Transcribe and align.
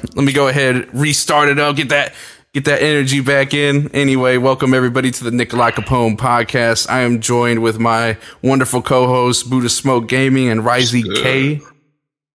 Let 0.00 0.24
me 0.24 0.32
go 0.32 0.46
ahead, 0.46 0.94
restart 0.94 1.48
it 1.48 1.58
up, 1.58 1.74
get 1.74 1.88
that 1.88 2.12
get 2.52 2.64
that 2.66 2.80
energy 2.82 3.20
back 3.20 3.52
in. 3.52 3.90
Anyway, 3.92 4.36
welcome 4.36 4.72
everybody 4.72 5.10
to 5.10 5.24
the 5.24 5.32
Nikolai 5.32 5.72
Capone 5.72 6.16
podcast. 6.16 6.88
I 6.88 7.00
am 7.00 7.20
joined 7.20 7.62
with 7.62 7.80
my 7.80 8.16
wonderful 8.40 8.80
co-host 8.80 9.50
Buddha 9.50 9.68
Smoke 9.68 10.06
Gaming 10.06 10.48
and 10.50 10.60
Raisi 10.60 11.02
K, 11.20 11.60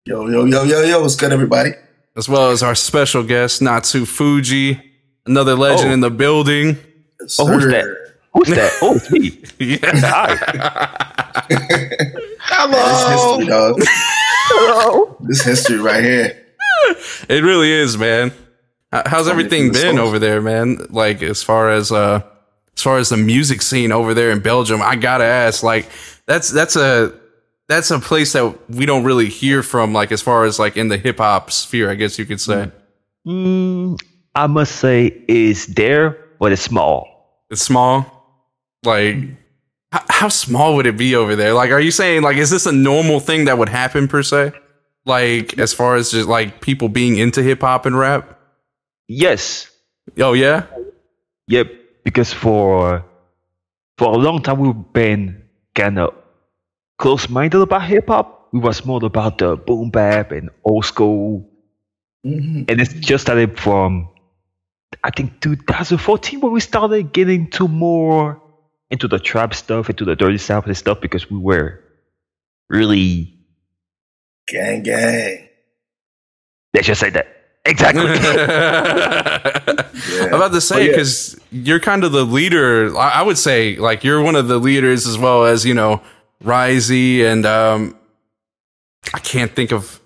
Yo, 0.06 0.28
yo, 0.28 0.46
yo, 0.46 0.64
yo, 0.64 0.82
yo, 0.82 1.02
what's 1.02 1.16
good, 1.16 1.32
everybody? 1.32 1.72
as 2.18 2.28
well 2.28 2.50
as 2.50 2.64
our 2.64 2.74
special 2.76 3.24
guest 3.24 3.62
Natsu 3.62 4.06
Fuji, 4.06 4.82
another 5.28 5.54
legend 5.56 5.92
Oh. 5.92 5.94
in 5.94 6.00
the 6.00 6.10
building. 6.10 6.78
Yes, 7.22 7.40
Oh, 7.40 7.46
who's 7.46 7.66
that? 7.68 7.86
Who's 8.34 8.48
that? 8.50 8.72
Oh, 8.82 8.96
it's 8.96 9.12
me. 9.12 9.40
Yeah. 9.60 9.78
Hi. 9.94 10.98
This 12.72 13.08
history, 13.08 13.46
dog. 13.48 13.76
Hello. 14.50 15.18
This 15.22 15.44
history 15.44 15.78
right 15.78 16.04
here. 16.04 16.38
It 17.30 17.44
really 17.44 17.72
is, 17.72 17.98
man. 17.98 18.32
How's 18.92 19.28
everything 19.28 19.72
been 19.72 19.98
over 19.98 20.20
there, 20.20 20.42
man? 20.42 20.78
Like 20.90 21.24
as 21.24 21.42
far 21.42 21.70
as 21.70 21.92
uh 21.92 22.22
as 22.76 22.82
far 22.82 22.98
as 22.98 23.10
the 23.10 23.18
music 23.18 23.62
scene 23.62 23.92
over 23.92 24.14
there 24.14 24.32
in 24.32 24.40
Belgium, 24.40 24.82
I 24.82 24.96
gotta 24.96 25.24
ask, 25.24 25.64
like 25.64 25.90
that's 26.26 26.50
that's 26.50 26.76
a 26.76 27.14
that's 27.70 27.90
a 27.92 28.00
place 28.00 28.34
that 28.34 28.70
we 28.70 28.86
don't 28.86 29.04
really 29.06 29.30
hear 29.30 29.64
from, 29.64 29.94
like 29.94 30.12
as 30.12 30.22
far 30.22 30.44
as 30.44 30.60
like 30.60 30.76
in 30.76 30.90
the 30.90 30.98
hip 30.98 31.20
hop 31.20 31.52
sphere, 31.52 31.90
I 31.90 31.96
guess 31.96 32.20
you 32.20 32.26
could 32.26 32.42
say. 32.42 32.70
Mm, 33.26 33.98
I 34.36 34.48
must 34.48 34.76
say, 34.78 35.24
is 35.28 35.68
there, 35.68 36.18
but 36.40 36.52
it's 36.52 36.62
small. 36.62 37.44
It's 37.50 37.62
small. 37.62 38.06
Like 38.84 39.16
h- 39.16 40.02
how 40.10 40.28
small 40.30 40.76
would 40.76 40.86
it 40.88 40.98
be 40.98 41.16
over 41.16 41.36
there? 41.36 41.54
Like, 41.54 41.72
are 41.72 41.80
you 41.80 41.92
saying 41.92 42.24
like 42.24 42.36
is 42.38 42.50
this 42.50 42.66
a 42.66 42.72
normal 42.74 43.20
thing 43.22 43.46
that 43.46 43.58
would 43.58 43.70
happen 43.70 44.08
per 44.10 44.24
se? 44.24 44.52
Like 45.06 45.58
as 45.58 45.74
far 45.74 45.96
as 45.96 46.12
just 46.12 46.28
like 46.30 46.62
people 46.62 46.90
being 46.90 47.18
into 47.18 47.42
hip 47.42 47.62
hop 47.62 47.86
and 47.86 47.98
rap? 47.98 48.40
Yes. 49.08 49.70
Oh 50.20 50.34
yeah? 50.34 50.66
Yep. 51.48 51.72
Because 52.04 52.32
for 52.34 53.04
for 53.98 54.14
a 54.14 54.18
long 54.18 54.42
time 54.42 54.60
we've 54.60 54.94
been 54.94 55.44
kind 55.76 56.00
of 56.00 56.14
close-minded 56.98 57.60
about 57.60 57.84
hip 57.84 58.08
hop. 58.08 58.50
We 58.54 58.60
was 58.60 58.86
more 58.86 59.04
about 59.04 59.38
the 59.38 59.56
boom 59.56 59.90
bap 59.92 60.32
and 60.32 60.50
old 60.66 60.86
school, 60.86 61.50
Mhm. 62.26 62.70
and 62.70 62.82
it's 62.82 62.94
just 62.94 63.24
started 63.24 63.58
from 63.60 64.10
I 65.04 65.10
think 65.10 65.40
2014 65.42 66.42
when 66.42 66.52
we 66.52 66.60
started 66.60 67.14
getting 67.14 67.50
to 67.52 67.68
more 67.68 68.42
into 68.92 69.08
the 69.08 69.20
trap 69.20 69.54
stuff, 69.56 69.90
into 69.90 70.04
the 70.06 70.16
dirty 70.16 70.38
south 70.38 70.66
and 70.68 70.76
stuff 70.78 71.00
because 71.02 71.32
we 71.32 71.38
were 71.40 71.80
really 72.70 73.34
Gang, 74.48 74.84
gang. 74.84 75.48
They 76.74 76.82
should 76.82 76.98
say 76.98 77.10
that 77.12 77.28
exactly. 77.66 78.04
I'm 80.22 80.34
about 80.34 80.52
to 80.54 80.62
say 80.62 80.76
Oh, 80.76 80.80
yeah. 80.80 80.88
because 80.92 81.40
you're 81.52 81.80
kind 81.80 82.04
of 82.04 82.12
the 82.12 82.24
leader. 82.26 82.96
I 82.98 83.20
I 83.20 83.22
would 83.22 83.38
say 83.38 83.76
like 83.78 84.04
you're 84.04 84.22
one 84.22 84.36
of 84.36 84.48
the 84.48 84.58
leaders 84.58 85.08
as 85.08 85.18
well 85.18 85.46
as 85.46 85.66
you 85.66 85.74
know 85.74 86.02
Risey 86.44 87.24
and 87.26 87.46
um, 87.46 87.96
I 89.14 89.20
can't 89.20 89.54
think 89.56 89.72
of 89.72 90.00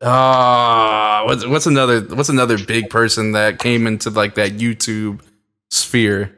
uh 0.00 1.22
what's 1.24 1.46
what's 1.46 1.66
another 1.66 2.00
what's 2.02 2.28
another 2.28 2.58
big 2.64 2.90
person 2.90 3.32
that 3.32 3.58
came 3.60 3.86
into 3.86 4.10
like 4.10 4.34
that 4.36 4.52
YouTube 4.52 5.20
sphere. 5.70 6.36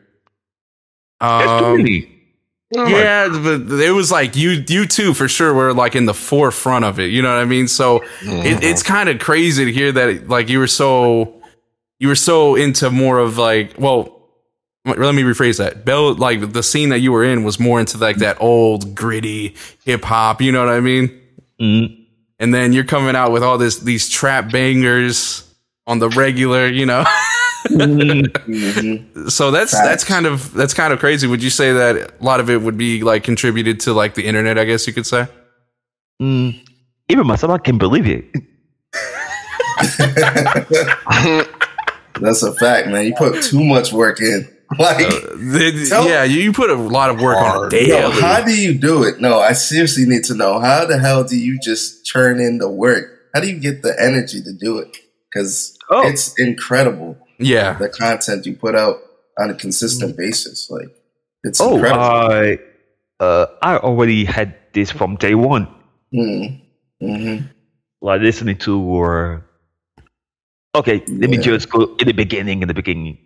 That's 1.20 1.60
too 1.60 1.66
Um, 1.66 1.76
many. 1.78 2.10
Yeah, 2.74 3.28
but 3.28 3.80
it 3.80 3.92
was 3.92 4.10
like 4.10 4.36
you 4.36 4.64
you 4.68 4.86
two 4.86 5.14
for 5.14 5.28
sure 5.28 5.52
were 5.54 5.72
like 5.72 5.94
in 5.94 6.06
the 6.06 6.14
forefront 6.14 6.84
of 6.84 6.98
it. 6.98 7.10
You 7.10 7.22
know 7.22 7.28
what 7.34 7.38
I 7.40 7.44
mean? 7.44 7.68
So 7.68 8.02
it, 8.22 8.62
it's 8.64 8.82
kind 8.82 9.08
of 9.08 9.18
crazy 9.18 9.64
to 9.64 9.72
hear 9.72 9.92
that 9.92 10.28
like 10.28 10.48
you 10.48 10.58
were 10.58 10.66
so 10.66 11.40
you 11.98 12.08
were 12.08 12.14
so 12.16 12.54
into 12.56 12.90
more 12.90 13.18
of 13.18 13.38
like 13.38 13.74
well 13.78 14.10
let 14.84 15.14
me 15.14 15.22
rephrase 15.22 15.56
that 15.58 15.84
bell 15.86 16.14
like 16.14 16.52
the 16.52 16.62
scene 16.62 16.90
that 16.90 16.98
you 16.98 17.10
were 17.12 17.24
in 17.24 17.42
was 17.44 17.58
more 17.58 17.80
into 17.80 17.96
like 17.96 18.16
that 18.16 18.36
old 18.40 18.94
gritty 18.94 19.54
hip 19.84 20.04
hop 20.04 20.42
you 20.42 20.52
know 20.52 20.62
what 20.64 20.74
i 20.74 20.80
mean 20.80 21.20
Mm. 21.60 22.04
and 22.40 22.52
then 22.52 22.72
you're 22.74 22.84
coming 22.84 23.14
out 23.16 23.30
with 23.32 23.42
all 23.44 23.56
this 23.56 23.78
these 23.78 24.08
trap 24.10 24.50
bangers 24.52 25.48
on 25.86 26.00
the 26.00 26.08
regular 26.10 26.66
you 26.66 26.84
know 26.84 27.04
Mm. 27.68 28.26
Mhm. 28.26 29.30
so 29.30 29.50
that's 29.50 29.72
Facts. 29.72 29.86
that's 29.88 30.04
kind 30.04 30.26
of 30.26 30.52
that's 30.52 30.74
kind 30.74 30.92
of 30.92 30.98
crazy 30.98 31.26
would 31.26 31.42
you 31.42 31.50
say 31.50 31.72
that 31.72 31.96
a 31.96 32.24
lot 32.24 32.38
of 32.40 32.50
it 32.50 32.60
would 32.60 32.76
be 32.76 33.02
like 33.02 33.24
contributed 33.24 33.80
to 33.80 33.94
like 33.94 34.14
the 34.14 34.24
internet 34.26 34.58
i 34.58 34.64
guess 34.64 34.86
you 34.86 34.92
could 34.92 35.06
say 35.06 35.26
Mm. 36.22 36.60
Even 37.08 37.26
myself, 37.26 37.50
I 37.52 37.58
can't 37.58 37.78
believe 37.78 38.06
it. 38.06 38.24
That's 42.20 42.42
a 42.42 42.54
fact, 42.54 42.88
man. 42.88 43.04
You 43.06 43.14
put 43.16 43.42
too 43.42 43.62
much 43.64 43.92
work 43.92 44.20
in. 44.20 44.48
Like, 44.78 44.96
The- 44.98 45.86
Tell- 45.88 46.08
yeah 46.08 46.24
you, 46.24 46.40
you 46.40 46.52
put 46.52 46.70
a 46.70 46.74
lot 46.74 47.10
of 47.10 47.20
work 47.20 47.36
on 47.36 47.66
a 47.66 47.68
daily 47.68 47.88
yo, 47.90 48.10
how 48.10 48.42
do 48.42 48.50
you 48.58 48.72
do 48.76 49.04
it? 49.04 49.20
No, 49.20 49.38
I 49.38 49.52
seriously 49.52 50.04
need 50.06 50.24
to 50.24 50.34
know. 50.34 50.58
How 50.58 50.84
the 50.86 50.98
hell 50.98 51.22
do 51.22 51.36
you 51.36 51.60
just 51.62 52.04
churn 52.04 52.40
in 52.40 52.58
the 52.58 52.68
work? 52.68 53.04
How 53.34 53.40
do 53.40 53.48
you 53.48 53.60
get 53.60 53.82
the 53.82 53.94
energy 54.00 54.42
to 54.42 54.52
do 54.52 54.78
it? 54.78 54.96
Because 55.34 55.76
Oh. 55.90 56.06
it's 56.08 56.38
incredible 56.38 57.16
yeah 57.38 57.76
the 57.78 57.88
content 57.88 58.46
you 58.46 58.54
put 58.56 58.74
out 58.76 58.96
on 59.40 59.50
a 59.50 59.54
consistent 59.54 60.16
basis. 60.16 60.70
Like, 60.70 60.88
it's 61.42 61.60
Oh, 61.60 61.74
incredible. 61.74 62.00
I, 62.04 62.58
uh, 63.18 63.46
I 63.60 63.76
already 63.78 64.24
had 64.24 64.54
this 64.72 64.90
from 64.92 65.16
day 65.16 65.34
one. 65.34 65.66
mm 66.14 66.60
hmm 67.00 67.36
Like 68.00 68.20
listening 68.20 68.58
to 68.58 68.78
or 68.80 69.44
okay, 70.74 71.02
let 71.08 71.28
me 71.30 71.36
Yeah. 71.36 71.42
just 71.42 71.68
go 71.70 71.96
in 71.98 72.06
the 72.06 72.12
beginning. 72.14 72.62
In 72.62 72.68
the 72.68 72.74
beginning. 72.74 73.18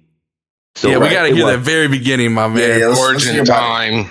So 0.77 0.89
yeah 0.89 0.97
we 0.99 1.05
right, 1.07 1.13
gotta 1.13 1.35
hear 1.35 1.45
was- 1.45 1.55
the 1.57 1.59
very 1.75 1.89
beginning 1.89 2.33
my 2.33 2.49
man 2.49 2.57
Yeah, 2.59 2.67
yeah, 2.67 2.87
let's- 2.87 2.99
let's 3.01 3.09
Origin 3.09 3.35
hear 3.35 3.43
about 3.43 3.59
it. 3.59 3.67
time. 3.67 4.11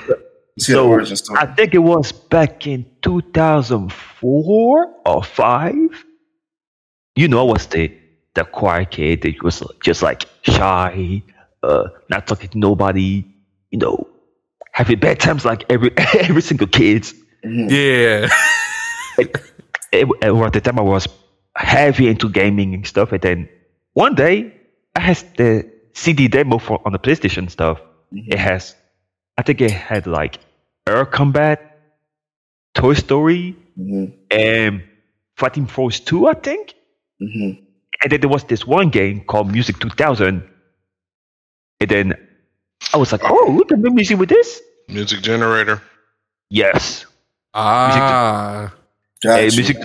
Let's 0.58 0.68
hear 0.68 0.76
So 0.76 0.88
origin 0.90 1.16
story. 1.18 1.40
I 1.40 1.46
think 1.48 1.74
it 1.74 1.80
was 1.94 2.12
back 2.12 2.68
in 2.68 2.86
2004 3.02 4.94
or 5.06 5.24
five. 5.24 6.04
You 7.18 7.28
know, 7.28 7.40
I 7.40 7.52
was 7.52 7.66
the 7.68 7.92
the 8.36 8.44
quiet 8.46 8.92
kid 8.92 9.22
that 9.24 9.42
was 9.44 9.64
just 9.84 10.02
like 10.04 10.26
shy, 10.44 11.24
uh, 11.64 11.86
not 12.10 12.28
talking 12.28 12.50
to 12.50 12.58
nobody. 12.60 13.26
You 13.72 13.80
know, 13.80 14.08
having 14.72 15.00
bad 15.00 15.20
times 15.20 15.44
like 15.44 15.66
every 15.70 15.92
every 16.30 16.42
single 16.42 16.68
kid. 16.68 17.04
Mhm. 17.46 17.70
yeah 17.70 18.30
it, 19.18 19.30
it, 19.92 20.08
at 20.24 20.54
the 20.54 20.62
time 20.62 20.80
I 20.80 20.84
was 20.84 21.08
heavy 21.56 22.08
into 22.08 22.30
gaming 22.30 22.74
and 22.76 22.86
stuff, 22.86 23.12
and 23.12 23.22
then 23.22 23.50
one 23.94 24.16
day 24.16 24.54
I 24.96 25.00
had 25.02 25.18
the 25.38 25.70
CD 25.94 26.28
demo 26.28 26.58
for 26.60 26.82
on 26.86 26.92
the 26.94 27.00
PlayStation 27.00 27.50
stuff. 27.50 27.82
It 28.12 28.38
has, 28.40 28.76
I 29.38 29.42
think 29.44 29.62
it 29.62 29.72
had 29.72 30.06
like 30.08 30.40
Air 30.88 31.06
Combat, 31.06 31.60
Toy 32.76 32.94
Story, 32.94 33.56
Mhm. 33.78 34.14
and 34.32 34.84
Fighting 35.36 35.68
Force 35.68 36.00
2, 36.00 36.28
I 36.28 36.34
think. 36.34 36.74
Mhm. 37.22 37.64
And 38.04 38.12
then 38.12 38.20
there 38.22 38.30
was 38.30 38.44
this 38.46 38.66
one 38.68 38.90
game 38.90 39.22
called 39.26 39.52
Music 39.52 39.80
2000. 39.80 40.44
And 41.80 41.90
then 41.90 42.14
I 42.94 42.98
was 42.98 43.12
like, 43.12 43.22
oh, 43.24 43.52
we 43.52 43.64
can 43.66 43.82
make 43.82 43.94
music 43.94 44.18
with 44.20 44.30
this? 44.30 44.62
Music 44.88 45.22
generator. 45.22 45.82
Yes. 46.50 47.06
ah 47.54 48.74
Got 49.24 49.40
Hey, 49.40 49.46
you. 49.50 49.56
music, 49.56 49.78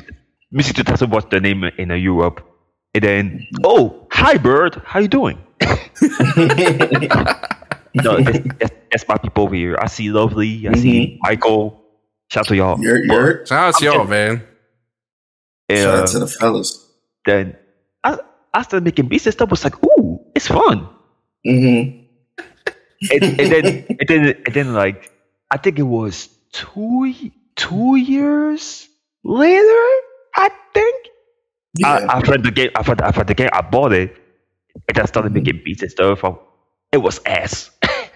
music 0.50 0.76
2000 0.76 1.10
was 1.10 1.24
the 1.30 1.40
name 1.40 1.64
in 1.78 1.90
uh, 1.90 1.94
Europe. 1.94 2.46
And 2.94 3.02
then, 3.02 3.46
oh, 3.64 4.06
hi, 4.12 4.36
Bird. 4.36 4.80
How 4.84 5.00
you 5.00 5.08
doing? 5.08 5.38
no, 5.62 5.76
that's, 8.20 8.38
that's, 8.58 8.74
that's 8.90 9.08
my 9.08 9.16
people 9.16 9.44
over 9.44 9.54
here. 9.54 9.78
I 9.80 9.86
see 9.86 10.10
Lovely. 10.10 10.68
I 10.68 10.74
see 10.74 11.18
Michael. 11.22 11.80
Shout 12.30 12.44
out 12.44 12.48
to 12.48 12.56
y'all. 12.56 12.80
You're, 12.80 13.04
you're, 13.04 13.46
shout 13.46 13.68
out 13.74 13.78
to 13.78 13.84
y'all 13.84 14.04
man 14.06 14.42
And, 15.68 15.78
shout 15.78 15.98
out 16.00 16.08
to 16.08 16.18
the 16.20 16.26
fellas. 16.26 16.81
Then 17.26 17.56
I, 18.04 18.18
I 18.54 18.62
started 18.62 18.84
making 18.84 19.08
beats 19.08 19.26
and 19.26 19.32
stuff. 19.34 19.50
was 19.50 19.64
like, 19.64 19.76
ooh, 19.84 20.20
it's 20.34 20.48
fun. 20.48 20.88
hmm 21.44 22.02
and, 23.10 23.24
and 23.38 23.52
then 23.52 23.66
and 24.00 24.08
then 24.08 24.22
and 24.46 24.54
then 24.54 24.74
like 24.74 25.12
I 25.50 25.58
think 25.58 25.78
it 25.78 25.82
was 25.84 26.28
two 26.52 27.12
two 27.56 27.96
years 27.96 28.88
later. 29.24 29.86
I 30.36 30.50
think 30.74 31.06
Yeah. 31.78 32.08
I, 32.08 32.18
I 32.18 32.22
found 32.22 32.44
the 32.44 32.52
game. 32.52 32.70
I 32.76 32.84
found, 32.84 33.02
I 33.02 33.12
found 33.12 33.28
the 33.28 33.34
game. 33.34 33.50
I 33.52 33.62
bought 33.62 33.92
it, 33.94 34.16
and 34.88 34.98
I 34.98 35.06
started 35.06 35.34
making 35.34 35.62
beats 35.64 35.82
and 35.82 35.92
stuff. 35.92 36.24
It 36.92 36.98
was 36.98 37.20
ass. 37.26 37.71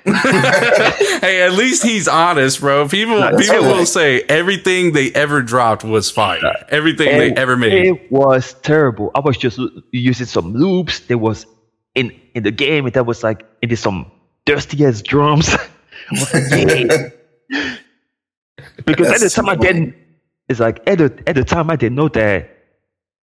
hey, 1.21 1.43
at 1.43 1.53
least 1.55 1.83
he's 1.83 2.07
honest, 2.09 2.61
bro. 2.61 2.89
People 2.89 3.19
No, 3.19 3.37
people 3.37 3.61
will 3.63 3.79
right. 3.79 3.89
say 3.89 4.23
everything 4.23 4.93
they 4.93 5.11
ever 5.13 5.43
dropped 5.43 5.83
was 5.85 6.11
fire. 6.11 6.41
Everything 6.69 7.19
they 7.19 7.33
ever 7.35 7.57
made. 7.57 7.87
It 7.87 8.13
was 8.13 8.55
terrible. 8.63 9.11
I 9.15 9.21
was 9.21 9.37
just 9.37 9.59
using 9.93 10.27
some 10.27 10.55
loops. 10.55 11.01
There 11.01 11.19
was 11.19 11.47
in 11.95 12.13
in 12.35 12.45
the 12.45 12.53
game. 12.53 12.89
That 12.91 13.05
was 13.07 13.23
like 13.25 13.45
it 13.63 13.73
is 13.73 13.81
some 13.81 14.11
dusty 14.45 14.85
ass 14.85 15.03
drums. 15.03 15.49
I 15.55 16.13
was 16.13 16.33
like, 16.35 16.53
yeah. 16.53 17.77
because 18.87 19.09
at 19.09 19.15
the 19.15 19.19
That's 19.25 19.35
time 19.35 19.49
I 19.49 19.57
didn't. 19.57 19.95
It's 20.49 20.61
like 20.61 20.81
at 20.87 20.99
the 20.99 21.23
at 21.27 21.35
the 21.35 21.45
time 21.45 21.71
I 21.71 21.77
didn't 21.77 21.97
know 21.97 22.09
that 22.11 22.51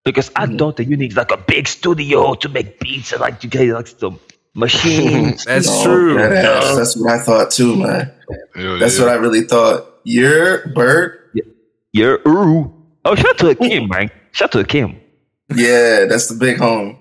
because 0.04 0.30
I 0.36 0.46
Mhm. 0.48 0.58
thought 0.60 0.76
that 0.78 0.86
you 0.86 0.98
need 0.98 1.16
like 1.16 1.32
a 1.32 1.38
big 1.38 1.68
studio 1.70 2.34
to 2.36 2.50
make 2.50 2.80
beats 2.82 3.14
and 3.14 3.22
like 3.22 3.42
you 3.44 3.50
get 3.50 3.70
like 3.74 3.88
some 3.88 4.20
machines. 4.56 5.44
That's 5.46 5.68
No, 5.68 5.84
true. 5.84 6.14
that 6.16 6.32
ass. 6.34 6.64
No. 6.64 6.76
That's 6.78 6.96
what 6.98 7.12
I 7.12 7.20
thought 7.20 7.52
too, 7.52 7.76
man. 7.78 8.12
Hell 8.56 8.80
That's 8.80 8.98
yeah. 8.98 9.06
what 9.06 9.12
I 9.12 9.16
really 9.16 9.42
thought. 9.42 9.86
You're 10.04 10.68
Bird. 10.70 11.20
yeah, 11.94 12.16
ooh. 12.28 12.74
Oh, 13.06 13.16
shout 13.16 13.28
out 13.32 13.38
to 13.40 13.56
Kim, 13.56 13.88
man. 13.90 14.10
Shout 14.32 14.56
out 14.56 14.60
to 14.62 14.66
Kim. 14.68 15.00
Yeah, 15.54 16.06
that's 16.06 16.28
the 16.28 16.36
big 16.36 16.58
home. 16.58 16.98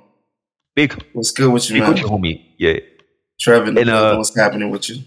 Big, 0.74 0.92
What's 1.12 1.30
good 1.32 1.52
with 1.52 1.68
you, 1.68 1.74
big 1.76 1.82
man? 1.82 1.94
coach 1.96 2.02
homie. 2.04 2.44
Yeah. 2.58 2.78
Trevin, 3.40 3.78
And, 3.80 3.90
uh, 3.90 4.14
what's 4.16 4.34
happening 4.36 4.70
with 4.70 4.88
you? 4.88 5.02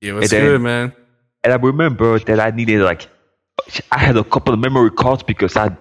Yeah, 0.00 0.12
what's 0.14 0.32
And 0.32 0.42
then- 0.42 0.50
good, 0.50 0.60
man? 0.60 0.92
And 1.44 1.52
I 1.52 1.56
remember 1.56 2.18
that 2.20 2.38
I 2.38 2.50
needed 2.50 2.82
like, 2.82 3.08
I 3.90 3.98
had 3.98 4.16
a 4.16 4.22
couple 4.24 4.54
of 4.54 4.60
memory 4.60 4.90
cards 4.90 5.22
because 5.22 5.56
I 5.56 5.76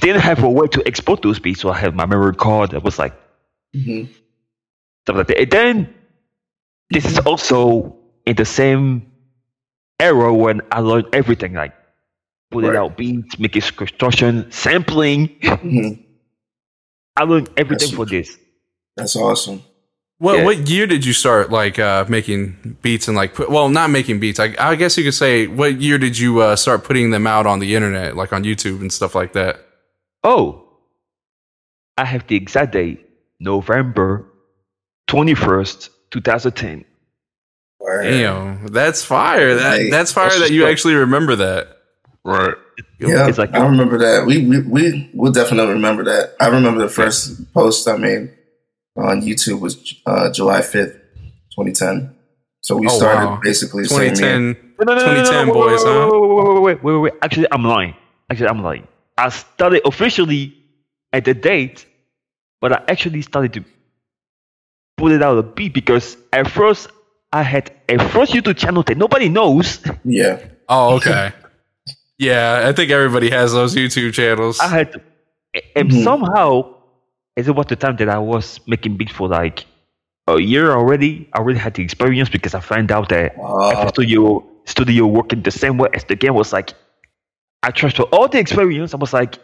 didn't 0.00 0.22
have 0.22 0.42
a 0.42 0.48
way 0.50 0.66
to 0.68 0.82
export 0.86 1.20
those 1.22 1.38
beats. 1.38 1.60
So 1.60 1.68
I 1.70 1.76
had 1.76 1.94
my 1.94 2.06
memory 2.06 2.34
card 2.34 2.70
that 2.70 2.82
was 2.82 2.98
like 2.98 3.12
hmm 3.74 4.04
stuff 5.06 5.16
like 5.16 5.26
that. 5.28 5.38
And 5.40 5.50
then 5.50 5.94
this 6.90 7.04
is 7.06 7.18
also 7.20 7.96
in 8.26 8.36
the 8.36 8.44
same 8.44 9.06
era 10.00 10.34
when 10.34 10.60
I 10.72 10.80
learned 10.80 11.06
everything 11.14 11.54
like 11.54 11.74
putting 12.50 12.70
Right. 12.70 12.78
out 12.78 12.96
beats, 12.96 13.38
making 13.38 13.62
construction, 13.62 14.50
sampling. 14.50 15.28
hmm 15.42 15.88
I 17.16 17.22
learned 17.24 17.48
everything 17.56 17.90
That's- 17.90 17.96
for 17.96 18.04
this. 18.04 18.36
That's 18.96 19.16
awesome. 19.16 19.62
What 20.18 20.38
Yeah. 20.38 20.44
what 20.44 20.68
year 20.68 20.86
did 20.86 21.04
you 21.04 21.12
start 21.12 21.50
like 21.50 21.78
uh, 21.78 22.04
making 22.08 22.78
beats 22.82 23.06
and 23.08 23.16
like 23.16 23.34
put, 23.34 23.50
well 23.50 23.68
not 23.68 23.90
making 23.90 24.18
beats 24.18 24.40
I, 24.40 24.54
I 24.58 24.74
guess 24.74 24.96
you 24.96 25.04
could 25.04 25.12
say 25.14 25.46
what 25.46 25.78
year 25.82 25.98
did 25.98 26.18
you 26.18 26.40
uh, 26.40 26.56
start 26.56 26.84
putting 26.84 27.10
them 27.10 27.26
out 27.26 27.44
on 27.46 27.58
the 27.58 27.74
internet 27.74 28.16
like 28.16 28.32
on 28.32 28.42
YouTube 28.42 28.80
and 28.80 28.90
stuff 28.90 29.14
like 29.14 29.34
that 29.34 29.60
Oh, 30.24 30.64
I 31.98 32.06
have 32.06 32.26
the 32.28 32.36
exact 32.36 32.72
date 32.72 33.04
November 33.40 34.24
21st, 35.08 35.90
2010. 36.10 36.84
Word. 37.78 38.02
damn 38.04 38.66
that's 38.68 39.04
fire 39.04 39.54
that 39.54 39.78
Hey, 39.78 39.90
that's 39.90 40.10
fire 40.10 40.30
that's 40.30 40.40
that 40.40 40.50
you 40.50 40.62
dope. 40.62 40.70
actually 40.70 40.94
remember 40.94 41.36
that 41.36 41.68
Right. 42.24 42.54
Yeah, 42.98 43.28
It's 43.28 43.38
like- 43.38 43.54
I 43.54 43.64
remember 43.64 43.98
that. 43.98 44.26
We 44.26 44.44
we 44.44 44.60
we 44.62 45.10
will 45.14 45.30
definitely 45.30 45.74
remember 45.74 46.02
that. 46.04 46.34
I 46.40 46.48
remember 46.48 46.80
the 46.80 46.88
first 46.88 47.52
post 47.54 47.86
I 47.86 47.96
made 47.96 48.32
on 48.96 49.20
YouTube 49.22 49.60
was 49.60 49.94
uh, 50.06 50.32
July 50.32 50.60
fifth, 50.62 50.98
twenty 51.54 51.70
ten. 51.72 52.16
So 52.62 52.76
we 52.76 52.88
Oh, 52.88 52.96
started 52.98 53.26
wow. 53.26 53.40
basically 53.44 53.84
the 53.84 53.90
2010 53.90 54.56
No, 54.80 54.92
no, 54.92 54.94
no, 54.94 55.06
no, 55.06 55.14
no, 55.14 55.22
2010 55.22 55.54
boys, 55.54 55.82
huh? 55.84 56.10
Wait, 56.10 56.20
wait, 56.20 56.60
wait, 56.60 56.82
wait, 56.82 56.82
wait, 56.82 56.98
wait. 56.98 57.12
Actually, 57.22 57.46
I'm 57.52 57.62
lying. 57.64 57.94
Actually, 58.28 58.48
I'm 58.48 58.62
lying. 58.64 58.88
I 59.16 59.28
started 59.28 59.82
officially 59.86 60.52
at 61.12 61.24
the 61.24 61.32
date, 61.34 61.86
but 62.60 62.72
I 62.72 62.82
actually 62.88 63.22
started 63.22 63.52
to 63.52 63.64
put 64.96 65.12
it 65.12 65.22
out 65.22 65.38
a 65.38 65.42
bit 65.42 65.72
because 65.72 66.16
at 66.32 66.50
first 66.50 66.88
I 67.32 67.42
had 67.42 67.70
a 67.88 67.98
first 68.10 68.32
YouTube 68.32 68.56
channel 68.56 68.82
that 68.84 68.96
nobody 68.96 69.28
knows. 69.28 69.80
Yeah, 70.04 70.38
oh 70.68 70.96
okay 70.96 71.32
yeah 72.18 72.64
I 72.66 72.72
think 72.72 72.90
everybody 72.90 73.28
has 73.30 73.52
those 73.52 73.74
YouTube 73.74 74.14
channels 74.14 74.58
I 74.60 74.68
had, 74.68 74.92
to, 74.92 75.00
and 75.76 75.90
Mhm. 75.90 76.02
somehow, 76.02 76.74
as 77.36 77.46
it 77.48 77.54
was 77.54 77.66
the 77.66 77.76
time 77.76 77.96
that 77.96 78.08
I 78.08 78.18
was 78.18 78.58
making 78.66 78.96
beats 78.96 79.12
for 79.12 79.28
like 79.28 79.66
a 80.26 80.40
year 80.40 80.72
already, 80.72 81.28
I 81.34 81.38
already 81.38 81.58
had 81.58 81.74
the 81.74 81.82
experience 81.82 82.28
because 82.30 82.54
I 82.54 82.60
found 82.60 82.90
out 82.90 83.10
that 83.10 83.36
uh, 83.38 83.82
FL 83.82 83.88
Studio 83.88 84.44
studio 84.64 85.06
working 85.06 85.42
the 85.42 85.50
same 85.50 85.76
way 85.78 85.88
as 85.94 86.04
the 86.04 86.16
game 86.16 86.34
was 86.34 86.52
like 86.52 86.72
I 87.62 87.70
trust 87.70 87.96
for 87.96 88.04
all 88.04 88.28
the 88.28 88.38
experience. 88.38 88.94
I 88.94 88.96
was 88.96 89.12
like 89.12 89.38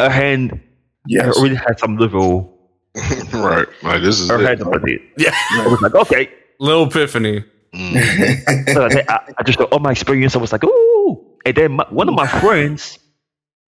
a 0.00 0.10
hand 0.10 0.52
I 0.52 0.58
yes. 1.06 1.36
already 1.36 1.54
had 1.54 1.78
some 1.78 1.96
level 1.98 2.53
right. 3.32 3.66
Like 3.82 4.02
this 4.02 4.20
is 4.20 4.30
or 4.30 4.40
it. 4.40 4.46
had 4.48 4.60
about 4.60 4.88
it. 4.88 5.02
yeah 5.18 5.34
I 5.52 5.66
was 5.66 5.80
like, 5.82 5.94
okay. 5.94 6.30
little 6.60 6.86
epiphany 6.86 7.44
Mm. 7.74 8.70
So 8.72 8.84
I, 8.86 9.04
I, 9.12 9.32
I 9.38 9.42
just 9.42 9.58
got 9.58 9.72
all 9.72 9.80
my 9.80 9.90
experience. 9.90 10.36
I 10.36 10.38
was 10.38 10.52
like, 10.52 10.62
ooh. 10.62 11.26
And 11.44 11.56
then 11.56 11.72
my, 11.72 11.84
one 11.90 12.08
of 12.08 12.14
my 12.14 12.28
friends 12.28 13.00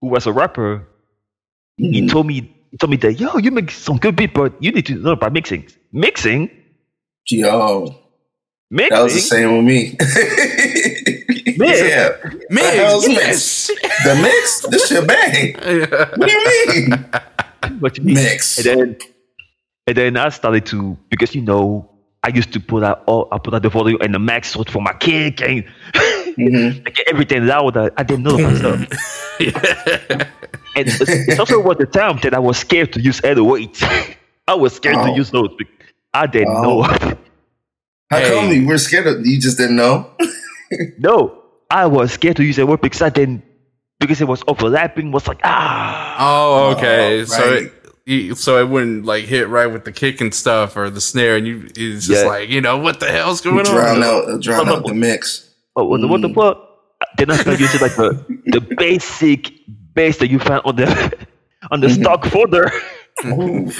who 0.00 0.06
was 0.06 0.28
a 0.28 0.32
rapper, 0.32 0.86
he 1.76 2.02
Mhm. 2.02 2.10
told 2.12 2.26
me 2.28 2.48
he 2.70 2.76
told 2.78 2.92
me 2.92 2.96
that 2.98 3.14
yo, 3.18 3.36
you 3.38 3.50
make 3.50 3.72
some 3.72 3.96
good 3.98 4.14
beat, 4.14 4.32
but 4.32 4.52
you 4.62 4.70
need 4.70 4.86
to 4.86 4.94
learn 4.94 5.14
about 5.14 5.32
mixing. 5.32 5.66
Mixing? 5.92 6.48
Yo, 7.30 7.98
Mixing? 8.70 8.94
that 8.96 9.02
was 9.02 9.14
the 9.14 9.20
same 9.20 9.56
with 9.56 9.66
me. 9.66 9.96
Mix? 11.58 11.80
yeah, 11.82 12.10
Mix, 12.48 12.70
The 12.70 12.76
hell's 12.76 13.08
yes. 13.08 13.66
the 14.04 14.14
mix. 14.22 14.60
This 14.70 14.86
shit 14.86 15.04
bang. 15.08 15.54
What 16.16 16.28
do 16.28 16.32
you 16.32 16.44
mean? 16.86 17.04
What 17.80 17.98
you 17.98 18.04
mean? 18.04 18.14
Mix. 18.14 18.58
And 18.64 18.66
then, 18.80 18.96
and 19.86 19.96
then 19.96 20.16
I 20.16 20.28
started 20.30 20.66
to 20.66 20.96
because 21.10 21.34
you 21.34 21.42
know 21.42 21.90
I 22.22 22.28
used 22.28 22.52
to 22.54 22.60
put 22.60 22.82
out 22.82 23.02
all 23.06 23.28
I 23.30 23.38
put 23.38 23.54
out 23.54 23.62
the 23.62 23.68
volume 23.68 23.98
and 24.00 24.12
the 24.14 24.18
max 24.18 24.56
out 24.56 24.68
for 24.70 24.82
my 24.82 24.92
kick 24.94 25.40
and 25.42 25.64
Mhm. 26.36 26.84
like 26.84 26.98
everything 27.08 27.46
louder. 27.46 27.90
I 27.96 28.02
didn't 28.02 28.24
know 28.24 28.36
myself. 28.36 28.80
yeah. 29.40 30.28
And 30.76 30.88
it's, 30.88 31.00
it's 31.00 31.38
also 31.38 31.60
was 31.60 31.78
the 31.78 31.86
time 31.86 32.18
that 32.22 32.34
I 32.34 32.38
was 32.38 32.58
scared 32.58 32.92
to 32.94 33.00
use 33.00 33.22
other 33.24 33.42
weights. 33.42 33.82
I 34.48 34.54
was 34.54 34.74
scared 34.74 34.96
to 34.96 35.10
Oh. 35.12 35.16
use 35.16 35.30
those. 35.30 35.48
I 36.12 36.26
didn't 36.26 36.48
Oh. 36.54 36.62
know. 36.62 36.82
How 36.82 38.18
Hey. 38.18 38.30
come 38.30 38.52
you 38.52 38.66
were 38.66 38.78
scared 38.78 39.06
of? 39.06 39.24
You 39.26 39.40
just 39.40 39.56
didn't 39.56 39.76
know? 39.76 40.10
no, 40.98 41.42
I 41.70 41.86
was 41.86 42.12
scared 42.12 42.36
to 42.36 42.44
use 42.44 42.58
a 42.58 42.66
word 42.66 42.80
because 42.80 43.00
I 43.02 43.08
didn't 43.08 43.42
because 43.98 44.20
it 44.20 44.28
was 44.28 44.42
overlapping. 44.46 45.10
Was 45.12 45.26
like 45.26 45.40
ah. 45.44 46.16
Oh, 46.18 46.76
okay. 46.76 47.20
Oh, 47.22 47.24
So 47.24 47.38
right. 47.42 47.52
it, 47.56 47.62
you- 47.62 47.72
so 48.34 48.58
it 48.60 48.68
wouldn't 48.68 49.04
like 49.04 49.24
hit 49.24 49.48
right 49.48 49.66
with 49.66 49.84
the 49.84 49.92
kick 49.92 50.20
and 50.20 50.32
stuff 50.32 50.76
or 50.76 50.90
the 50.90 51.00
snare, 51.00 51.36
and 51.36 51.46
you 51.46 51.64
it's 51.76 52.06
just 52.06 52.22
Yeah. 52.24 52.28
like 52.30 52.48
you 52.48 52.60
know 52.60 52.78
what 52.78 53.00
the 53.00 53.10
hell's 53.10 53.44
You 53.44 53.50
going 53.52 53.64
drown 53.64 53.98
on? 53.98 54.02
out, 54.04 54.28
uh, 54.28 54.38
drown 54.38 54.68
out 54.68 54.86
the 54.86 54.94
mix. 54.94 55.48
What, 55.74 55.88
what, 55.88 56.00
the- 56.00 56.06
what 56.08 56.22
the 56.22 56.28
Mm. 56.28 56.34
fuck? 56.34 56.62
Then 57.18 57.30
I 57.30 57.36
started 57.36 57.60
using 57.60 57.80
like 57.80 57.96
the 57.96 58.24
the 58.46 58.60
basic 58.60 59.52
bass 59.94 60.18
that 60.18 60.30
you 60.30 60.38
found 60.38 60.62
on 60.64 60.76
the 60.76 60.86
on 61.70 61.80
the 61.80 61.88
Mhm. 61.88 62.00
stock 62.00 62.24
folder. 62.26 62.70
Ooh. 63.26 63.70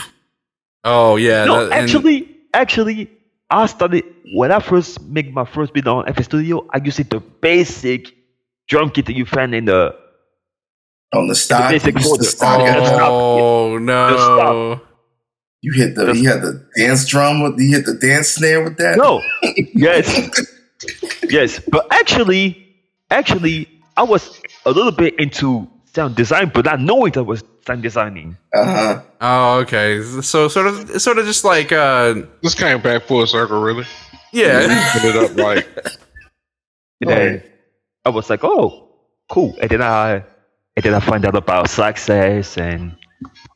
Oh 0.84 1.16
yeah, 1.16 1.44
no, 1.44 1.54
that- 1.68 1.72
and- 1.72 1.82
actually, 1.82 2.28
actually, 2.52 3.10
I 3.50 3.66
started 3.66 4.04
when 4.34 4.50
I 4.52 4.58
first 4.60 5.00
make 5.02 5.32
my 5.32 5.44
first 5.44 5.72
beat 5.72 5.86
on 5.86 6.04
FL 6.12 6.22
Studio. 6.22 6.66
I 6.74 6.78
used 6.84 6.98
it 7.00 7.10
the 7.10 7.20
basic 7.20 8.12
drum 8.68 8.90
kit 8.90 9.06
that 9.06 9.14
you 9.16 9.24
find 9.24 9.54
in 9.54 9.66
the 9.66 9.94
On 11.14 11.28
the 11.28 11.34
stock, 11.34 11.70
basic 11.70 11.94
you, 11.94 12.00
used 12.00 12.08
folder. 12.08 12.24
to 12.24 12.30
stock 12.30 12.60
Oh. 12.60 12.66
at- 12.66 12.86
stop. 12.86 13.10
oh 13.10 13.78
no, 13.78 14.80
you 15.62 15.72
hit 15.72 15.94
the 15.94 16.12
you 16.12 16.28
had 16.28 16.42
the 16.42 16.66
dance 16.76 17.06
drum 17.06 17.42
with 17.42 17.58
you 17.58 17.76
hit 17.76 17.86
the 17.86 17.94
dance 17.94 18.28
snare 18.28 18.62
with 18.62 18.76
that. 18.78 18.96
no, 18.98 19.22
yes, 19.74 20.30
yes. 21.30 21.60
But 21.60 21.86
actually, 21.92 22.66
actually, 23.10 23.68
I 23.96 24.02
was 24.02 24.40
a 24.66 24.70
little 24.72 24.92
bit 24.92 25.18
into 25.18 25.68
sound 25.94 26.16
design, 26.16 26.50
but 26.52 26.64
not 26.64 26.80
knowing 26.80 27.12
that 27.12 27.20
I 27.20 27.22
was 27.22 27.42
sound 27.66 27.82
designing. 27.82 28.36
Uh 28.54 28.64
huh. 28.64 29.02
oh 29.20 29.58
okay. 29.60 30.02
So 30.22 30.48
sort 30.48 30.66
of 30.66 31.00
sort 31.00 31.18
of 31.18 31.24
just 31.24 31.44
like 31.44 31.70
uh 31.72 32.14
This 32.42 32.54
came 32.54 32.80
back 32.82 33.04
full 33.04 33.24
circle, 33.26 33.60
really. 33.60 33.86
yeah. 34.32 34.92
Put 34.92 35.04
it 35.04 35.16
up 35.16 35.36
like 35.36 35.66
And 37.00 37.10
then 37.10 37.42
I 38.04 38.08
was 38.10 38.28
like, 38.30 38.42
oh, 38.42 38.88
cool. 39.28 39.54
And 39.60 39.70
then 39.70 39.82
I 39.82 40.24
and 40.76 40.84
then 40.84 40.94
I 40.94 41.00
find 41.00 41.24
out 41.24 41.34
about 41.36 41.68
success 41.70 42.56
and 42.58 42.96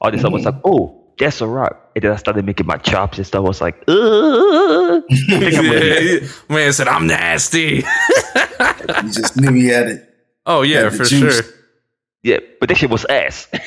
all 0.00 0.10
this. 0.10 0.24
I 0.24 0.28
was 0.28 0.44
like, 0.44 0.56
oh, 0.64 0.96
that's 1.18 1.40
a 1.42 1.46
rap. 1.46 1.90
And 1.94 2.02
then 2.04 2.12
I 2.12 2.16
started 2.16 2.44
making 2.46 2.66
my 2.66 2.78
chops 2.78 3.18
and 3.18 3.26
stuff. 3.26 3.44
I 3.44 3.48
was 3.48 3.60
like, 3.60 3.82
uh, 3.88 5.00
Yeah, 5.10 6.20
Man 6.48 6.72
said 6.72 6.88
I'm 6.88 7.06
nasty. 7.06 7.84
You 7.84 9.10
just 9.12 9.36
knew 9.36 9.52
he 9.52 9.66
had 9.66 9.88
it. 9.88 10.14
oh 10.46 10.62
yeah, 10.62 10.88
for 10.90 11.04
juice. 11.04 11.36
sure. 11.42 11.52
yeah, 12.22 12.38
but 12.58 12.68
that 12.70 12.76
shit 12.78 12.88
was 12.90 13.04
ass. 13.04 13.48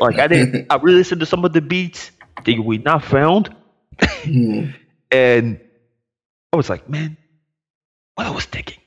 like 0.00 0.18
I 0.18 0.26
didn't. 0.26 0.66
I 0.70 0.76
really 0.76 0.98
listened 0.98 1.20
to 1.20 1.26
some 1.26 1.44
of 1.44 1.52
the 1.52 1.60
beats 1.62 2.10
that 2.44 2.58
we 2.58 2.78
not 2.78 3.04
found, 3.04 3.54
Hmm. 4.24 4.70
and 5.10 5.60
I 6.52 6.56
was 6.56 6.68
like, 6.68 6.88
man, 6.88 7.16
what 8.16 8.26
I 8.26 8.30
was 8.30 8.44
thinking. 8.44 8.78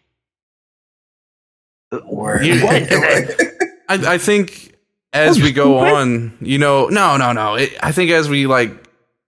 Word. 2.05 2.45
You- 2.45 2.63
What? 2.63 2.91
I, 3.89 4.15
I 4.15 4.17
think 4.17 4.75
as 5.13 5.41
we 5.41 5.51
go 5.53 5.77
on, 5.77 6.37
you 6.41 6.57
know, 6.57 6.87
no, 6.89 7.15
no, 7.17 7.31
no. 7.31 7.55
It, 7.55 7.73
I 7.81 7.91
think 7.93 8.11
as 8.11 8.27
we 8.27 8.45
like 8.47 8.71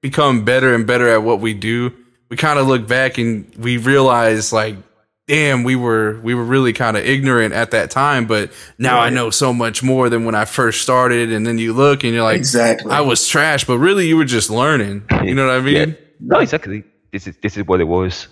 become 0.02 0.44
better 0.44 0.74
and 0.76 0.86
better 0.86 1.08
at 1.08 1.24
what 1.24 1.40
we 1.40 1.54
do, 1.54 1.94
we 2.30 2.36
kind 2.38 2.60
of 2.60 2.68
look 2.68 2.86
back 2.88 3.18
and 3.18 3.50
we 3.58 3.78
realize 3.78 4.52
like, 4.52 4.76
damn, 5.28 5.64
we 5.64 5.78
were 5.78 6.20
we 6.22 6.36
were 6.36 6.44
really 6.44 6.74
kind 6.74 6.98
of 6.98 7.06
ignorant 7.06 7.54
at 7.54 7.72
that 7.72 7.90
time, 7.90 8.28
but 8.28 8.52
now 8.78 9.00
I 9.00 9.10
know 9.10 9.30
so 9.30 9.54
much 9.54 9.82
more 9.82 10.10
than 10.10 10.26
when 10.26 10.36
I 10.36 10.44
first 10.44 10.82
started. 10.82 11.32
And 11.32 11.48
then 11.48 11.58
you 11.58 11.72
look 11.72 12.04
and 12.04 12.14
you're 12.14 12.24
like, 12.24 12.38
exactly. 12.38 12.92
I 12.92 13.00
was 13.02 13.26
trash, 13.28 13.64
but 13.64 13.78
really 13.78 14.08
you 14.08 14.18
were 14.18 14.26
just 14.26 14.50
learning. 14.50 15.06
You 15.24 15.36
know 15.36 15.48
what 15.48 15.56
I 15.56 15.62
mean? 15.62 15.90
Yeah. 15.90 15.96
No, 16.20 16.40
exactly. 16.40 16.84
This 17.14 17.28
is 17.28 17.38
this 17.42 17.56
is 17.56 17.66
what 17.66 17.80
it 17.80 17.86
was. 17.86 18.28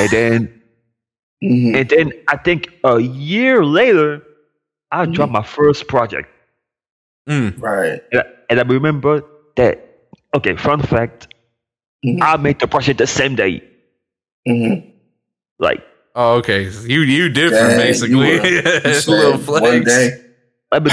And 0.00 0.10
then 0.10 0.61
Mhm. 1.42 1.74
and 1.76 1.88
then 1.88 2.12
I 2.28 2.36
think 2.36 2.68
a 2.84 3.00
year 3.00 3.64
later, 3.64 4.22
I 4.92 5.06
dropped 5.06 5.32
my 5.32 5.42
first 5.42 5.88
project, 5.88 6.28
Mm. 7.28 7.60
Right. 7.60 8.00
and 8.12 8.20
I, 8.20 8.24
and 8.50 8.60
I 8.60 8.62
remember 8.62 9.22
that. 9.56 9.88
Okay, 10.36 10.56
fun 10.56 10.80
fact: 10.82 11.28
Mhm. 12.06 12.18
I 12.22 12.36
made 12.36 12.58
the 12.60 12.66
project 12.68 12.98
the 12.98 13.06
same 13.06 13.34
day. 13.36 13.62
Mm-hmm. 14.48 14.90
Like, 15.58 15.82
Oh, 16.14 16.34
okay. 16.44 16.68
You 16.84 17.00
you 17.08 17.30
different 17.30 17.70
Dang, 17.72 17.78
basically. 17.78 18.12
you 18.36 18.40
were- 18.42 18.46
You 18.46 18.58
a 18.84 18.94
said 19.00 19.08
little 19.08 19.32
one 19.32 19.40
flex. 19.40 19.84
day, 19.86 20.06
I 20.70 20.78
mean, 20.78 20.92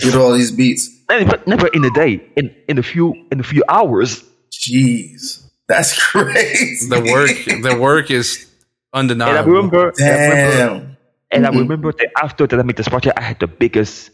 get 0.00 0.14
all 0.16 0.32
these 0.32 0.50
beats. 0.50 0.88
never, 1.10 1.36
never 1.46 1.66
in 1.76 1.84
a 1.84 1.90
day. 1.90 2.22
In 2.36 2.48
in 2.68 2.78
a 2.78 2.82
few 2.82 3.12
in 3.30 3.40
a 3.40 3.42
few 3.44 3.62
hours. 3.68 4.24
Jeez, 4.50 5.44
that's 5.68 5.92
crazy. 6.10 6.88
The 6.88 7.00
work 7.04 7.36
the 7.62 7.76
work 7.78 8.10
is 8.10 8.46
And 8.92 9.22
I 9.22 9.24
undeniable. 9.36 9.52
remember, 9.52 9.92
and 9.98 10.08
I 10.08 10.26
remember, 10.28 10.56
Damn. 10.56 10.96
and 11.30 11.46
I 11.46 11.50
remember 11.50 11.92
that 11.92 12.06
mm-hmm. 12.08 12.24
after 12.24 12.46
that 12.46 12.58
I 12.58 12.62
made 12.62 12.76
this 12.76 12.88
project, 12.88 13.18
I 13.18 13.22
had 13.22 13.38
the 13.40 13.46
biggest 13.46 14.10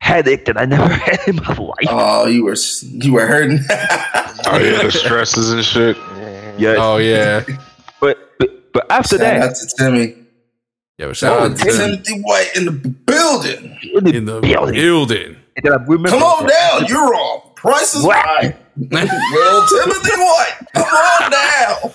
headache 0.00 0.44
that 0.46 0.56
I 0.58 0.64
never 0.64 0.88
had 0.92 1.20
in 1.28 1.36
my 1.36 1.54
life. 1.54 1.86
Oh, 1.88 2.26
you 2.26 2.44
were 2.44 2.56
you 2.82 3.12
were 3.12 3.26
hurting. 3.26 3.60
Oh 4.46 4.58
yeah, 4.58 4.82
the 4.82 4.92
stresses 4.92 5.50
and 5.52 5.64
shit. 5.64 5.96
yes, 6.58 6.76
Oh 6.78 6.98
yeah. 6.98 7.42
but, 8.00 8.18
but 8.38 8.72
but 8.74 8.92
after 8.92 9.16
Shout 9.16 9.20
that, 9.20 9.40
out 9.42 9.54
to 9.56 9.66
Timmy. 9.78 10.14
Yeah, 10.98 11.06
but 11.06 11.16
shout 11.16 11.38
Oh, 11.40 11.44
out 11.50 11.56
to 11.56 11.64
them 11.64 11.76
Timothy 12.04 12.20
White 12.20 12.50
in 12.56 12.64
the 12.66 12.72
building. 12.72 13.78
in 13.94 14.04
the, 14.04 14.14
in 14.16 14.24
the 14.26 14.40
building, 14.42 14.74
building. 14.74 15.36
and 15.56 15.64
then 15.64 15.72
I 15.72 15.76
remember 15.84 16.10
Come 16.10 16.22
on 16.22 16.46
down, 16.46 16.84
you're 16.88 17.10
wrong. 17.10 17.40
Price 17.56 17.94
is 17.94 18.04
What? 18.04 18.22
right. 18.26 18.54
well, 18.76 19.66
Timothy 19.66 20.10
White, 20.20 20.58
come 20.74 20.84
on 20.84 21.30
down. 21.30 21.90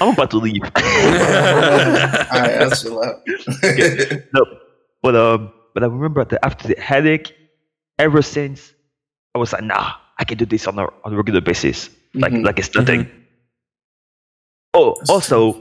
I'm 0.00 0.08
about 0.14 0.30
to 0.32 0.38
leave. 0.38 0.62
All 0.64 0.70
right, 0.72 2.58
that's 2.58 2.82
chill 2.82 3.02
out. 3.02 3.22
no, 4.34 4.44
but 5.02 5.16
um, 5.16 5.52
but 5.74 5.82
I 5.82 5.86
remember 5.86 6.24
that 6.24 6.44
after 6.44 6.68
the 6.68 6.80
headache, 6.80 7.34
ever 7.98 8.22
since 8.22 8.72
I 9.34 9.38
was 9.38 9.52
like, 9.52 9.62
nah, 9.64 9.94
I 10.18 10.24
can 10.24 10.38
do 10.38 10.44
this 10.46 10.66
on 10.66 10.78
a 10.78 10.86
on 11.04 11.12
a 11.14 11.16
regular 11.16 11.40
basis, 11.40 11.90
like 12.14 12.32
Mhm. 12.32 12.44
like 12.44 12.58
it's 12.58 12.74
nothing. 12.74 13.10
Oh, 14.74 14.94
also, 15.08 15.60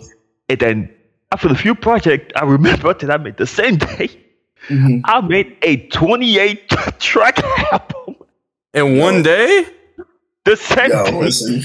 and 0.49 0.59
then 0.59 0.93
after 1.31 1.47
the 1.47 1.55
few 1.55 1.73
project, 1.75 2.31
I 2.35 2.43
remember 2.45 2.93
that 2.93 3.09
I 3.09 3.17
made 3.17 3.37
the 3.37 3.47
same 3.47 3.77
day. 3.77 4.09
Mhm. 4.67 5.01
I 5.05 5.21
made 5.21 5.55
a 5.63 5.87
28 5.87 6.69
track 6.99 7.39
album 7.71 8.15
In 8.73 8.97
one 8.99 9.23
day? 9.23 9.65
the 10.45 10.55
same 10.55 10.89
Yo, 10.91 11.03
day. 11.05 11.19
listen, 11.19 11.63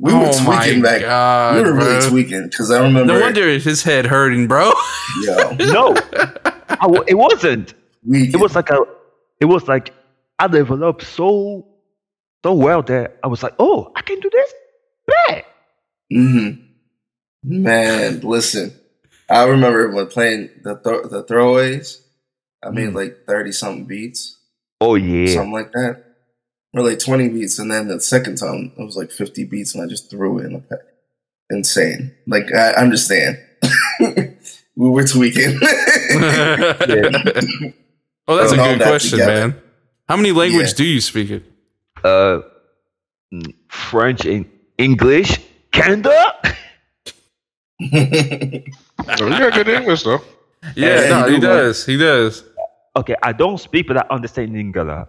we 0.00 0.12
were 0.12 0.20
oh 0.32 0.44
my 0.44 0.64
tweaking 0.64 0.82
back. 0.82 1.00
god. 1.02 1.56
we 1.56 1.62
were 1.62 1.76
really 1.76 2.08
tweaking 2.08 2.44
because 2.48 2.70
I 2.70 2.82
remember. 2.82 3.12
No 3.14 3.20
wonder 3.20 3.42
if 3.48 3.64
his 3.64 3.82
head 3.82 4.06
hurting, 4.06 4.46
bro. 4.46 4.72
Yo, 5.24 5.50
No, 5.72 5.96
I 6.68 6.76
w- 6.82 7.04
it 7.06 7.14
wasn't. 7.14 7.74
we 8.04 8.28
It 8.28 8.36
was 8.36 8.54
like 8.54 8.70
a, 8.70 8.80
it 9.40 9.46
was 9.46 9.66
like 9.66 9.92
I 10.38 10.46
developed 10.46 11.02
so 11.04 11.66
so 12.44 12.54
well 12.54 12.82
that 12.82 13.18
I 13.24 13.26
was 13.26 13.42
like, 13.42 13.54
oh, 13.58 13.90
I 13.96 14.02
can 14.02 14.20
do 14.20 14.30
this. 14.30 14.52
Bet. 15.06 15.46
hmm 16.12 16.48
Man, 17.42 18.20
listen. 18.20 18.72
I 19.30 19.44
remember 19.44 19.90
when 19.90 20.06
playing 20.06 20.50
the 20.62 20.74
th- 20.76 21.10
the 21.10 21.24
throwaways. 21.24 22.00
I 22.64 22.70
made 22.70 22.92
like 22.94 23.24
thirty 23.26 23.52
something 23.52 23.84
beats, 23.84 24.38
Oh 24.80 24.94
yeah. 24.96 25.32
something 25.34 25.52
like 25.52 25.70
that, 25.72 26.07
or 26.74 26.82
like 26.82 26.98
twenty 26.98 27.28
beats, 27.28 27.58
and 27.58 27.70
then 27.70 27.88
the 27.88 28.00
second 28.00 28.36
time 28.36 28.72
it 28.78 28.82
was 28.84 28.96
like 28.96 29.10
fifty 29.10 29.44
beats, 29.44 29.74
and 29.74 29.82
I 29.82 29.86
just 29.86 30.10
threw 30.10 30.38
it 30.38 30.46
in 30.46 30.52
the 30.54 30.58
pack. 30.60 30.78
Insane. 31.50 32.14
Like 32.26 32.52
I 32.54 32.72
understand. 32.72 33.38
we 34.00 34.88
were 34.90 35.04
tweaking. 35.06 35.58
Oh, 38.30 38.36
that's 38.36 38.52
a 38.52 38.56
good 38.56 38.78
that 38.80 38.88
question, 38.88 39.18
together. 39.20 39.48
man. 39.48 39.62
How 40.06 40.16
many 40.18 40.32
languages 40.32 40.72
Yeah. 40.72 40.76
do 40.76 40.84
you 40.84 41.00
speak 41.00 41.30
it? 41.30 41.44
uh, 42.04 42.40
French 43.68 44.26
and 44.26 44.44
English, 44.76 45.38
Canada. 45.72 46.34
Oh, 47.80 47.84
you 47.88 49.38
got 49.38 49.52
good 49.54 49.68
English 49.68 50.02
though. 50.02 50.20
Yeah, 50.76 51.00
Yeah, 51.00 51.08
no, 51.08 51.28
he 51.28 51.36
do, 51.36 51.46
does. 51.46 51.86
He 51.86 51.96
does. 51.96 52.44
Okay, 52.96 53.14
I 53.22 53.32
don't 53.32 53.58
speak, 53.58 53.86
but 53.88 53.96
I 53.96 54.04
understand 54.10 54.50
Lingala. 54.52 55.08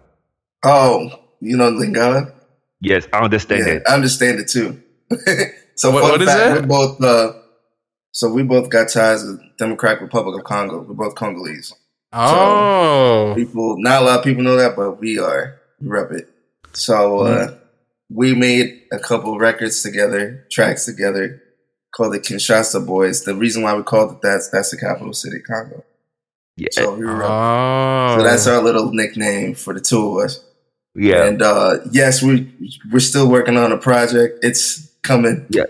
oh, 0.64 1.10
you 1.40 1.56
know 1.56 1.70
Lingala? 1.70 2.32
Yes, 2.80 3.06
I 3.12 3.20
understand 3.20 3.66
Yeah, 3.66 3.72
it. 3.74 3.82
I 3.88 3.94
understand 3.94 4.38
it 4.40 4.48
too. 4.48 4.82
so 5.76 5.90
What- 5.90 6.02
what 6.04 6.22
is 6.22 6.28
fact, 6.28 6.38
that? 6.38 6.60
We're 6.62 6.66
both 6.66 7.02
uh, 7.02 7.32
so 8.12 8.32
we 8.32 8.42
both 8.42 8.70
got 8.70 8.88
ties 8.88 9.24
with 9.24 9.40
Democratic 9.58 10.00
Republic 10.02 10.38
of 10.38 10.44
Congo. 10.44 10.80
We're 10.82 10.94
both 10.94 11.14
Congolese. 11.14 11.72
Oh, 12.12 13.32
People, 13.36 13.76
not 13.78 14.02
a 14.02 14.04
lot 14.04 14.18
of 14.18 14.24
people 14.24 14.42
know 14.42 14.56
that, 14.56 14.74
but 14.76 14.98
we 15.00 15.18
are. 15.18 15.60
We 15.80 15.88
rep 15.88 16.10
it. 16.12 16.28
So 16.72 17.20
uh, 17.20 17.46
Mm-hmm. 17.48 17.54
we 18.10 18.34
made 18.34 18.82
a 18.92 18.98
couple 18.98 19.38
records 19.38 19.82
together, 19.82 20.44
tracks 20.50 20.84
together, 20.86 21.40
called 21.94 22.12
the 22.14 22.18
Kinshasa 22.20 22.84
Boys. 22.84 23.24
The 23.24 23.34
reason 23.34 23.62
why 23.62 23.74
we 23.74 23.82
called 23.84 24.12
it 24.12 24.22
that, 24.22 24.48
that's 24.52 24.70
the 24.70 24.76
capital 24.76 25.12
city, 25.12 25.38
Congo. 25.40 25.84
Yeah, 26.56 26.68
So 26.72 26.94
we 26.96 27.04
were. 27.06 27.22
oh. 27.24 28.16
So 28.18 28.24
that's 28.24 28.46
our 28.48 28.60
little 28.62 28.92
nickname 28.92 29.54
for 29.54 29.72
the 29.74 29.80
two 29.80 30.18
of 30.18 30.24
us. 30.24 30.44
Yeah, 30.94 31.24
And 31.26 31.42
uh, 31.42 31.78
yes, 31.92 32.22
we 32.22 32.52
we're 32.92 33.00
still 33.00 33.28
working 33.28 33.56
on 33.56 33.72
a 33.72 33.78
project. 33.78 34.38
It's 34.42 34.90
coming. 35.02 35.46
Yeah. 35.50 35.64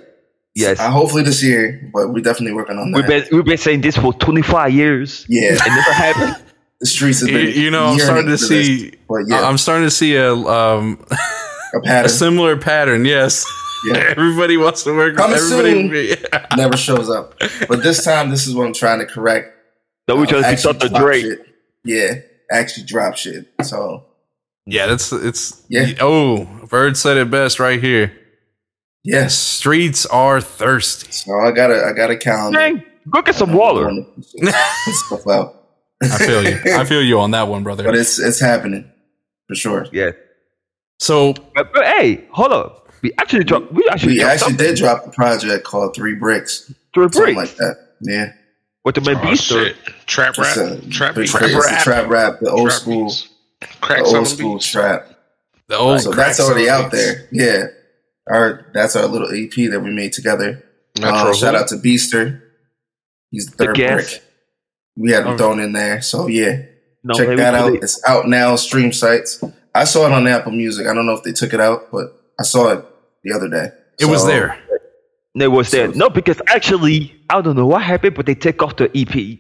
Yes. 0.55 0.81
Uh, 0.81 0.91
hopefully 0.91 1.23
this 1.23 1.43
year, 1.43 1.91
but 1.93 2.09
we're 2.13 2.23
definitely 2.23 2.53
working 2.55 2.77
on 2.79 2.91
that. 2.91 2.97
We've 2.99 3.07
been 3.07 3.37
we've 3.37 3.45
been 3.45 3.59
saying 3.59 3.83
this 3.83 3.97
for 3.97 4.13
25 4.13 4.73
years. 4.73 5.25
yeah, 5.29 5.53
It 5.55 5.61
never 5.69 5.93
happened. 5.93 6.45
the 6.81 6.87
streets 6.87 7.21
have 7.21 7.29
You, 7.29 7.37
been. 7.39 7.55
you 7.61 7.71
know, 7.71 7.87
I'm 7.87 7.99
starting 7.99 8.27
to 8.27 8.39
see. 8.39 8.91
this, 8.91 8.99
but 9.09 9.21
yeah, 9.29 9.43
I'm 9.47 9.59
starting 9.59 9.87
to 9.87 9.91
see 9.91 10.17
a 10.17 10.33
um 10.35 11.05
a 11.75 11.81
pattern, 11.81 12.05
a 12.07 12.09
similar 12.09 12.57
pattern. 12.57 13.05
Yes, 13.05 13.45
Yeah. 13.87 13.99
everybody 14.17 14.57
wants 14.57 14.83
to 14.85 14.93
work. 14.93 15.17
Coming 15.17 15.37
everybody, 15.37 16.17
never 16.57 16.77
shows 16.77 17.09
up. 17.09 17.39
But 17.69 17.83
this 17.85 18.05
time, 18.05 18.31
this 18.31 18.47
is 18.49 18.55
what 18.55 18.67
I'm 18.67 18.75
trying 18.75 18.99
to 18.99 19.07
correct. 19.07 19.55
So 20.09 20.17
we 20.17 20.23
Uh, 20.25 20.27
just 20.27 20.45
actually 20.49 20.73
picked 20.75 20.85
up 20.85 20.93
the 20.93 20.99
Drake. 20.99 21.23
shit. 21.25 21.47
Yeah, 21.85 22.15
actually 22.51 22.87
drop 22.87 23.17
shit. 23.17 23.47
So 23.63 24.05
yeah, 24.71 24.87
that's 24.87 25.13
it's. 25.13 25.63
Yeah. 25.69 25.93
Oh, 26.01 26.45
Bird 26.69 26.97
said 26.97 27.17
it 27.17 27.31
best 27.31 27.59
right 27.61 27.83
here. 27.83 28.13
yes, 29.05 29.37
Streets 29.37 30.07
are 30.07 30.41
thirsty. 30.41 31.13
so 31.13 31.33
I 31.41 31.51
got 31.53 31.71
a 31.71 31.85
I 31.87 31.93
got 31.93 32.11
a 32.11 32.17
calendar. 32.17 32.59
Dang, 32.59 32.85
go 33.09 33.23
get 33.23 33.35
some 33.35 33.53
water. 33.53 33.91
Stuff 34.23 35.27
out. 35.29 35.57
I 36.03 36.19
feel 36.19 36.43
you. 36.49 36.59
I 36.75 36.85
feel 36.85 37.03
you 37.03 37.21
on 37.21 37.33
that 37.33 37.49
one, 37.49 37.63
brother. 37.63 37.83
But 37.83 37.91
brother. 37.91 38.01
it's 38.01 38.19
it's 38.19 38.41
happening 38.41 38.91
for 39.49 39.55
sure. 39.55 39.87
Yeah. 39.93 40.13
So 40.99 41.33
But, 41.55 41.73
but 41.73 41.85
hey, 41.85 42.27
hold 42.31 42.53
up. 42.53 42.89
We 43.03 43.13
actually 43.19 43.45
dropped. 43.45 43.73
We 43.73 43.87
actually 43.91 44.15
We 44.15 44.23
actually 44.23 44.39
something. 44.51 44.67
did 44.67 44.77
drop 44.77 45.07
a 45.07 45.11
project 45.11 45.65
called 45.65 45.95
Three 45.95 46.15
Bricks, 46.15 46.73
Three 46.95 47.05
something 47.05 47.35
bricks 47.35 47.37
like 47.37 47.57
that. 47.57 47.77
Yeah, 48.03 48.33
with 48.85 48.95
the 48.97 49.01
man 49.03 49.17
Oh 49.17 49.31
Beast. 49.31 49.45
shit. 49.45 49.77
Trap 50.07 50.37
rap. 50.39 50.57
It's 50.57 50.95
Trap 50.97 51.15
big 51.15 51.23
beats. 51.25 51.35
crazy- 51.35 51.55
it's 51.55 51.67
a 51.71 51.83
trap 51.83 52.09
rap, 52.09 52.41
the 52.41 52.51
old 52.51 52.69
Trap 52.69 52.81
school, 52.81 53.05
beats. 53.07 53.29
The 53.61 53.67
Crack 53.81 54.03
old 54.05 54.27
school 54.27 54.55
beats. 54.55 54.67
trap. 54.71 55.07
the 55.69 55.77
old 55.77 56.01
so 56.01 56.11
that's 56.13 56.41
already 56.41 56.69
out 56.69 56.91
beats. 56.91 57.05
there. 57.05 57.29
Yeah, 57.33 57.67
our 58.29 58.67
that's 58.75 58.97
our 58.97 59.07
little 59.07 59.29
EP 59.33 59.71
that 59.71 59.81
we 59.81 59.91
made 59.91 60.13
together. 60.13 60.63
Metro 61.01 61.31
Uh, 61.31 61.35
shout 61.35 61.55
out 61.55 61.69
to 61.69 61.77
Beaster. 61.77 62.41
He's 63.31 63.47
the 63.47 63.57
The 63.57 63.65
third 63.67 63.77
guest. 63.77 64.11
brick. 64.11 64.23
We 64.97 65.13
had 65.13 65.23
him 65.23 65.29
Oh. 65.35 65.37
thrown 65.39 65.61
in 65.61 65.73
there. 65.73 66.03
So 66.03 66.27
yeah, 66.27 66.63
No, 67.05 67.15
check 67.15 67.37
that 67.37 67.55
out. 67.55 67.73
they- 67.73 67.79
It's 67.79 68.01
out 68.07 68.29
now, 68.29 68.57
stream 68.57 68.93
sites. 68.93 69.43
I 69.75 69.85
saw 69.85 70.07
it 70.07 70.13
on 70.13 70.27
Apple 70.27 70.53
Music. 70.53 70.87
I 70.89 70.95
don't 70.95 71.07
know 71.07 71.15
if 71.15 71.23
they 71.23 71.33
took 71.33 71.55
it 71.55 71.61
out, 71.61 71.93
but 71.93 72.07
I 72.39 72.43
saw 72.43 72.73
it 72.73 72.85
the 73.23 73.33
other 73.33 73.49
day. 73.49 73.71
It 74.01 74.07
was 74.07 74.27
there. 74.27 74.59
They 75.39 75.47
was 75.47 75.71
there. 75.71 75.87
No, 75.89 76.11
because 76.11 76.43
actually, 76.49 77.15
I 77.31 77.41
don't 77.41 77.55
know 77.57 77.67
what 77.67 77.83
happened, 77.83 78.17
but 78.17 78.27
they 78.27 78.35
take 78.35 78.63
off 78.65 78.77
the 78.77 78.91
EP. 78.99 79.39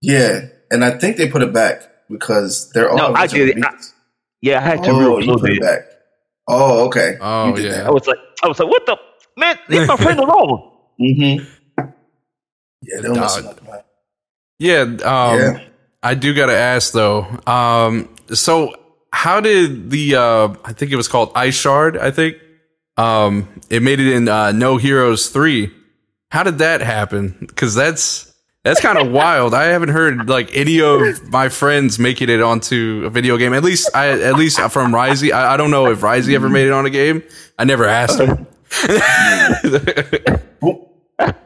Yeah, 0.00 0.46
and 0.70 0.82
I 0.84 0.92
think 0.92 1.18
they 1.18 1.28
put 1.28 1.42
it 1.42 1.52
back 1.52 1.82
because 2.10 2.70
they're 2.72 2.90
all 2.90 2.96
No, 2.96 3.06
I 3.12 3.22
original 3.22 3.46
did 3.46 3.56
it. 3.58 3.62
beats. 3.62 3.94
Yeah, 4.40 4.58
I 4.58 4.60
had 4.62 4.82
to 4.84 4.90
Oh, 4.90 5.00
you 5.00 5.16
re-upload 5.18 5.40
put 5.40 5.50
it 5.50 5.56
it. 5.56 5.62
back. 5.62 5.80
Oh, 6.48 6.86
okay. 6.86 7.16
Oh, 7.20 7.48
You 7.50 7.56
did 7.56 7.72
yeah. 7.72 7.86
I 7.86 7.90
was 7.90 8.06
like, 8.06 8.18
I 8.42 8.48
was 8.48 8.58
like, 8.58 8.68
what 8.68 8.86
the 8.86 8.96
man? 9.36 9.58
Leave 9.68 9.86
my 9.88 9.96
friend 9.96 10.18
alone. 10.26 10.72
Mm-hmm. 11.00 11.44
Yeah, 12.82 13.00
they'll 13.00 13.14
mess 13.14 13.36
Dog. 13.40 13.58
it 13.62 13.68
up. 13.68 13.86
Yeah. 14.58 14.80
Um, 14.82 14.98
Yeah. 15.02 15.60
I 16.02 16.14
do 16.14 16.32
got 16.34 16.46
to 16.46 16.54
ask 16.56 16.92
though. 16.92 17.26
Um, 17.46 18.14
so 18.32 18.74
how 19.12 19.40
did 19.40 19.90
the 19.90 20.14
uh, 20.14 20.48
I 20.64 20.72
think 20.72 20.92
it 20.92 20.96
was 20.96 21.08
called 21.08 21.32
Ice 21.34 21.56
Shard. 21.56 21.96
I 21.98 22.10
think 22.12 22.36
um, 22.96 23.48
it 23.68 23.82
made 23.82 23.98
it 24.00 24.12
in 24.12 24.28
uh, 24.28 24.52
No 24.52 24.76
Heroes 24.76 25.28
three. 25.28 25.72
How 26.30 26.42
did 26.44 26.58
that 26.58 26.80
happen? 26.82 27.36
Because 27.40 27.74
that's 27.74 28.27
that's 28.64 28.80
kind 28.80 28.98
of 28.98 29.10
wild. 29.10 29.54
I 29.54 29.64
haven't 29.64 29.90
heard 29.90 30.28
like 30.28 30.50
any 30.54 30.80
of 30.80 31.00
my 31.30 31.48
friends 31.48 31.98
making 31.98 32.28
it 32.28 32.40
onto 32.42 33.04
a 33.06 33.10
video 33.10 33.36
game. 33.36 33.52
At 33.54 33.62
least 33.64 33.90
I 33.94 34.08
at 34.22 34.34
least 34.34 34.58
from 34.70 34.92
Raisi. 34.92 35.32
I, 35.32 35.54
I 35.54 35.56
don't 35.56 35.70
know 35.70 35.90
if 35.90 36.00
Raisi 36.00 36.34
ever 36.34 36.48
made 36.48 36.66
it 36.66 36.72
on 36.72 36.84
a 36.86 36.90
game. 36.90 37.22
I 37.58 37.64
never 37.64 37.84
asked 37.86 38.20
him. 38.20 38.46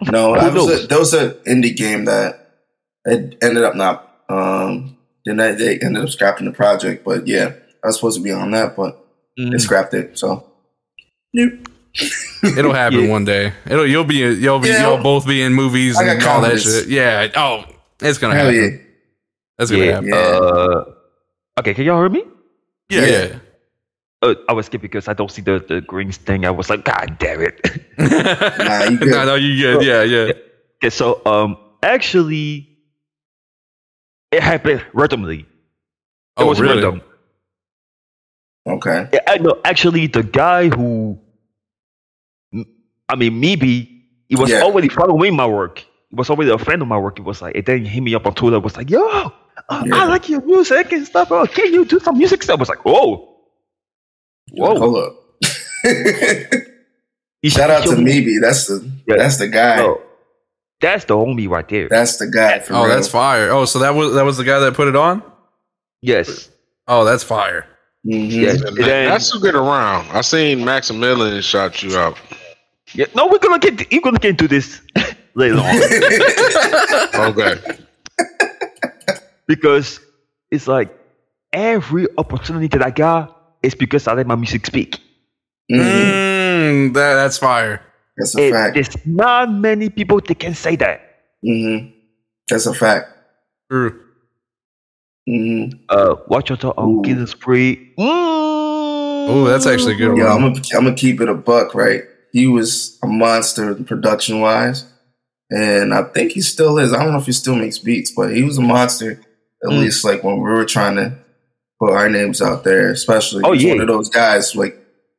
No, 0.02 0.34
that 0.34 0.52
was 0.52 0.84
a, 0.84 0.86
that 0.88 0.98
was 0.98 1.14
an 1.14 1.30
indie 1.46 1.74
game 1.74 2.04
that 2.04 2.58
it 3.06 3.38
ended 3.42 3.64
up 3.64 3.74
not. 3.74 4.16
Um, 4.28 4.98
then 5.24 5.38
they, 5.38 5.52
they 5.54 5.78
ended 5.78 6.02
up 6.02 6.10
scrapping 6.10 6.44
the 6.44 6.52
project. 6.52 7.04
But 7.04 7.26
yeah, 7.26 7.52
I 7.82 7.86
was 7.86 7.96
supposed 7.96 8.18
to 8.18 8.22
be 8.22 8.32
on 8.32 8.50
that, 8.50 8.76
but 8.76 8.98
Mm. 9.38 9.50
they 9.50 9.56
scrapped 9.56 9.94
it. 9.94 10.18
So 10.18 10.44
It'll 12.42 12.72
happen 12.72 13.04
Yeah. 13.04 13.10
one 13.10 13.24
day. 13.24 13.52
It'll 13.66 13.86
you'll 13.86 14.04
be 14.04 14.16
you'll 14.16 14.58
be 14.60 14.68
Yeah. 14.68 14.88
you'll 14.88 15.02
both 15.02 15.26
be 15.26 15.42
in 15.42 15.52
movies 15.54 15.96
I 15.98 16.04
got 16.04 16.12
and 16.16 16.24
all 16.26 16.40
that 16.42 16.60
shit. 16.60 16.88
Yeah. 16.88 17.28
Oh, 17.36 17.64
it's 18.00 18.18
gonna 18.18 18.34
hell 18.34 18.46
happen. 18.46 18.72
yeah, 18.72 18.78
That's 19.58 19.70
gonna 19.70 19.84
Yeah. 19.84 19.92
happen. 19.92 20.08
Yeah. 20.08 20.14
Uh, 20.16 20.84
okay, 21.60 21.74
can 21.74 21.84
y'all 21.84 22.00
hear 22.00 22.08
me? 22.08 22.24
Yeah. 22.88 23.00
Yeah. 23.04 23.06
yeah. 23.26 23.38
Uh, 24.22 24.34
I 24.48 24.52
was 24.52 24.66
scared 24.66 24.82
because 24.82 25.08
I 25.08 25.12
don't 25.14 25.30
see 25.30 25.42
the 25.42 25.62
the 25.66 25.80
green 25.80 26.12
thing. 26.12 26.46
I 26.46 26.50
was 26.50 26.70
like, 26.70 26.84
God 26.84 27.16
damn 27.18 27.40
it. 27.42 27.60
Nah, 27.98 28.84
you 28.84 28.98
good. 28.98 29.08
no, 29.10 29.24
no, 29.26 29.34
you 29.34 29.60
good. 29.60 29.84
Yeah, 29.84 30.02
yeah. 30.02 30.32
okay, 30.82 30.90
so 30.90 31.20
um, 31.26 31.56
actually, 31.82 32.68
it 34.32 34.42
happened 34.42 34.82
randomly. 34.94 35.40
It 35.40 35.46
Oh, 36.38 36.46
was 36.46 36.60
really? 36.60 36.82
random. 36.82 37.02
okay. 38.66 39.08
Yeah, 39.12 39.20
I 39.28 39.38
know. 39.38 39.60
Actually, 39.64 40.06
the 40.06 40.22
guy 40.22 40.68
who, 40.68 41.18
I 43.12 43.16
mean, 43.16 43.38
maybe 43.40 44.04
he 44.28 44.36
was 44.36 44.50
Yeah. 44.50 44.62
already 44.62 44.88
following 44.88 45.36
my 45.36 45.46
work. 45.46 45.80
He 46.10 46.16
was 46.16 46.30
already 46.30 46.50
a 46.50 46.58
friend 46.58 46.80
of 46.82 46.88
my 46.88 46.98
work. 46.98 47.18
It 47.18 47.24
was 47.24 47.42
like, 47.42 47.54
and 47.56 47.64
then 47.66 47.82
he 47.84 47.88
hit 47.88 48.00
me 48.02 48.14
up 48.14 48.26
on 48.26 48.34
Twitter. 48.34 48.56
It 48.56 48.62
Was 48.64 48.76
like, 48.76 48.90
yo, 48.90 49.02
uh, 49.06 49.30
I 49.68 50.06
like 50.06 50.28
your 50.28 50.40
music 50.42 50.90
and 50.92 51.06
stuff. 51.06 51.30
Oh, 51.30 51.46
can 51.46 51.72
you 51.74 51.84
do 51.84 52.00
some 52.00 52.16
music 52.18 52.42
stuff? 52.42 52.58
I 52.58 52.60
was 52.60 52.68
like, 52.70 52.84
whoa, 52.84 53.28
whoa. 54.52 54.78
Hold 54.78 54.96
up. 55.04 55.12
Shout 57.44 57.70
out 57.70 57.82
to 57.82 57.88
showed 57.90 57.98
me- 57.98 58.24
Meebe. 58.24 58.40
That's 58.40 58.66
the 58.66 58.88
Yeah. 59.06 59.16
that's 59.18 59.36
the 59.38 59.48
guy. 59.48 59.76
No, 59.76 60.00
that's 60.80 61.04
the 61.06 61.14
homie 61.14 61.48
right 61.48 61.68
there. 61.68 61.88
That's 61.88 62.16
the 62.16 62.28
guy. 62.28 62.60
For 62.60 62.74
Oh, 62.74 62.84
real. 62.84 62.94
that's 62.94 63.08
fire. 63.08 63.50
Oh, 63.50 63.64
so 63.64 63.78
that 63.80 63.94
was 63.94 64.14
that 64.14 64.24
was 64.24 64.36
the 64.36 64.44
guy 64.44 64.60
that 64.60 64.74
put 64.74 64.88
it 64.88 64.96
on. 64.96 65.22
yes, 66.02 66.48
Oh, 66.88 67.04
that's 67.04 67.22
fire. 67.24 67.66
Mhm. 68.06 68.30
yes. 68.30 68.54
And 68.60 68.68
And 68.68 68.76
that- 68.76 68.84
then, 68.86 69.08
that's 69.10 69.30
who 69.32 69.40
get 69.40 69.54
around. 69.54 70.06
I 70.12 70.20
seen 70.22 70.64
Maximilian 70.64 71.40
shot 71.42 71.82
you 71.82 71.96
out. 71.96 72.16
Yeah, 72.94 73.06
no, 73.14 73.26
we're 73.26 73.38
gonna 73.38 73.58
get 73.58 73.90
we're 73.92 74.00
gonna 74.00 74.18
get 74.18 74.30
into 74.30 74.48
this 74.48 74.80
later 75.34 75.56
on 75.56 77.30
Okay. 77.32 77.60
because 79.46 80.00
it's 80.50 80.66
like 80.68 80.90
every 81.52 82.06
opportunity 82.18 82.66
that 82.68 82.84
I 82.84 82.90
got 82.90 83.56
is 83.62 83.74
because 83.74 84.06
I 84.08 84.14
let 84.14 84.26
my 84.26 84.34
music 84.36 84.66
speak. 84.66 84.98
Mhm. 85.70 85.80
Mm, 85.80 86.94
that, 86.94 87.14
that's 87.14 87.38
fire. 87.38 87.80
That's 88.16 88.36
a 88.36 88.42
It- 88.48 88.52
fact. 88.52 88.74
there's 88.74 89.06
not 89.06 89.50
many 89.52 89.88
people 89.88 90.20
that 90.20 90.38
can 90.38 90.54
say 90.54 90.76
that. 90.76 91.00
hmm 91.42 91.88
That's 92.48 92.66
a 92.66 92.74
fact. 92.74 93.08
True. 93.70 93.98
hmm 95.26 95.64
Uh, 95.88 96.16
watch 96.28 96.50
your 96.50 96.58
talk 96.58 96.74
on 96.76 96.88
Ooh. 96.98 97.02
Killing 97.02 97.26
Spree. 97.26 97.92
Mm. 97.98 99.28
Ooh, 99.30 99.46
that's 99.46 99.66
actually 99.66 99.94
a 99.94 99.96
good 99.96 100.16
Yo, 100.16 100.24
one. 100.26 100.32
I'm 100.44 100.52
gonna 100.52 100.62
I'm 100.76 100.84
gonna 100.84 100.96
keep 100.96 101.20
it 101.20 101.28
a 101.28 101.34
buck, 101.34 101.74
right? 101.74 102.02
He 102.32 102.46
was 102.46 102.98
a 103.02 103.06
monster 103.06 103.74
production 103.74 104.40
wise, 104.40 104.84
and 105.50 105.92
I 105.94 106.02
think 106.04 106.32
he 106.32 106.40
still 106.40 106.78
is. 106.78 106.92
I 106.92 107.02
don't 107.02 107.12
know 107.12 107.18
if 107.20 107.26
he 107.26 107.32
still 107.32 107.54
makes 107.56 107.78
beats, 107.78 108.10
but 108.10 108.34
he 108.34 108.42
was 108.42 108.58
a 108.58 108.62
monster. 108.62 109.20
At 109.64 109.70
Mm. 109.70 109.78
least 109.80 110.02
like 110.04 110.24
when 110.24 110.36
we 110.36 110.42
were 110.50 110.64
trying 110.64 110.96
to 110.96 111.12
put 111.78 111.92
our 111.92 112.08
names 112.08 112.42
out 112.42 112.64
there, 112.64 112.90
especially 112.90 113.44
Oh, 113.44 113.52
he's 113.52 113.62
yeah. 113.64 113.72
one 113.74 113.80
of 113.80 113.86
those 113.88 114.08
guys 114.08 114.56
like 114.56 114.76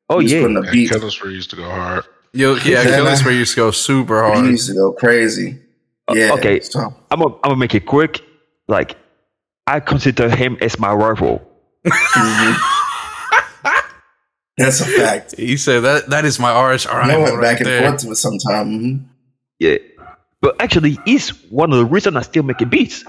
Oh 0.09 0.19
he 0.19 0.23
was 0.25 0.33
yeah, 0.33 0.41
putting 0.41 0.57
a 0.57 0.65
Yeah, 0.65 0.71
beat. 0.71 0.89
Killer 0.89 1.09
Spree 1.11 1.33
used 1.33 1.49
to 1.51 1.55
go 1.55 1.63
hard. 1.69 2.03
Yo, 2.33 2.55
yeah, 2.55 2.81
Yeah. 2.81 2.95
Killing 2.95 3.15
Spree 3.15 3.37
used 3.37 3.51
to 3.53 3.57
go 3.57 3.71
super 3.71 4.21
hard. 4.21 4.43
He 4.45 4.51
used 4.51 4.67
to 4.67 4.73
go 4.73 4.91
crazy. 4.91 5.59
Uh, 6.09 6.15
Yeah. 6.15 6.33
okay. 6.33 6.59
So 6.59 6.93
I'm 7.11 7.19
gonna 7.19 7.35
I'm 7.35 7.41
gonna 7.51 7.55
make 7.57 7.73
it 7.75 7.85
quick. 7.85 8.21
Like, 8.67 8.97
I 9.67 9.79
consider 9.79 10.29
him 10.29 10.57
as 10.61 10.77
my 10.79 10.91
rival. 10.91 11.41
mhm. 11.85 12.72
That's 14.57 14.81
a 14.81 14.85
fact. 14.85 15.35
He 15.37 15.57
said 15.57 15.81
that 15.81 16.09
that 16.09 16.25
is 16.25 16.39
my 16.39 16.51
RS. 16.71 16.85
All 16.85 16.97
right, 16.97 17.09
I 17.11 17.17
went 17.17 17.35
right 17.35 17.41
back 17.41 17.57
and 17.59 17.67
there. 17.67 17.81
forth 17.89 18.01
to 18.01 18.11
it 18.11 18.15
sometime. 18.15 18.67
mhm. 18.69 19.05
Yeah, 19.59 19.77
but 20.41 20.55
actually, 20.61 20.97
it's 21.05 21.29
one 21.49 21.71
of 21.71 21.77
the 21.79 21.85
reasons 21.85 22.15
I 22.17 22.21
still 22.21 22.43
making 22.43 22.69
beats. 22.69 23.03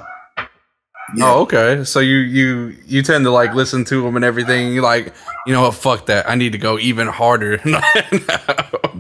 Yeah. 1.17 1.31
Oh, 1.33 1.43
okay. 1.43 1.85
So 1.85 2.01
you 2.01 2.17
you 2.17 2.77
you 2.87 3.03
tend 3.03 3.25
to 3.25 3.31
like 3.31 3.55
listen 3.55 3.85
to 3.85 4.03
them 4.03 4.17
and 4.17 4.25
everything. 4.25 4.73
You 4.73 4.81
like, 4.81 5.13
you 5.47 5.53
know 5.53 5.63
what? 5.63 5.75
Fuck 5.75 6.07
that. 6.07 6.29
I 6.29 6.35
need 6.35 6.53
to 6.53 6.59
go 6.59 6.79
even 6.79 7.09
harder. 7.09 7.61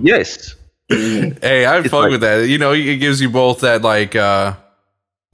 Yes. 0.02 0.54
Mhm. 0.90 1.40
hey, 1.42 1.64
I 1.64 1.78
It's 1.78 1.88
fuck 1.88 2.02
like- 2.02 2.11
with 2.11 2.20
that. 2.22 2.46
You 2.48 2.59
know, 2.59 2.72
it 2.72 2.96
gives 2.98 3.20
you 3.20 3.30
both 3.30 3.61
that 3.61 3.83
like 3.83 4.14
uh 4.16 4.54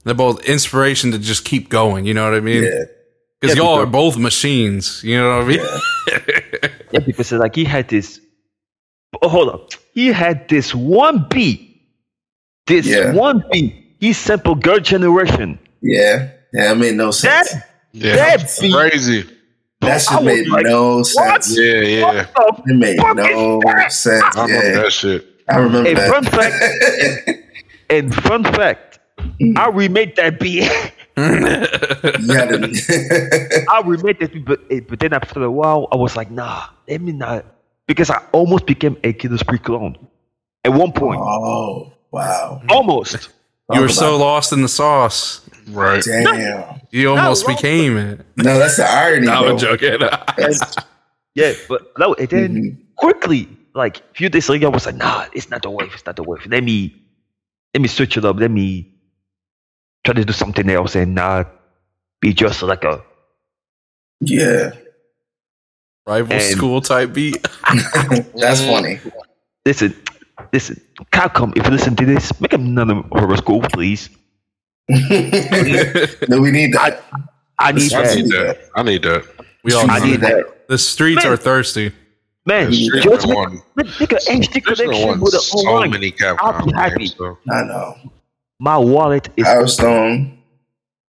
the 0.03 0.13
both 0.13 0.45
inspiration 0.45 1.11
to 1.11 1.19
just 1.19 1.43
keep 1.45 1.67
going. 1.69 2.05
You 2.05 2.13
know 2.13 2.23
what 2.23 2.35
I 2.35 2.39
mean? 2.39 2.63
Yeah. 2.63 2.83
Because 3.39 3.57
Yeah, 3.57 3.63
y'all 3.63 3.79
are 3.79 3.85
both 3.85 4.17
machines. 4.17 5.03
You 5.03 5.17
know 5.19 5.39
what 5.39 5.45
I 5.45 5.47
mean? 5.47 5.59
Yeah. 6.91 6.99
Yeah, 6.99 7.05
because 7.05 7.31
like 7.31 7.55
he 7.55 7.63
had 7.65 7.87
this. 7.87 8.19
Oh, 9.21 9.29
hold 9.29 9.49
up. 9.49 9.69
He 9.93 10.07
had 10.07 10.47
this 10.47 10.73
one 10.73 11.25
beat. 11.29 11.81
This 12.67 12.85
Yeah. 12.85 13.13
one 13.13 13.43
beat. 13.51 13.75
He 13.99 14.13
sampled 14.13 14.63
Girl 14.63 14.79
Generation. 14.79 15.59
Yeah. 15.81 16.29
Yeah. 16.53 16.71
It 16.71 16.75
made 16.75 16.95
no 16.95 17.11
sense. 17.11 17.51
That 17.51 17.67
Yeah. 17.93 18.15
That 18.15 18.57
beat- 18.61 18.73
crazy. 18.73 19.29
That 19.81 19.95
I 20.09 20.15
shit 20.15 20.23
made 20.23 20.47
like, 20.47 20.65
no 20.67 20.97
what? 20.97 21.43
sense. 21.43 21.57
Yeah, 21.57 21.81
yeah. 21.81 22.25
It 22.67 22.75
made 22.75 22.97
no 22.97 23.59
sense. 23.89 24.35
I 24.37 24.43
remember 24.45 24.67
Yeah, 24.69 24.81
that 24.83 24.93
shit. 24.93 25.27
I 25.49 25.57
remember 25.57 25.89
Hey, 25.89 25.95
fun 26.09 26.23
fact. 26.23 26.59
that. 26.59 27.37
And 27.89 28.15
fun 28.15 28.43
fact, 28.45 28.99
hmm. 29.41 29.57
I 29.57 29.67
remade 29.67 30.15
that 30.15 30.39
beat. 30.39 30.63
you 31.17 32.33
had 32.33 32.49
to. 32.49 33.65
I 33.69 33.81
remade 33.85 34.19
that 34.19 34.45
but, 34.45 34.61
eh, 34.69 34.79
but 34.87 34.99
then 34.99 35.13
after 35.13 35.43
a 35.43 35.51
while, 35.51 35.87
I 35.91 35.95
was 35.95 36.15
like, 36.15 36.31
nah, 36.31 36.67
let 36.87 37.01
me 37.01 37.11
not. 37.11 37.45
Because 37.87 38.09
I 38.09 38.23
almost 38.31 38.65
became 38.65 38.97
a 39.03 39.11
Killer 39.13 39.37
Spree 39.37 39.57
clone. 39.59 39.97
At 40.63 40.73
one 40.73 40.91
point. 40.91 41.19
oh 41.21 41.91
wow! 42.11 42.61
Almost. 42.69 43.29
you 43.73 43.81
were 43.81 43.89
so 43.89 44.15
about- 44.15 44.19
lost 44.25 44.53
in 44.53 44.61
the 44.61 44.67
sauce. 44.69 45.41
Right. 45.69 46.03
damn. 46.03 46.81
You 46.91 47.11
almost 47.11 47.45
became 47.47 47.97
it. 47.97 48.21
No, 48.37 48.57
that's 48.59 48.77
the 48.77 48.85
irony. 48.89 49.27
No. 49.27 49.47
I'm 49.49 49.57
joking. 49.57 49.99
Yeah, 51.33 51.53
but 51.69 51.93
no, 51.97 52.13
and 52.15 52.27
then 52.29 52.55
Mhm. 52.55 52.77
quickly, 52.97 53.47
like 53.73 53.99
a 53.99 54.13
few 54.13 54.27
days 54.27 54.49
later, 54.49 54.65
I 54.65 54.69
was 54.69 54.85
like, 54.85 54.95
nah, 54.95 55.27
it's 55.33 55.49
not 55.49 55.61
the 55.61 55.69
wave, 55.69 55.91
it's 55.93 56.05
not 56.05 56.17
the 56.17 56.23
wave. 56.23 56.45
Let 56.45 56.61
me 56.63 56.93
let 57.73 57.81
me 57.81 57.87
switch 57.87 58.17
it 58.17 58.25
up. 58.25 58.37
Let 58.37 58.51
me 58.51 58.91
try 60.03 60.13
to 60.13 60.25
do 60.25 60.33
something 60.33 60.69
else 60.69 60.95
and 60.95 61.15
not 61.15 61.49
be 62.21 62.33
just 62.33 62.61
like 62.63 62.83
a 62.83 63.03
yeah, 64.21 64.71
Rival 66.05 66.33
And- 66.33 66.43
school 66.43 66.81
type 66.81 67.13
beat. 67.13 67.41
that's 68.35 68.61
mm. 68.61 68.67
funny. 68.71 68.99
listen, 69.65 69.95
listen, 70.53 70.79
Capcom, 71.11 71.57
if 71.57 71.65
you 71.65 71.71
listen 71.71 71.95
to 71.95 72.05
this, 72.05 72.39
make 72.39 72.53
another 72.53 72.95
horror 73.11 73.37
school, 73.37 73.61
please. 73.73 74.09
no, 74.89 76.39
we 76.39 76.51
need 76.51 76.73
that. 76.73 77.03
I 77.59 77.71
need 77.71 77.93
I 77.93 78.03
that. 78.03 78.15
need 78.15 78.29
that. 78.31 78.59
I 78.75 78.83
need 78.83 79.03
that. 79.03 79.25
We 79.63 79.73
all 79.73 79.89
I 79.89 79.99
need 79.99 80.11
need 80.11 80.21
that. 80.21 80.67
The 80.67 80.77
streets 80.77 81.23
Man. 81.23 81.33
are 81.33 81.37
thirsty. 81.37 81.91
Man, 82.45 82.71
The 82.71 83.01
just 83.03 83.25
are 83.25 83.29
make, 83.29 83.37
one. 83.37 83.61
make, 83.75 83.99
make 83.99 84.11
an 84.11 84.17
HD 84.19 84.63
There's 84.65 84.79
no 84.79 84.85
connection 84.85 85.07
one 85.07 85.19
with 85.21 85.33
the 85.33 85.39
so 85.39 85.59
online. 85.59 85.91
many 85.91 86.13
I'll 86.39 86.65
be 86.65 86.73
happy. 86.73 86.97
games. 86.97 87.15
So. 87.15 87.37
I 87.51 87.63
know. 87.63 87.95
My 88.63 88.77
wallet 88.77 89.27
is 89.35 89.43
Power 89.45 89.65
Stone, 89.65 90.37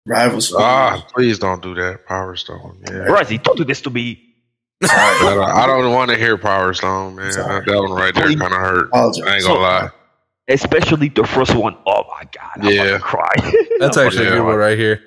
Rival 0.06 0.42
Stone. 0.42 0.60
Ah, 0.62 1.08
please 1.16 1.40
don't 1.40 1.62
do 1.64 1.74
that. 1.76 2.06
Power 2.06 2.36
Stone. 2.36 2.84
Yeah. 2.90 2.98
Rosie, 2.98 3.38
don't 3.38 3.56
do 3.58 3.64
this 3.64 3.80
to 3.84 3.90
me. 3.90 4.22
I 4.84 4.88
Sorry. 4.88 5.36
don't, 5.36 5.44
I 5.50 5.66
don't 5.66 5.94
want 5.94 6.12
to 6.12 6.18
hear 6.18 6.38
Power 6.38 6.74
Stone, 6.74 7.16
man. 7.16 7.32
Sorry. 7.32 7.64
That 7.66 7.80
one 7.80 7.92
right 7.94 8.14
there 8.14 8.28
kind 8.28 8.42
of 8.42 8.52
hurt. 8.52 8.88
Apologize. 8.90 9.24
I 9.26 9.36
ain't 9.38 9.46
gonna 9.46 9.60
lie. 9.62 9.90
Especially 10.50 11.08
the 11.08 11.24
first 11.26 11.56
one. 11.56 11.78
Oh 11.86 12.04
my 12.10 12.24
god, 12.38 12.52
I'm 12.58 12.66
Yeah. 12.70 12.84
about 12.84 12.98
to 12.98 13.00
cry. 13.04 13.34
That's 13.80 13.96
I'm 13.96 14.08
actually 14.08 14.26
a 14.28 14.30
yeah. 14.32 14.36
good 14.36 14.46
one 14.46 14.56
right 14.58 14.78
here. 14.78 15.02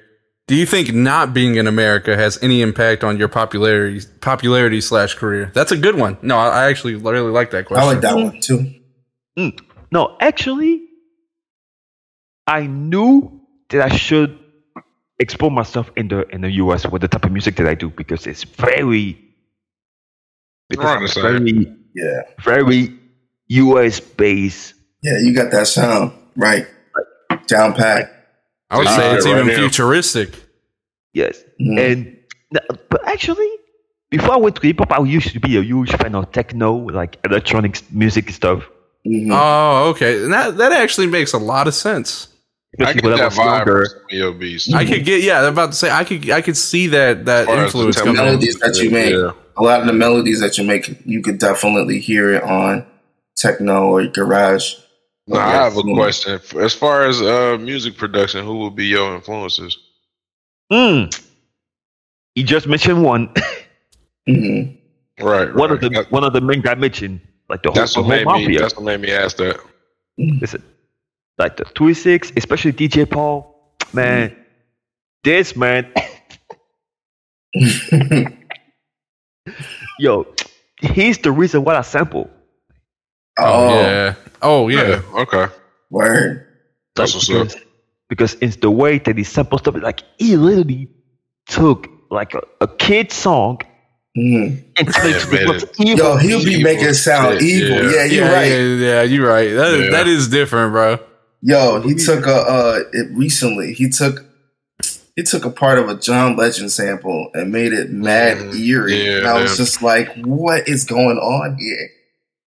Do 0.47 0.55
you 0.57 0.65
think 0.65 0.95
not 0.95 1.35
being 1.35 1.57
in 1.57 1.67
America 1.67 2.17
has 2.17 2.43
any 2.43 2.63
impact 2.63 3.05
on 3.05 3.19
your 3.19 3.29
popularity 3.29 4.01
popularity 4.23 4.81
slash 4.81 5.13
career? 5.15 5.53
That's 5.55 5.73
a 5.73 5.77
good 5.77 5.95
one. 5.97 6.17
No, 6.23 6.39
I 6.39 6.65
I 6.65 6.71
actually 6.71 6.95
really 6.95 7.31
like 7.31 7.51
that 7.51 7.67
question. 7.67 7.87
I 7.87 7.93
like 7.93 8.01
that 8.01 8.17
one 8.17 8.41
too. 8.41 8.75
No, 9.93 10.17
actually, 10.21 10.83
I 12.51 12.67
knew 12.67 13.41
that 13.71 13.81
I 13.93 13.95
should 13.97 14.37
explore 15.21 15.51
myself 15.53 15.91
in 15.97 16.09
the 16.09 16.27
in 16.35 16.41
the 16.41 16.51
US 16.63 16.87
with 16.87 17.03
the 17.03 17.09
type 17.09 17.25
of 17.25 17.31
music 17.33 17.55
that 17.57 17.69
I 17.69 17.75
do 17.75 17.91
because 17.91 18.27
it's 18.27 18.43
very 18.43 19.17
because 20.69 21.03
it's 21.03 21.15
very 21.15 21.67
Yeah, 21.95 22.23
very 22.43 22.99
US 23.49 24.01
based. 24.01 24.75
yeah, 25.03 25.19
you 25.19 25.35
got 25.35 25.51
that 25.53 25.67
sound 25.67 26.13
right, 26.37 26.67
down 27.47 27.75
pat. 27.75 28.11
I 28.71 28.79
would 28.79 28.89
say 28.89 29.15
it's 29.15 29.27
right 29.27 29.35
even 29.35 29.47
now. 29.49 29.57
futuristic. 29.57 30.31
Yes, 31.13 31.43
Mhm. 31.61 31.79
and 31.79 31.99
but 32.91 33.07
actually, 33.07 33.51
before 34.11 34.35
I 34.35 34.37
went 34.37 34.57
to 34.57 34.63
hip 34.67 34.79
hop, 34.79 34.93
I 34.93 35.03
used 35.05 35.33
to 35.35 35.41
be 35.41 35.57
a 35.57 35.63
huge 35.63 35.91
fan 35.97 36.15
of 36.15 36.31
techno, 36.33 36.73
like 36.75 37.19
electronic 37.25 37.81
music 37.93 38.31
stuff. 38.31 38.63
Mhm. 39.07 39.31
Oh, 39.33 39.91
okay. 39.91 40.23
And 40.25 40.33
that 40.33 40.57
that 40.59 40.73
actually 40.73 41.07
makes 41.09 41.33
a 41.33 41.39
lot 41.39 41.67
of 41.67 41.75
sense. 41.75 42.29
I 42.79 42.83
Especially 42.91 43.01
get 43.11 43.17
that 43.19 43.33
vibe 43.33 43.57
younger. 43.67 43.77
from 43.81 43.87
some 43.89 44.05
of 44.05 44.11
your 44.13 44.33
beats. 44.33 44.73
I 44.73 44.85
could 44.85 45.05
get 45.05 45.23
yeah. 45.23 45.41
I'm 45.43 45.53
about 45.53 45.73
to 45.73 45.77
say 45.77 45.91
I 45.91 46.05
could 46.05 46.31
I 46.31 46.41
could 46.41 46.57
see 46.57 46.87
that 46.89 47.25
that 47.25 47.41
As 47.41 47.47
far 47.49 47.57
as 47.57 47.65
influence 47.75 47.97
the 48.01 48.13
melodies 48.13 48.59
that 48.61 48.77
you 48.79 48.91
make. 48.91 49.13
Yeah. 49.13 49.33
A 49.57 49.63
lot 49.63 49.81
of 49.81 49.87
the 49.87 49.93
melodies 49.93 50.41
that 50.41 50.57
you 50.57 50.65
make, 50.65 51.05
you 51.05 51.21
could 51.21 51.39
definitely 51.39 51.99
hear 51.99 52.33
it 52.33 52.43
on 52.45 52.87
techno 53.37 53.89
or 53.89 54.07
garage. 54.07 54.75
Now, 55.27 55.39
I 55.41 55.51
have 55.65 55.77
a 55.77 55.83
question. 55.83 56.41
As 56.59 56.73
far 56.75 57.07
as 57.07 57.21
uh, 57.21 57.59
music 57.61 57.97
production, 57.97 58.45
who 58.45 58.59
would 58.61 58.75
be 58.77 58.87
your 58.87 59.15
influences? 59.17 59.77
Mm. 60.73 61.21
You 62.37 62.45
just 62.45 62.67
mentioned 62.69 63.03
one. 63.03 63.33
hmm 64.27 64.63
Right, 65.21 65.55
one 65.55 65.71
right. 65.71 65.71
of 65.73 65.81
the 65.81 65.89
That- 65.91 66.11
one 66.11 66.25
of 66.25 66.33
the 66.33 66.41
men 66.41 66.67
I 66.67 66.75
mentioned, 66.77 67.21
like 67.51 67.63
the 67.63 67.69
whole, 67.71 67.75
that's 67.75 67.95
the 67.95 68.01
what 68.03 68.07
whole 68.25 68.35
made 68.37 68.43
me. 68.43 68.45
mafia. 68.55 68.61
That's 68.61 68.77
what 68.77 68.85
made 68.85 69.01
me 69.01 69.11
ask 69.13 69.37
that. 69.37 69.61
Listen, 70.17 70.63
like 71.41 71.57
the 71.57 71.65
Three 71.65 71.95
Six, 71.95 72.33
especially 72.37 72.73
DJ 72.75 73.11
Paul, 73.11 73.75
man. 73.95 74.37
This 75.25 75.57
man, 75.57 75.93
yo, 79.99 80.27
he's 80.81 81.19
the 81.19 81.33
reason 81.33 81.65
why 81.65 81.77
I 81.77 81.83
sample. 81.83 82.31
Oh, 83.39 83.69
oh, 83.69 83.81
yeah. 83.81 84.15
Oh 84.43 84.69
yeah. 84.69 84.89
Yeah. 84.89 85.03
Okay. 85.23 85.47
word. 85.91 86.47
That's 86.97 87.15
Like, 87.15 87.29
what's 87.31 87.31
up. 87.31 87.49
because, 87.49 87.65
because 88.09 88.37
it's 88.43 88.57
the 88.57 88.71
way 88.71 88.99
that 88.99 89.17
he 89.19 89.25
samples 89.25 89.63
stuff. 89.63 89.77
Like 89.83 90.03
he 90.19 90.37
literally 90.37 90.89
took 91.49 91.89
like 92.11 92.35
a, 92.35 92.43
a 92.61 92.69
kid 92.69 93.13
song 93.13 93.59
mm-hmm. 94.17 94.59
and 94.77 94.89
Yeah, 95.33 95.59
to 95.59 95.71
evil. 95.79 95.97
Yo, 95.99 96.17
he'll 96.19 96.45
be 96.45 96.53
Evil 96.53 96.65
making 96.65 96.89
it 96.89 96.95
sound 96.95 97.43
evil. 97.43 97.85
yeah. 97.85 97.91
Yeah, 97.91 98.05
you're 98.05 98.25
yeah, 98.27 98.33
right. 98.33 98.47
yeah, 98.47 98.65
yeah, 98.77 99.03
you're 99.03 99.29
right. 99.29 99.51
That 99.55 99.75
is, 99.75 99.85
Yeah. 99.85 99.91
that 99.91 100.09
is 100.09 100.29
different, 100.29 100.73
bro. 100.73 100.99
Yo, 101.43 101.81
he 101.81 101.95
took 101.95 102.27
a 102.27 102.35
uh 102.35 102.81
it 102.93 103.09
recently. 103.13 103.73
He 103.73 103.89
took 103.89 104.25
he 105.17 105.23
took 105.23 105.45
a 105.45 105.51
part 105.51 105.79
of 105.79 105.89
a 105.89 105.95
John 105.95 106.37
Legend 106.37 106.71
sample 106.71 107.31
and 107.35 107.51
made 107.53 107.73
it 107.73 107.91
mad 107.91 108.39
Mhm. 108.39 108.59
eerie. 108.59 109.05
Yeah, 109.05 109.19
and 109.19 109.27
I 109.27 109.41
was 109.41 109.51
man. 109.53 109.57
just 109.57 109.83
like, 109.83 110.09
what 110.25 110.69
is 110.69 110.85
going 110.85 111.19
on 111.19 111.57
here? 111.59 111.89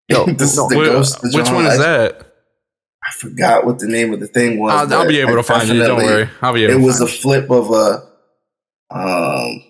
Yo, 0.10 0.26
this 0.34 0.56
no, 0.58 0.64
is 0.66 0.70
the 0.70 0.76
Wh- 0.80 0.86
ghost 0.86 1.16
of 1.18 1.34
which 1.34 1.46
John 1.46 1.56
one 1.56 1.66
is 1.66 1.80
Legend. 1.80 1.86
that? 2.20 2.28
I 3.06 3.12
forgot 3.18 3.66
what 3.66 3.80
the 3.80 3.88
name 3.88 4.14
of 4.14 4.20
the 4.22 4.28
thing 4.28 4.60
was. 4.60 4.72
I'll, 4.92 5.02
I'll 5.02 5.08
be 5.08 5.20
able 5.20 5.34
I 5.34 5.36
to 5.36 5.44
find 5.44 5.70
it. 5.70 5.74
Don't 5.86 5.98
worry. 5.98 6.30
I'll 6.42 6.54
be 6.54 6.64
able. 6.66 6.74
It 6.76 6.80
to 6.80 6.86
was 6.86 7.02
a 7.02 7.08
flip 7.08 7.50
of 7.52 7.70
a 7.72 8.04
um 8.96 9.62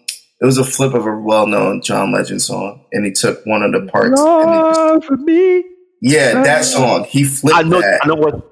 it 0.41 0.45
was 0.45 0.57
a 0.57 0.65
flip 0.65 0.93
of 0.93 1.05
a 1.07 1.15
well 1.15 1.47
known 1.47 1.81
John 1.81 2.11
Legend 2.11 2.41
song. 2.41 2.85
And 2.91 3.05
he 3.05 3.11
took 3.11 3.43
one 3.45 3.63
of 3.63 3.71
the 3.71 3.89
parts 3.89 4.19
and 4.19 4.49
he 4.53 4.59
just, 4.69 4.79
Love 4.81 5.05
for 5.05 5.17
me. 5.17 5.63
Yeah, 6.01 6.43
that 6.43 6.65
song. 6.65 7.05
He 7.05 7.23
flipped 7.23 7.57
I 7.57 7.61
know. 7.63 7.79
that. 7.79 8.01
I 8.03 8.07
know 8.07 8.15
what. 8.15 8.49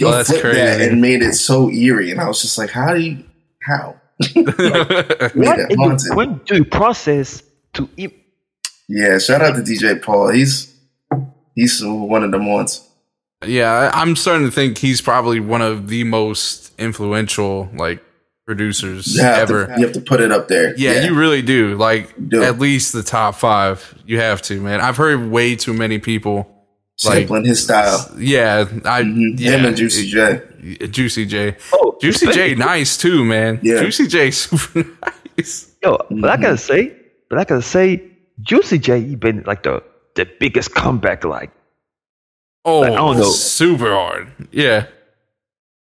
He 0.00 0.06
Oh, 0.06 0.10
that's 0.12 0.30
flipped 0.30 0.54
that 0.54 0.80
and 0.80 1.00
made 1.00 1.22
it 1.22 1.34
so 1.34 1.70
eerie. 1.70 2.10
And 2.10 2.20
I 2.20 2.26
was 2.26 2.40
just 2.42 2.56
like, 2.58 2.70
how 2.70 2.94
do 2.94 3.00
you 3.00 3.22
how? 3.62 3.96
it. 4.20 5.36
Made 5.36 5.46
What 5.46 5.58
it 5.58 5.76
haunted. 5.76 6.14
when 6.16 6.38
do 6.46 6.56
you 6.56 6.64
process 6.64 7.42
to? 7.74 7.88
im- 7.96 8.12
Yeah, 8.88 9.18
shout 9.18 9.40
out 9.42 9.54
to 9.56 9.62
DJ 9.62 10.02
Paul. 10.02 10.28
He's 10.30 10.74
he's 11.54 11.82
one 11.84 12.24
of 12.24 12.30
them 12.32 12.46
ones. 12.50 12.86
yeah, 13.46 13.90
I- 13.94 14.00
I'm 14.00 14.16
starting 14.16 14.46
to 14.46 14.50
think 14.50 14.78
he's 14.78 15.00
probably 15.00 15.40
one 15.40 15.62
of 15.62 15.88
the 15.88 16.04
most 16.04 16.72
influential 16.78 17.68
like 17.74 18.02
producers 18.46 19.14
You 19.16 19.22
ever. 19.22 19.66
to, 19.66 19.74
you 19.78 19.84
have 19.86 19.92
to 19.94 20.00
put 20.00 20.20
it 20.20 20.32
up 20.32 20.48
there. 20.48 20.74
Yeah, 20.76 21.04
you 21.04 21.14
really 21.14 21.40
do. 21.42 21.76
Like 21.76 22.12
Do. 22.28 22.42
at 22.42 22.58
least 22.58 22.92
the 22.92 23.02
top 23.02 23.36
five. 23.36 23.94
You 24.06 24.18
have 24.18 24.42
to, 24.42 24.60
man. 24.60 24.80
I've 24.80 24.96
heard 24.96 25.30
way 25.30 25.54
too 25.56 25.72
many 25.72 25.98
people. 25.98 26.59
Like, 27.04 27.18
sampling 27.18 27.44
his 27.46 27.62
style. 27.64 28.10
yeah, 28.18 28.66
I 28.84 29.02
Mhm. 29.02 29.38
yeah, 29.40 29.50
Him 29.52 29.64
and 29.66 29.76
Juicy 29.76 30.10
J. 30.10 30.42
J. 30.62 30.86
Juicy 30.88 31.24
J. 31.26 31.56
Oh, 31.72 31.96
Juicy 32.02 32.26
J. 32.32 32.54
Nice 32.54 32.96
too, 32.98 33.24
man. 33.24 33.58
Yeah. 33.62 33.80
Juicy 33.80 34.06
J. 34.06 34.30
Super 34.42 34.84
nice. 35.38 35.68
Yo, 35.82 35.96
but 36.10 36.28
I 36.30 36.36
Mhm. 36.36 36.42
gotta 36.42 36.58
say, 36.58 36.92
but 37.30 37.38
I 37.38 37.44
gotta 37.44 37.62
say, 37.62 38.02
Juicy 38.42 38.78
J, 38.78 39.00
he 39.00 39.16
been 39.16 39.42
like 39.46 39.62
the 39.62 39.82
the 40.16 40.26
biggest 40.40 40.74
comeback. 40.74 41.24
Like, 41.24 41.50
Oh, 42.66 42.82
I 42.82 42.88
don't 42.90 43.16
know. 43.16 43.30
super 43.30 43.90
hard. 43.92 44.28
Yeah. 44.52 44.86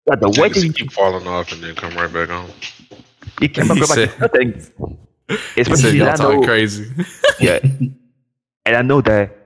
like 0.07 0.19
the 0.19 0.29
way 0.41 0.49
he, 0.49 0.69
keep 0.73 0.91
falling 0.91 1.27
off 1.27 1.51
and 1.53 1.63
then 1.63 1.75
come 1.75 1.93
right 1.95 2.11
back 2.11 2.29
on. 2.29 2.49
he 3.39 3.47
came 3.47 3.69
up 3.71 3.75
He 3.77 3.81
with 3.81 3.89
like 3.89 4.09
said- 4.09 4.19
nothing. 4.19 4.97
He 5.55 5.63
said 5.63 5.93
y'all 5.95 6.13
talking 6.17 6.43
crazy. 6.43 6.91
yeah, 7.39 7.59
and 8.65 8.75
I 8.75 8.81
know 8.81 8.99
that 9.01 9.42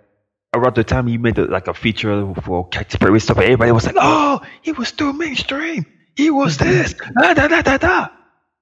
around 0.53 0.75
the 0.75 0.83
time 0.83 1.07
he 1.07 1.17
made 1.17 1.37
like 1.37 1.67
a 1.67 1.73
feature 1.73 2.33
for 2.43 2.67
Katy 2.69 2.97
Perry 2.97 3.19
stuff, 3.19 3.37
everybody 3.37 3.71
was 3.71 3.85
like, 3.85 3.95
"Oh, 3.99 4.41
he 4.61 4.71
was 4.71 4.91
too 4.91 5.13
mainstream. 5.13 5.85
He 6.15 6.31
was 6.31 6.57
this." 6.57 6.93
Da 7.21 7.33
da 7.33 7.47
da 7.47 7.61
da 7.61 7.77
da. 7.77 8.07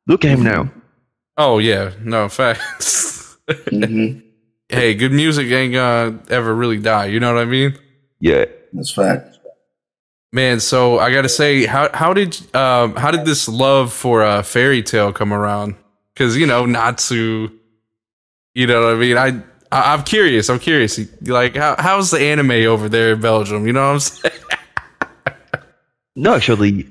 Look 0.08 0.26
at 0.26 0.32
him 0.32 0.44
now. 0.44 0.72
oh 1.38 1.60
yeah, 1.60 1.92
no 2.02 2.30
facts. 2.30 3.38
hmm 3.70 4.20
hey, 4.70 4.94
good 4.96 5.12
music 5.12 5.48
ain't 5.52 5.74
gonna 5.74 6.20
ever 6.30 6.54
really 6.54 6.80
die. 6.80 7.06
You 7.06 7.20
know 7.20 7.34
what 7.34 7.42
I 7.42 7.46
mean? 7.46 7.78
Yeah. 8.20 8.46
That's 8.74 8.92
fact. 8.92 9.40
Man, 10.32 10.60
so 10.60 11.00
I 11.00 11.14
gotta 11.14 11.30
say, 11.30 11.66
how 11.66 11.90
how 11.94 12.14
did 12.14 12.38
um 12.56 12.96
how 12.96 13.12
did 13.12 13.26
this 13.26 13.48
love 13.48 13.94
for 13.94 14.22
a 14.22 14.28
uh, 14.28 14.42
Fairy 14.42 14.84
Tail 14.84 15.14
come 15.14 15.32
around? 15.32 15.76
Because 16.14 16.36
you 16.36 16.46
know 16.46 16.66
Natsu, 16.66 17.50
you 18.54 18.68
know 18.68 18.86
what 18.86 18.96
I 18.96 18.98
mean. 18.98 19.18
I, 19.18 19.42
I 19.76 19.94
I'm 19.94 20.04
curious. 20.04 20.50
I'm 20.50 20.60
curious. 20.60 21.00
Like, 21.22 21.56
how 21.56 21.76
how's 21.78 22.12
the 22.12 22.20
anime 22.20 22.52
over 22.52 22.88
there 22.90 23.14
in 23.14 23.22
Belgium? 23.22 23.68
You 23.68 23.74
know 23.74 23.86
what 23.88 23.94
I'm 23.94 24.00
saying? 24.00 24.36
No, 26.16 26.36
actually, 26.36 26.88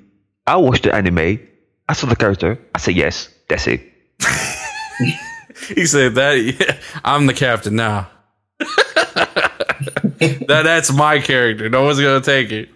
I 0.46 0.56
watched 0.56 0.82
the 0.84 0.94
anime. 0.94 1.40
I 1.88 1.92
saw 1.94 2.06
the 2.06 2.16
character. 2.16 2.58
I 2.74 2.78
said 2.78 2.94
yes. 2.96 3.28
That's 3.48 3.66
it. 3.66 3.80
he 5.74 5.86
said 5.86 6.14
that. 6.16 6.34
Yeah, 6.34 6.76
I'm 7.04 7.26
the 7.26 7.34
captain 7.34 7.76
now. 7.76 8.08
that 8.58 10.44
that's 10.64 10.92
my 10.92 11.20
character. 11.20 11.68
No 11.68 11.84
one's 11.84 12.00
gonna 12.00 12.20
take 12.20 12.52
it. 12.52 12.68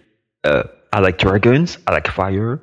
Uh, 0.43 0.63
I 0.91 0.99
like 0.99 1.17
dragons. 1.17 1.77
I 1.87 1.91
like 1.93 2.07
fire. 2.07 2.61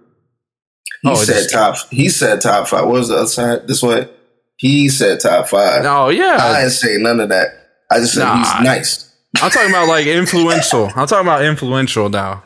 He 1.02 1.08
Oh, 1.10 1.14
said 1.14 1.36
it's- 1.36 1.52
top. 1.52 1.76
He 1.90 2.08
said 2.08 2.40
top 2.40 2.66
five. 2.68 2.84
What 2.84 2.92
was 2.94 3.08
the 3.08 3.16
other 3.16 3.26
side? 3.26 3.68
This 3.68 3.82
way. 3.82 4.08
He 4.56 4.88
said 4.88 5.20
top 5.20 5.48
five. 5.48 5.82
No, 5.82 6.08
yeah. 6.08 6.38
I 6.40 6.60
didn't 6.60 6.70
say 6.72 6.96
none 6.98 7.20
of 7.20 7.28
that. 7.28 7.48
I 7.90 7.98
just 7.98 8.14
said 8.14 8.24
Nah. 8.24 8.36
he's 8.38 8.64
nice. 8.64 9.12
I'm 9.42 9.50
talking 9.50 9.70
about 9.70 9.88
like 9.88 10.06
influential. 10.06 10.86
I'm 10.96 11.06
talking 11.06 11.26
about 11.26 11.44
influential 11.44 12.08
now. 12.08 12.42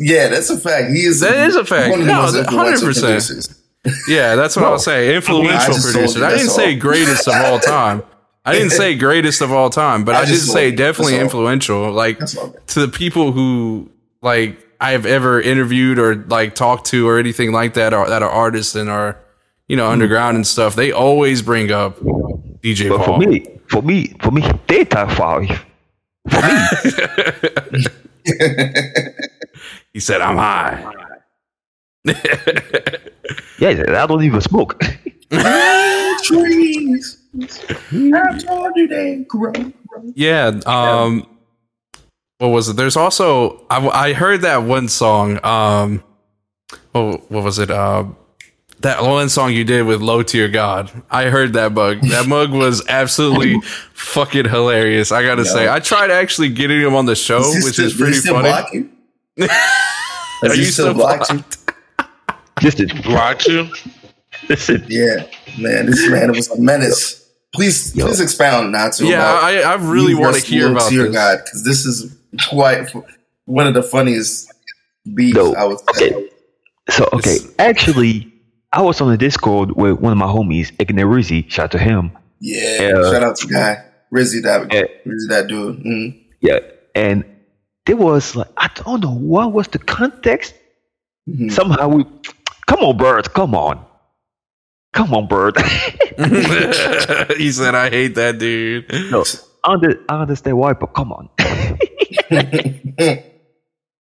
Yeah, 0.00 0.28
that's 0.28 0.50
a 0.50 0.58
fact. 0.58 0.90
He 0.90 1.04
is. 1.04 1.20
That 1.20 1.48
is 1.48 1.56
a 1.56 1.64
fact. 1.64 1.96
No, 1.98 2.26
100%. 2.26 3.60
Yeah, 4.08 4.34
that's 4.34 4.56
what 4.56 4.64
I 4.64 4.70
was 4.70 4.84
saying. 4.84 5.10
I 5.10 5.14
Influential 5.16 5.74
told 5.74 5.82
producers. 5.82 6.16
I 6.22 6.30
didn't 6.30 6.46
that's 6.46 6.54
say 6.54 6.74
greatest 6.74 7.28
of 7.28 7.34
all 7.34 7.58
time. 7.58 8.02
I 8.46 8.52
didn't 8.54 8.70
say 8.70 8.94
greatest 8.98 9.42
of 9.42 9.52
all 9.52 9.68
time, 9.70 10.04
but 10.04 10.14
I 10.14 10.20
I, 10.20 10.24
did 10.24 10.32
just 10.32 10.50
say 10.52 10.70
definitely 10.70 11.12
That's 11.14 11.34
all. 11.34 11.40
influential. 11.40 11.92
Like 11.92 12.18
That's 12.18 12.32
to 12.68 12.80
the 12.80 12.88
people 12.88 13.32
who 13.32 13.90
like 14.22 14.58
I 14.80 14.92
have 14.92 15.04
ever 15.06 15.40
interviewed 15.40 15.98
or 15.98 16.14
like 16.14 16.54
talked 16.54 16.86
to 16.88 17.06
or 17.08 17.18
anything 17.18 17.52
like 17.52 17.74
that, 17.74 17.92
or 17.94 18.08
that 18.08 18.22
are 18.22 18.30
artists 18.30 18.74
and 18.74 18.88
are 18.88 19.18
you 19.68 19.76
know 19.76 19.88
underground 19.90 20.36
and 20.36 20.46
stuff. 20.46 20.74
They 20.74 20.92
always 20.92 21.42
bring 21.42 21.70
up 21.70 21.98
DJ 22.60 22.88
But 22.88 22.98
Paul. 22.98 23.20
for 23.20 23.26
me, 23.26 23.46
for 23.68 23.82
me, 23.82 24.08
for 24.20 24.30
me, 24.30 24.42
they 24.66 24.84
top 24.84 25.10
five. 25.12 25.48
For 26.30 26.42
me, 26.42 27.84
he 29.92 30.00
said, 30.00 30.20
"I'm 30.20 30.36
high." 30.36 30.92
yeah, 33.58 33.82
I 34.02 34.06
don't 34.06 34.22
even 34.24 34.40
smoke. 34.40 34.80
Trees. 36.22 37.18
I 37.92 38.38
told 38.38 38.72
you 38.76 38.86
they 38.88 39.24
grow. 39.28 39.52
Yeah. 40.14 40.60
Um, 40.66 41.26
what 42.38 42.48
was 42.48 42.68
it? 42.68 42.76
There's 42.76 42.96
also 42.96 43.64
I, 43.70 43.86
I 43.88 44.12
heard 44.12 44.42
that 44.42 44.58
one 44.58 44.88
song. 44.88 45.44
Um, 45.44 46.02
oh, 46.94 47.16
what 47.28 47.44
was 47.44 47.58
it? 47.58 47.70
Uh, 47.70 48.04
that 48.84 49.02
one 49.02 49.28
song 49.28 49.52
you 49.52 49.64
did 49.64 49.84
with 49.86 50.00
Low 50.00 50.22
Tier 50.22 50.48
God. 50.48 50.90
I 51.10 51.24
heard 51.26 51.52
that 51.54 51.72
mug. 51.72 52.00
That 52.02 52.26
mug 52.28 52.52
was 52.52 52.86
absolutely 52.88 53.60
fucking 53.94 54.48
hilarious. 54.48 55.10
I 55.12 55.22
gotta 55.22 55.44
say, 55.44 55.68
I 55.68 55.80
tried 55.80 56.10
actually 56.10 56.50
getting 56.50 56.80
him 56.80 56.94
on 56.94 57.06
the 57.06 57.16
show, 57.16 57.40
Is 57.40 57.64
which 57.64 57.74
still- 57.74 57.86
is 57.86 57.94
pretty 57.94 58.12
still 58.14 58.34
funny. 58.34 58.48
block 58.48 58.72
you? 58.72 58.90
Are 60.48 60.54
you 60.54 60.64
still 60.66 60.94
block 60.94 61.28
you? 61.30 61.38
blocked? 61.38 61.58
Listen, 62.62 62.88
Blocked 63.02 63.46
you? 63.46 63.68
listen. 64.48 64.84
Yeah, 64.88 65.26
man, 65.58 65.86
this 65.86 66.08
man 66.08 66.30
was 66.32 66.48
a 66.50 66.60
menace. 66.60 67.20
Please, 67.54 67.92
please 67.92 68.20
expound 68.20 68.72
not 68.72 68.92
to. 68.94 69.06
Yeah, 69.06 69.22
I, 69.24 69.58
I 69.60 69.74
really 69.74 70.14
want 70.14 70.36
to 70.36 70.42
hear 70.44 70.64
Lil 70.68 70.72
about 70.76 70.90
Tier 70.90 71.02
this. 71.04 71.12
God 71.14 71.38
because 71.44 71.64
this 71.64 71.84
is 71.86 72.16
quite 72.48 72.92
one 73.46 73.66
of 73.66 73.74
the 73.74 73.82
funniest 73.82 74.52
beats 75.14 75.36
No, 75.36 75.54
I 75.54 75.64
would 75.64 75.78
say. 75.94 76.10
okay. 76.12 76.28
So 76.90 77.08
okay, 77.14 77.36
It's- 77.36 77.54
actually, 77.58 78.32
I 78.74 78.80
was 78.82 79.00
on 79.00 79.08
the 79.10 79.16
Discord 79.16 79.72
with 79.76 80.00
one 80.00 80.10
of 80.12 80.18
my 80.18 80.26
homies, 80.26 80.72
Ignat 80.80 81.06
Rizzi. 81.06 81.46
Shout 81.48 81.66
out 81.66 81.70
to 81.72 81.78
him. 81.78 82.10
Yeah, 82.40 82.80
Yeah. 82.82 83.10
shout 83.10 83.22
out 83.22 83.36
to 83.36 83.46
guy 83.46 83.82
Rizzy 84.12 84.42
that 84.42 84.72
Yeah. 84.72 84.82
Rizzy 85.06 85.28
that 85.28 85.46
dude. 85.46 85.78
Mm. 85.84 86.18
Yeah, 86.40 86.58
and 86.94 87.24
there 87.86 87.96
was 87.96 88.34
like 88.34 88.48
I 88.56 88.68
don't 88.74 89.00
know 89.02 89.14
what 89.14 89.52
was 89.52 89.68
the 89.68 89.78
context, 89.78 90.54
Mhm. 91.30 91.50
Somehow 91.52 91.88
we, 91.88 92.04
come 92.66 92.80
on, 92.80 92.96
Bird, 92.98 93.32
come 93.32 93.54
on, 93.54 93.78
come 94.92 95.14
on, 95.14 95.26
Bird. 95.28 95.56
he 97.38 97.50
said, 97.52 97.74
"I 97.74 97.88
hate 97.90 98.14
that 98.16 98.38
dude." 98.38 98.84
no, 99.10 99.24
I, 99.64 99.72
under, 99.72 100.00
I 100.08 100.20
understand 100.20 100.58
why, 100.58 100.72
but 100.74 100.88
come 100.88 101.12
on. 101.12 101.28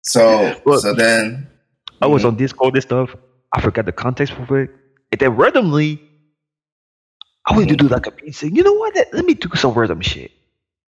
so 0.02 0.56
Look. 0.66 0.82
so 0.82 0.94
then 0.94 1.48
I 2.02 2.08
was 2.08 2.26
on 2.26 2.36
Discord 2.36 2.74
and 2.76 2.84
stuff. 2.84 3.16
I 3.54 3.62
forgot 3.62 3.86
the 3.88 3.94
context 3.94 4.36
of 4.36 4.52
it. 4.52 4.72
And 5.12 5.22
then 5.22 5.32
randomly, 5.38 6.02
I 7.46 7.54
wanted 7.54 7.70
to 7.70 7.78
do 7.78 7.90
like 7.90 8.08
a 8.08 8.12
beat 8.12 8.36
saying, 8.36 8.56
you 8.56 8.64
know 8.64 8.74
what? 8.74 8.96
Let, 8.96 9.14
let 9.14 9.26
me 9.26 9.36
do 9.36 9.50
some 9.56 9.74
random 9.74 10.02
shit. 10.02 10.32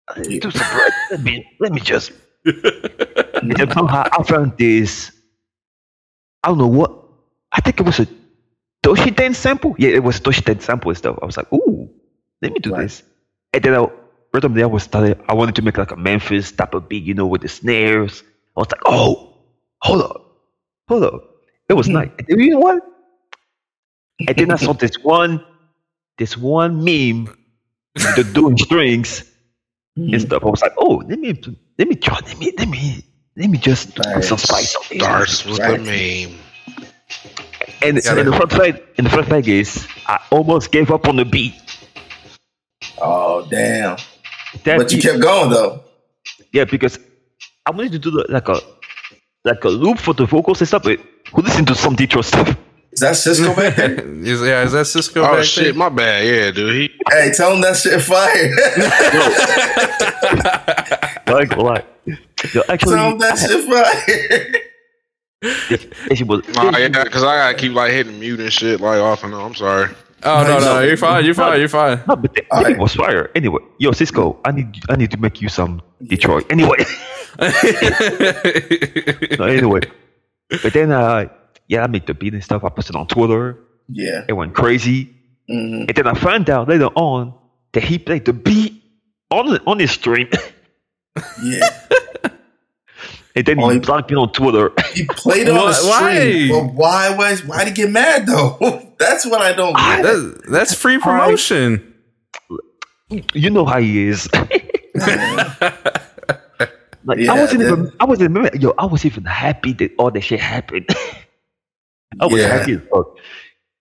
Uh, 0.10 0.22
Yeah. 0.28 0.40
Do 0.42 0.52
some 0.52 0.68
let 1.12 1.22
me 1.22 1.48
let 1.60 1.74
me 1.74 1.82
just. 1.82 2.12
and 2.46 3.52
then 3.58 3.72
somehow 3.72 4.06
I 4.12 4.24
found 4.24 4.58
this. 4.58 5.12
I 6.44 6.50
don't 6.50 6.60
know 6.60 6.68
what. 6.68 6.92
I 7.52 7.62
think 7.62 7.80
it 7.80 7.86
was 7.86 8.00
a 8.02 8.08
Toshinden 8.84 9.36
sample. 9.36 9.76
Yeah, 9.80 9.92
it 9.92 10.04
was 10.04 10.22
Toshinden 10.22 10.62
sample 10.62 10.92
and 10.92 10.98
stuff. 11.00 11.20
I 11.22 11.26
was 11.26 11.38
like, 11.38 11.52
ooh, 11.54 11.90
let 12.42 12.54
me 12.54 12.60
do 12.60 12.72
Right. 12.72 12.84
this. 12.84 13.04
And 13.54 13.64
then 13.64 13.76
I, 13.76 13.88
randomly 14.34 14.64
I 14.64 14.68
was 14.68 14.84
started. 14.84 15.20
I 15.30 15.36
wanted 15.36 15.56
to 15.58 15.64
make 15.64 15.78
like 15.78 15.92
a 15.92 15.98
Memphis 15.98 16.52
type 16.54 16.74
of 16.76 16.90
beat, 16.90 17.04
you 17.04 17.16
know, 17.16 17.28
with 17.28 17.42
the 17.42 17.50
snares. 17.50 18.24
I 18.58 18.62
was 18.62 18.72
like, 18.72 18.82
oh, 18.86 19.38
hold 19.82 20.04
up, 20.04 20.26
hold 20.90 21.04
up. 21.06 21.31
It 21.72 21.76
was 21.78 21.88
Hmm. 21.88 21.94
nice. 21.94 22.10
And 22.28 22.42
you 22.42 22.52
know 22.52 22.60
what? 22.60 22.84
And 24.28 24.36
then 24.38 24.52
I 24.52 24.58
saw 24.58 24.74
this 24.74 24.96
one, 25.04 25.44
this 26.18 26.36
one 26.38 26.84
meme, 26.84 27.34
with 27.96 28.16
the 28.18 28.24
doing 28.34 28.58
strings 28.58 29.24
and 29.96 30.22
stuff. 30.22 30.44
I 30.44 30.50
was 30.50 30.62
like, 30.62 30.74
oh, 30.78 31.02
let 31.08 31.18
me, 31.18 31.32
let 31.80 31.88
me 31.88 31.96
try, 31.96 32.20
let 32.28 32.38
me, 32.38 32.52
let 32.58 32.68
me, 32.68 33.06
let 33.38 33.50
me 33.50 33.58
just 33.58 33.96
put 33.96 34.06
some 34.06 34.36
Nice. 34.36 34.44
spice 34.44 34.76
on 34.76 34.84
it. 34.92 35.02
Starts 35.02 35.46
with 35.46 35.60
Right. 35.60 35.80
the 35.80 36.28
meme. 36.28 36.40
And, 37.82 38.02
Yeah, 38.04 38.18
and 38.20 38.28
the 38.28 38.36
front 38.36 38.52
side, 38.52 38.84
and 38.98 39.08
the 39.08 39.10
front 39.10 39.30
side 39.30 39.48
is, 39.48 39.88
I 40.08 40.20
almost 40.30 40.72
gave 40.72 40.92
up 40.92 41.08
on 41.08 41.16
the 41.16 41.26
beat. 41.26 41.54
oh 43.00 43.48
damn. 43.50 43.96
That 44.66 44.78
But 44.78 44.92
you 44.92 44.98
beat- 44.98 45.04
kept 45.04 45.22
going 45.22 45.50
though. 45.52 45.84
yeah, 46.52 46.66
because 46.66 47.00
I 47.66 47.72
wanted 47.72 47.94
to 47.94 48.00
do 48.00 48.12
the, 48.12 48.26
like 48.30 48.50
a, 48.50 48.60
like 49.46 49.64
a 49.64 49.70
loop 49.70 49.98
for 50.00 50.14
the 50.14 50.26
vocals 50.26 50.60
and 50.62 50.68
stuff. 50.68 50.84
But 50.84 51.00
who 51.34 51.42
listen 51.42 51.66
to 51.66 51.76
some 51.76 51.96
Detroit 51.96 52.26
stuff? 52.26 52.58
Is 52.92 53.00
that 53.00 53.16
Cisco 53.16 53.56
back 53.56 53.76
there? 53.78 54.00
is, 54.24 54.42
yeah, 54.42 54.64
is 54.64 54.74
that 54.74 54.86
Cisco? 54.86 55.22
Oh 55.22 55.36
back 55.38 55.46
shit, 55.46 55.64
there? 55.64 55.74
my 55.74 55.90
bad. 55.90 56.26
Yeah, 56.26 56.52
dude. 56.52 56.76
He 56.76 56.90
hey, 57.10 57.32
tell 57.34 57.54
him 57.54 57.62
that 57.62 57.78
shit 57.78 58.02
fire. 58.02 58.56
Like, 61.32 61.56
like, 61.56 61.86
yo, 62.54 62.62
actually, 62.68 62.96
tell 62.96 63.12
him 63.12 63.18
that 63.20 63.38
shit 63.40 63.64
fire. 63.70 64.62
actually 66.12 66.28
was, 66.28 66.46
Nah, 66.50 66.78
yeah, 66.78 66.90
because 66.90 67.24
I 67.24 67.38
gotta 67.38 67.58
keep 67.58 67.72
like 67.72 67.92
hitting 67.94 68.20
mute 68.20 68.42
and 68.42 68.52
shit 68.52 68.82
like 68.82 69.00
off 69.00 69.24
and 69.24 69.34
on. 69.34 69.42
I'm 69.42 69.56
sorry. 69.56 69.90
Oh 70.24 70.44
no, 70.44 70.60
no, 70.60 70.82
you're 70.82 70.98
fine. 70.98 71.24
You're 71.24 71.34
fine. 71.34 71.60
You're 71.60 71.70
fine. 71.70 72.02
No, 72.10 72.18
but 72.18 72.34
the, 72.34 72.46
All 72.52 72.64
right. 72.64 72.78
was 72.78 72.94
fire. 72.96 73.32
Anyway, 73.34 73.62
yo, 73.80 73.94
Cisco, 73.94 74.38
I 74.44 74.52
need 74.52 74.76
I 74.90 74.98
need 74.98 75.12
to 75.12 75.18
make 75.18 75.42
you 75.42 75.48
some 75.48 75.82
Detroit. 76.06 76.46
Anyway, 76.50 76.84
no, 79.40 79.46
anyway. 79.46 79.82
But 80.64 80.74
then, 80.74 80.92
uh, 80.92 81.28
yeah, 81.68 81.84
I 81.84 81.88
made 81.88 82.06
the 82.08 82.14
beat 82.14 82.34
and 82.34 82.44
stuff. 82.44 82.64
I 82.64 82.70
posted 82.70 82.96
on 82.96 83.08
Twitter. 83.08 83.58
Yeah. 83.88 84.26
It 84.28 84.34
went 84.34 84.54
crazy. 84.54 85.14
hmm 85.48 85.86
And 85.88 85.96
then 85.96 86.08
I 86.08 86.14
found 86.14 86.50
out 86.50 86.68
later 86.70 86.88
on 86.96 87.34
that 87.74 87.84
he 87.84 87.98
played 87.98 88.26
the 88.26 88.34
beat 88.34 88.84
on 89.32 89.48
the, 89.48 89.62
on 89.66 89.80
his 89.80 89.92
stream. 89.92 90.28
Yeah. 91.44 91.68
and 93.36 93.46
then 93.46 93.60
Oh, 93.60 93.68
he 93.68 93.74
he- 93.76 93.80
blocked 93.82 94.10
me 94.12 94.16
on 94.18 94.32
Twitter. 94.32 94.72
He 94.94 95.06
played 95.06 95.48
it 95.48 95.52
on 95.54 95.72
the 95.72 95.88
Why- 95.90 96.16
stream. 96.16 96.50
why? 96.50 96.62
But 96.68 96.74
why 96.74 97.16
was 97.18 97.46
why 97.46 97.64
did 97.66 97.76
he 97.76 97.84
get 97.84 97.92
mad 97.92 98.26
though? 98.28 98.58
That's 99.00 99.26
what 99.26 99.42
I 99.42 99.52
don't 99.52 99.76
get. 99.76 100.04
That- 100.04 100.42
that's 100.50 100.74
free 100.74 101.00
promotion. 101.00 101.94
you 103.34 103.50
know 103.50 103.66
how 103.66 103.80
he 103.80 104.08
is. 104.08 104.30
Like 107.04 107.20
Yeah, 107.20 107.34
I 107.34 107.40
wasn't 107.40 107.62
that- 107.64 107.72
even 107.72 107.92
I 108.00 108.06
wasn't 108.06 108.38
even 108.38 108.62
yo, 108.62 108.74
I 108.78 108.86
was 108.86 109.06
even 109.06 109.26
happy 109.26 109.74
that 109.74 109.92
all 109.98 110.12
that 110.12 110.22
shit 110.22 110.40
happened. 110.40 110.88
I 112.20 112.26
was 112.28 112.42
Yeah. 112.42 112.58
happy 112.58 112.74
as 112.74 112.82
fuck. 112.92 113.18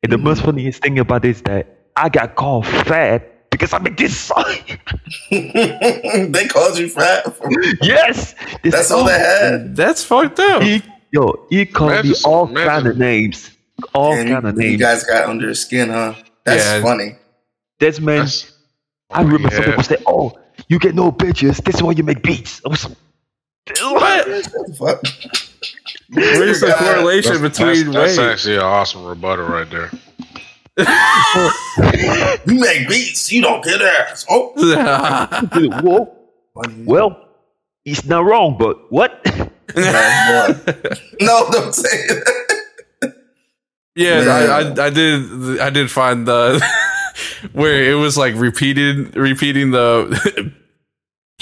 And 0.02 0.12
the 0.12 0.18
most 0.18 0.40
mm. 0.42 0.46
funniest 0.46 0.82
thing 0.82 0.98
about 0.98 1.24
it 1.24 1.30
is 1.30 1.42
that 1.42 1.76
I 1.96 2.08
got 2.08 2.34
called 2.36 2.66
fat 2.66 3.50
because 3.50 3.72
I 3.72 3.78
made 3.78 3.98
this 3.98 4.16
song. 4.18 4.44
they 5.30 6.46
called 6.48 6.78
you 6.78 6.88
fat. 6.88 7.24
yes! 7.82 8.34
This 8.62 8.72
That's 8.74 8.90
all 8.90 8.98
song- 9.00 9.06
they 9.08 9.18
had. 9.18 9.76
That's 9.76 10.02
fucked 10.04 10.38
up. 10.40 10.62
He, 10.62 10.82
yo, 11.12 11.46
he 11.50 11.66
called 11.66 12.04
me 12.06 12.14
all 12.24 12.46
imagine- 12.48 12.68
kind 12.68 12.86
of 12.86 12.98
names. 12.98 13.50
All 13.94 14.12
And 14.12 14.28
kind 14.28 14.46
of 14.46 14.56
names. 14.56 14.72
you 14.72 14.78
guys 14.78 15.04
got 15.04 15.28
under 15.28 15.48
his 15.48 15.60
skin, 15.60 15.88
huh? 15.88 16.14
That's 16.44 16.64
Yeah. 16.64 16.82
funny. 16.82 17.16
This 17.78 17.98
man, 17.98 18.18
That's, 18.20 18.52
I 19.10 19.22
remember 19.22 19.50
some 19.50 19.60
yeah. 19.64 19.70
people 19.70 19.82
say, 19.84 19.96
oh, 20.06 20.38
you 20.68 20.78
get 20.78 20.94
no 20.94 21.10
bitches. 21.10 21.62
This 21.64 21.76
is 21.76 21.82
why 21.82 21.92
you 21.92 22.02
make 22.04 22.22
beats. 22.22 22.60
I 22.64 22.68
was 22.68 22.86
like, 22.86 22.98
What? 24.00 24.28
What 24.28 24.44
the 24.52 24.74
fuck? 24.78 25.00
Where's 26.12 26.60
the 26.60 26.74
correlation 26.76 27.40
that's, 27.42 27.58
between 27.58 27.92
that's, 27.92 28.16
that's 28.16 28.18
actually 28.18 28.56
an 28.56 28.62
awesome 28.62 29.04
rebuttal 29.04 29.46
right 29.46 29.68
there. 29.70 29.90
You 32.46 32.58
make 32.58 32.88
beats, 32.88 33.30
you 33.30 33.42
don't 33.42 33.62
get 33.62 33.82
ass. 33.82 34.24
Oh, 34.30 34.52
Whoa. 34.56 36.16
funny. 36.54 36.84
Well, 36.84 37.28
he's 37.84 38.04
not 38.06 38.24
wrong, 38.24 38.56
but 38.58 38.90
what? 38.90 39.20
Yeah, 39.76 40.58
no, 41.20 41.46
don't 41.50 41.74
say 41.74 41.88
it. 41.92 42.28
Yeah, 43.94 44.22
Yeah. 44.22 44.30
I, 44.30 44.60
I 44.60 44.86
I 44.86 44.90
did 44.90 45.60
I 45.60 45.70
did 45.70 45.90
find 45.90 46.26
the 46.26 46.64
where 47.52 47.82
it 47.90 47.94
was 47.94 48.16
like 48.16 48.34
repeated 48.36 49.14
repeating 49.16 49.70
the 49.70 50.52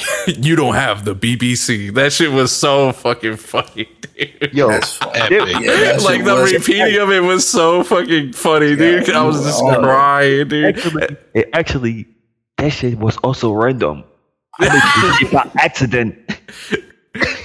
you 0.27 0.57
don't 0.57 0.75
have 0.75 1.05
the 1.05 1.15
BBC. 1.15 1.93
That 1.95 2.13
shit 2.13 2.31
was 2.33 2.53
so 2.53 2.93
fucking 2.93 3.37
funny, 3.37 3.89
dude. 4.17 4.53
Yo, 4.53 4.69
That's. 4.69 4.99
Epic. 5.15 5.31
Yeah, 5.31 5.61
that 5.61 6.03
like 6.05 6.25
the 6.25 6.35
was- 6.35 6.53
repeating 6.53 7.01
of 7.01 7.11
it 7.11 7.21
was 7.21 7.47
so 7.49 7.83
fucking 7.83 8.33
funny, 8.33 8.77
dude. 8.77 9.09
Yeah, 9.09 9.21
I 9.21 9.25
was 9.25 9.45
just 9.45 9.63
oh, 9.63 9.81
crying, 9.81 10.49
dude. 10.49 10.77
actually, 10.77 11.17
it 11.35 11.49
actually, 11.53 12.07
that 12.57 12.71
shit 12.71 12.99
was 12.99 13.17
also 13.19 13.53
random. 13.53 14.05
I 14.61 15.19
made 15.23 15.33
by 15.33 15.51
accident. 15.59 16.19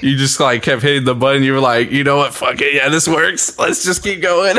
You 0.01 0.17
just 0.17 0.39
like 0.39 0.63
kept 0.63 0.81
hitting 0.81 1.05
the 1.05 1.15
button. 1.15 1.43
You 1.43 1.53
were 1.53 1.59
like, 1.59 1.91
you 1.91 2.03
know 2.03 2.17
what? 2.17 2.33
Fuck 2.33 2.61
it. 2.61 2.75
Yeah, 2.75 2.89
this 2.89 3.07
works. 3.07 3.57
Let's 3.57 3.83
just 3.83 4.03
keep 4.03 4.21
going. 4.21 4.57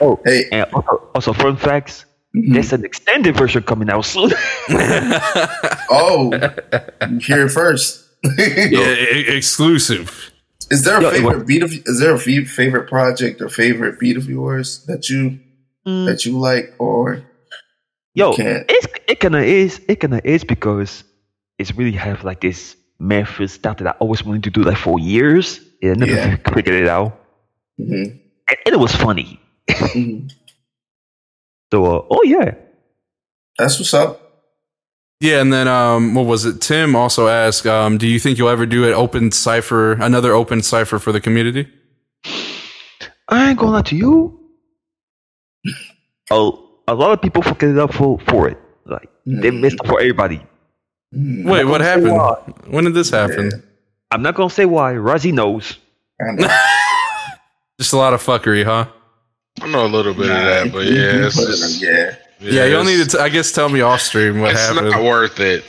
Oh, 0.00 0.20
Hey, 0.24 0.44
and 0.52 0.70
also, 0.72 1.08
also 1.14 1.32
fun 1.32 1.56
facts. 1.56 2.04
Mhm. 2.36 2.52
There's 2.54 2.72
an 2.72 2.84
extended 2.84 3.36
version 3.36 3.62
coming 3.62 3.88
out 3.90 4.04
soon. 4.04 4.30
oh, 5.90 6.30
here 7.20 7.48
first. 7.48 8.04
yeah, 8.38 8.94
e- 9.14 9.36
exclusive. 9.36 10.30
Is 10.70 10.84
there 10.84 10.98
a 10.98 11.02
Yo, 11.02 11.10
favorite 11.10 11.46
beat 11.46 11.62
of? 11.62 11.72
Is 11.72 12.00
there 12.00 12.12
a 12.14 12.18
favorite 12.18 12.88
project 12.88 13.40
or 13.40 13.48
favorite 13.48 13.98
beat 13.98 14.16
of 14.16 14.28
yours 14.28 14.84
that 14.86 15.08
you 15.08 15.38
that 15.84 16.26
you 16.26 16.38
like 16.38 16.74
or 16.78 17.22
Yo, 18.14 18.34
can't. 18.34 18.66
it's, 18.68 18.86
it 19.06 19.20
kind 19.20 19.36
of 19.36 19.44
is. 19.44 19.80
It 19.88 20.00
kind 20.00 20.12
of 20.14 20.20
is 20.24 20.44
because 20.44 21.04
it's 21.58 21.74
really 21.74 21.92
have 21.96 22.24
like 22.24 22.40
this 22.42 22.76
Memphis 22.98 23.52
stuff 23.54 23.78
that 23.78 23.86
I 23.86 23.90
always 24.00 24.22
wanted 24.24 24.42
to 24.44 24.50
do 24.50 24.62
like 24.62 24.76
for 24.76 24.98
years. 24.98 25.60
And 25.80 26.02
I 26.02 26.06
never 26.06 26.12
Yeah. 26.12 26.36
figured 26.52 26.74
it 26.82 26.88
out. 26.88 27.18
Mhm. 27.80 28.20
And, 28.50 28.58
and 28.66 28.74
it 28.74 28.78
was 28.80 28.94
funny. 28.94 29.40
Mhm. 29.70 30.30
So, 31.72 31.84
uh, 31.84 32.06
oh 32.10 32.22
yeah. 32.24 32.54
that's 33.58 33.78
what's 33.78 33.92
up? 33.94 34.24
Yeah, 35.20 35.40
and 35.40 35.52
then 35.52 35.66
um, 35.68 36.14
what 36.14 36.26
was 36.26 36.44
it? 36.44 36.60
Tim 36.60 36.94
also 36.94 37.26
asked, 37.28 37.66
um, 37.66 37.98
do 37.98 38.06
you 38.06 38.18
think 38.20 38.38
you'll 38.38 38.48
ever 38.48 38.66
do 38.66 38.86
an 38.86 38.92
open 38.94 39.32
cipher, 39.32 39.92
another 39.94 40.32
open 40.32 40.62
cipher 40.62 40.98
for 41.00 41.10
the 41.12 41.20
community? 41.20 41.68
I 43.28 43.50
ain't 43.50 43.58
gonna 43.58 43.72
lie 43.72 43.82
to 43.82 43.96
you. 43.96 44.40
a, 46.30 46.50
a 46.86 46.94
lot 46.94 47.10
of 47.12 47.20
people 47.20 47.42
fucking 47.42 47.72
it 47.72 47.78
up 47.78 47.92
for, 47.92 48.18
for 48.20 48.48
it. 48.48 48.58
Like, 48.86 49.08
they 49.26 49.50
Mm. 49.50 49.60
missed 49.60 49.76
it 49.82 49.86
for 49.88 49.98
everybody. 50.00 50.40
Mhm. 51.14 51.44
Wait, 51.50 51.64
what 51.64 51.80
happened? 51.80 52.54
When 52.72 52.84
did 52.84 52.94
this 52.94 53.10
happen? 53.10 53.50
Yeah. 53.50 53.58
I'm 54.10 54.22
not 54.22 54.34
gonna 54.36 54.50
say 54.50 54.64
why. 54.66 54.92
Raisi 54.94 55.32
knows. 55.32 55.76
Just 57.80 57.92
a 57.92 57.96
lot 57.96 58.14
of 58.14 58.22
fuckery, 58.22 58.64
huh? 58.64 58.86
I 59.62 59.66
know 59.70 59.84
a 59.84 59.88
little 59.88 60.14
bit 60.14 60.26
Nah, 60.26 60.38
of 60.38 60.44
that, 60.44 60.72
but 60.72 60.86
you- 60.86 60.94
you 60.94 61.00
yeah, 61.02 61.12
it's, 61.26 61.36
put 61.36 61.44
it 61.48 61.52
it's- 61.54 61.82
in- 61.82 61.88
yeah. 61.88 62.14
Yeah, 62.40 62.64
you'll 62.66 62.84
need 62.84 62.98
to, 62.98 63.16
t- 63.16 63.18
I 63.18 63.28
guess, 63.28 63.50
tell 63.50 63.68
me 63.68 63.80
off 63.80 64.00
stream 64.00 64.40
what 64.40 64.52
It's 64.52 64.60
happened. 64.60 64.90
not 64.90 65.02
worth 65.02 65.40
it. 65.40 65.64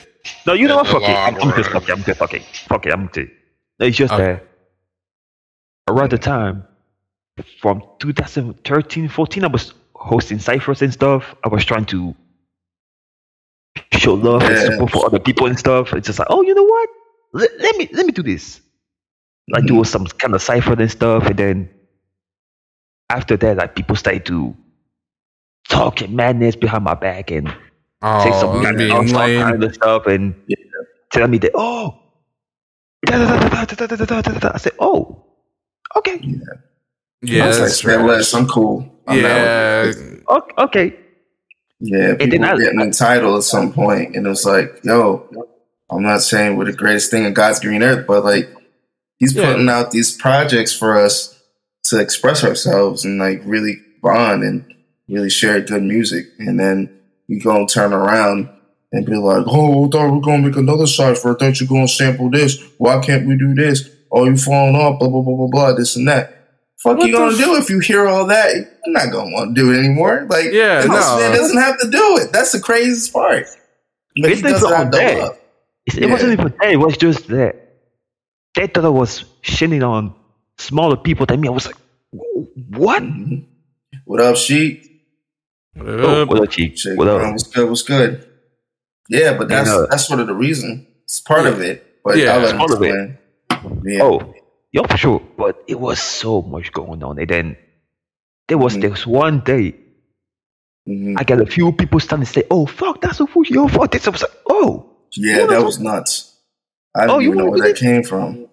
No, 0.45 0.53
you 0.53 0.67
know 0.67 0.75
what? 0.77 0.85
Fuck 0.87 1.01
it. 1.01 1.09
I'm, 1.09 1.33
long 1.35 1.49
I'm 1.51 1.57
just 1.57 1.71
run. 1.73 1.81
fuck 1.81 1.89
it. 1.89 1.91
I'm 1.97 2.03
just 2.03 2.19
fuck 2.19 2.33
it. 2.35 2.43
Fuck 2.67 2.85
it. 2.85 2.93
I'm 2.93 3.09
just. 3.11 3.31
It's 3.79 3.97
just 3.97 4.13
Okay. 4.13 4.33
that 4.33 4.45
around 5.91 6.11
the 6.11 6.19
time 6.19 6.63
from 7.59 7.81
2013, 7.99 9.09
14, 9.09 9.43
I 9.43 9.47
was 9.47 9.73
hosting 9.95 10.37
ciphers 10.37 10.83
and 10.83 10.93
stuff. 10.93 11.33
I 11.43 11.47
was 11.47 11.65
trying 11.65 11.85
to 11.85 12.15
show 13.93 14.13
love 14.13 14.43
and 14.43 14.57
support 14.73 14.91
for 14.91 15.05
other 15.07 15.19
people 15.19 15.47
and 15.47 15.57
stuff. 15.57 15.93
It's 15.93 16.05
just 16.05 16.19
like, 16.19 16.27
oh, 16.29 16.41
you 16.43 16.53
know 16.53 16.63
what? 16.63 16.89
Let, 17.33 17.49
let 17.59 17.75
me 17.77 17.89
let 17.93 18.05
me 18.05 18.11
do 18.11 18.21
this. 18.21 18.61
Like 19.49 19.63
Mhm. 19.63 19.67
do 19.67 19.83
some 19.83 20.05
kind 20.05 20.35
of 20.35 20.41
cipher 20.43 20.73
and 20.73 20.91
stuff, 20.91 21.25
and 21.25 21.37
then 21.37 21.69
after 23.09 23.37
that, 23.37 23.57
like 23.57 23.75
people 23.75 23.95
started 23.95 24.25
to 24.25 24.55
talk 25.67 26.01
and 26.01 26.13
madness 26.15 26.55
behind 26.55 26.83
my 26.83 26.93
back 26.93 27.31
and 27.31 27.53
oh, 28.01 28.23
say 28.23 28.31
some 28.39 28.63
kind 28.63 28.81
of, 28.81 29.11
kind 29.11 29.63
of 29.63 29.73
stuff 29.73 30.07
and 30.07 30.35
you 30.47 30.55
know, 30.57 30.85
tell 31.11 31.27
me 31.27 31.37
that 31.37 31.51
oh, 31.55 31.99
I 33.07 34.57
said 34.57 34.73
oh, 34.79 35.23
okay. 35.95 36.19
Yeah, 36.21 36.37
yeah 37.21 37.45
that's, 37.45 37.59
that's 37.59 37.83
like, 37.83 37.97
right. 37.97 38.05
Less, 38.05 38.33
I'm 38.33 38.47
cool. 38.47 38.89
I'm 39.07 39.19
yeah. 39.19 39.91
Okay. 40.57 40.95
Yeah, 41.81 42.15
people 42.15 42.45
and 42.45 42.59
getting 42.59 42.81
entitled 42.81 43.37
at 43.37 43.43
some 43.43 43.71
point, 43.71 44.15
and 44.15 44.25
it 44.25 44.29
was 44.29 44.45
like, 44.45 44.81
yo, 44.83 45.29
I'm 45.89 46.03
not 46.03 46.21
saying 46.21 46.57
we're 46.57 46.65
the 46.65 46.73
greatest 46.73 47.09
thing 47.09 47.23
in 47.23 47.33
God's 47.33 47.61
green 47.61 47.81
earth, 47.81 48.05
but 48.05 48.25
like, 48.25 48.53
he's 49.17 49.33
yeah. 49.33 49.45
putting 49.45 49.69
out 49.69 49.91
these 49.91 50.15
projects 50.15 50.75
for 50.75 50.99
us 50.99 51.38
to 51.85 51.99
express 51.99 52.43
ourselves 52.43 53.05
and 53.05 53.19
like 53.19 53.41
really 53.45 53.77
bond 54.01 54.43
and 54.43 54.65
really 55.07 55.29
share 55.29 55.59
good 55.61 55.83
music, 55.83 56.27
and 56.39 56.59
then 56.59 56.89
you 57.27 57.39
go 57.41 57.55
and 57.55 57.69
turn 57.69 57.93
around 57.93 58.49
and 58.91 59.05
be 59.05 59.15
like, 59.15 59.45
oh, 59.47 59.85
I 59.85 59.89
thought 59.89 60.11
we 60.11 60.17
are 60.17 60.21
gonna 60.21 60.47
make 60.47 60.55
another 60.57 60.87
shot 60.87 61.17
for 61.17 61.31
it. 61.31 61.39
Thought 61.39 61.59
you 61.61 61.67
gonna 61.67 61.87
sample 61.87 62.29
this? 62.29 62.61
Why 62.77 62.99
can't 62.99 63.27
we 63.27 63.37
do 63.37 63.53
this? 63.53 63.89
Oh, 64.11 64.25
you 64.25 64.35
falling 64.37 64.75
off? 64.75 64.99
Blah 64.99 65.09
blah 65.09 65.21
blah 65.21 65.35
blah 65.35 65.47
blah. 65.47 65.73
This 65.73 65.95
and 65.95 66.07
that. 66.07 66.35
Fuck 66.81 66.97
What 66.97 67.07
you 67.07 67.11
the 67.11 67.17
gonna 67.17 67.31
f- 67.33 67.37
do 67.37 67.55
if 67.57 67.69
you 67.69 67.79
hear 67.79 68.07
all 68.07 68.25
that? 68.27 68.53
You're 68.55 68.67
not 68.87 69.11
gonna 69.11 69.31
want 69.31 69.55
to 69.55 69.61
do 69.61 69.71
it 69.73 69.79
anymore. 69.79 70.25
Like, 70.29 70.45
Yeah, 70.51 70.77
this 70.81 70.87
no. 70.87 71.17
man 71.19 71.35
doesn't 71.35 71.57
have 71.57 71.77
to 71.79 71.89
do 71.89 72.17
it. 72.17 72.31
That's 72.31 72.51
the 72.53 72.59
craziest 72.59 73.11
part. 73.13 73.45
But 74.21 74.31
It's 74.31 74.39
he 74.39 74.43
not 74.43 74.51
doesn't 74.53 74.71
all 74.71 74.75
have 74.77 74.91
the 74.91 74.97
that. 74.97 75.17
love. 75.19 75.37
It's, 75.85 75.97
it 75.97 76.09
wasn't 76.09 76.31
even 76.33 76.53
that. 76.59 76.71
It 76.71 76.77
was 76.77 76.95
just 76.97 77.27
that 77.27 77.55
they 78.55 78.67
thought 78.67 78.85
I 78.85 78.89
was 78.89 79.25
shitting 79.43 79.87
on 79.87 80.15
smaller 80.59 80.97
people 80.97 81.25
than 81.25 81.41
me. 81.41 81.47
I 81.47 81.51
was 81.51 81.65
like, 81.65 81.75
what? 82.11 83.03
What 84.05 84.19
up, 84.21 84.35
Sheik? 84.35 84.85
Oh, 85.79 86.25
what 86.25 86.41
up, 86.43 86.49
Chief? 86.49 86.77
Shit, 86.77 86.97
What 86.97 87.05
man, 87.05 87.15
up? 87.21 87.31
what's 87.31 87.43
good? 87.47 87.69
What's 87.69 87.83
good? 87.83 88.25
Yeah, 89.09 89.37
but 89.37 89.47
that's 89.49 89.69
uh, 89.69 89.85
that's 89.89 90.07
sort 90.07 90.19
of 90.19 90.27
the 90.27 90.33
reason. 90.35 90.85
It's 91.03 91.21
part 91.21 91.45
of 91.47 91.61
it. 91.61 91.85
But 92.03 92.17
Yeah, 92.17 92.41
it's 92.43 92.53
part 92.53 92.71
of 92.71 92.81
it. 92.83 93.17
Yeah. 93.85 94.03
Oh, 94.03 94.33
yeah, 94.71 94.85
for 94.87 94.97
sure. 94.97 95.21
But 95.37 95.63
it 95.67 95.79
was 95.79 95.99
so 95.99 96.41
much 96.41 96.71
going 96.71 97.03
on. 97.03 97.17
And 97.19 97.27
then 97.29 97.57
there 98.47 98.57
was 98.57 98.77
Mhm. 98.77 98.81
this 98.81 99.07
one 99.07 99.41
day 99.41 99.75
Mhm. 100.87 101.15
I 101.19 101.23
got 101.23 101.41
a 101.41 101.45
few 101.45 101.71
people 101.71 101.99
starting 101.99 102.25
to 102.25 102.31
say, 102.31 102.43
"Oh 102.49 102.65
fuck, 102.65 103.01
that's 103.01 103.19
a 103.19 103.27
fool. 103.27 103.45
Yo, 103.45 103.67
fault." 103.67 103.91
This 103.91 104.07
I 104.07 104.11
was 104.11 104.21
like, 104.21 104.31
"Oh, 104.49 104.89
yeah, 105.15 105.45
that 105.45 105.63
was 105.63 105.79
nuts. 105.79 106.35
I 106.95 107.01
didn't 107.01 107.15
Oh, 107.15 107.19
you 107.19 107.27
even 107.29 107.37
know 107.39 107.49
where 107.51 107.61
do 107.61 107.67
that 107.67 107.77
came 107.77 108.03
from. 108.03 108.47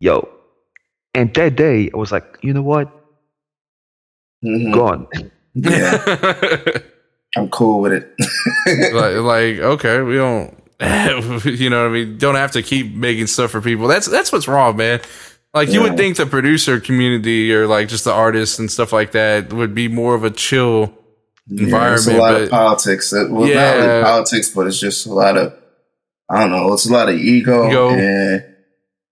yo." 0.00 0.28
And 1.16 1.32
that 1.34 1.56
day, 1.56 1.90
I 1.92 1.96
was 1.96 2.12
like, 2.12 2.38
"You 2.42 2.52
know 2.52 2.62
what? 2.62 2.88
Mhm. 4.44 4.72
Gone." 4.72 5.06
Yeah, 5.54 6.78
I'm 7.36 7.48
cool 7.48 7.80
with 7.80 7.92
it. 7.94 8.14
like, 8.94 9.16
like, 9.16 9.58
okay, 9.58 10.00
we 10.02 10.16
don't, 10.16 10.52
you 11.46 11.70
know 11.70 11.82
what 11.82 11.90
I 11.90 11.92
mean? 11.92 12.18
Don't 12.18 12.34
have 12.34 12.52
to 12.52 12.62
keep 12.62 12.94
making 12.94 13.26
stuff 13.28 13.50
for 13.50 13.60
people. 13.62 13.88
That's 13.88 14.06
that's 14.06 14.30
what's 14.30 14.46
wrong, 14.46 14.76
man. 14.76 15.00
Like 15.54 15.70
you 15.70 15.80
would 15.80 15.96
think 15.96 16.18
the 16.18 16.26
producer 16.26 16.78
community 16.80 17.54
or 17.54 17.66
like 17.66 17.88
just 17.88 18.04
the 18.04 18.12
artists 18.12 18.58
and 18.58 18.70
stuff 18.70 18.92
like 18.92 19.12
that 19.12 19.50
would 19.54 19.74
be 19.74 19.88
more 19.88 20.14
of 20.14 20.22
a 20.22 20.30
chill 20.30 20.92
Yeah, 21.46 21.64
environment. 21.64 21.98
it's 21.98 22.06
a 22.08 22.18
lot 22.18 22.32
but 22.32 22.42
of 22.42 22.50
politics. 22.50 23.10
That, 23.10 23.30
well, 23.30 23.48
not 23.48 23.76
really 23.78 24.02
politics, 24.04 24.50
but 24.50 24.66
it's 24.66 24.78
just 24.78 25.06
a 25.06 25.12
lot 25.14 25.38
of 25.38 25.54
I 26.28 26.40
don't 26.40 26.50
know. 26.50 26.70
It's 26.74 26.84
a 26.84 26.92
lot 26.92 27.08
of 27.08 27.14
ego, 27.16 27.68
Ego. 27.70 27.88
and 27.88 28.44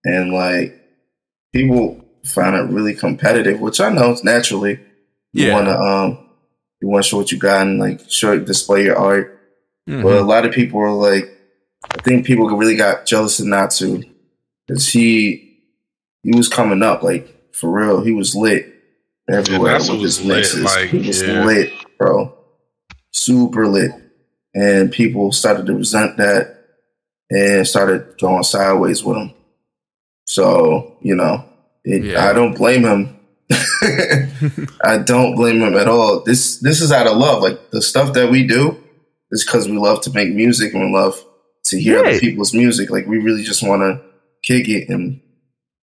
and 0.05 0.33
like 0.35 0.79
people 1.55 2.05
find 2.25 2.55
it 2.57 2.73
really 2.75 2.95
competitive, 2.95 3.61
which 3.61 3.81
I 3.81 3.89
know 3.91 4.17
naturally. 4.25 4.81
You 5.33 5.47
Yeah. 5.47 5.55
want 5.55 5.67
to 5.69 5.79
um, 5.79 6.19
you 6.81 6.89
want 6.89 7.05
to 7.05 7.09
show 7.09 7.17
what 7.17 7.33
you 7.33 7.39
got 7.39 7.67
and 7.67 7.79
like 7.79 8.01
show 8.11 8.39
display 8.39 8.85
your 8.85 8.97
art. 8.99 9.41
Mhm. 9.89 10.03
But 10.03 10.19
a 10.19 10.23
lot 10.23 10.45
of 10.45 10.53
people 10.53 10.81
are 10.81 10.93
like, 10.93 11.31
I 11.91 12.03
think 12.03 12.27
people 12.27 12.49
really 12.49 12.77
got 12.77 13.07
jealous 13.07 13.39
of 13.41 13.47
Natsu 13.47 14.03
because 14.67 14.89
he 14.89 15.59
he 16.23 16.35
was 16.37 16.49
coming 16.49 16.83
up 16.83 17.03
like 17.03 17.29
for 17.53 17.71
real. 17.71 18.03
He 18.03 18.13
was 18.13 18.35
lit 18.35 18.73
everywhere 19.31 19.73
Natsu 19.73 19.93
with 19.93 20.03
was 20.03 20.17
his 20.19 20.27
lit, 20.27 20.37
mixes. 20.39 20.65
like, 20.65 20.89
he 20.91 21.07
was 21.07 21.23
yeah. 21.23 21.45
lit, 21.45 21.73
bro, 21.99 22.35
super 23.13 23.67
lit, 23.69 23.93
and 24.55 24.91
people 24.91 25.31
started 25.33 25.67
to 25.67 25.75
resent 25.75 26.17
that 26.17 26.57
and 27.31 27.67
started 27.67 28.19
going 28.19 28.43
sideways 28.43 29.05
with 29.05 29.17
him. 29.19 29.34
So 30.25 30.97
you 31.01 31.15
know, 31.15 31.45
it, 31.85 32.05
Yeah. 32.05 32.29
I 32.29 32.33
don't 32.33 32.57
blame 32.57 32.85
him. 32.85 33.19
I 34.85 34.99
don't 35.05 35.35
blame 35.37 35.61
him 35.61 35.77
at 35.77 35.89
all. 35.89 36.23
This 36.25 36.59
this 36.59 36.81
is 36.81 36.93
out 36.93 37.07
of 37.07 37.17
love. 37.17 37.43
Like 37.43 37.71
the 37.71 37.83
stuff 37.83 38.15
that 38.15 38.31
we 38.31 38.47
do 38.47 38.83
is 39.31 39.45
because 39.45 39.69
we 39.69 39.77
love 39.77 40.01
to 40.03 40.11
make 40.13 40.33
music 40.35 40.73
and 40.75 40.85
we 40.85 40.99
love 40.99 41.23
to 41.67 41.81
hear 41.81 41.99
other 42.01 42.19
people's 42.19 42.55
music. 42.55 42.91
Like 42.91 43.07
we 43.07 43.19
really 43.19 43.43
just 43.43 43.63
want 43.63 43.83
to 43.83 44.01
kick 44.43 44.69
it 44.69 44.89
and 44.89 45.21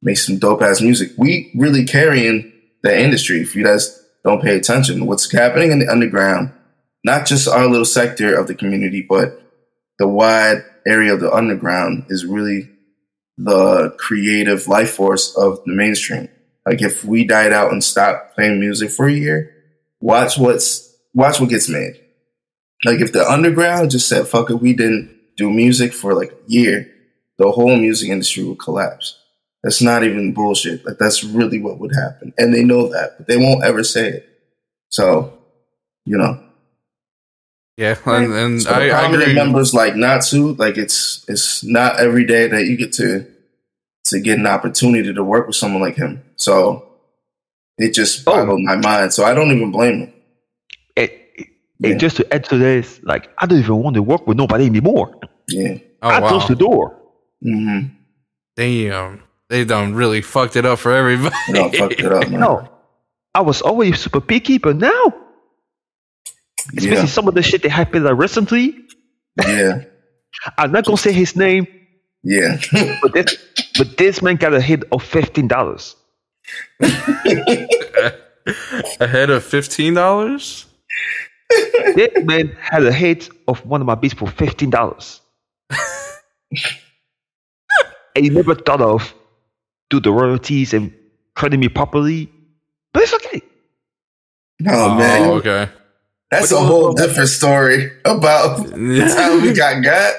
make 0.02 0.18
some 0.18 0.38
dope 0.38 0.62
ass 0.62 0.82
music. 0.82 1.12
We 1.18 1.52
really 1.56 1.86
carrying 1.86 2.52
the 2.84 2.98
industry. 2.98 3.42
If 3.42 3.56
you 3.56 3.64
guys 3.64 4.00
don't 4.24 4.42
pay 4.42 4.56
attention, 4.56 5.06
what's 5.06 5.32
happening 5.32 5.72
in 5.72 5.80
the 5.80 5.88
underground, 5.90 6.52
not 7.04 7.26
just 7.26 7.48
our 7.48 7.68
little 7.68 7.86
sector 7.86 8.36
of 8.36 8.48
the 8.48 8.56
community, 8.56 9.06
but 9.08 9.42
the 10.00 10.08
wide 10.08 10.64
area 10.88 11.14
of 11.14 11.20
the 11.20 11.32
underground 11.32 12.06
is 12.10 12.26
really 12.26 12.70
the 13.38 13.92
creative 13.98 14.68
life 14.68 14.92
force 14.92 15.36
of 15.36 15.64
the 15.66 15.74
mainstream. 15.74 16.30
Like 16.66 16.82
if 16.82 17.04
we 17.04 17.26
died 17.26 17.54
out 17.54 17.72
and 17.72 17.84
stopped 17.84 18.36
playing 18.36 18.60
music 18.60 18.92
for 18.92 19.08
a 19.08 19.14
year, 19.14 19.56
watch 20.00 20.38
what's 20.38 20.96
watch 21.14 21.40
what 21.40 21.50
gets 21.50 21.70
made. 21.70 21.94
Like 22.86 23.00
if 23.00 23.14
the 23.14 23.28
underground 23.28 23.92
just 23.92 24.08
said 24.08 24.28
fuck 24.28 24.50
it, 24.50 24.56
we 24.56 24.74
didn't 24.74 25.18
do 25.38 25.50
music 25.50 25.94
for 25.94 26.14
like 26.14 26.32
a 26.32 26.38
year, 26.48 26.92
the 27.38 27.52
whole 27.52 27.76
music 27.78 28.10
industry 28.10 28.44
would 28.44 28.60
collapse. 28.60 29.18
That's 29.64 29.82
not 29.82 30.04
even 30.04 30.34
bullshit. 30.34 30.86
Like 30.86 30.98
that's 31.00 31.24
really 31.24 31.60
what 31.60 31.80
would 31.80 31.94
happen. 31.96 32.34
And 32.38 32.54
they 32.54 32.64
know 32.64 32.90
that, 32.90 33.18
but 33.18 33.28
they 33.28 33.38
won't 33.38 33.64
ever 33.64 33.84
say 33.84 34.10
it. 34.10 34.30
So, 34.90 35.38
you 36.06 36.18
know. 36.18 36.44
Yeah, 37.82 37.96
and, 38.06 38.34
and 38.34 38.62
So 38.62 38.70
I, 38.72 38.86
I 38.86 38.90
prominent 38.90 39.24
agree. 39.24 39.34
members 39.36 39.74
like 39.74 39.96
Natsu, 39.96 40.54
like 40.64 40.78
it's 40.78 41.26
it's 41.28 41.64
not 41.64 42.00
every 42.00 42.26
day 42.26 42.48
that 42.48 42.66
you 42.66 42.78
get 42.78 42.94
to 42.94 43.26
to 44.06 44.20
get 44.20 44.38
an 44.40 44.48
opportunity 44.48 45.14
to 45.14 45.24
work 45.24 45.48
with 45.48 45.56
someone 45.56 45.82
like 45.82 45.96
him. 45.96 46.22
So 46.36 46.88
it 47.78 47.94
just 47.94 48.28
Oh. 48.28 48.32
boggled 48.34 48.62
my 48.62 48.76
mind. 48.76 49.14
So 49.14 49.24
I 49.26 49.34
don't 49.34 49.52
even 49.52 49.72
blame 49.72 50.00
him. 50.02 50.14
And, 50.98 51.10
and 51.84 51.94
Yeah. 51.94 51.98
just 51.98 52.18
to 52.18 52.34
add 52.34 52.44
to 52.46 52.58
this, 52.58 53.00
like 53.04 53.30
I 53.40 53.46
don't 53.48 53.60
even 53.60 53.78
want 53.78 53.96
to 53.96 54.04
work 54.04 54.28
with 54.28 54.38
nobody 54.38 54.66
anymore. 54.66 55.16
Yeah. 55.48 55.78
Oh 56.04 56.10
I 56.10 56.20
closed 56.20 56.48
the 56.50 56.56
wow, 56.56 56.60
door. 56.72 57.00
hmm 57.42 57.80
damn, 58.58 59.24
they 59.50 59.66
done 59.66 59.94
really 59.96 60.22
fucked 60.22 60.56
it 60.56 60.66
up 60.66 60.80
for 60.80 60.92
everybody. 60.92 61.36
You 61.48 61.54
know, 61.54 61.70
fucked 61.72 62.00
it 62.00 62.12
up, 62.12 62.30
man. 62.30 62.40
No, 62.40 62.70
I 63.34 63.42
was 63.42 63.62
always 63.62 64.00
super 64.00 64.22
picky, 64.22 64.58
but 64.58 64.76
now, 64.78 65.14
especially 66.78 66.96
Yeah. 66.98 67.06
some 67.06 67.28
of 67.28 67.34
the 67.36 67.42
shit 67.42 67.62
that 67.64 67.70
happened 67.72 68.06
like 68.06 68.18
recently, 68.18 68.76
Yeah. 69.48 69.84
I'm 70.58 70.72
not 70.72 70.86
gonna 70.86 70.98
say 70.98 71.12
his 71.12 71.36
name, 71.36 71.68
Yeah. 72.24 72.58
but 73.02 73.14
this, 73.14 73.38
but 73.78 73.98
this 73.98 74.22
man 74.22 74.36
got 74.38 74.54
a 74.54 74.62
hit 74.62 74.84
of 74.92 75.04
fifteen 75.04 75.48
dollars. 75.48 75.96
Ahead 79.00 79.30
of 79.30 79.44
fifteen 79.44 79.94
dollars. 79.94 80.66
This 81.96 82.24
man 82.24 82.56
had 82.60 82.86
a 82.86 82.92
hit 82.92 83.30
of 83.48 83.66
one 83.66 83.82
of 83.82 83.88
my 83.88 83.96
beats 83.96 84.14
for 84.14 84.28
fifteen 84.28 84.70
dollars. 84.70 85.22
and 88.16 88.26
he 88.26 88.30
never 88.30 88.56
thought 88.56 88.82
of 88.82 89.14
do 89.90 90.00
the 90.00 90.12
royalties 90.12 90.74
and 90.74 90.94
credit 91.36 91.58
me 91.58 91.68
properly. 91.70 92.32
But 92.94 93.04
it's 93.04 93.14
okay. 93.14 93.42
no, 94.60 94.96
man. 94.96 95.30
Oh, 95.30 95.34
okay. 95.36 95.70
That's 96.32 96.52
a 96.52 96.60
whole 96.60 96.94
different 96.94 97.30
story 97.30 97.92
about 98.06 98.58
how 98.70 99.42
we 99.42 99.54
got 99.54 99.84
got. 99.84 100.14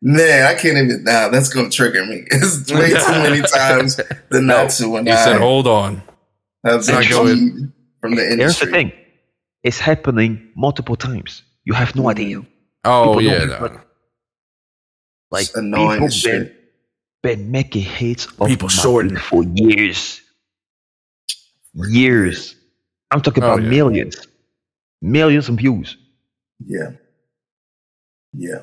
Man, 0.00 0.46
I 0.46 0.54
can't 0.54 0.78
even 0.78 1.02
now. 1.02 1.28
That's 1.28 1.48
gonna 1.48 1.70
trigger 1.70 2.06
me. 2.06 2.24
It's 2.30 2.70
way 2.72 2.90
too 2.90 3.18
many 3.26 3.42
times 3.42 3.96
the 4.30 4.40
Natsu 4.40 4.94
and 4.96 5.08
He 5.08 5.12
I 5.12 5.24
said, 5.24 5.40
"Hold 5.40 5.66
on." 5.66 6.02
that's 6.62 6.88
not 6.88 7.08
going- 7.08 7.72
from 8.00 8.14
the 8.14 8.22
industry. 8.22 8.38
Here's 8.44 8.58
the 8.60 8.66
thing. 8.70 8.92
It's 9.64 9.80
happening 9.80 10.50
multiple 10.54 10.94
times. 10.94 11.42
You 11.64 11.74
have 11.74 11.96
no 11.96 12.08
idea. 12.08 12.42
Oh 12.84 13.16
People 13.18 13.22
yeah, 13.22 13.44
no. 13.44 13.80
Like 15.32 15.46
It's 15.46 15.56
annoying 15.56 15.90
people 15.94 16.06
as 16.06 16.22
been, 16.22 16.54
been 17.24 17.50
making 17.50 17.82
hits 17.82 18.26
of 18.38 18.46
People 18.46 18.68
my 18.68 18.72
shorting. 18.82 19.16
for 19.16 19.42
years. 19.42 20.20
Years. 21.74 22.54
I'm 23.10 23.20
talking 23.20 23.42
Oh, 23.42 23.48
about 23.54 23.62
yeah. 23.64 23.70
millions. 23.70 24.16
Millions 25.00 25.48
of 25.48 25.56
views. 25.56 25.96
Yeah. 26.64 26.90
Yeah. 28.32 28.60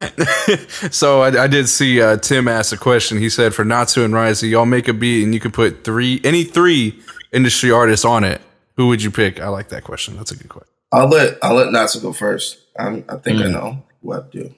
so 0.90 1.22
I, 1.22 1.44
I 1.44 1.46
did 1.48 1.68
see 1.68 2.00
uh, 2.00 2.16
Tim 2.18 2.46
ask 2.46 2.72
a 2.72 2.76
question. 2.78 3.18
He 3.18 3.28
said, 3.28 3.52
"For 3.54 3.64
Natsu 3.64 4.04
and 4.04 4.14
Raisi, 4.14 4.48
y'all 4.50 4.64
make 4.66 4.86
a 4.86 4.92
beat 4.92 5.24
and 5.24 5.34
you 5.34 5.40
can 5.40 5.50
put 5.50 5.82
three, 5.82 6.20
any 6.22 6.44
three 6.44 7.00
industry 7.32 7.70
artists 7.72 8.04
on 8.04 8.22
it. 8.24 8.40
Who 8.76 8.86
would 8.88 9.02
you 9.02 9.10
pick? 9.10 9.40
I 9.40 9.48
like 9.48 9.70
that 9.70 9.82
question. 9.84 10.16
That's 10.16 10.30
a 10.30 10.36
good 10.36 10.48
question. 10.48 10.72
I'll 10.92 11.08
let 11.08 11.36
I'll 11.42 11.54
let 11.54 11.72
Natsu 11.72 12.00
go 12.00 12.12
first. 12.12 12.58
I'm, 12.78 13.04
I 13.08 13.16
think 13.16 13.40
I 13.40 13.44
Mm. 13.46 13.52
know 13.52 13.82
what 14.00 14.30
to 14.32 14.38
do. 14.44 14.54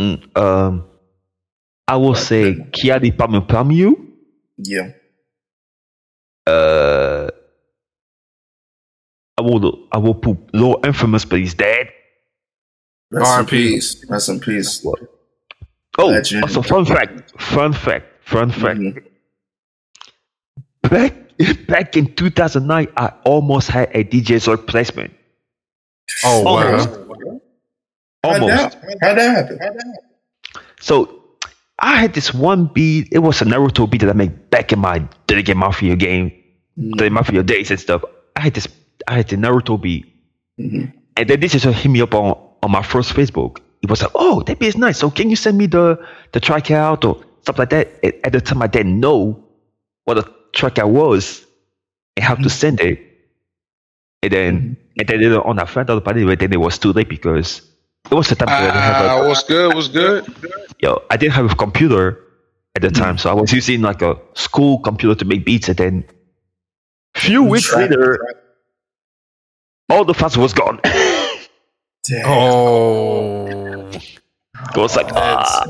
Mm, 0.00 0.36
um, 0.36 0.84
I 1.86 1.96
will 1.96 2.16
say 2.16 2.54
Kyary 2.54 3.16
Pamyu 3.16 3.46
Pamyu. 3.46 3.94
Yeah. 4.58 4.90
Uh, 6.46 7.05
I 9.38 9.42
will 9.42 9.86
I 9.92 9.98
will 9.98 10.14
put 10.14 10.38
Lord 10.54 10.84
Infamous, 10.86 11.24
but 11.24 11.38
he's 11.38 11.54
dead. 11.54 11.88
Rest 13.10 13.38
in 13.40 13.46
peace. 13.46 14.04
Rest 14.08 14.28
in 14.28 14.40
peace. 14.40 14.84
Oh, 15.98 16.06
Legend. 16.08 16.42
also 16.42 16.62
fun 16.62 16.84
fact, 16.84 17.40
fun 17.40 17.72
fact, 17.72 18.06
fun 18.24 18.50
fact. 18.50 18.78
Mhm. 18.80 19.02
Back 20.82 21.14
back 21.66 21.96
in 21.96 22.14
2009, 22.14 22.88
I 22.96 23.12
almost 23.24 23.68
had 23.68 23.90
a 23.94 24.04
DJ 24.04 24.36
Zorg 24.36 24.66
placement. 24.66 25.12
Oh 26.24 26.46
Almost. 26.46 26.90
wow. 26.90 27.40
How'd 28.24 28.42
Almost. 28.42 28.80
that, 28.80 28.98
how'd 29.02 29.18
that 29.18 29.30
happen? 29.36 29.58
So 30.80 31.22
I 31.78 31.96
had 31.96 32.14
this 32.14 32.32
one 32.32 32.66
beat. 32.72 33.08
It 33.12 33.18
was 33.18 33.42
a 33.42 33.44
Naruto 33.44 33.88
beat 33.90 34.00
that 34.02 34.10
I 34.10 34.14
made 34.14 34.50
back 34.50 34.72
in 34.72 34.78
my 34.78 34.98
Delegate 35.26 35.56
Mafia 35.56 35.96
game, 35.96 36.32
the 36.76 37.10
Mafia 37.10 37.42
days 37.42 37.70
and 37.70 37.80
stuff. 37.80 38.02
I 38.34 38.40
had 38.40 38.54
this. 38.54 38.68
I 39.08 39.14
had 39.18 39.28
the 39.28 39.36
Naruto 39.36 39.80
beat, 39.80 40.06
Mhm. 40.60 40.92
and 41.16 41.28
then 41.30 41.40
this 41.40 41.52
just 41.52 41.66
hit 41.66 41.90
me 41.90 42.00
up 42.00 42.14
on 42.14 42.36
on 42.62 42.70
my 42.70 42.82
first 42.82 43.12
Facebook. 43.14 43.58
It 43.82 43.90
was 43.90 44.02
like, 44.02 44.10
"Oh, 44.14 44.42
that 44.42 44.58
beat 44.58 44.68
is 44.68 44.76
nice. 44.76 44.98
So 44.98 45.10
can 45.10 45.30
you 45.30 45.36
send 45.36 45.58
me 45.58 45.66
the 45.66 45.98
the 46.32 46.40
track 46.40 46.70
out 46.70 47.04
or 47.04 47.20
stuff 47.42 47.58
like 47.58 47.70
that?" 47.70 47.88
At, 48.04 48.14
at 48.24 48.32
the 48.32 48.40
time, 48.40 48.62
I 48.62 48.66
didn't 48.66 48.98
know 48.98 49.42
what 50.04 50.14
the 50.14 50.24
track 50.52 50.78
out 50.78 50.90
was 50.90 51.44
and 52.16 52.24
how 52.24 52.34
to 52.34 52.48
send 52.50 52.80
it. 52.80 52.98
And 54.22 54.32
then 54.32 54.76
and 54.98 55.08
then 55.08 55.20
later 55.20 55.46
on, 55.46 55.58
I 55.58 55.66
found 55.66 55.90
out 55.90 55.98
about 55.98 56.16
it, 56.16 56.26
but 56.26 56.38
then 56.38 56.52
it 56.52 56.60
was 56.60 56.78
too 56.78 56.92
late 56.92 57.08
because 57.08 57.60
it 58.10 58.14
was 58.14 58.28
the 58.28 58.34
time 58.34 58.46
that 58.48 58.62
I 58.62 58.66
didn't 58.66 58.82
have 58.82 59.04
a 59.04 59.08
Ah, 59.24 59.28
what's 59.28 59.44
good? 59.44 59.74
What's 59.74 59.88
good? 59.88 60.24
yo, 60.80 61.02
I 61.10 61.16
didn't 61.16 61.34
have 61.34 61.52
a 61.52 61.54
computer 61.54 62.18
at 62.74 62.82
the 62.82 62.90
time, 62.90 63.18
so 63.18 63.30
I 63.30 63.34
was 63.34 63.52
using 63.52 63.82
like 63.82 64.02
a 64.02 64.16
school 64.34 64.78
computer 64.80 65.14
to 65.16 65.24
make 65.24 65.44
beats, 65.44 65.68
and 65.68 65.76
then 65.78 66.04
few 67.14 67.42
weeks 67.44 67.68
Track- 67.68 67.90
later, 67.90 68.18
all 69.90 70.04
the 70.04 70.14
files 70.14 70.36
was 70.36 70.52
gone. 70.52 70.80
Damn. 70.84 72.26
Oh. 72.26 73.90
It 74.74 74.78
was 74.80 74.96
like, 74.96 75.06
ah, 75.12 75.66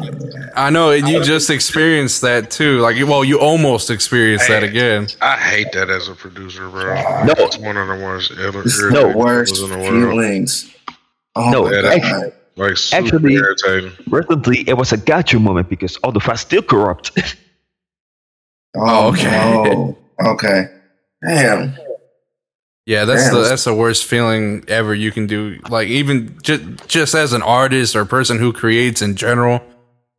I 0.54 0.70
know, 0.70 0.90
and 0.90 1.08
you 1.08 1.22
just 1.22 1.50
experienced 1.50 2.20
that 2.22 2.50
too. 2.50 2.78
Like, 2.78 2.96
well, 3.06 3.24
you 3.24 3.38
almost 3.40 3.90
experienced 3.90 4.48
that 4.48 4.62
again. 4.62 5.08
I 5.20 5.36
hate 5.36 5.72
that 5.72 5.90
as 5.90 6.08
a 6.08 6.14
producer, 6.14 6.68
bro. 6.68 6.94
No. 7.24 7.34
It's 7.38 7.58
one 7.58 7.76
of 7.76 7.88
the 7.88 7.94
worst 7.94 8.30
ir- 8.32 8.62
It's 8.64 8.78
the 8.80 8.86
irritating 8.86 9.16
worst 9.18 9.58
in 9.62 9.70
the 9.70 9.78
world. 9.78 9.88
feelings. 10.12 10.74
Oh 11.34 11.50
No, 11.50 11.62
my 11.64 11.72
Yeah, 11.72 11.82
god. 11.82 11.92
actually- 11.94 12.32
Like 12.56 12.76
super 12.78 13.04
Actually- 13.04 13.34
irritating. 13.34 13.92
recently 14.08 14.68
it 14.68 14.76
was 14.78 14.92
a 14.92 14.96
gotcha 14.96 15.38
moment 15.38 15.68
because 15.68 15.96
all 15.98 16.12
the 16.12 16.20
files 16.20 16.40
still 16.40 16.62
corrupt. 16.62 17.10
Oh, 18.78 19.08
okay. 19.08 19.30
no. 19.30 19.96
Okay. 20.22 20.66
Damn. 21.26 21.74
Yeah, 22.86 23.04
that's 23.04 23.24
Damn. 23.24 23.34
the 23.34 23.40
that's 23.48 23.64
the 23.64 23.74
worst 23.74 24.04
feeling 24.04 24.64
ever 24.68 24.94
you 24.94 25.10
can 25.10 25.26
do. 25.26 25.58
Like 25.68 25.88
even 25.88 26.38
just 26.42 26.62
just 26.88 27.14
as 27.14 27.32
an 27.32 27.42
artist 27.42 27.96
or 27.96 28.04
person 28.04 28.38
who 28.38 28.52
creates 28.52 29.02
in 29.02 29.16
general, 29.16 29.60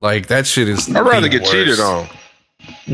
like 0.01 0.27
that 0.27 0.45
shit 0.45 0.67
is. 0.67 0.93
I'd 0.93 0.99
rather 1.01 1.29
get 1.29 1.41
worst. 1.43 1.53
cheated 1.53 1.79
on. 1.79 2.07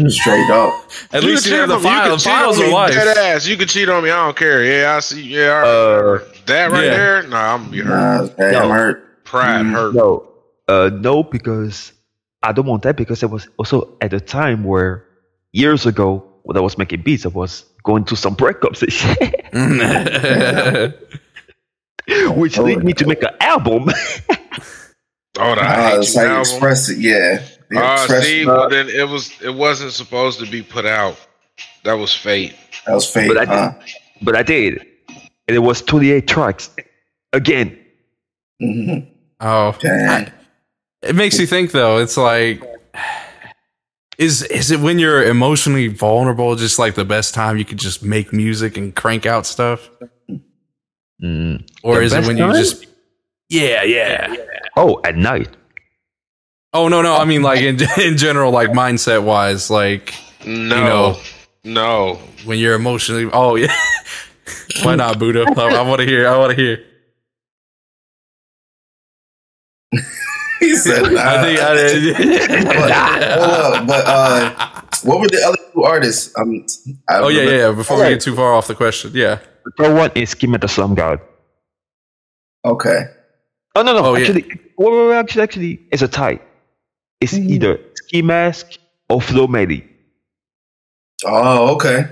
Straight 0.09 0.49
up. 0.51 0.73
At 1.11 1.23
You 1.23 1.29
least 1.29 1.45
can 1.45 1.53
you 1.53 1.59
have 1.59 1.69
cheat 1.69 1.69
the 1.69 1.73
on. 1.75 1.81
You 1.81 1.87
file. 1.89 2.09
can 2.09 2.17
cheat 2.19 2.23
Files 2.33 2.57
on 2.59 2.63
are 2.63 2.67
me 2.67 2.73
life. 2.73 2.93
Dead 2.93 3.17
ass. 3.17 3.47
You 3.47 3.57
can 3.57 3.67
cheat 3.67 3.89
on 3.89 4.03
me. 4.03 4.11
I 4.11 4.25
don't 4.25 4.35
care. 4.37 4.63
Yeah, 4.63 4.95
I 4.95 4.99
see. 4.99 5.21
Yeah, 5.23 5.63
I 5.63 5.67
Uh, 5.67 6.19
that 6.45 6.69
right 6.71 6.83
yeah. 6.85 6.89
there. 6.91 7.23
Nah, 7.27 7.53
I'm 7.55 7.59
gonna 7.61 7.71
be 7.71 7.79
hurt. 7.79 8.37
Nah, 8.37 8.45
hey, 8.45 8.51
No. 8.51 8.59
I'm 8.59 8.69
hurt. 8.69 9.23
Pride 9.25 9.65
hurt. 9.65 9.95
no, 9.95 10.27
uh, 10.67 10.91
no, 10.93 11.23
because 11.23 11.93
I 12.43 12.51
don't 12.51 12.67
want 12.67 12.83
that 12.83 12.95
because 12.97 13.23
it 13.23 13.31
was 13.31 13.47
also 13.57 13.97
at 14.01 14.13
a 14.13 14.19
time 14.19 14.63
where 14.63 15.05
years 15.53 15.87
ago 15.87 16.23
when 16.43 16.55
I 16.57 16.61
was 16.61 16.77
making 16.77 17.01
beats, 17.01 17.25
I 17.25 17.29
was 17.29 17.65
going 17.83 18.05
through 18.05 18.17
some 18.17 18.35
breakups 18.35 18.83
and 18.83 18.93
shit, 18.93 19.45
which 22.37 22.59
Oh, 22.59 22.63
lead 22.63 22.83
me 22.83 22.93
to 22.93 23.07
make 23.07 23.23
an 23.23 23.29
album. 23.39 23.89
Oh, 25.39 25.55
the 25.55 25.61
I 25.61 25.93
Ah, 25.93 25.97
it's 25.99 26.13
you 26.13 26.19
how 26.21 26.25
you 26.25 26.31
album. 26.33 26.41
express 26.41 26.89
it. 26.89 26.97
Yeah. 26.99 27.41
The 27.69 27.79
Ah, 27.79 27.95
expression 28.03 28.23
see, 28.23 28.41
of- 28.41 28.47
well 28.47 28.69
then 28.69 28.89
it 28.89 29.07
was. 29.07 29.31
It 29.41 29.53
wasn't 29.55 29.93
supposed 29.93 30.39
to 30.39 30.45
be 30.45 30.61
put 30.61 30.85
out. 30.85 31.17
That 31.83 31.93
was 31.93 32.13
fate. 32.13 32.53
that 32.85 32.93
was 32.93 33.09
fake, 33.09 33.27
But 33.29 33.37
I 33.37 33.45
huh? 33.45 33.73
but 34.21 34.35
I 34.35 34.43
did, 34.43 34.85
and 35.47 35.55
it 35.55 35.59
was 35.59 35.81
28 35.81 36.27
tracks. 36.27 36.69
Again, 37.33 37.77
hmm 38.61 38.99
oh, 39.39 39.75
Damn. 39.79 40.29
it 41.01 41.15
makes 41.15 41.39
you 41.39 41.47
think 41.47 41.71
though. 41.71 41.97
It's 41.97 42.15
like, 42.17 42.61
is 44.17 44.43
is 44.43 44.71
it 44.71 44.79
when 44.79 44.99
you're 44.99 45.23
emotionally 45.23 45.87
vulnerable, 45.87 46.55
just 46.55 46.77
like 46.79 46.95
the 46.95 47.05
best 47.05 47.33
time 47.33 47.57
you 47.57 47.65
could 47.65 47.79
just 47.79 48.03
make 48.03 48.31
music 48.33 48.77
and 48.77 48.95
crank 48.95 49.25
out 49.25 49.45
stuff, 49.45 49.89
mm, 51.21 51.67
or 51.83 51.95
The 51.95 52.01
is 52.01 52.13
it 52.13 52.15
best 52.17 52.27
when 52.27 52.37
you 52.37 52.53
just, 52.53 52.85
yeah, 53.49 53.83
yeah. 53.83 54.35
oh, 54.77 55.01
at 55.03 55.15
night. 55.17 55.49
Oh 56.73 56.87
no, 56.87 57.01
no. 57.01 57.15
I 57.15 57.25
mean, 57.25 57.41
like 57.43 57.61
in 57.61 57.77
in 58.01 58.17
general, 58.17 58.51
like 58.51 58.69
mindset 58.69 59.23
wise, 59.23 59.69
like 59.69 60.13
No, 60.45 60.83
know. 61.15 61.17
no. 61.63 62.15
when 62.45 62.59
you're 62.59 62.75
emotionally. 62.75 63.29
Oh 63.31 63.55
yeah. 63.55 63.73
Why 64.83 64.95
not, 64.95 65.19
Buddha? 65.19 65.45
I, 65.55 65.75
I 65.75 65.81
want 65.81 66.01
to 66.01 66.05
hear. 66.07 66.27
I 66.27 66.37
want 66.37 66.51
to 66.51 66.55
hear. 66.55 66.83
He 70.63 70.75
said, 70.75 71.01
nah. 71.11 71.21
I 71.21 71.41
think. 71.43 71.59
but, 72.65 72.91
I, 72.91 73.37
hold 73.39 73.75
up, 73.75 73.87
but 73.87 74.03
uh, 74.05 74.81
what 75.03 75.19
were 75.19 75.27
the 75.27 75.43
other 75.45 75.57
two 75.73 75.83
artists? 75.83 76.33
Um, 76.39 76.65
I 77.09 77.17
oh 77.19 77.27
yeah, 77.27 77.41
yeah, 77.43 77.57
yeah. 77.67 77.71
Before 77.71 77.97
we 77.97 78.09
get 78.09 78.21
too 78.21 78.35
far 78.35 78.53
off 78.53 78.67
the 78.67 78.75
question, 78.75 79.11
yeah. 79.13 79.39
The 79.65 79.71
third 79.77 79.95
one 79.95 80.11
is 80.15 80.29
Ski 80.31 80.47
Mask 80.47 80.61
the 80.61 80.67
Slump 80.67 80.97
God. 80.97 81.19
Okay. 82.65 83.05
Oh 83.75 83.81
no, 83.81 83.93
no, 83.93 84.05
Oh, 84.05 84.15
actually, 84.15 84.43
wait, 84.43 84.91
wait, 84.91 85.07
wait, 85.07 85.15
actually, 85.15 85.41
actually, 85.41 85.87
it's 85.91 86.01
a 86.01 86.07
tie. 86.07 86.39
It's 87.19 87.33
Mm-hmm. 87.33 87.49
either 87.49 87.79
Ski 87.95 88.21
Mask 88.21 88.77
or 89.09 89.21
Flo 89.21 89.47
Medi. 89.47 89.83
Oh, 91.25 91.75
okay. 91.75 92.05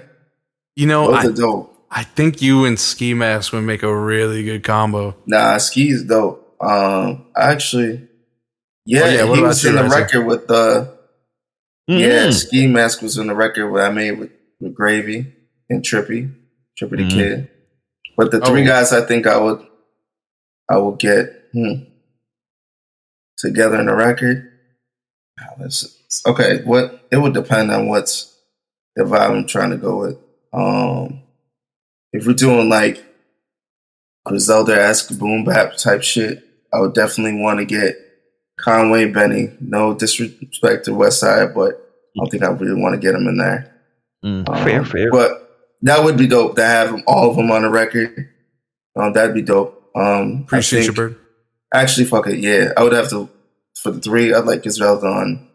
You 0.75 0.87
know, 0.87 1.13
I, 1.13 1.27
dope. 1.27 1.85
I 1.91 2.03
think 2.03 2.41
you 2.41 2.65
and 2.65 2.79
Ski 2.79 3.13
Mask 3.13 3.51
would 3.53 3.63
make 3.63 3.83
a 3.83 3.93
really 3.95 4.43
good 4.43 4.63
combo. 4.63 5.15
Nah, 5.25 5.57
Ski 5.57 5.89
is 5.89 6.03
dope. 6.05 6.55
Um, 6.61 7.25
actually, 7.35 8.07
yeah, 8.85 9.01
Oh, 9.03 9.09
yeah, 9.09 9.35
he 9.35 9.41
was 9.41 9.65
in 9.65 9.75
the 9.75 9.83
Razor? 9.83 9.95
record 9.95 10.25
with 10.25 10.47
the. 10.47 10.97
Yeah, 11.87 12.27
Mm. 12.27 12.33
Ski 12.33 12.67
Mask 12.67 13.01
was 13.01 13.17
in 13.17 13.27
the 13.27 13.35
record 13.35 13.73
that 13.75 13.91
I 13.91 13.93
made 13.93 14.11
with, 14.19 14.31
with 14.61 14.73
Gravy 14.73 15.33
and 15.69 15.83
Trippy, 15.83 16.31
Trippy 16.79 16.97
the 16.97 17.03
Mhm. 17.03 17.09
Kid. 17.11 17.49
But 18.15 18.31
the 18.31 18.39
three 18.39 18.61
Oh. 18.63 18.65
guys, 18.67 18.93
I 18.93 19.01
think 19.01 19.27
I 19.27 19.37
would, 19.37 19.65
I 20.69 20.77
would 20.77 20.99
get 20.99 21.33
hmm, 21.53 21.83
together 23.37 23.79
in 23.79 23.89
a 23.89 23.95
record. 23.95 24.47
Ah, 25.39 25.55
Okay, 26.27 26.61
what 26.63 27.05
it 27.11 27.17
would 27.17 27.33
depend 27.33 27.71
on 27.71 27.87
what's 27.87 28.37
the 28.95 29.03
vibe 29.03 29.31
I'm 29.31 29.47
trying 29.47 29.71
to 29.71 29.77
go 29.77 29.99
with. 29.99 30.17
Um, 30.53 31.23
if 32.13 32.25
we're 32.27 32.33
doing 32.33 32.69
like 32.69 33.03
Griselda 34.25 34.73
esque 34.81 35.17
boom 35.17 35.43
bap 35.45 35.75
type 35.77 36.03
shit, 36.03 36.43
I 36.73 36.79
would 36.79 36.93
definitely 36.93 37.41
want 37.41 37.59
to 37.59 37.65
get 37.65 37.95
Conway 38.61 39.05
Benny. 39.11 39.49
No 39.59 39.93
disrespect 39.93 40.85
to 40.85 40.91
Westside, 40.91 41.53
but 41.53 41.73
I 41.75 42.17
don't 42.17 42.29
think 42.29 42.43
I 42.43 42.47
really 42.49 42.79
want 42.81 42.93
to 42.95 42.99
get 43.01 43.15
him 43.15 43.27
in 43.27 43.37
there. 43.37 43.75
Mm, 44.23 44.47
Um, 44.49 44.63
fair, 44.63 44.85
fair. 44.85 45.11
But 45.11 45.49
that 45.81 46.03
would 46.03 46.17
be 46.17 46.27
dope 46.27 46.55
to 46.55 46.63
have 46.65 46.91
them, 46.91 47.03
all 47.07 47.29
of 47.31 47.35
them 47.37 47.51
on 47.51 47.63
the 47.63 47.69
record. 47.69 48.29
Um, 48.95 49.13
that'd 49.13 49.33
be 49.33 49.41
dope. 49.41 49.81
Um, 49.95 50.41
Appreciate 50.43 50.79
you, 50.81 50.85
think- 50.87 50.95
Bird. 50.97 51.15
Actually, 51.73 52.05
fuck 52.05 52.27
it. 52.27 52.39
Yeah, 52.39 52.73
I 52.77 52.83
would 52.83 52.93
have 52.93 53.09
to 53.11 53.29
for 53.81 53.91
the 53.91 53.99
three. 54.01 54.33
I'd 54.33 54.45
like 54.45 54.61
Griselda 54.63 55.07
on 55.07 55.47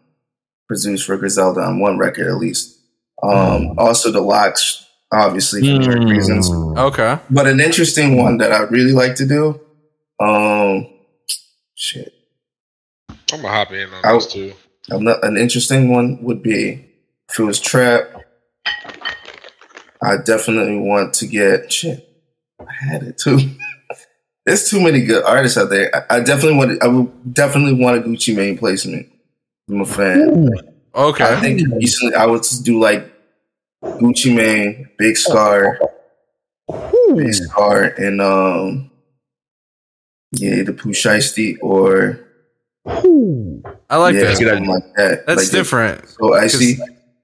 produced 0.67 1.05
for 1.05 1.15
Griselda 1.15 1.61
on 1.61 1.79
one 1.79 1.97
record 1.97 2.27
at 2.27 2.37
least. 2.37 2.75
Um, 3.23 3.75
also 3.77 4.11
the 4.11 4.19
locks, 4.21 4.85
obviously 5.13 5.61
for 5.61 5.67
Mm. 5.67 5.83
different 5.85 6.09
reasons. 6.09 6.49
Okay. 6.51 7.19
But 7.29 7.47
an 7.47 7.59
interesting 7.61 8.17
one 8.17 8.37
that 8.39 8.51
I'd 8.51 8.71
really 8.71 8.91
like 8.91 9.15
to 9.15 9.25
do. 9.27 9.59
Um, 10.19 10.87
shit. 11.75 12.11
I'm 13.33 13.41
gonna 13.41 13.53
hop 13.53 13.71
in 13.71 13.93
on 13.93 14.05
I- 14.05 14.13
this 14.13 14.27
too. 14.31 14.53
An, 14.89 15.07
an 15.21 15.35
interesting 15.37 15.91
one 15.91 16.23
would 16.23 16.41
be 16.41 16.85
if 17.29 17.39
it 17.39 17.43
was 17.43 17.59
trap. 17.59 18.09
I 20.01 20.15
definitely 20.23 20.77
want 20.79 21.13
to 21.15 21.27
get 21.27 21.71
shit. 21.71 22.07
I 22.59 22.71
had 22.71 23.03
it 23.03 23.17
too. 23.17 23.37
There's 24.45 24.69
too 24.69 24.79
many 24.81 25.03
good 25.03 25.23
artists 25.25 25.57
out 25.57 25.69
there. 25.69 25.93
I, 26.09 26.17
I 26.17 26.19
definitely 26.21 26.57
want. 26.57 26.81
I 26.83 26.87
would 26.87 27.33
definitely 27.33 27.73
want 27.83 27.97
a 27.97 28.01
Gucci 28.07 28.33
Mane 28.33 28.57
placement. 28.57 29.07
I'm 29.69 29.81
a 29.81 29.85
fan. 29.85 30.49
I 30.95 30.99
Okay. 30.99 31.25
I 31.25 31.39
think 31.41 31.61
recently 31.75 32.15
I 32.15 32.25
would 32.25 32.43
just 32.43 32.63
do 32.65 32.79
like 32.79 33.11
Gucci 33.83 34.33
Mane, 34.33 34.89
Big 34.97 35.15
Scarr, 35.17 35.79
Ooh. 36.71 37.13
bass 37.15 37.45
car 37.53 37.83
and 37.83 38.21
um 38.21 38.89
yeah, 40.31 40.63
the 40.63 40.73
Pooh 40.73 40.89
Shiesty 40.91 41.57
or 41.61 42.19
Ooh. 42.87 43.61
I 43.89 43.97
like 43.97 44.15
yeah, 44.15 44.21
that. 44.25 44.37
something 44.37 44.65
like 44.67 44.83
that. 44.95 45.25
That's 45.27 45.43
Like 45.43 45.47
the- 45.51 45.57
different. 45.57 46.09
So 46.09 46.33
icy 46.35 46.77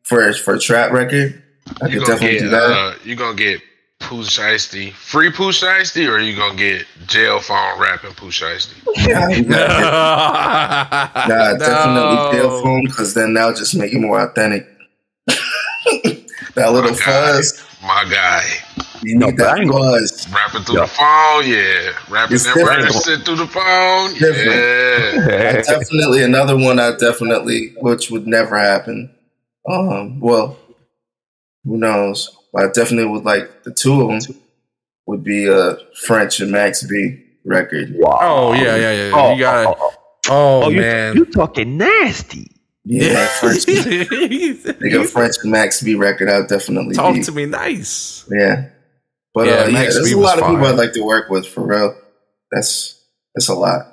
for 0.03 0.33
for 0.33 0.55
a 0.55 0.59
trap 0.59 0.91
record. 0.91 1.41
I 1.81 1.87
You 1.87 1.99
could 1.99 2.07
definitely 2.07 2.37
get 2.39 2.39
do 2.41 2.49
that. 2.49 2.63
uh, 2.71 2.93
you 3.05 3.15
gonna 3.15 3.35
get 3.35 3.61
Pooh 4.01 4.23
Shiesty, 4.23 4.91
free 4.91 5.31
Pooh 5.31 5.51
Shiesty, 5.51 6.09
or 6.09 6.19
you 6.19 6.35
gonna 6.35 6.55
get 6.57 6.85
jail 7.07 7.39
phone 7.39 7.79
rapping 7.79 8.11
Pooh 8.13 8.27
Shiesty? 8.31 8.73
Nah, 9.07 9.27
you 9.29 9.43
No. 9.43 9.57
gotta 11.27 11.57
definitely 11.59 12.37
jail 12.37 12.61
phone 12.61 12.83
because 12.85 13.13
then 13.13 13.33
that'll 13.33 13.53
just 13.53 13.75
make 13.75 13.93
it 13.93 13.99
more 13.99 14.19
authentic. 14.21 14.67
that 15.27 16.71
little 16.73 16.91
My 16.91 16.97
guy, 16.97 17.03
fuzz, 17.05 17.63
my 17.81 18.05
guy, 18.09 18.43
you 19.03 19.17
No, 19.17 19.27
need 19.27 19.37
but 19.37 19.47
I 19.47 19.51
that 19.55 19.59
ain't 19.61 19.71
gonna- 19.71 19.91
fuzz. 19.99 20.27
rapping 20.33 20.63
through 20.63 20.75
Yeah. 20.75 20.81
the 20.81 20.87
phone, 20.87 21.47
yeah, 21.47 21.91
rapping 22.09 22.35
It's 22.35 22.43
that 22.45 22.53
different. 22.55 22.81
word 22.93 23.03
shit 23.03 23.25
through 23.25 23.35
the 23.35 23.47
phone, 23.47 24.13
Different. 24.13 25.31
yeah. 25.31 25.61
definitely 25.61 26.23
another 26.23 26.57
one. 26.57 26.79
I 26.79 26.95
definitely, 26.97 27.73
which 27.81 28.09
would 28.11 28.27
never 28.27 28.57
happen. 28.57 29.09
Um, 29.69 30.19
well, 30.19 30.57
who 31.63 31.77
knows? 31.77 32.29
But 32.51 32.63
I 32.65 32.67
definitely 32.71 33.11
would 33.11 33.23
like 33.25 33.63
the 33.63 33.71
two 33.71 34.01
of 34.01 34.23
them 34.25 34.35
would 35.07 35.23
be 35.23 35.47
a 35.47 35.77
French 36.05 36.39
and 36.39 36.51
Max 36.51 36.83
B 36.83 37.19
record. 37.45 37.93
Wow. 37.95 38.17
Oh 38.21 38.53
yeah, 38.53 38.75
yeah, 38.75 38.91
yeah. 38.91 39.11
Oh, 39.13 39.33
you 39.33 39.39
got 39.39 39.65
oh, 39.67 39.73
to 39.73 39.79
oh, 39.79 39.93
Oh, 40.29 40.63
oh, 40.65 40.69
you, 40.69 40.79
man. 40.81 41.15
you 41.17 41.25
talking 41.25 41.77
nasty. 41.77 42.49
Yeah, 42.85 43.25
French. 43.39 43.65
They 43.65 44.89
got 44.89 45.07
French 45.07 45.35
and 45.43 45.51
Max 45.51 45.81
B 45.81 45.95
record. 45.95 46.29
I'd 46.29 46.47
definitely 46.47 46.95
Talk 46.95 47.15
be. 47.15 47.23
to 47.23 47.31
me 47.31 47.45
nice. 47.45 48.25
Yeah, 48.29 48.65
but 49.33 49.47
Yeah, 49.47 49.53
uh, 49.53 49.67
yeah, 49.67 49.79
there's 49.81 50.11
a 50.11 50.17
lot 50.17 50.39
of 50.39 50.47
people. 50.47 50.65
I'd 50.65 50.75
like 50.75 50.93
to 50.93 51.03
work 51.03 51.29
with 51.29 51.47
for 51.47 51.65
real. 51.65 51.95
That's 52.51 53.01
that's 53.35 53.49
a 53.49 53.55
lot. 53.55 53.87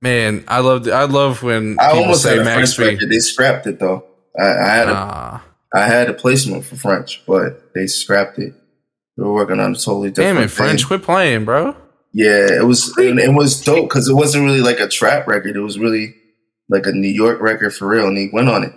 Man, 0.00 0.44
I 0.46 0.60
love 0.60 0.88
I 0.88 1.04
love 1.04 1.42
when 1.42 1.76
I 1.80 1.90
almost 1.90 2.22
say 2.22 2.30
had 2.30 2.38
a 2.38 2.44
Max 2.44 2.74
French 2.74 3.00
record. 3.00 3.10
They 3.10 3.18
scrapped 3.18 3.66
it 3.66 3.80
though. 3.80 4.04
I, 4.38 4.44
I 4.44 4.68
had 4.68 4.88
a 4.88 5.42
I 5.74 5.86
had 5.86 6.08
a 6.08 6.14
placement 6.14 6.64
for 6.64 6.76
French, 6.76 7.22
but 7.26 7.74
they 7.74 7.86
scrapped 7.86 8.38
it. 8.38 8.54
We 9.16 9.24
were 9.24 9.34
working 9.34 9.58
on 9.58 9.72
a 9.72 9.74
totally 9.74 10.10
damn 10.10 10.36
different 10.36 10.52
it, 10.52 10.54
French, 10.54 10.86
quit 10.86 11.02
playing, 11.02 11.44
bro. 11.44 11.74
Yeah, 12.12 12.46
it 12.52 12.64
was 12.64 12.96
and 12.96 13.18
it 13.18 13.34
was 13.34 13.60
dope 13.60 13.88
because 13.88 14.08
it 14.08 14.14
wasn't 14.14 14.44
really 14.44 14.60
like 14.60 14.78
a 14.78 14.88
trap 14.88 15.26
record. 15.26 15.56
It 15.56 15.60
was 15.60 15.78
really 15.78 16.14
like 16.68 16.86
a 16.86 16.92
New 16.92 17.08
York 17.08 17.40
record 17.40 17.74
for 17.74 17.88
real, 17.88 18.06
and 18.06 18.16
he 18.16 18.30
went 18.32 18.48
on 18.48 18.62
it, 18.62 18.72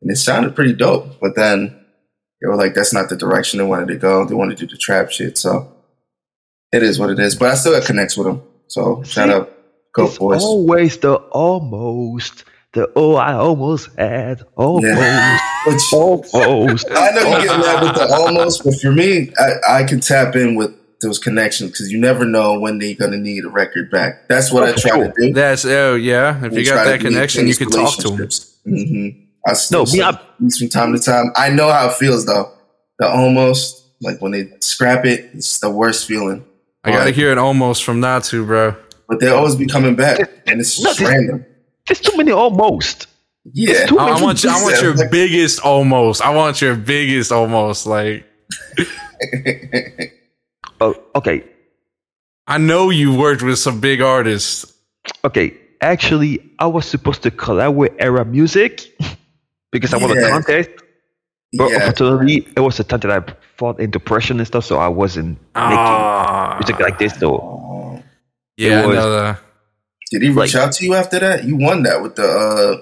and 0.00 0.10
it 0.10 0.16
sounded 0.16 0.54
pretty 0.54 0.72
dope. 0.72 1.20
But 1.20 1.36
then 1.36 1.81
they 2.42 2.48
were 2.48 2.56
like, 2.56 2.74
"That's 2.74 2.92
not 2.92 3.08
the 3.08 3.16
direction 3.16 3.58
they 3.58 3.64
wanted 3.64 3.88
to 3.88 3.96
go. 3.96 4.24
They 4.24 4.34
wanted 4.34 4.58
to 4.58 4.66
do 4.66 4.72
the 4.74 4.78
trap 4.78 5.10
shit." 5.10 5.38
So 5.38 5.72
it 6.72 6.82
is 6.82 6.98
what 6.98 7.10
it 7.10 7.18
is. 7.18 7.36
But 7.36 7.50
I 7.50 7.54
still 7.54 7.72
got 7.72 7.86
connects 7.86 8.16
with 8.16 8.26
them. 8.26 8.42
So 8.66 9.02
shout 9.04 9.28
See, 9.28 9.34
out, 9.34 9.52
Go 9.92 10.06
it's 10.06 10.18
Boys. 10.18 10.42
always 10.42 10.96
the 10.98 11.14
almost. 11.14 12.44
The 12.72 12.90
oh, 12.96 13.16
I 13.16 13.34
almost 13.34 13.90
had 13.98 14.42
almost, 14.56 15.42
Which 15.66 15.92
almost. 15.92 16.86
I 16.90 17.10
know 17.10 17.38
you 17.38 17.46
get 17.46 17.60
mad 17.60 17.82
with 17.82 17.94
the 17.96 18.14
almost, 18.14 18.64
but 18.64 18.74
for 18.80 18.90
me, 18.90 19.30
I, 19.38 19.80
I 19.80 19.84
can 19.84 20.00
tap 20.00 20.34
in 20.36 20.54
with 20.54 20.74
those 21.02 21.18
connections 21.18 21.72
because 21.72 21.92
you 21.92 21.98
never 21.98 22.24
know 22.24 22.58
when 22.58 22.78
they're 22.78 22.94
gonna 22.94 23.18
need 23.18 23.44
a 23.44 23.50
record 23.50 23.90
back. 23.90 24.26
That's 24.28 24.50
what 24.50 24.62
I 24.62 24.72
try 24.72 24.98
to 25.06 25.12
do. 25.14 25.34
That's 25.34 25.66
oh 25.66 25.96
yeah. 25.96 26.42
If 26.42 26.54
you 26.54 26.64
got 26.64 26.84
that 26.86 27.00
connection, 27.00 27.46
you 27.46 27.54
can 27.54 27.68
talk 27.68 27.98
to 27.98 28.16
him. 28.16 28.28
hmm 28.64 29.21
I 29.46 29.54
still 29.54 29.84
No, 29.86 29.92
me, 29.92 30.02
I- 30.02 30.18
from 30.58 30.68
time 30.68 30.92
to 30.92 30.98
time. 31.00 31.32
I 31.36 31.48
know 31.50 31.70
how 31.70 31.88
it 31.88 31.94
feels 31.94 32.24
though. 32.26 32.52
The 32.98 33.08
almost 33.08 33.84
like 34.00 34.20
when 34.20 34.32
they 34.32 34.48
scrap 34.60 35.04
it, 35.04 35.30
it's 35.34 35.58
the 35.60 35.70
worst 35.70 36.06
feeling. 36.06 36.44
I 36.84 36.90
gotta 36.90 37.04
But- 37.06 37.14
hear 37.14 37.30
it 37.32 37.38
almost 37.38 37.84
from 37.84 38.00
Natsu, 38.00 38.44
bro. 38.46 38.76
But 39.08 39.20
they 39.20 39.28
always 39.28 39.56
be 39.56 39.66
coming 39.66 39.94
back, 39.94 40.18
and 40.46 40.60
it's 40.60 40.80
just 40.80 41.00
No, 41.00 41.08
random. 41.08 41.44
There's 41.86 42.00
too 42.00 42.16
many 42.16 42.30
almost. 42.32 43.06
Yeah, 43.52 43.86
too 43.86 43.98
I, 43.98 44.10
I 44.10 44.22
want 44.22 44.42
you, 44.44 44.50
I 44.50 44.62
want 44.62 44.80
your 44.80 45.08
biggest 45.10 45.60
almost. 45.60 46.22
I 46.22 46.30
want 46.30 46.62
your 46.62 46.76
biggest 46.76 47.32
almost. 47.32 47.86
Like 47.86 48.24
Oh, 50.80 50.94
okay, 51.14 51.44
I 52.46 52.58
know 52.58 52.90
you 52.90 53.14
worked 53.16 53.42
with 53.42 53.58
some 53.58 53.80
big 53.80 54.00
artists. 54.00 54.72
okay. 55.24 55.54
Actually, 55.80 56.38
I 56.60 56.66
was 56.66 56.86
supposed 56.86 57.22
to 57.24 57.30
collab 57.32 57.74
with 57.74 57.92
Era 57.98 58.24
Music 58.24 58.96
because 59.72 59.92
I 59.94 59.98
won 59.98 60.10
a 60.16 60.20
Yeah. 60.20 60.30
contest. 60.30 60.70
But 61.54 61.70
yeah. 61.70 61.76
unfortunately, 61.88 62.48
it 62.56 62.60
was 62.60 62.76
the 62.78 62.84
time 62.84 63.00
that 63.00 63.10
I 63.10 63.34
fought 63.58 63.78
in 63.80 63.90
depression 63.90 64.38
and 64.38 64.46
stuff, 64.46 64.64
so 64.64 64.78
I 64.78 64.88
wasn't 64.88 65.28
making 65.28 65.38
Ah, 65.54 66.56
music 66.58 66.80
like 66.80 66.98
this. 66.98 67.14
So 67.18 68.00
yeah, 68.56 68.86
was- 68.86 68.96
I 68.96 69.00
know. 69.00 69.36
Did 70.10 70.22
he 70.22 70.28
reach 70.28 70.54
Like- 70.54 70.54
out 70.56 70.72
to 70.72 70.84
you 70.84 70.94
after 70.94 71.18
that? 71.20 71.44
You 71.44 71.56
won 71.56 71.82
that 71.84 72.00
with 72.02 72.16
the 72.16 72.28
uh 72.28 72.76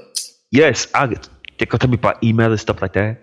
yes, 0.50 0.86
I 0.94 1.06
they 1.58 1.66
contact 1.66 1.90
me 1.90 1.96
by 1.96 2.14
email 2.22 2.50
and 2.50 2.60
stuff 2.60 2.80
like 2.82 2.92
that. 2.94 3.18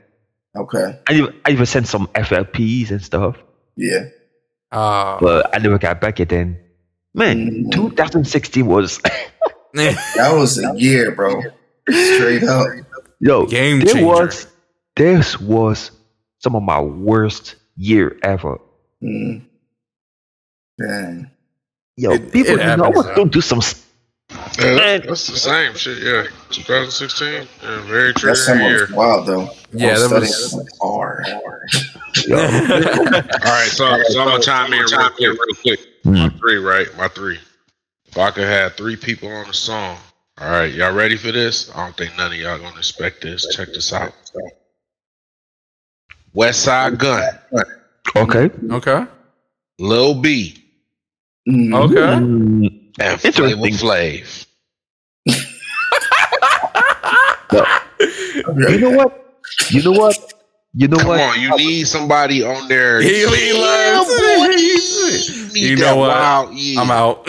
okay. 0.56 1.00
I 1.08 1.14
even, 1.14 1.34
I 1.46 1.52
even 1.52 1.66
sent 1.66 1.88
some 1.88 2.08
FLPs 2.16 2.92
and 2.92 3.02
stuff, 3.04 3.36
Yeah. 3.76 4.06
Uh, 4.72 5.18
but 5.22 5.56
I 5.56 5.60
never 5.60 5.78
got 5.78 6.02
back. 6.02 6.20
And 6.20 6.30
then, 6.30 6.60
man, 7.14 7.68
Mm. 7.68 7.72
2016 7.72 8.66
was 8.66 9.00
That 9.74 10.34
was 10.36 10.58
a 10.60 10.74
year, 10.76 11.12
bro. 11.12 11.42
Straight 11.90 12.44
up. 12.44 12.68
Yo 13.20 13.46
Game 13.46 13.82
changer. 13.82 14.06
was 14.06 14.48
this 14.96 15.40
was 15.40 15.92
some 16.40 16.56
of 16.56 16.64
my 16.64 16.80
worst 16.82 17.56
year 17.76 18.18
ever. 18.24 18.60
Mm. 19.04 19.44
Dang. 20.80 21.30
Yo, 21.96 22.12
It- 22.12 22.32
people, 22.32 22.54
it 22.56 22.58
you 22.58 22.58
know, 22.58 22.64
I 22.64 22.68
happens, 22.78 22.96
was 22.96 23.06
though. 23.08 23.16
going 23.16 23.30
do 23.30 23.42
some. 23.42 23.58
s- 23.60 23.84
Yeah, 24.60 24.76
Man. 24.76 25.04
that's 25.08 25.28
the 25.28 25.38
same 25.38 25.74
shit. 25.76 25.98
Yeah, 26.04 26.24
2016. 26.52 27.48
Yeah, 27.64 27.82
very 27.88 28.14
true. 28.14 28.34
That 28.36 28.58
year. 28.62 28.82
was 28.82 28.92
wild 28.92 29.26
though. 29.28 29.50
Yeah, 29.74 29.90
I 29.90 29.92
was 29.94 30.10
that 30.10 30.26
studying 30.28 30.64
was- 30.64 30.78
hard. 30.82 31.26
Yo, 32.28 32.38
All 32.38 33.52
right, 33.54 33.70
so, 33.72 34.02
so 34.10 34.20
I'm 34.22 34.28
gonna 34.28 34.42
chime 34.44 34.74
in 34.74 34.80
real 34.80 35.10
quick. 35.10 35.20
Real 35.20 35.56
quick. 35.62 35.80
My 36.06 36.30
three, 36.30 36.58
right? 36.58 36.88
My 36.98 37.08
three. 37.08 37.40
If 38.08 38.18
I 38.18 38.32
could 38.32 38.46
have 38.48 38.76
three 38.76 38.96
people 38.96 39.30
on 39.30 39.48
the 39.48 39.54
song. 39.54 39.98
All 40.40 40.50
right, 40.52 40.72
y'all 40.74 40.94
ready 40.94 41.18
for 41.18 41.32
this? 41.32 41.72
I 41.76 41.84
don't 41.86 41.98
think 41.98 42.16
none 42.18 42.32
of 42.32 42.38
y'all 42.38 42.60
gonna 42.60 42.78
expect 42.78 43.22
this. 43.22 43.48
Check 43.56 43.70
this 43.70 43.92
out. 43.92 44.14
Westside 46.36 47.00
Gunn, 47.00 47.24
okay. 48.16 48.50
okay, 48.72 49.08
Lil 49.80 50.14
B, 50.22 50.64
Mm. 51.50 51.74
okay. 51.74 52.14
And 53.00 53.22
Flavor 53.22 53.68
Flav. 53.68 54.46
you 58.70 58.80
know 58.80 58.92
what? 58.92 59.40
You 59.72 59.82
know 59.84 59.92
what? 59.94 60.34
You 60.74 60.88
know 60.88 60.98
Come 60.98 61.08
what? 61.08 61.20
on, 61.20 61.42
you 61.42 61.56
need 61.58 61.88
somebody 61.88 62.44
on 62.44 62.68
there. 62.68 63.02
He- 63.02 63.26
he 63.26 63.54
Yeah, 63.54 63.60
loves- 63.60 64.08
boy, 64.10 64.46
you 65.56 65.70
You 65.70 65.76
know 65.78 65.96
what? 65.96 66.10
wild- 66.10 66.54
yeah. 66.54 66.82
I'm 66.82 66.92
out. 66.92 67.28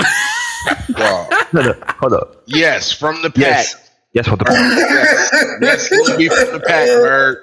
Wow. 0.98 1.28
Hold 1.52 1.66
up, 1.66 1.90
hold 1.92 2.12
up. 2.12 2.42
Yes, 2.46 2.92
from 2.92 3.22
the 3.22 3.30
pack. 3.30 3.40
Yes, 3.40 3.90
yes, 4.12 4.28
for 4.28 4.36
the 4.36 4.44
Yes, 4.50 5.58
yes 5.62 5.90
Lil 5.90 6.18
B 6.18 6.28
from 6.28 6.52
the 6.52 6.60
pack, 6.60 6.86
bird. 6.86 7.38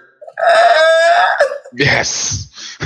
Yes. 1.76 2.48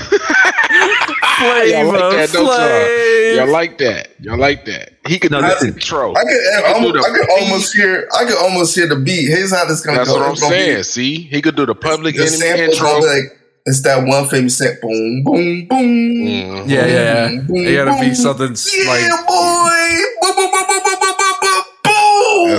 Y'all 1.42 1.88
like 1.92 2.12
that, 2.12 2.30
don't 2.34 2.46
y'all? 2.46 3.36
Y'all 3.46 3.52
like 3.54 3.78
that? 3.80 4.10
Y'all 4.20 4.38
like 4.38 4.66
that? 4.66 4.94
He 5.08 5.20
could 5.20 5.32
No, 5.32 5.42
do 5.42 5.48
the 5.48 5.54
listen. 5.54 5.74
intro. 5.74 6.14
I 6.16 6.24
could, 6.24 6.32
He 6.32 6.74
almost, 6.74 6.94
do 6.94 7.00
the 7.00 7.08
I 7.08 7.12
could 7.18 7.30
almost 7.42 7.74
hear. 7.76 8.10
I 8.20 8.26
could 8.26 8.38
almost 8.38 8.76
hear 8.76 8.88
the 8.88 8.96
beat. 8.98 9.28
Here's 9.28 9.52
how 9.52 9.66
this 9.66 9.82
gonna 9.82 9.98
That's 10.00 10.10
go. 10.10 10.16
what 10.20 10.26
I'm 10.26 10.32
It's 10.34 10.42
gonna 10.42 10.56
be- 10.56 10.62
saying. 10.62 10.84
See, 10.84 11.22
he 11.24 11.42
could 11.42 11.56
do 11.56 11.66
the 11.66 11.76
public 11.76 12.16
The 12.16 12.24
enemy 12.26 12.64
intro. 12.64 12.88
gonna 12.88 13.00
be 13.02 13.08
like 13.08 13.24
it's 13.66 13.82
that 13.84 14.04
one 14.06 14.28
famous 14.28 14.58
set. 14.58 14.82
Boom, 14.82 15.24
boom, 15.24 15.68
boom. 15.68 15.80
Mhm. 15.80 16.70
Yeah, 16.70 16.86
yeah, 16.86 17.30
yeah. 17.30 17.42
Boom, 17.42 17.58
It 17.68 17.76
gotta 17.76 18.00
be 18.02 18.14
something 18.16 18.56
Yeah, 18.74 18.90
like 18.90 19.28
boy. 19.28 19.90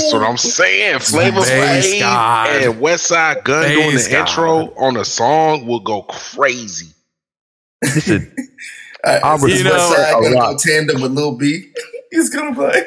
That's 0.01 0.13
what 0.13 0.23
I'm 0.23 0.37
saying. 0.37 0.99
Flavor 1.01 1.41
Bass 1.41 1.87
Flav 1.95 2.65
and 2.65 2.75
Westside 2.81 3.45
Gunn 3.45 3.69
doing 3.71 3.97
the 3.97 4.09
God. 4.11 4.21
intro 4.29 4.75
on 4.77 4.97
a 4.97 5.05
song 5.05 5.67
will 5.67 5.81
go 5.81 6.03
crazy. 6.03 6.89
Listen, 7.83 8.35
Uh, 9.05 9.21
I 9.25 9.35
is 9.37 9.43
this 9.43 9.59
You 9.59 9.65
know- 9.65 9.71
Westside 9.73 10.23
gonna 10.23 10.35
go 10.37 10.57
tandem 10.59 11.01
with 11.03 11.13
Lil 11.13 11.37
B. 11.37 11.71
He's 12.11 12.29
gonna 12.31 12.55
play. 12.55 12.83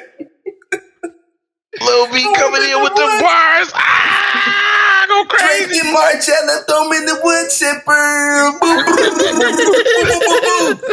Lil 1.82 2.08
B 2.12 2.22
coming 2.36 2.62
in 2.70 2.82
with 2.84 2.94
the 2.94 3.18
bars. 3.22 3.72
Ah, 3.74 5.06
go 5.08 5.26
crazy. 5.26 5.66
Drinking 5.66 5.92
Marcella, 5.94 6.64
throw 6.68 6.88
me 6.90 6.98
the 7.00 7.20
wood 7.24 7.50
chipper. 7.50 8.52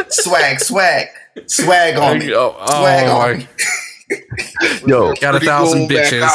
Swag, 0.09 0.59
swag, 0.59 1.07
swag 1.45 1.97
on 1.97 2.17
me. 2.19 2.33
oh, 2.33 2.55
oh 2.59 2.79
Swag 2.79 3.07
on 3.07 3.19
my, 3.19 3.33
me. 3.37 3.47
yo, 4.87 5.13
got 5.15 5.35
a 5.35 5.39
thousand 5.39 5.89
bitches. 5.89 6.27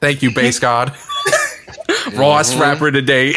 Thank 0.00 0.22
you, 0.22 0.32
bass 0.34 0.58
god. 0.68 0.94
Rawest 2.14 2.54
Mhm. 2.54 2.60
rapper 2.60 2.90
today. 2.90 3.34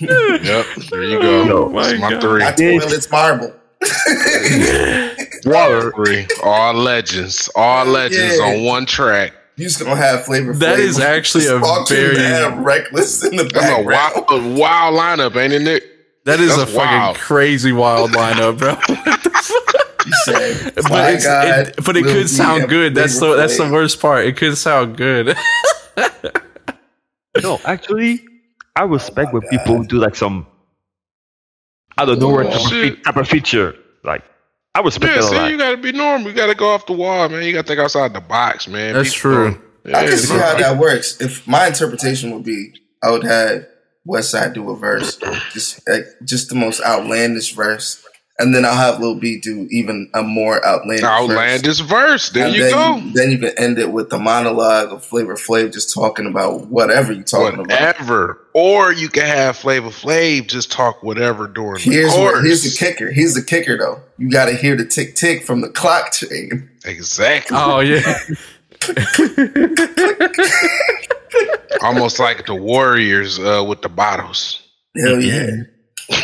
Yep, 0.00 0.66
there 0.90 1.02
you 1.04 1.20
go. 1.20 1.44
Yo, 1.44 1.68
That's 1.70 1.92
my 1.92 1.98
my 1.98 2.10
God. 2.12 2.20
three. 2.20 2.42
I 2.44 2.52
told 2.52 2.82
him 2.82 2.92
it's 2.92 3.10
marble. 3.10 3.52
Water. 5.44 5.92
Three. 5.92 6.26
All 6.42 6.74
legends. 6.74 7.48
All 7.54 7.84
legends 7.84 8.38
Yeah. 8.38 8.44
on 8.44 8.64
one 8.64 8.86
track. 8.86 9.32
You 9.56 9.64
just 9.64 9.78
gonna 9.80 9.96
have 9.96 10.24
flavor. 10.24 10.52
That 10.54 10.76
Flav 10.78 10.82
is 10.82 10.98
actually 11.00 11.44
just 11.44 11.56
a 11.56 11.60
talking 11.60 11.96
very- 11.96 12.16
mad 12.16 12.64
reckless 12.64 13.24
in 13.24 13.36
the 13.36 13.44
That's 13.44 13.54
a 13.54 13.82
background. 13.84 14.24
wild, 14.28 14.58
wild 14.58 14.94
lineup, 14.98 15.36
ain't 15.40 15.52
it, 15.52 15.62
Nick? 15.62 15.82
That 16.24 16.40
is 16.40 16.56
That's 16.56 16.70
a 16.70 16.74
fucking 16.74 17.14
crazy 17.20 17.72
wild 17.72 18.10
lineup, 18.12 18.58
bro. 18.58 18.76
You 20.06 20.12
but 20.74 20.90
"My 20.90 21.10
it's, 21.10 21.24
God, 21.24 21.68
it, 21.68 21.76
but 21.84 21.96
it 21.96 22.04
Lil 22.04 22.14
could 22.14 22.22
B 22.22 22.28
sound 22.28 22.60
and 22.62 22.70
good. 22.70 22.94
That's 22.94 23.14
the 23.14 23.20
Flavor 23.26 23.36
that's 23.36 23.56
the 23.58 23.70
worst 23.70 24.00
part. 24.00 24.24
It 24.26 24.36
could 24.36 24.56
sound 24.56 24.96
good. 24.96 25.36
No, 27.42 27.60
actually, 27.64 28.24
I 28.74 28.84
respect 28.84 29.32
my 29.32 29.40
when 29.40 29.48
people 29.48 29.82
do 29.84 29.98
like 29.98 30.14
some 30.16 30.46
I 31.98 32.04
don't 32.04 32.18
know 32.18 32.38
Oh, 32.38 32.42
type, 32.42 32.54
of 32.54 32.60
shit. 32.68 32.96
fe- 32.96 33.02
type 33.02 33.16
of 33.16 33.28
feature. 33.28 33.74
Like 34.04 34.22
I 34.74 34.80
respect 34.80 35.14
Yeah, 35.14 35.20
that 35.20 35.24
a 35.24 35.28
see, 35.28 35.36
lot. 35.36 35.50
you 35.50 35.58
gotta 35.58 35.76
be 35.76 35.92
normal. 35.92 36.28
You 36.30 36.34
gotta 36.36 36.54
go 36.54 36.68
off 36.70 36.86
the 36.86 36.92
wall, 36.94 37.28
man. 37.28 37.42
You 37.42 37.52
gotta 37.52 37.66
think 37.68 37.80
outside 37.80 38.12
the 38.14 38.20
box, 38.20 38.68
man. 38.68 38.94
That's 38.94 39.14
People- 39.14 39.30
true. 39.52 39.62
Yeah, 39.84 39.98
I 39.98 40.06
can 40.06 40.16
see 40.18 40.36
how 40.36 40.56
that 40.58 40.78
works. 40.78 41.20
If 41.20 41.46
my 41.46 41.68
interpretation 41.68 42.32
would 42.32 42.42
be, 42.42 42.72
I 43.04 43.10
would 43.10 43.22
have 43.24 43.66
Westside 44.08 44.54
do 44.54 44.68
a 44.70 44.76
verse, 44.76 45.16
just 45.52 45.86
like, 45.88 46.04
just 46.24 46.48
the 46.48 46.54
most 46.56 46.80
outlandish 46.82 47.54
verse, 47.54 48.04
and 48.38 48.54
then 48.54 48.66
I'll 48.66 48.76
have 48.76 49.00
Lil 49.00 49.14
B 49.14 49.40
do 49.40 49.66
even 49.70 50.10
a 50.12 50.22
more 50.22 50.64
outlandish. 50.66 51.00
verse. 51.00 51.10
Outlandish 51.10 51.80
verse. 51.80 52.30
There 52.30 52.46
And 52.46 52.54
you 52.54 52.62
then 52.64 52.72
go. 52.72 52.96
You, 52.96 53.12
then 53.12 53.30
you 53.30 53.38
can 53.38 53.58
end 53.58 53.78
it 53.78 53.92
with 53.92 54.10
the 54.10 54.18
monologue 54.18 54.92
of 54.92 55.02
Flavor 55.04 55.36
Flav 55.36 55.72
just 55.72 55.94
talking 55.94 56.26
about 56.26 56.66
whatever 56.66 57.12
you're 57.12 57.22
talking 57.24 57.60
about. 57.60 57.70
Whatever. 57.70 58.38
Or 58.52 58.92
you 58.92 59.08
can 59.08 59.24
have 59.26 59.56
Flavor 59.56 59.88
Flav 59.88 60.48
just 60.48 60.70
talk 60.70 61.02
whatever 61.02 61.46
during 61.48 61.80
Here's 61.82 62.12
the 62.14 62.20
what, 62.20 62.32
course. 62.34 62.44
here's 62.46 62.62
the 62.62 62.76
kicker. 62.84 63.10
Here's 63.10 63.34
the 63.34 63.42
kicker 63.42 63.78
though. 63.78 64.02
You 64.18 64.30
got 64.30 64.46
to 64.46 64.54
hear 64.54 64.76
the 64.76 64.84
tick 64.84 65.14
tick 65.14 65.44
from 65.44 65.62
the 65.62 65.70
clock 65.70 66.12
chain. 66.12 66.68
Exactly. 66.84 67.56
oh 67.58 67.80
yeah. 67.80 68.18
Almost 71.82 72.18
like 72.18 72.46
the 72.46 72.54
Warriors 72.54 73.38
uh, 73.38 73.64
with 73.66 73.82
the 73.82 73.88
bottles. 73.88 74.62
Hell 74.96 75.20
yeah. 75.20 75.50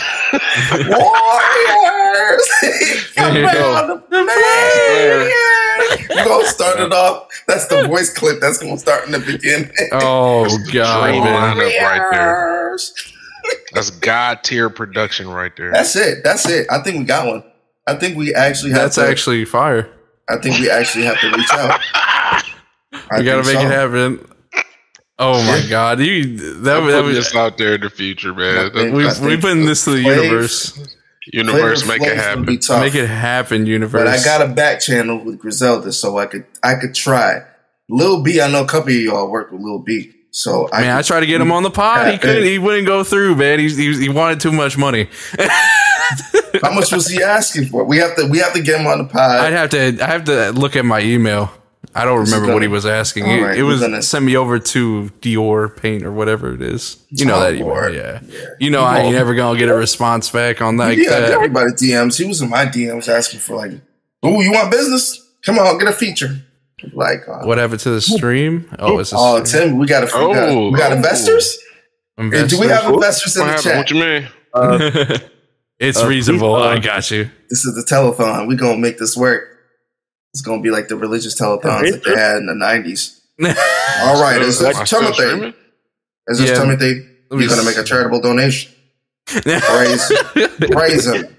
Warriors! 0.72 2.48
Come 3.16 3.34
There 3.34 3.42
you 3.44 3.52
go. 3.52 3.74
on, 3.74 3.88
the 3.88 3.96
Warriors! 4.10 6.08
We're 6.10 6.24
gonna 6.24 6.46
start 6.46 6.80
it 6.80 6.92
off. 6.92 7.28
That's 7.46 7.66
the 7.66 7.86
voice 7.88 8.12
clip 8.12 8.40
that's 8.40 8.58
gonna 8.58 8.78
start 8.78 9.06
in 9.06 9.12
the 9.12 9.18
beginning. 9.18 9.70
Oh 9.92 10.44
god, 10.72 11.10
Dream 11.10 11.24
man. 11.24 11.56
lineup 11.56 11.80
right 11.82 12.08
there. 12.12 12.34
Warriors! 12.36 12.94
That's 13.72 13.90
God 13.90 14.44
tier 14.44 14.70
production 14.70 15.28
right 15.28 15.52
there. 15.56 15.72
That's 15.72 15.96
it. 15.96 16.22
That's 16.22 16.48
it. 16.48 16.66
I 16.70 16.78
think 16.82 16.98
we 16.98 17.04
got 17.04 17.26
one. 17.26 17.42
I 17.86 17.94
think 17.96 18.16
we 18.16 18.32
actually 18.34 18.70
have 18.72 18.82
That's 18.82 18.94
to, 18.96 19.06
actually 19.08 19.44
fire. 19.44 19.90
I 20.28 20.36
think 20.36 20.58
we 20.60 20.70
actually 20.70 21.04
have 21.04 21.18
to 21.20 21.26
reach 21.30 21.50
out. 21.52 21.80
I 23.10 23.18
We 23.18 23.24
gotta 23.24 23.38
make 23.44 23.56
think 23.56 23.62
it 23.70 23.72
happen. 23.72 24.31
Oh 25.18 25.42
my 25.44 25.62
god, 25.68 26.00
you 26.00 26.36
that, 26.36 26.76
I'm 26.78 26.86
that 26.86 26.92
putting 26.92 27.04
was 27.06 27.16
this 27.16 27.36
out 27.36 27.58
there 27.58 27.74
in 27.74 27.80
the 27.82 27.90
future, 27.90 28.34
man. 28.34 28.56
I 28.66 28.70
think- 28.72 28.94
we 28.96 29.06
I 29.06 29.12
we 29.26 29.36
putting 29.36 29.66
this 29.66 29.84
to 29.84 29.90
the 29.90 30.02
Flav- 30.04 30.22
universe. 30.24 30.96
Universe, 31.32 31.86
make 31.86 32.02
it 32.02 32.16
happen. 32.16 32.44
Be 32.44 32.58
tough. 32.58 32.80
Make 32.80 32.96
it 32.96 33.06
happen, 33.08 33.64
universe. 33.66 34.00
But 34.02 34.08
I 34.08 34.22
got 34.24 34.42
a 34.42 34.52
back 34.52 34.80
channel 34.80 35.22
with 35.24 35.38
Griselda, 35.38 35.92
so 35.92 36.18
I 36.18 36.26
could 36.26 36.44
I 36.64 36.74
could 36.74 36.94
try. 36.94 37.42
Lil 37.88 38.22
B, 38.22 38.40
I 38.40 38.50
know 38.50 38.64
a 38.64 38.66
couple 38.66 38.88
of 38.90 38.96
y'all 38.96 39.30
work 39.30 39.52
with 39.52 39.60
Lil 39.60 39.78
B, 39.78 40.12
so 40.32 40.68
I 40.72 40.80
Man, 40.80 40.90
I 40.96 40.98
could- 40.98 41.06
tried 41.06 41.20
to 41.20 41.26
get 41.26 41.40
him 41.40 41.52
on 41.52 41.62
the 41.62 41.70
pod. 41.70 42.10
He 42.10 42.18
couldn't. 42.18 42.42
He 42.44 42.58
wouldn't 42.58 42.86
go 42.88 43.04
through, 43.04 43.36
man. 43.36 43.60
He 43.60 43.68
he, 43.68 43.94
he 44.00 44.08
wanted 44.08 44.40
too 44.40 44.50
much 44.52 44.76
money. 44.76 45.08
How 46.62 46.72
much 46.74 46.90
was 46.92 47.06
he 47.06 47.22
asking 47.22 47.66
for? 47.66 47.84
We 47.84 47.98
have 47.98 48.16
to 48.16 48.26
we 48.26 48.38
have 48.38 48.52
to 48.54 48.62
get 48.62 48.80
him 48.80 48.86
on 48.88 48.98
the 48.98 49.04
pod. 49.04 49.40
I'd 49.40 49.52
have 49.52 49.70
to. 49.70 49.98
I 50.02 50.06
have 50.06 50.24
to 50.24 50.50
look 50.52 50.74
at 50.74 50.84
my 50.84 51.00
email. 51.00 51.52
I 51.94 52.04
don't 52.04 52.20
remember 52.20 52.46
what 52.46 52.52
gonna- 52.54 52.64
he 52.64 52.68
was 52.68 52.86
asking. 52.86 53.24
All 53.24 53.30
It- 53.30 53.42
right, 53.42 53.58
it 53.58 53.62
was 53.64 53.80
gonna- 53.80 54.02
send 54.02 54.24
me 54.24 54.36
over 54.36 54.58
to 54.58 55.10
Dior 55.20 55.74
Paint 55.76 56.04
or 56.04 56.12
whatever 56.12 56.54
it 56.54 56.62
is. 56.62 56.96
You 57.10 57.26
know 57.26 57.34
Oh, 57.36 57.40
that 57.40 57.54
email, 57.54 57.66
Lord. 57.68 57.94
yeah. 57.94 58.20
You 58.60 58.70
know 58.70 58.82
I 58.82 59.00
ain't 59.00 59.14
never 59.14 59.34
gonna 59.34 59.58
get 59.58 59.68
a 59.68 59.74
response 59.74 60.30
back 60.30 60.62
on 60.62 60.76
like 60.76 60.96
yeah, 60.98 61.10
that. 61.20 61.30
everybody 61.32 61.72
DMs. 61.72 62.16
He 62.16 62.24
was 62.24 62.40
in 62.40 62.48
my 62.48 62.64
DMs 62.66 63.08
asking 63.08 63.40
for 63.40 63.56
like, 63.56 63.72
"Oh, 64.22 64.40
you 64.40 64.52
want 64.52 64.70
business? 64.70 65.20
Come 65.44 65.58
on, 65.58 65.76
get 65.78 65.88
a 65.88 65.92
feature." 65.92 66.36
Like, 66.94 67.28
uh, 67.28 67.44
What 67.46 67.58
happened 67.58 67.80
to 67.80 67.90
the 67.90 68.00
stream? 68.00 68.68
Oh, 68.78 68.98
it's 68.98 69.12
a 69.12 69.16
oh, 69.18 69.44
stream. 69.44 69.68
Tim, 69.68 69.78
we 69.78 69.86
got 69.86 70.02
a 70.02 70.06
we 70.06 70.34
got, 70.34 70.48
Oh, 70.48 70.70
we 70.70 70.78
got 70.78 70.92
oh. 70.92 70.96
investors. 70.96 71.58
Hey, 72.16 72.46
do 72.46 72.58
we 72.60 72.66
have 72.68 72.92
investors 72.92 73.36
in 73.36 73.46
What 73.46 73.56
the 73.58 73.62
chat? 73.62 73.76
What 73.76 73.90
you 73.90 74.00
mean? 74.00 74.28
it's 75.78 76.00
Uh, 76.02 76.06
reasonable. 76.06 76.54
uh, 76.54 76.68
I 76.68 76.78
got 76.78 77.10
you. 77.10 77.30
This 77.50 77.64
is 77.64 77.74
the 77.74 77.84
telephone. 77.84 78.46
We 78.46 78.56
gonna 78.56 78.78
make 78.78 78.98
this 78.98 79.16
work. 79.16 79.51
It's 80.32 80.40
gonna 80.42 80.62
be 80.62 80.70
like 80.70 80.88
the 80.88 80.96
religious 80.96 81.38
telethons 81.38 81.90
that 81.90 82.02
they 82.04 82.16
had 82.16 82.36
in 82.38 82.46
the 82.46 82.54
nineties. 82.54 83.20
All 83.42 84.20
right, 84.22 84.40
is 84.40 84.60
Am 84.62 84.68
this 84.68 84.76
I 84.78 84.84
still 84.84 85.00
Timothy? 85.00 85.22
streaming? 85.22 85.54
Is 86.28 86.38
this 86.38 86.50
Yeah. 86.50 86.60
Timothy? 86.60 87.06
You're 87.30 87.48
gonna 87.48 87.64
make 87.64 87.76
a 87.76 87.84
charitable 87.84 88.20
donation. 88.20 88.72
Praise, 89.26 90.12
praise 90.70 91.06
him. 91.06 91.36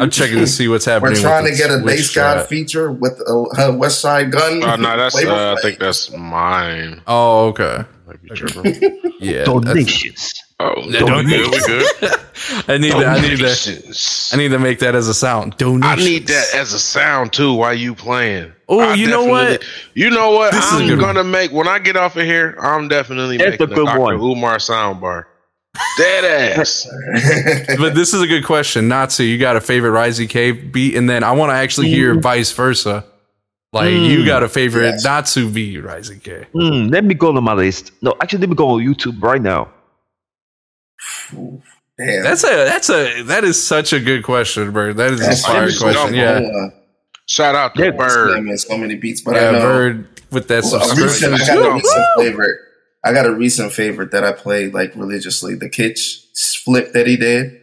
I'm 0.00 0.10
checking 0.10 0.38
to 0.38 0.46
see 0.46 0.68
what's 0.68 0.84
happening. 0.84 1.14
We're 1.14 1.20
trying 1.20 1.44
to 1.44 1.56
get 1.56 1.70
a 1.70 1.78
the 1.78 1.84
Based 1.86 2.14
God 2.14 2.46
feature 2.48 2.90
with 2.90 3.12
a, 3.20 3.32
a 3.32 3.72
Westside 3.72 4.30
Gunn. 4.30 4.62
Oh 4.62 4.76
no, 4.76 4.96
that's 4.96 5.14
uh, 5.16 5.54
I 5.56 5.60
think 5.62 5.78
that's 5.78 6.10
mine. 6.12 7.02
Oh, 7.06 7.48
okay. 7.48 7.84
Might 8.06 8.22
be. 8.22 9.00
Yeah. 9.20 9.44
Donations. 9.44 10.34
Oh, 10.58 10.72
Yeah, 10.86 11.00
no, 11.00 11.06
don't- 11.06 11.26
good. 11.26 11.50
We 11.50 11.60
good. 11.66 11.86
I 12.68 12.78
need 12.78 12.92
to, 12.92 13.04
I 13.04 13.20
need 13.20 13.38
to 13.38 14.30
I 14.32 14.36
need 14.36 14.48
to 14.48 14.58
make 14.58 14.78
that 14.78 14.94
as 14.94 15.08
a 15.08 15.14
sound. 15.14 15.56
Donation. 15.58 15.82
I 15.84 15.96
need 15.96 16.26
that 16.28 16.54
as 16.54 16.72
a 16.72 16.78
sound 16.78 17.32
too 17.32 17.52
while 17.54 17.74
you 17.74 17.94
playing. 17.94 18.52
Oh, 18.68 18.80
I 18.80 18.94
you 18.94 19.06
know 19.06 19.24
what? 19.24 19.62
You 19.94 20.10
know 20.10 20.30
what? 20.32 20.52
This 20.52 20.64
is 20.72 20.80
a 20.80 20.92
I'm 20.92 20.98
gonna 20.98 21.24
make 21.24 21.52
when 21.52 21.68
I 21.68 21.78
get 21.78 21.96
off 21.96 22.16
of 22.16 22.24
here. 22.24 22.56
I'm 22.60 22.88
definitely 22.88 23.36
That's 23.36 23.58
making 23.58 23.68
a 23.68 23.72
a 23.72 23.74
good 23.74 23.86
Dr. 23.86 24.00
one. 24.00 24.14
Umar 24.20 24.56
soundbar. 24.58 25.24
Dead 25.98 26.24
ass. 26.58 26.88
But 27.78 27.94
this 27.94 28.14
is 28.14 28.22
a 28.22 28.26
good 28.26 28.44
question. 28.44 28.88
Natsu, 28.88 29.24
you 29.24 29.38
got 29.38 29.56
a 29.56 29.60
favorite 29.60 29.90
Raisi 29.90 30.28
K 30.28 30.52
beat, 30.52 30.94
and 30.94 31.08
then 31.08 31.22
I 31.22 31.32
want 31.32 31.50
to 31.50 31.54
actually 31.54 31.88
hear 31.88 32.18
vice 32.18 32.50
versa. 32.52 33.04
Like 33.72 33.90
you 33.90 34.24
got 34.24 34.42
a 34.42 34.48
favorite 34.48 34.84
Yes. 34.84 35.04
Natsu 35.04 35.50
beat 35.50 35.82
Raisi 35.82 36.22
K. 36.22 36.46
Hmm, 36.52 36.88
let 36.88 37.04
me 37.04 37.14
go 37.14 37.36
on 37.36 37.44
my 37.44 37.52
list. 37.52 37.92
No, 38.00 38.14
actually, 38.22 38.38
let 38.40 38.48
me 38.48 38.54
go 38.56 38.68
on 38.70 38.80
YouTube 38.80 39.20
right 39.22 39.42
now. 39.42 39.68
Damn. 41.30 42.22
That's 42.22 42.44
a 42.44 42.48
that's 42.48 42.90
a 42.90 43.22
that 43.22 43.44
is 43.44 43.62
such 43.64 43.92
a 43.92 44.00
good 44.00 44.22
question, 44.22 44.70
Bird. 44.70 44.96
That 44.98 45.12
is 45.12 45.20
That's 45.20 45.42
a 45.44 45.46
fire 45.46 45.62
question. 45.64 45.92
dumb. 45.92 46.14
Yeah, 46.14 46.40
Uh, 46.40 46.70
Shout 47.28 47.54
out 47.54 47.74
to 47.74 47.84
Yeah, 47.84 47.90
Bird. 47.90 48.44
Bird. 48.46 48.58
so 48.60 48.76
many 48.76 48.94
beats, 48.96 49.20
but 49.22 49.34
yeah, 49.34 49.48
I 49.48 49.52
know 49.52 49.60
Bird 49.60 50.08
with 50.30 50.48
that 50.48 50.62
Well, 50.64 50.80
subscription. 50.82 51.32
recent, 51.32 51.50
I 51.50 51.54
got 51.54 51.70
a 51.70 51.74
recent 51.74 52.06
favorite. 52.18 52.58
I 53.04 53.12
got 53.12 53.26
a 53.26 53.32
recent 53.32 53.72
favorite 53.72 54.10
that 54.10 54.24
I 54.24 54.32
played 54.32 54.74
like 54.74 54.94
religiously. 54.94 55.54
The 55.54 55.70
Kitsch 55.70 56.18
flip 56.64 56.92
that 56.92 57.06
he 57.06 57.16
did, 57.16 57.60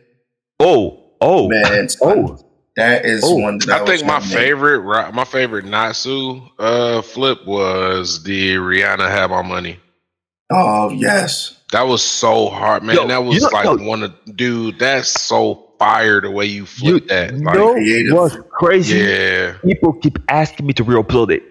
Oh, 0.59 1.11
oh, 1.22 1.47
man. 1.49 1.88
oh. 2.01 2.39
that 2.76 3.05
is 3.05 3.24
Oh, 3.24 3.36
one 3.36 3.59
that 3.59 3.70
I, 3.70 3.84
I 3.84 3.86
think 3.86 4.01
my 4.05 4.20
gonna 4.20 4.26
favorite, 4.26 4.80
ri- 4.80 5.11
my 5.11 5.26
favorite 5.26 5.66
Natsu 5.66 6.41
uh, 6.57 7.01
flip 7.03 7.45
was 7.45 8.24
the 8.24 8.55
Rihanna 8.55 9.09
"Have 9.09 9.30
My 9.30 9.41
Money." 9.43 9.80
Oh 10.51 10.89
yes, 10.91 11.55
That 11.74 11.88
was 11.88 12.03
so 12.03 12.49
hard, 12.49 12.84
man. 12.84 12.95
Yo, 12.95 13.07
that 13.07 13.24
was 13.24 13.36
you 13.36 13.41
know- 13.41 13.49
like 13.51 13.65
yo. 13.65 13.76
one 13.78 14.03
of, 14.03 14.13
dude. 14.36 14.78
That's 14.78 15.09
so 15.09 15.71
fire 15.80 16.21
the 16.21 16.30
way 16.30 16.45
you 16.45 16.61
You 16.61 16.65
flip 16.67 17.07
that. 17.07 17.34
Like, 17.34 17.55
know 17.55 17.74
creative. 17.74 18.13
what's 18.13 18.38
crazy? 18.51 18.99
yeah. 18.99 19.53
People 19.65 19.93
keep 19.93 20.19
asking 20.30 20.67
me 20.67 20.74
to 20.74 20.84
re-upload 20.84 21.32
it. 21.32 21.43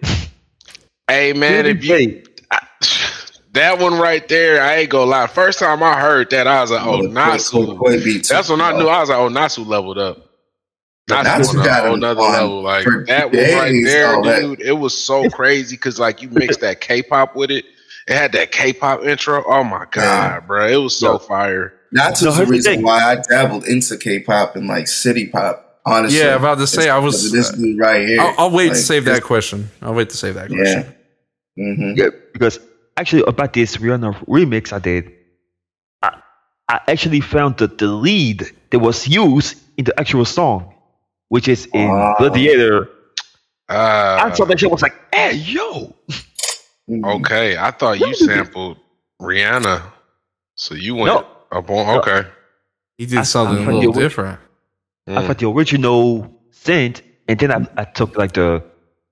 Hey, 1.09 1.33
man, 1.37 1.67
if 1.67 1.85
you 1.85 1.95
Hey, 1.95 2.25
I, 2.53 2.65
that 3.55 3.81
one 3.81 3.99
right 3.99 4.27
there, 4.29 4.63
I 4.63 4.77
ain't 4.77 4.91
gonna 4.91 5.11
lie. 5.11 5.27
First 5.27 5.59
time 5.59 5.83
I 5.83 6.01
heard 6.01 6.31
that, 6.31 6.47
I 6.47 6.61
was 6.61 6.71
like, 6.71 6.87
"Oh, 6.87 6.97
Little 6.99 7.11
Natsu." 7.13 7.77
Koi 7.77 8.03
beats. 8.05 8.29
That's 8.29 8.49
when 8.49 8.61
I 8.61 8.79
knew 8.79 8.87
I 8.87 9.01
was 9.01 9.09
like, 9.09 9.19
"Oh, 9.19 9.29
Natsu 9.29 9.65
leveled 9.65 9.99
up." 9.99 10.31
Natsu, 11.09 11.59
Natsu 11.59 11.59
on 11.59 11.67
a 11.67 11.75
whole 11.83 11.95
him 11.95 12.01
nother 12.01 12.21
on 12.21 12.33
level. 12.33 12.63
Like 12.63 12.85
that 13.09 13.27
one 13.27 13.35
right 13.35 13.85
there, 13.85 14.15
all 14.15 14.23
that. 14.23 14.41
dude. 14.41 14.61
It 14.61 14.73
was 14.79 14.97
so 14.97 15.29
crazy 15.31 15.75
because 15.75 15.99
like 15.99 16.23
you 16.23 16.29
mixed 16.31 16.61
that 16.61 16.81
K-pop 16.81 17.35
with 17.35 17.51
it. 17.51 17.65
It 18.09 18.15
had 18.17 18.33
that 18.33 18.51
K-pop 18.53 19.05
intro. 19.05 19.45
Oh 19.47 19.63
my 19.65 19.87
god, 19.91 20.47
bro! 20.47 20.67
It 20.67 20.77
was 20.77 20.97
so 20.99 21.13
Yo. 21.13 21.19
fire. 21.19 21.75
That's 21.93 22.23
No, 22.23 22.33
the 22.33 22.47
reason 22.47 22.75
thing. 22.77 22.83
why 22.83 22.99
I 23.13 23.17
dabbled 23.17 23.67
into 23.67 23.97
K-pop 23.97 24.57
and 24.57 24.67
like 24.67 24.89
city 24.89 25.27
pop. 25.27 25.81
Honestly, 25.85 26.19
Yeah, 26.21 26.37
about 26.37 26.59
to 26.59 26.67
say, 26.67 26.89
I 26.89 26.99
was- 26.99 27.33
this 27.33 27.51
dude 27.51 27.77
right 27.79 28.07
here. 28.07 28.21
I'll, 28.21 28.35
I'll 28.39 28.51
wait 28.51 28.69
Like, 28.69 28.77
to 28.77 28.83
save 28.83 29.05
that 29.07 29.23
question. 29.25 29.69
I'll 29.83 29.95
wait 29.95 30.11
to 30.11 30.17
save 30.17 30.35
that 30.35 30.49
question. 30.49 30.95
Yeah. 31.57 31.75
hmm 31.75 31.93
yeah, 31.97 32.09
because 32.33 32.61
actually 32.97 33.25
about 33.27 33.53
this 33.53 33.77
Rihanna 33.77 34.25
remix 34.27 34.73
I 34.73 34.79
did, 34.79 35.11
I, 36.03 36.21
I 36.69 36.81
actually 36.89 37.21
found 37.21 37.59
that 37.59 37.79
the 37.79 37.89
lead 37.89 38.49
that 38.71 38.79
was 38.79 39.07
used 39.09 39.57
in 39.77 39.85
the 39.85 39.99
actual 39.99 40.25
song, 40.25 40.73
which 41.29 41.49
is 41.49 41.67
in 41.75 41.89
Wow. 41.89 42.15
Gladiator. 42.19 42.89
Uh, 43.69 44.21
I 44.31 44.33
saw 44.35 44.45
that 44.45 44.61
shit 44.61 44.71
was 44.71 44.83
like, 44.83 44.95
hey 45.15 45.33
yo, 45.35 45.95
Mm-hmm. 46.91 47.05
okay, 47.05 47.57
I 47.57 47.71
thought 47.71 48.01
you 48.01 48.13
sampled 48.15 48.79
Rihanna, 49.21 49.83
so 50.57 50.75
you 50.75 50.95
went 50.97 51.15
No. 51.15 51.27
up 51.53 51.71
on 51.71 51.99
okay. 51.99 52.29
He 52.99 53.07
did 53.07 53.19
I- 53.19 53.23
something 53.23 53.59
I 53.59 53.63
a 53.63 53.67
little 53.67 53.83
you 53.83 53.91
were- 53.93 54.01
different. 54.03 54.39
I 55.07 55.11
Mm. 55.13 55.27
thought 55.27 55.39
the 55.39 55.49
original 55.51 56.29
synth, 56.53 57.03
and 57.29 57.39
then 57.39 57.51
I, 57.51 57.67
I 57.77 57.85
took 57.85 58.17
like 58.17 58.33
the 58.33 58.63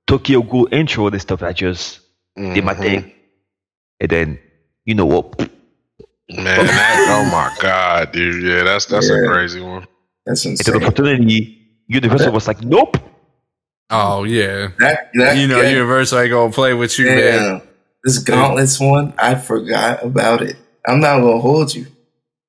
Tokyo 0.07 0.43
Ghoul 0.43 0.69
intro 0.73 1.07
and 1.09 1.21
stuff. 1.21 1.43
I 1.43 1.53
just 1.53 2.01
did 2.37 2.65
my 2.65 2.75
thing, 2.75 3.13
and 4.01 4.09
then 4.11 4.39
you 4.85 4.95
know 4.95 5.07
what? 5.07 5.39
Man, 6.31 6.45
that, 6.45 7.07
oh 7.11 7.25
my 7.31 7.51
god, 7.61 8.13
dude. 8.13 8.43
Yeah, 8.45 8.63
that's 8.63 8.87
that's 8.87 9.11
a 9.11 9.27
crazy 9.27 9.61
one. 9.61 9.87
That's 10.27 10.45
And 10.45 10.57
the 10.59 10.77
opportunity, 10.77 11.57
Universal 11.89 12.33
was 12.33 12.47
like, 12.47 12.63
nope. 12.63 12.97
Oh 13.91 14.25
yeah. 14.25 14.69
That, 14.79 15.11
that, 15.15 15.37
You 15.37 15.49
know, 15.49 15.61
that- 15.63 15.71
Universal 15.73 16.19
ain't 16.21 16.31
gonna 16.31 16.53
play 16.53 16.75
with 16.75 16.99
you, 16.99 17.07
man. 17.07 17.63
This 18.05 18.19
Gauntlets 18.19 18.81
one, 18.81 19.13
I 19.19 19.35
forgot 19.35 20.05
about 20.05 20.43
it. 20.43 20.57
I'm 20.87 21.01
not 21.01 21.21
gonna 21.21 21.39
hold 21.41 21.75
you. 21.75 21.87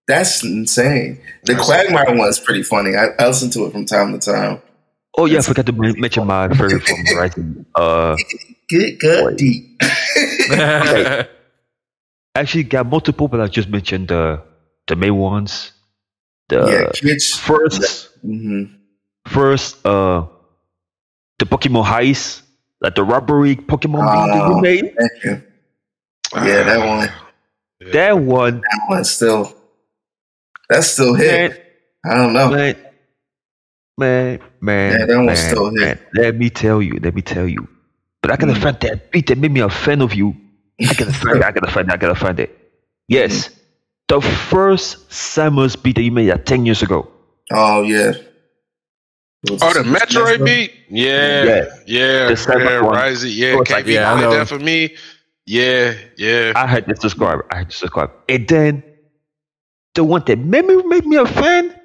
That's 0.08 0.44
insane. 0.44 1.20
The 1.44 1.54
That's- 1.54 1.66
Quagmire 1.68 2.16
one's 2.16 2.39
pretty 2.39 2.64
funny. 2.64 2.96
I, 2.96 3.08
I 3.20 3.28
listen 3.28 3.50
to 3.52 3.66
it 3.66 3.72
from 3.72 3.86
time 3.86 4.18
to 4.18 4.20
time. 4.32 4.62
Oh 5.18 5.26
yeah, 5.26 5.39
I 5.39 5.42
forgot 5.42 5.66
to 5.66 5.74
mention 5.74 6.26
my 6.26 6.48
favorite 6.50 6.84
from 6.84 7.06
Horizon. 7.06 7.66
Uh, 7.76 8.16
Good 8.70 9.00
gut 9.02 9.26
Wait. 9.26 9.38
deep. 9.38 9.82
actually 12.36 12.64
got 12.64 12.86
multiple, 12.86 13.28
but 13.28 13.42
I 13.42 13.48
just 13.48 13.68
mentioned 13.70 14.08
the 14.08 14.42
the 14.88 14.96
main 14.96 15.16
ones. 15.18 15.74
The 16.50 16.58
yeah, 16.58 16.92
Kitsch. 17.12 17.38
first, 17.39 18.10
hmm 18.22 18.64
first, 19.28 19.86
uh, 19.86 20.26
the 21.42 21.46
Pokemon 21.50 21.86
heist, 21.86 22.42
like 22.82 22.96
the 22.96 23.04
robbery 23.04 23.56
Pokemon 23.58 24.06
beat 24.06 24.32
that 24.34 24.42
Oh. 24.46 24.56
you 24.56 24.62
made. 24.62 24.96
Thank 24.98 25.24
you. 25.26 25.44
Yeah, 26.36 26.64
that 26.64 26.88
one. 26.88 27.10
That 27.92 28.14
one, 28.14 28.62
That 28.62 28.80
one 28.88 29.04
still. 29.04 29.54
That's 30.70 30.88
still 30.88 31.14
hit. 31.16 31.52
man, 31.52 31.60
I 32.06 32.16
don't 32.16 32.34
know. 32.34 32.50
man, 32.52 32.76
man, 33.98 34.39
man, 34.62 34.92
Yeah, 35.00 35.06
that 35.08 35.18
one's 35.18 35.28
man, 35.28 35.50
still 35.52 35.66
hit. 35.72 35.80
man. 35.80 36.00
Let 36.14 36.36
me 36.38 36.50
tell 36.50 36.82
you, 36.82 37.00
let 37.02 37.14
me 37.16 37.22
tell 37.22 37.48
you. 37.48 37.68
But 38.22 38.32
I 38.32 38.36
gotta 38.38 38.54
Mm. 38.54 38.62
find 38.62 38.80
that 38.82 39.12
beat 39.12 39.28
that 39.28 39.38
made 39.38 39.52
me 39.52 39.62
a 39.62 39.70
fan 39.70 40.02
of 40.02 40.14
you. 40.14 40.36
I 40.80 40.94
gotta 40.94 41.12
find 41.22 41.38
it. 41.38 41.44
I 41.44 41.52
gotta 41.52 41.72
find 41.72 41.89
it. 41.89 41.94
I 41.94 41.98
gotta 41.98 42.16
find 42.16 42.39
it. 42.39 42.56
Yes, 43.08 43.50
Mm. 43.50 43.56
the 44.08 44.22
first 44.22 45.10
Samus 45.10 45.76
beat 45.82 45.96
that 45.96 46.04
you 46.04 46.12
made 46.12 46.30
like 46.30 46.46
ten 46.46 46.66
years 46.66 46.82
ago. 46.84 47.10
Oh 47.52 47.82
yeah. 47.82 48.14
Was 49.50 49.62
Oh, 49.64 49.74
the 49.74 49.80
Metroid 49.80 50.24
Metro? 50.39 50.46
beat? 50.46 50.74
Yeah. 50.89 51.44
Yeah. 51.44 51.66
Yeah. 51.88 52.28
The 52.30 52.38
seventh 52.38 52.70
yeah, 52.70 52.82
one. 52.82 52.94
Rising. 52.96 53.32
Yeah, 53.34 53.54
It 53.54 53.56
was 53.60 53.70
like, 53.70 53.86
KB 53.86 53.94
yeah, 53.94 54.14
I 54.14 54.36
that 54.38 54.48
for 54.48 54.60
me. 54.60 54.96
Yeah, 55.48 55.96
yeah. 56.18 56.54
I 56.56 56.68
had 56.68 56.88
to 56.88 56.96
subscribe. 56.96 57.39
I 57.52 57.58
had 57.58 57.72
to 57.72 57.76
subscribe. 57.76 58.12
And 58.30 58.48
then 58.48 58.84
the 59.96 60.04
one 60.04 60.24
that 60.28 60.38
made 60.38 60.66
me 60.66 60.82
make 60.84 61.06
me 61.06 61.18
a 61.18 61.26
fan 61.26 61.76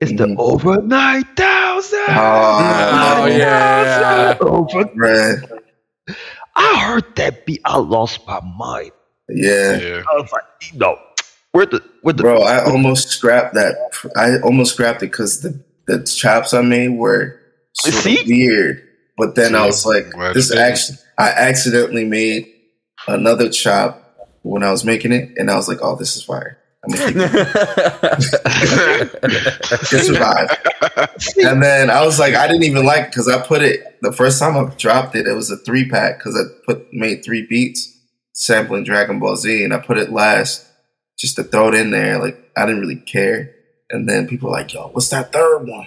is 0.00 0.10
the 0.16 0.26
Mhm. 0.26 0.36
over 0.38 0.80
nine 0.80 1.24
thousand. 1.36 2.00
Oh, 2.08 3.26
yeah. 3.26 4.36
Over. 4.40 4.90
Right. 4.96 5.38
I 6.56 6.78
heard 6.86 7.14
that 7.16 7.44
beat. 7.46 7.60
I 7.64 7.76
lost 7.78 8.26
my 8.26 8.40
mind. 8.40 8.92
Yeah. 9.28 9.76
yeah. 9.76 10.02
I 10.10 10.16
was 10.20 10.32
like, 10.32 10.44
no, 10.74 10.98
where 11.52 11.66
the 11.66 11.82
where 12.02 12.14
the 12.14 12.22
Bro, 12.22 12.42
I 12.42 12.64
almost 12.64 13.08
scrapped 13.10 13.54
that. 13.54 13.76
I 14.16 14.38
almost 14.40 14.72
scrapped 14.74 15.02
it 15.02 15.10
because 15.10 15.40
the, 15.42 15.62
the 15.86 16.02
chops 16.02 16.54
I 16.54 16.62
made 16.62 16.88
were 16.88 17.40
sort 17.72 17.94
of 17.94 18.26
weird. 18.26 18.82
But 19.16 19.34
then 19.34 19.54
I 19.54 19.66
was 19.66 19.86
like, 19.86 20.10
Glad 20.10 20.34
this 20.34 20.52
you 20.52 20.58
actually, 20.58 20.98
I 21.18 21.30
accidentally 21.30 22.04
made 22.04 22.52
another 23.06 23.48
chop 23.48 24.00
when 24.42 24.62
I 24.62 24.70
was 24.70 24.84
making 24.84 25.12
it, 25.12 25.30
and 25.36 25.50
I 25.50 25.56
was 25.56 25.68
like, 25.68 25.78
oh, 25.80 25.96
this 25.96 26.16
is 26.16 26.22
fire. 26.22 26.58
I'm 26.84 26.90
gonna 26.90 27.38
survive. 30.02 30.50
And 31.38 31.62
then 31.62 31.90
I 31.90 32.04
was 32.04 32.18
like, 32.18 32.34
I 32.34 32.46
didn't 32.46 32.64
even 32.64 32.84
like 32.84 33.08
because 33.08 33.28
I 33.28 33.40
put 33.40 33.62
it 33.62 33.98
the 34.02 34.12
first 34.12 34.38
time 34.38 34.56
I 34.56 34.70
dropped 34.74 35.14
it. 35.14 35.26
It 35.26 35.32
was 35.32 35.50
a 35.50 35.56
three 35.56 35.88
pack 35.88 36.18
because 36.18 36.36
I 36.36 36.42
put 36.66 36.92
made 36.92 37.24
three 37.24 37.46
beats 37.46 37.96
sampling 38.32 38.84
Dragon 38.84 39.18
Ball 39.18 39.36
Z, 39.36 39.64
and 39.64 39.72
I 39.72 39.78
put 39.78 39.96
it 39.96 40.12
last 40.12 40.66
just 41.16 41.36
to 41.36 41.44
throw 41.44 41.68
it 41.68 41.74
in 41.74 41.90
there. 41.90 42.18
Like 42.18 42.36
I 42.56 42.66
didn't 42.66 42.80
really 42.80 42.96
care. 42.96 43.53
And 43.90 44.08
then 44.08 44.26
people 44.26 44.48
were 44.50 44.56
like, 44.56 44.72
"Yo, 44.72 44.88
what's 44.88 45.08
that 45.10 45.32
third 45.32 45.66
one?" 45.66 45.86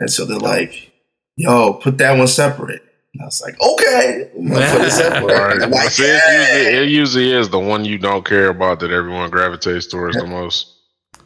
And 0.00 0.10
so 0.10 0.24
they're 0.24 0.38
like, 0.38 0.92
"Yo, 1.36 1.74
put 1.74 1.98
that 1.98 2.16
one 2.16 2.26
separate." 2.28 2.82
And 3.12 3.22
I 3.22 3.26
was 3.26 3.40
like, 3.42 3.60
"Okay, 3.60 4.30
put 4.34 4.80
it 4.80 4.90
separate." 4.92 5.58
Right. 5.60 5.70
Like, 5.70 5.90
See, 5.90 6.06
yeah. 6.06 6.56
it, 6.56 6.64
usually, 6.64 6.76
it 6.86 6.88
usually 6.88 7.32
is 7.32 7.48
the 7.50 7.58
one 7.60 7.84
you 7.84 7.98
don't 7.98 8.24
care 8.24 8.48
about 8.48 8.80
that 8.80 8.90
everyone 8.90 9.30
gravitates 9.30 9.86
towards 9.86 10.16
the 10.16 10.26
most. 10.26 10.72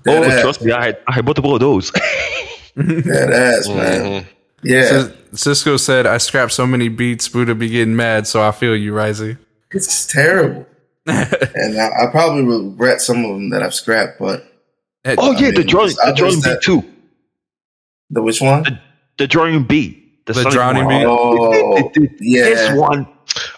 oh, 0.07 0.23
ass. 0.25 0.43
trust 0.43 0.63
me, 0.63 0.73
I 0.73 0.85
had 0.87 0.99
I 1.09 1.15
had 1.15 1.25
multiple 1.25 1.55
of 1.55 1.61
those. 1.61 1.91
Dead 2.77 3.31
ass, 3.33 3.69
man. 3.69 4.23
Mhm. 4.23 4.27
Yeah, 4.63 4.85
Cis- 4.89 5.13
Cisco 5.41 5.77
said, 5.77 6.07
"I 6.07 6.19
scrapped 6.19 6.53
so 6.53 6.67
many 6.67 6.89
beats, 6.89 7.29
Buddha 7.29 7.55
be 7.55 7.69
getting 7.69 7.95
mad." 7.97 8.27
So 8.27 8.43
I 8.43 8.51
feel 8.51 8.77
you, 8.77 8.93
Risey. 8.93 9.39
it's 9.71 10.07
terrible. 10.07 10.67
and 11.07 11.81
I, 11.81 11.87
I 11.87 12.11
probably 12.11 12.43
regret 12.45 13.01
some 13.01 13.25
of 13.25 13.31
them 13.31 13.51
that 13.51 13.63
I've 13.63 13.73
scrapped, 13.75 14.19
but 14.19 14.48
oh 15.19 15.33
yeah, 15.33 15.49
I 15.49 15.51
the 15.53 15.59
mean, 15.59 15.67
drawing, 15.67 15.93
I 16.05 16.11
the 16.11 16.17
drawing 16.17 16.33
just 16.35 16.45
beat 16.45 16.51
that- 16.51 16.63
too. 16.63 16.85
the 18.11 18.23
which 18.23 18.41
one? 18.41 18.81
The 19.17 19.27
drawing 19.27 19.65
B. 19.65 20.05
The 20.27 20.35
Sonic 20.35 20.53
drowning 20.53 20.85
one. 20.85 20.99
beat? 20.99 21.07
Oh, 21.09 21.91
yeah. 22.21 22.43
This 22.45 22.79
one. 22.79 23.09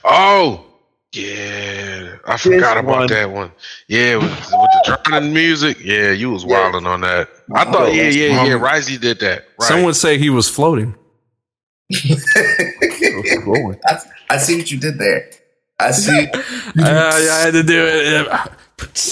Oh, 0.05 0.65
yeah. 1.13 2.17
I 2.27 2.37
forgot 2.37 2.79
about 2.79 2.99
one. 2.99 3.07
that 3.09 3.31
one. 3.31 3.51
Yeah, 3.89 4.17
with, 4.17 4.31
with 4.31 4.51
the 4.51 4.99
drowning 5.05 5.35
music. 5.43 5.79
Yeah, 5.85 6.13
you 6.13 6.31
was 6.31 6.45
wilding 6.47 6.87
on 6.87 7.01
that. 7.01 7.29
I 7.53 7.65
Oh, 7.67 7.73
thought, 7.73 7.93
yeah, 7.95 8.05
yeah, 8.09 8.45
yeah. 8.45 8.55
um, 8.55 8.61
Risey 8.63 9.01
did 9.01 9.19
that. 9.21 9.45
Right. 9.61 9.67
Some 9.69 9.83
would 9.83 9.97
say 9.97 10.17
he 10.19 10.31
was 10.31 10.49
floating. 10.49 10.95
I, 11.93 12.17
I 14.31 14.37
see 14.39 14.57
what 14.59 14.71
you 14.71 14.79
did 14.79 14.97
there. 14.99 15.29
I 15.79 15.91
see. 15.93 16.29
Uh, 16.79 17.13
I 17.33 17.41
had 17.47 17.51
to 17.53 17.63
do 17.65 17.85
it. 17.85 18.29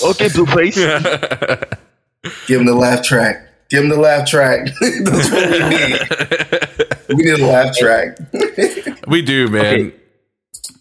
Okay, 0.05 0.29
Blueface. 0.29 0.77
Give 2.47 2.61
him 2.61 2.67
the 2.67 2.75
laugh 2.75 3.03
track. 3.05 3.45
Give 3.71 3.83
him 3.85 3.91
the 3.91 3.99
laugh 4.01 4.27
track. 4.29 4.67
That's 4.81 5.31
what 5.31 5.51
we 5.51 5.69
need. 5.69 6.01
We 7.09 7.15
need 7.25 7.41
a 7.41 7.47
laugh 7.47 7.75
track. 7.75 8.19
we 9.07 9.23
do, 9.23 9.49
man. 9.49 9.65
Okay. 9.65 9.95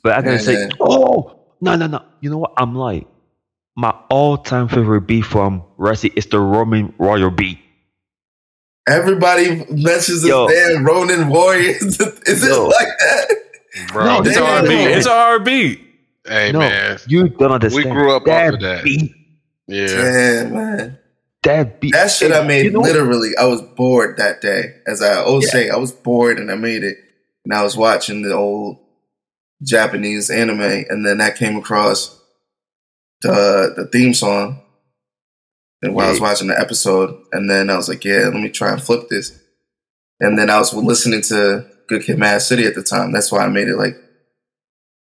But 0.03 0.11
I 0.13 0.21
gotta 0.21 0.31
Yeah, 0.33 0.37
say, 0.39 0.53
yeah. 0.59 0.69
oh 0.81 1.39
no, 1.61 1.75
no, 1.77 1.87
no. 1.87 2.03
You 2.19 2.29
know 2.29 2.37
what? 2.39 2.51
I'm 2.57 2.75
like, 2.75 3.07
my 3.77 3.91
all-time 4.09 4.67
favorite 4.67 5.01
beat 5.07 5.21
from 5.21 5.63
Rusty 5.77 6.09
is 6.17 6.25
the 6.25 6.39
Roman 6.41 6.93
Royal 6.97 7.31
beat. 7.31 7.59
Everybody 8.89 9.63
mentions 9.69 10.21
this 10.21 10.27
Yo. 10.27 10.47
damn 10.49 10.83
Ronin 10.85 11.29
Warriors. 11.29 11.81
Is 12.25 12.43
it 12.43 12.49
Yo. 12.49 12.65
like 12.67 12.87
that? 12.99 13.27
Bro, 13.93 14.03
No, 14.05 14.21
It's 14.23 14.35
Damn. 14.35 14.43
our 14.43 14.61
beat. 14.67 14.87
It's 14.97 15.07
our 15.07 15.39
beat. 15.39 15.81
hey, 16.25 16.51
no, 16.51 16.59
man. 16.59 16.97
you 17.07 17.29
don't 17.29 17.51
understand. 17.53 17.85
We 17.85 17.91
grew 17.91 18.11
up 18.15 18.23
off 18.23 18.25
that 18.27 18.53
of 18.55 18.59
that. 18.61 18.83
beat. 18.83 19.13
Yeah. 19.67 19.87
Damn, 19.87 20.53
man. 20.53 20.99
That 21.47 21.79
beat. 21.81 21.93
That 21.93 22.11
shit 22.11 22.31
I 22.31 22.43
made 22.45 22.65
you 22.65 22.71
know- 22.71 22.81
literally. 22.81 23.31
I 23.37 23.45
was 23.45 23.61
bored 23.61 24.17
that 24.17 24.41
day. 24.41 24.75
As 24.85 25.01
I 25.01 25.15
always 25.23 25.45
Yeah. 25.45 25.51
say, 25.51 25.69
I 25.69 25.77
was 25.77 25.91
bored 25.91 26.39
and 26.39 26.51
I 26.51 26.55
made 26.55 26.83
it. 26.83 26.97
And 27.45 27.53
I 27.53 27.63
was 27.63 27.75
watching 27.77 28.21
the 28.23 28.33
old 28.33 28.77
Japanese 29.63 30.29
anime, 30.29 30.61
and 30.89 31.05
then 31.05 31.19
I 31.21 31.31
came 31.31 31.55
across 31.55 32.13
the 33.21 33.73
the 33.75 33.87
theme 33.87 34.13
song. 34.13 34.61
And 35.81 35.93
while 35.95 36.07
I 36.07 36.09
was 36.11 36.19
watching 36.19 36.47
the 36.47 36.59
episode, 36.59 37.15
and 37.31 37.49
then 37.49 37.69
I 37.69 37.77
was 37.77 37.87
like, 37.87 38.03
"Yeah, 38.03 38.29
let 38.33 38.41
me 38.41 38.49
try 38.49 38.71
and 38.71 38.81
flip 38.81 39.09
this." 39.09 39.31
And 40.19 40.37
then 40.37 40.49
I 40.49 40.57
was 40.59 40.73
listening 40.73 41.21
to 41.23 41.65
Good 41.87 42.03
Kid, 42.03 42.17
Mad 42.19 42.41
City 42.41 42.65
at 42.65 42.75
the 42.75 42.83
time. 42.83 43.11
That's 43.11 43.31
why 43.31 43.45
I 43.45 43.47
made 43.47 43.67
it 43.67 43.77
like 43.77 43.95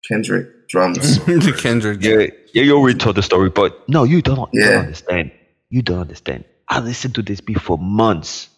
Kendrick 0.08 0.68
drums. 0.68 1.18
Kendrick. 1.60 2.02
Yeah, 2.02 2.26
yeah, 2.54 2.62
you 2.62 2.76
already 2.76 2.98
told 2.98 3.16
the 3.16 3.22
story, 3.22 3.50
but 3.50 3.86
no, 3.88 4.04
you 4.04 4.22
don't. 4.22 4.48
You 4.52 4.60
Yeah. 4.62 4.70
don't 4.70 4.80
understand. 4.84 5.32
You 5.70 5.82
don't 5.82 6.00
understand. 6.00 6.44
I 6.68 6.80
listened 6.80 7.14
to 7.16 7.22
this 7.22 7.40
beat 7.40 7.60
for 7.60 7.78
months. 7.78 8.48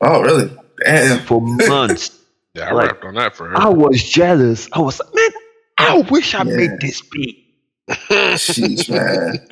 oh, 0.00 0.22
really? 0.22 0.50
Damn. 0.84 1.20
For 1.26 1.40
months. 1.68 2.18
Yeah, 2.54 2.70
I 2.70 2.72
Like, 2.72 2.88
rapped 2.92 3.04
on 3.04 3.14
that 3.14 3.34
for 3.36 3.56
I 3.56 3.68
was 3.68 4.02
jealous. 4.02 4.68
I 4.72 4.80
was 4.80 5.00
like, 5.00 5.14
man, 5.14 5.30
I 5.78 6.00
wish 6.10 6.34
I 6.34 6.38
Yeah. 6.44 6.56
made 6.56 6.80
this 6.80 7.00
beat. 7.02 7.38
Sheesh, 7.90 8.88
man. 8.90 9.46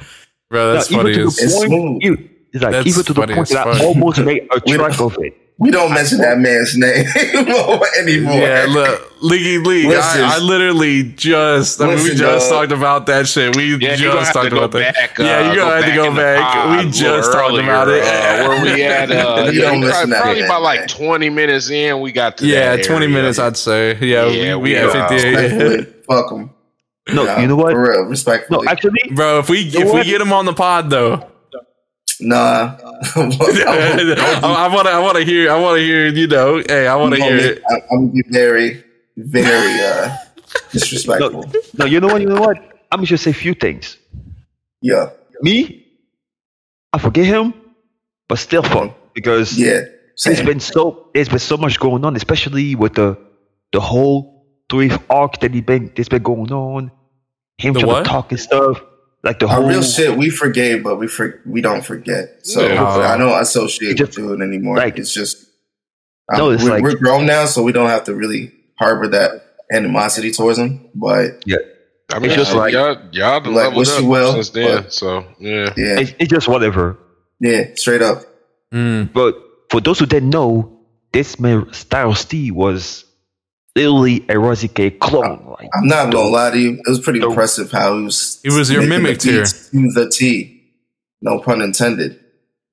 Bro, 0.50 0.74
that's 0.74 0.90
Now, 0.90 0.98
funny. 0.98 1.10
even 1.10 1.22
to 1.22 1.26
as- 1.28 1.36
the 1.36 1.44
It's 1.44 1.54
point, 1.54 1.68
smooth. 1.68 1.98
you- 2.02 2.28
it's 2.54 2.62
like 2.62 2.72
That's 2.72 2.86
even 2.86 3.02
to 3.04 3.12
the 3.14 3.20
funny 3.22 3.34
point 3.34 3.48
that 3.48 3.66
I 3.66 3.84
almost 3.84 4.20
made 4.24 4.46
a 4.54 4.60
track 4.60 5.00
of 5.00 5.16
it. 5.20 5.34
We 5.58 5.70
don't 5.70 5.92
mention 5.94 6.18
that 6.18 6.38
man's 6.38 6.76
name 6.76 7.06
anymore. 8.00 8.34
Yeah, 8.34 8.66
look, 8.68 9.12
League 9.22 9.64
League. 9.64 9.86
Listen. 9.86 10.22
I, 10.22 10.36
I 10.36 10.38
literally 10.38 11.04
just, 11.04 11.80
I 11.80 11.86
mean, 11.86 12.02
we 12.02 12.14
just 12.14 12.50
dog. 12.50 12.62
talked 12.68 12.72
about 12.72 13.06
that 13.06 13.28
shit. 13.28 13.54
We 13.54 13.76
Yeah, 13.76 13.94
just 13.94 14.32
talked 14.32 14.50
about 14.52 14.72
that. 14.72 14.94
back. 14.94 15.20
uh, 15.20 15.22
yeah, 15.22 15.46
you're 15.52 15.62
gonna 15.62 15.76
have 15.76 15.84
to 15.84 15.94
go 15.94 16.16
back. 16.16 16.84
We 16.84 16.90
just 16.90 17.30
talked 17.30 17.50
earlier, 17.52 17.62
about 17.64 17.88
it. 17.88 18.02
uh, 18.02 18.48
where 18.48 18.62
we 18.74 18.80
had, 18.80 19.12
uh, 19.12 19.50
You 19.52 19.60
don't 19.60 19.80
we 19.80 19.86
listen 19.86 20.10
probably, 20.10 20.20
probably 20.22 20.40
that, 20.40 20.46
about 20.46 20.62
like 20.62 20.88
20 20.88 21.30
minutes 21.30 21.70
in, 21.70 22.00
we 22.00 22.10
got 22.10 22.38
to 22.38 22.46
yeah, 22.46 22.74
that 22.76 22.84
20 22.84 23.04
area. 23.04 23.14
minutes, 23.14 23.38
I'd 23.38 23.56
say. 23.56 23.96
Yeah, 24.00 24.26
Yeah, 24.26 24.56
we, 24.56 24.62
we 24.62 24.70
we 24.70 24.72
had 24.72 24.86
are. 24.96 25.08
58. 25.08 26.04
Fuck 26.06 26.30
them. 26.30 26.50
No, 27.12 27.36
you 27.38 27.46
know 27.46 27.56
what? 27.56 27.72
For 27.72 27.82
real, 27.90 28.44
No, 28.50 28.64
actually, 28.68 28.98
Bro, 29.14 29.40
if 29.40 29.48
we 29.48 29.60
if 29.62 29.92
we 29.94 30.02
get 30.04 30.20
him 30.20 30.32
on 30.32 30.44
the 30.46 30.52
pod 30.54 30.88
though, 30.90 31.28
Nah. 32.24 32.76
I 33.16 34.68
want 34.72 34.86
to. 34.86 34.92
I 34.92 34.98
want 35.00 35.16
to 35.18 35.24
hear. 35.24 35.50
I 35.50 35.58
want 35.60 35.78
to 35.78 35.82
hear. 35.84 36.06
You 36.06 36.26
know. 36.28 36.62
Hey, 36.66 36.86
I 36.86 36.94
want 36.96 37.14
to 37.14 37.20
hear 37.22 37.36
it. 37.36 37.62
I, 37.68 37.74
I'm 37.90 38.08
gonna 38.08 38.12
be 38.12 38.22
very, 38.30 38.84
very 39.16 39.80
uh, 39.82 40.16
disrespectful. 40.70 41.42
No, 41.42 41.60
no, 41.78 41.84
you 41.86 42.00
know 42.00 42.06
what? 42.08 42.20
You 42.22 42.28
know 42.28 42.40
what? 42.40 42.58
I'm 42.92 43.04
just 43.04 43.24
say 43.24 43.30
a 43.30 43.34
few 43.34 43.54
things. 43.54 43.96
Yeah. 44.80 45.10
Me, 45.40 45.86
I 46.92 46.98
forget 46.98 47.24
him, 47.26 47.54
but 48.28 48.38
still 48.38 48.62
fun 48.62 48.94
because 49.14 49.58
Yeah. 49.58 49.80
There's 50.24 50.36
Same. 50.38 50.46
been 50.46 50.60
so 50.60 51.08
there's 51.14 51.28
been 51.30 51.38
so 51.40 51.56
much 51.56 51.80
going 51.80 52.04
on, 52.04 52.14
especially 52.16 52.74
with 52.76 52.94
the 52.94 53.18
the 53.72 53.80
whole 53.80 54.46
three 54.70 54.90
arc 55.10 55.40
that 55.40 55.52
he 55.54 55.60
been 55.62 55.90
that's 55.96 56.08
been 56.10 56.22
going 56.22 56.52
on. 56.52 56.92
Him 57.58 57.72
The 57.72 57.80
trying 57.80 57.92
what? 57.92 58.04
to 58.04 58.08
talk 58.10 58.30
and 58.30 58.38
stuff. 58.38 58.80
Like 59.24 59.38
the 59.38 59.46
Our 59.46 59.64
real 59.66 59.82
shit, 59.82 60.16
we 60.16 60.30
forgave, 60.30 60.82
but 60.82 60.96
we 60.96 61.06
for, 61.06 61.40
we 61.46 61.60
don't 61.60 61.84
forget. 61.84 62.44
So 62.44 62.66
Yeah. 62.66 62.84
I 62.84 63.16
don't 63.16 63.40
associate 63.40 63.92
It 63.92 63.98
just- 64.06 64.18
with 64.18 64.40
it 64.40 64.42
anymore. 64.42 64.76
like- 64.76 64.98
it's 64.98 65.12
just 65.14 65.46
No, 66.36 66.48
um, 66.48 66.54
it's 66.54 66.64
we're, 66.64 66.70
like- 66.70 66.82
we're 66.82 66.96
grown 66.96 67.26
now, 67.26 67.46
so 67.46 67.62
we 67.62 67.72
don't 67.72 67.88
have 67.88 68.04
to 68.04 68.14
really 68.14 68.52
harbor 68.78 69.06
that 69.08 69.30
animosity 69.72 70.32
towards 70.32 70.58
him. 70.58 70.88
But 70.94 71.42
yeah, 71.46 71.56
I 72.12 72.18
mean, 72.18 72.30
It's 72.30 72.36
just 72.36 72.50
y'all, 72.52 72.60
like- 72.60 72.72
y'all, 72.72 72.96
y'all 73.12 73.40
done 73.40 73.54
like, 73.54 73.64
leveled 73.64 73.76
wish 73.76 73.90
up 73.90 74.00
you 74.02 74.08
well, 74.08 74.32
since 74.32 74.50
then. 74.50 74.82
but- 74.82 74.92
So 74.92 75.24
yeah, 75.38 75.72
yeah, 75.76 76.00
it's, 76.00 76.12
it's 76.18 76.30
just 76.30 76.48
whatever. 76.48 76.96
yeah, 77.40 77.66
straight 77.76 78.02
up. 78.02 78.22
Mm. 78.74 79.12
But 79.12 79.36
for 79.70 79.80
those 79.80 79.98
who 79.98 80.06
didn't 80.06 80.30
know, 80.30 80.80
this 81.12 81.38
man 81.38 81.66
Styles 81.72 82.24
T 82.24 82.50
was 82.50 83.04
literally 83.76 84.16
a 84.28 84.34
Raisi 84.34 84.72
K 84.72 84.90
clone. 84.90 85.44
Like 85.58 85.68
I'm 85.74 85.86
not 85.88 86.12
gonna 86.12 86.28
lie 86.28 86.50
to 86.50 86.58
you. 86.58 86.72
It 86.84 86.88
was 86.88 87.00
pretty 87.00 87.20
Don't- 87.20 87.30
impressive 87.30 87.70
how 87.70 87.96
he 87.98 88.04
was. 88.04 88.40
He 88.42 88.50
was 88.50 88.70
your 88.70 88.82
making 88.82 89.02
mimic 89.02 89.18
the 89.20 89.44
to 89.72 89.92
the 89.94 90.10
T. 90.10 90.62
No 91.20 91.38
pun 91.40 91.62
intended. 91.62 92.18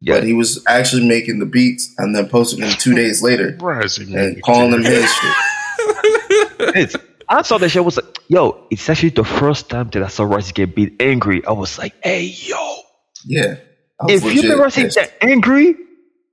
yeah, 0.02 0.16
But 0.16 0.24
he 0.24 0.34
was 0.34 0.64
actually 0.68 1.08
making 1.08 1.40
the 1.40 1.46
beats 1.46 1.94
and 2.00 2.16
then 2.16 2.28
posting 2.30 2.62
them 2.62 2.72
two 2.80 2.96
days 2.96 3.22
later 3.22 3.56
Rising 3.62 4.16
and 4.18 4.42
calling 4.42 4.72
them 4.72 4.84
his 4.84 5.10
shit. 5.14 6.96
I 7.30 7.42
saw 7.44 7.58
that 7.60 7.70
shit. 7.70 7.78
I 7.82 7.86
was 7.86 7.98
like, 7.98 8.18
yo, 8.28 8.66
it's 8.72 8.90
actually 8.90 9.10
the 9.10 9.24
first 9.24 9.70
time 9.70 9.90
that 9.92 10.02
I 10.02 10.08
saw 10.08 10.24
Rosie 10.24 10.52
get 10.52 10.76
beat 10.76 11.00
angry. 11.00 11.46
I 11.46 11.52
was 11.52 11.78
like, 11.78 11.94
hey 12.04 12.24
yo, 12.24 12.78
Yeah. 13.26 13.56
If 14.08 14.24
you 14.24 14.30
legit 14.30 14.46
never 14.46 14.64
Rosie 14.64 14.84
that 14.88 15.12
angry, 15.22 15.76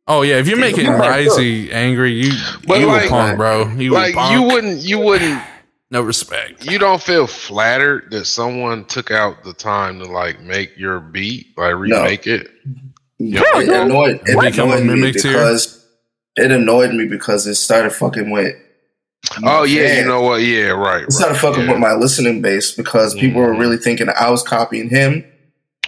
Oh 0.09 0.23
yeah, 0.23 0.37
if 0.37 0.47
you're 0.47 0.59
making 0.59 0.87
my 0.87 1.09
Risey 1.09 1.73
angry, 1.73 2.13
you 2.13 2.33
But 2.67 2.81
you 2.81 2.87
like- 2.87 3.07
a 3.07 3.09
punk, 3.09 3.37
bro. 3.39 3.69
You 3.73 3.91
like 3.93 4.13
a 4.15 4.17
punk. 4.17 4.33
you 4.35 4.43
wouldn't, 4.43 4.79
you 4.83 4.99
wouldn't, 5.01 5.43
no 5.91 6.01
respect. 6.03 6.65
you 6.71 6.79
don't 6.79 7.03
feel 7.03 7.27
flattered 7.27 8.11
that 8.13 8.27
someone 8.27 8.85
took 8.85 9.11
out 9.11 9.43
the 9.43 9.53
time 9.53 9.99
to 9.99 10.05
like 10.05 10.41
make 10.43 10.77
your 10.77 11.01
beat, 11.01 11.47
like 11.59 11.75
remake 11.75 12.27
it. 12.27 12.49
Yeah, 13.19 13.41
it 13.57 13.67
no. 13.67 13.83
annoyed, 13.83 14.21
it 14.27 14.39
Become 14.41 14.71
a 14.71 14.73
annoyed 14.77 14.85
me 14.87 14.95
mimic 14.95 15.17
tier? 15.17 15.33
because 15.33 15.85
it 16.37 16.51
annoyed 16.53 16.93
me 16.95 17.07
because 17.09 17.47
it 17.47 17.55
started 17.57 17.91
fucking 17.91 18.31
with. 18.31 18.55
Oh 19.43 19.65
yeah, 19.65 19.83
Man, 19.83 19.97
you 20.03 20.05
know 20.09 20.21
what? 20.21 20.43
Yeah, 20.43 20.69
right. 20.69 21.03
It 21.03 21.13
started 21.13 21.33
right, 21.33 21.41
fucking 21.41 21.65
yeah. 21.65 21.71
with 21.73 21.81
my 21.81 21.95
listening 21.95 22.43
base 22.43 22.71
because 22.73 23.15
people 23.15 23.41
were 23.41 23.55
Mhm. 23.55 23.59
really 23.59 23.77
thinking 23.79 24.09
I 24.21 24.31
was 24.31 24.43
copying 24.45 24.89
him. 24.89 25.25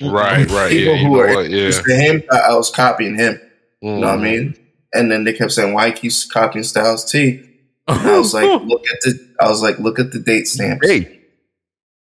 Right, 0.01 0.49
right. 0.51 0.71
People 0.71 0.95
Yeah, 0.95 1.01
you 1.03 1.07
who 1.07 1.21
are 1.21 1.35
what? 1.35 1.51
Yeah. 1.51 1.71
to 1.71 1.95
him 1.95 2.23
I 2.33 2.55
was 2.55 2.71
copying 2.71 3.15
him. 3.17 3.41
You 3.81 3.93
know 3.93 4.01
what 4.01 4.09
I 4.09 4.17
Mhm. 4.17 4.23
mean? 4.23 4.55
And 4.95 5.11
then 5.11 5.25
they 5.25 5.33
kept 5.33 5.53
saying, 5.53 5.73
"Why 5.75 5.87
he 5.89 5.93
keeps 5.93 6.25
copying 6.25 6.65
Styles 6.65 7.05
T?" 7.11 7.41
And 7.87 8.01
I 8.09 8.19
was 8.19 8.35
like, 8.35 8.45
"Look 8.65 8.83
at 8.91 9.01
the." 9.03 9.29
I 9.41 9.49
was 9.49 9.63
like, 9.63 9.79
"Look 9.79 9.99
at 9.99 10.13
the 10.13 10.19
date 10.19 10.49
stamps." 10.49 10.89
hey, 10.89 11.21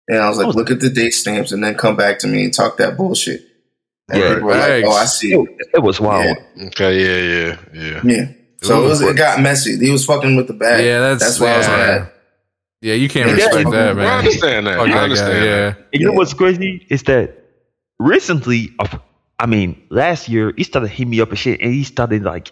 And 0.08 0.18
I 0.18 0.28
was 0.28 0.38
like, 0.38 0.46
Oh. 0.48 0.50
"Look 0.50 0.70
at 0.70 0.80
the 0.80 0.88
date 0.90 1.12
stamps," 1.14 1.52
and 1.52 1.62
then 1.62 1.74
come 1.74 1.96
back 1.96 2.18
to 2.20 2.26
me 2.26 2.44
and 2.44 2.54
talk 2.54 2.76
that 2.78 2.96
bullshit. 2.96 3.42
And 4.10 4.20
Yeah. 4.22 4.28
people 4.34 4.48
were 4.48 4.54
like, 4.56 4.84
"Oh, 4.86 4.92
I 4.92 5.04
see." 5.04 5.34
it, 5.34 5.48
it 5.74 5.82
was 5.82 6.00
wild. 6.00 6.36
Yeah. 6.56 6.66
Okay, 6.68 6.98
yeah, 7.00 7.56
yeah, 7.74 7.82
yeah. 7.92 8.00
Yeah. 8.04 8.26
So 8.62 8.82
it 8.84 8.88
was. 8.88 9.00
It 9.02 9.16
got 9.16 9.40
messy. 9.40 9.76
He 9.76 9.90
was 9.90 10.04
fucking 10.06 10.34
with 10.36 10.46
the 10.46 10.54
bag. 10.54 10.84
yeah, 10.84 11.00
that's 11.00 11.22
That's 11.22 11.40
why 11.40 11.52
I 11.52 11.58
was 11.58 11.66
yeah. 11.68 11.76
mad. 11.76 12.10
Yeah, 12.80 12.94
you 12.94 13.08
can't 13.08 13.28
Yeah, 13.28 13.34
respect 13.46 13.68
yeah. 13.70 13.70
that, 13.86 13.96
man. 13.96 14.06
I 14.06 14.18
understand 14.18 14.66
that. 14.68 14.76
Fuck 14.78 14.82
I 14.82 14.86
that 14.88 14.94
guy, 14.94 15.02
understand 15.02 15.44
yeah. 15.44 15.50
that. 15.70 15.76
And 15.92 16.00
you 16.00 16.06
know 16.06 16.12
what's 16.12 16.32
crazy 16.32 16.86
is 16.88 17.02
that 17.04 17.36
recently, 17.98 18.70
of- 18.78 19.00
I 19.38 19.46
mean, 19.46 19.80
last 19.90 20.28
year 20.28 20.52
he 20.56 20.64
started 20.64 20.88
hitting 20.88 21.10
me 21.10 21.20
up 21.20 21.30
and 21.30 21.38
shit, 21.38 21.60
and 21.60 21.72
he 21.72 21.84
started 21.84 22.22
like 22.24 22.50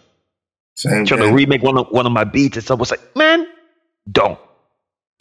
Same 0.77 1.05
trying 1.05 1.21
to 1.23 1.33
remake 1.33 1.63
one 1.63 1.77
of 1.79 1.89
one 1.91 2.07
of 2.07 2.13
my 2.13 2.25
beats, 2.25 2.57
and 2.57 2.65
so 2.65 2.75
I 2.75 2.79
was 2.79 2.91
like, 2.91 3.01
man, 3.17 3.47
don't. 4.11 4.39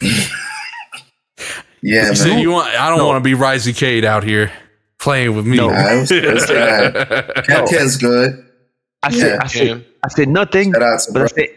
yeah, 1.82 2.12
So 2.14 2.28
man. 2.28 2.38
you 2.40 2.50
want? 2.50 2.68
I 2.74 2.88
don't 2.88 2.98
No. 2.98 3.06
want 3.06 3.22
to 3.22 3.28
be 3.28 3.36
Raisi 3.36 3.76
K 3.76 4.04
out 4.06 4.24
here 4.24 4.52
playing 4.98 5.36
with 5.36 5.46
me. 5.46 5.56
No. 5.56 5.70
Nah, 5.70 5.92
it 5.92 6.00
was- 6.00 6.10
it 6.10 6.32
was 6.34 6.46
bad. 6.46 7.44
Cat 7.46 7.68
Ken's 7.68 7.96
good. 7.96 8.44
I 9.02 9.10
said, 9.10 9.26
Yeah, 9.32 9.38
I 9.42 9.46
said, 9.46 9.84
I 10.04 10.08
said 10.08 10.28
nothing, 10.28 10.72
Shout 10.72 10.82
out 10.82 11.00
to 11.00 11.12
but 11.12 11.22
I 11.22 11.26
said, 11.26 11.48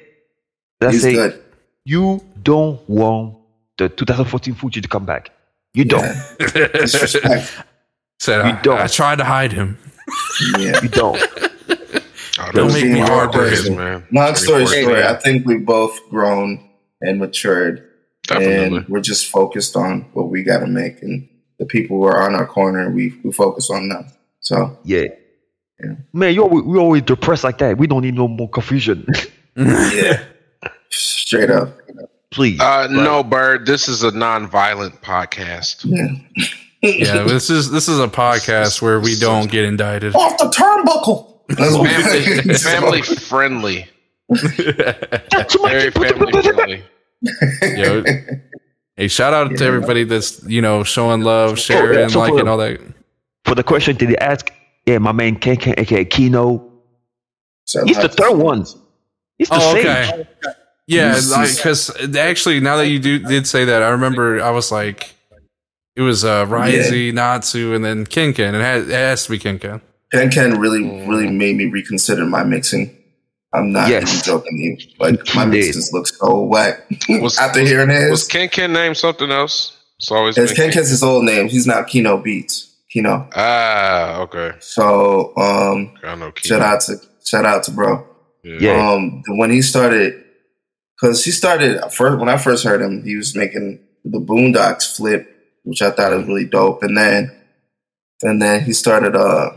but 0.79 0.89
I 0.89 0.91
said, 0.97 1.13
good. 1.13 1.43
you 1.85 2.23
don't 2.43 2.87
want 2.89 3.35
the 3.77 3.89
2014 3.89 4.53
Fuji 4.55 4.81
to 4.81 4.87
come 4.87 5.05
back. 5.05 5.31
You 5.73 5.85
don't. 5.85 6.03
Yeah. 6.03 6.85
Said 8.21 8.45
You 8.45 8.51
I, 8.51 8.59
don't. 8.61 8.77
I 8.79 8.87
tried 8.87 9.19
to 9.19 9.23
hide 9.23 9.53
him. 9.53 9.77
Yeah. 10.57 10.81
You 10.81 10.89
don't. 10.89 11.21
Oh, 12.41 12.51
Don't 12.53 12.71
make 12.73 12.85
me 12.85 13.01
are 13.01 13.05
heartbroken. 13.07 13.49
days, 13.49 13.69
man. 13.69 14.07
Long 14.13 14.35
story 14.35 14.65
short, 14.65 14.77
important. 14.77 15.05
I 15.05 15.15
think 15.15 15.45
we 15.45 15.57
both 15.57 15.99
grown 16.09 16.69
and 17.01 17.19
matured, 17.19 17.85
Definitely. 18.27 18.77
and 18.77 18.87
we're 18.87 19.01
just 19.01 19.27
focused 19.27 19.75
on 19.75 20.01
what 20.13 20.29
we 20.29 20.43
got 20.43 20.59
to 20.59 20.67
make, 20.67 21.01
and 21.01 21.27
the 21.57 21.65
people 21.65 21.97
who 21.97 22.03
are 22.03 22.21
on 22.23 22.35
our 22.35 22.45
corner, 22.47 22.89
we 22.91 23.13
we 23.25 23.31
focus 23.33 23.69
on 23.69 23.89
them. 23.89 24.05
So 24.39 24.77
Yeah. 24.83 25.05
Yeah. 25.83 25.95
Man, 26.13 26.33
you 26.33 26.43
always, 26.43 26.63
we 26.63 26.77
always 26.77 27.01
depressed 27.03 27.43
like 27.43 27.57
that. 27.59 27.77
We 27.77 27.87
don't 27.87 28.03
need 28.03 28.15
no 28.15 28.27
more 28.27 28.49
confusion. 28.49 29.05
yeah, 29.57 30.23
straight 30.89 31.49
up. 31.49 31.77
Please. 32.31 32.59
Uh, 32.61 32.87
no, 32.89 33.23
Bird. 33.23 33.65
This 33.65 33.87
is 33.89 34.03
a 34.03 34.11
non-violent 34.11 35.01
podcast. 35.01 35.83
Yeah. 35.83 36.45
Yeah, 36.81 37.23
this 37.27 37.49
is 37.49 37.69
this 37.71 37.87
is 37.87 37.99
a 37.99 38.07
podcast 38.07 38.81
where 38.81 38.99
we 38.99 39.15
don't 39.19 39.49
get 39.51 39.65
indicted. 39.65 40.15
Off 40.15 40.37
the 40.37 40.45
turnbuckle. 40.45 41.25
That's 41.49 42.63
Family, 42.63 43.01
family 43.01 43.01
friendly. 43.01 43.87
That's 44.29 45.53
too 45.53 45.61
much. 45.61 45.71
Very 45.71 45.91
family 45.91 46.31
friendly. 46.41 46.83
Yo, 47.61 48.03
hey, 48.95 49.07
shout 49.07 49.33
out 49.33 49.57
to 49.57 49.65
everybody 49.65 50.03
that's 50.03 50.43
you 50.45 50.61
know 50.61 50.83
showing 50.83 51.21
love, 51.21 51.59
sharing, 51.59 52.07
so 52.09 52.19
for- 52.21 52.31
liking 52.31 52.47
all 52.47 52.57
that. 52.57 52.79
For 53.45 53.55
the 53.55 53.63
question, 53.63 53.95
did 53.95 54.09
he 54.09 54.17
ask? 54.17 54.51
Yeah, 54.85 54.99
my 54.99 55.11
man 55.11 55.37
Ken 55.37 55.57
Ken, 55.57 55.73
aka 55.77 56.05
Kino. 56.05 56.71
So 57.65 57.83
He's 57.85 57.97
the 57.99 58.09
third 58.09 58.35
one. 58.37 58.65
He's 59.37 59.49
the 59.49 59.55
Oh, 59.55 59.73
sage. 59.73 59.85
okay. 59.85 60.27
Yeah, 60.87 61.13
This 61.13 61.31
like 61.31 61.55
because 61.55 62.15
actually, 62.15 62.59
now 62.59 62.77
that 62.77 62.87
you 62.87 62.99
do 62.99 63.19
did 63.19 63.47
say 63.47 63.65
that, 63.65 63.83
I 63.83 63.89
remember 63.89 64.41
I 64.41 64.49
was 64.51 64.71
like, 64.71 65.13
it 65.99 66.03
was 66.03 66.23
uh 66.23 66.45
Risey, 66.45 67.13
Natsu, 67.13 67.73
and 67.75 67.83
then 67.83 68.05
Ken 68.05 68.33
Ken. 68.33 68.55
It, 68.55 68.61
had, 68.61 68.81
it 68.83 68.89
has 68.91 69.25
to 69.25 69.31
be 69.31 69.39
Kinkin. 69.39 69.81
Ken 70.13 70.31
Ken 70.31 70.59
really, 70.59 70.83
really 71.07 71.29
made 71.29 71.55
me 71.57 71.65
reconsider 71.65 72.25
my 72.25 72.43
mixing. 72.43 72.95
I'm 73.53 73.71
not 73.71 73.89
Yes. 73.89 74.03
even 74.11 74.23
joking 74.23 74.57
to 74.57 74.63
you. 74.63 74.77
Like 74.99 75.19
my 75.35 75.43
did. 75.45 75.51
mixes 75.51 75.91
look 75.91 76.07
so 76.07 76.43
whack. 76.43 76.87
Was- 77.09 77.37
After 77.37 77.59
hearing 77.61 77.89
Was 77.89 78.21
his, 78.21 78.27
Ken 78.27 78.47
Ken 78.49 78.71
named 78.73 78.97
something 78.97 79.29
else? 79.31 79.75
It's 79.99 80.11
always 80.11 80.37
it's 80.37 80.53
been 80.53 80.71
Ken 80.71 80.81
his 80.83 81.03
old 81.03 81.25
name. 81.25 81.49
He's 81.49 81.67
not 81.67 81.87
Kino 81.87 82.17
Beats. 82.17 82.67
Kino. 82.91 83.27
Ah, 83.35 84.21
okay. 84.21 84.53
So 84.59 85.35
um, 85.37 85.93
I 86.03 86.15
know. 86.15 86.31
Ken. 86.31 86.43
shout 86.49 86.61
out 86.61 86.81
to 86.81 86.95
shout 87.25 87.45
out 87.45 87.63
to 87.65 87.71
bro. 87.71 88.05
Yeah. 88.43 88.91
Um, 88.93 89.21
when 89.37 89.51
he 89.51 89.61
started, 89.61 90.23
because 90.99 91.23
he 91.25 91.31
started 91.31 91.81
first 91.91 92.17
when 92.19 92.29
I 92.29 92.37
first 92.37 92.63
heard 92.63 92.81
him, 92.81 93.03
he 93.03 93.15
was 93.15 93.35
making 93.35 93.79
the 94.05 94.19
Boondocks 94.19 94.95
flip, 94.95 95.27
which 95.69 95.83
I 95.83 95.91
thought 95.91 96.17
was 96.17 96.25
really 96.25 96.45
dope. 96.45 96.81
And 96.81 96.97
then, 96.97 97.31
and 98.23 98.41
then 98.41 98.63
he 98.63 98.73
started 98.73 99.15
uh 99.15 99.51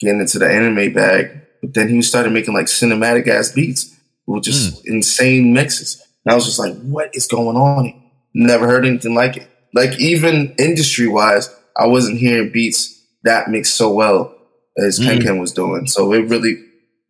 getting 0.00 0.20
into 0.20 0.40
the 0.40 0.50
anime 0.50 0.92
bag. 0.92 1.40
But 1.62 1.74
then 1.74 1.88
he 1.88 2.02
started 2.02 2.32
making 2.32 2.52
like 2.52 2.66
cinematic 2.66 3.28
ass 3.28 3.52
beats 3.52 3.94
with 4.26 4.42
just 4.42 4.84
insane 4.88 5.52
mixes. 5.52 6.04
And 6.24 6.32
I 6.32 6.34
was 6.34 6.46
just 6.46 6.58
like, 6.58 6.74
what 6.82 7.14
is 7.14 7.28
going 7.28 7.56
on? 7.56 8.02
Never 8.34 8.66
heard 8.66 8.84
anything 8.84 9.14
like 9.14 9.36
it. 9.36 9.48
Like 9.72 10.00
even 10.00 10.52
industry 10.58 11.06
wise, 11.06 11.48
I 11.76 11.86
wasn't 11.86 12.18
hearing 12.18 12.50
beats 12.50 13.00
that 13.22 13.48
mixed 13.48 13.76
so 13.76 13.92
well 13.92 14.36
as 14.76 14.98
Ken 14.98 15.20
Mm. 15.20 15.22
Ken 15.22 15.38
was 15.38 15.52
doing. 15.52 15.86
So 15.86 16.12
it 16.12 16.28
really 16.28 16.56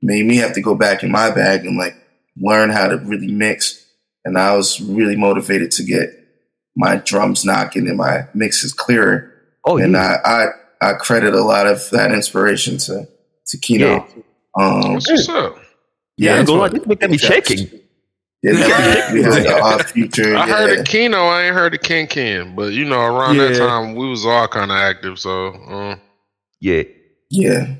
made 0.02 0.26
me 0.26 0.36
have 0.36 0.52
to 0.52 0.60
go 0.60 0.74
back 0.74 1.02
in 1.02 1.10
my 1.10 1.30
bag 1.30 1.64
and 1.64 1.78
like 1.78 1.96
learn 2.36 2.68
how 2.68 2.88
to 2.88 2.98
really 2.98 3.32
mix. 3.32 3.82
And 4.26 4.36
I 4.36 4.54
was 4.54 4.78
really 4.78 5.16
motivated 5.16 5.70
to 5.72 5.84
get 5.84 6.10
my 6.76 6.96
drums 6.96 7.44
knocking 7.44 7.88
and 7.88 7.96
my 7.96 8.22
mixes 8.34 8.72
clearer. 8.72 9.32
oh, 9.64 9.76
and 9.78 9.92
yeah. 9.92 10.16
I, 10.24 10.30
I 10.30 10.46
I 10.90 10.92
credit 10.94 11.34
a 11.34 11.42
lot 11.42 11.66
of 11.66 11.88
that 11.90 12.12
inspiration 12.12 12.78
to 12.78 13.08
to 13.46 13.58
Kino. 13.58 14.06
Um, 14.58 14.94
What's 14.94 15.10
what's 15.10 15.28
up? 15.28 15.56
yeah, 16.16 16.36
that's 16.36 16.48
go 16.48 16.58
what- 16.58 16.72
on. 16.72 16.78
This 16.78 16.86
making 16.86 17.10
me 17.10 17.18
shaking. 17.18 17.80
Yeah, 18.42 18.52
that 18.52 19.12
we, 19.12 19.20
we 19.20 19.24
had 19.24 19.42
the 19.44 19.58
off 19.58 19.90
future. 19.90 20.36
I 20.36 20.46
yeah. 20.46 20.56
heard 20.56 20.78
of 20.80 20.84
Kino. 20.86 21.16
I 21.24 21.44
ain't 21.44 21.54
heard 21.54 21.74
of 21.74 21.80
Ken 21.80 22.06
Ken, 22.06 22.54
but 22.54 22.72
you 22.74 22.84
know, 22.84 23.00
around 23.00 23.38
that 23.38 23.56
time 23.56 23.94
we 23.94 24.06
was 24.08 24.26
all 24.26 24.46
kind 24.48 24.70
of 24.70 24.76
active. 24.76 25.18
So 25.18 25.48
uh, 25.48 25.96
Yeah. 26.60 26.82
Yeah. 27.30 27.74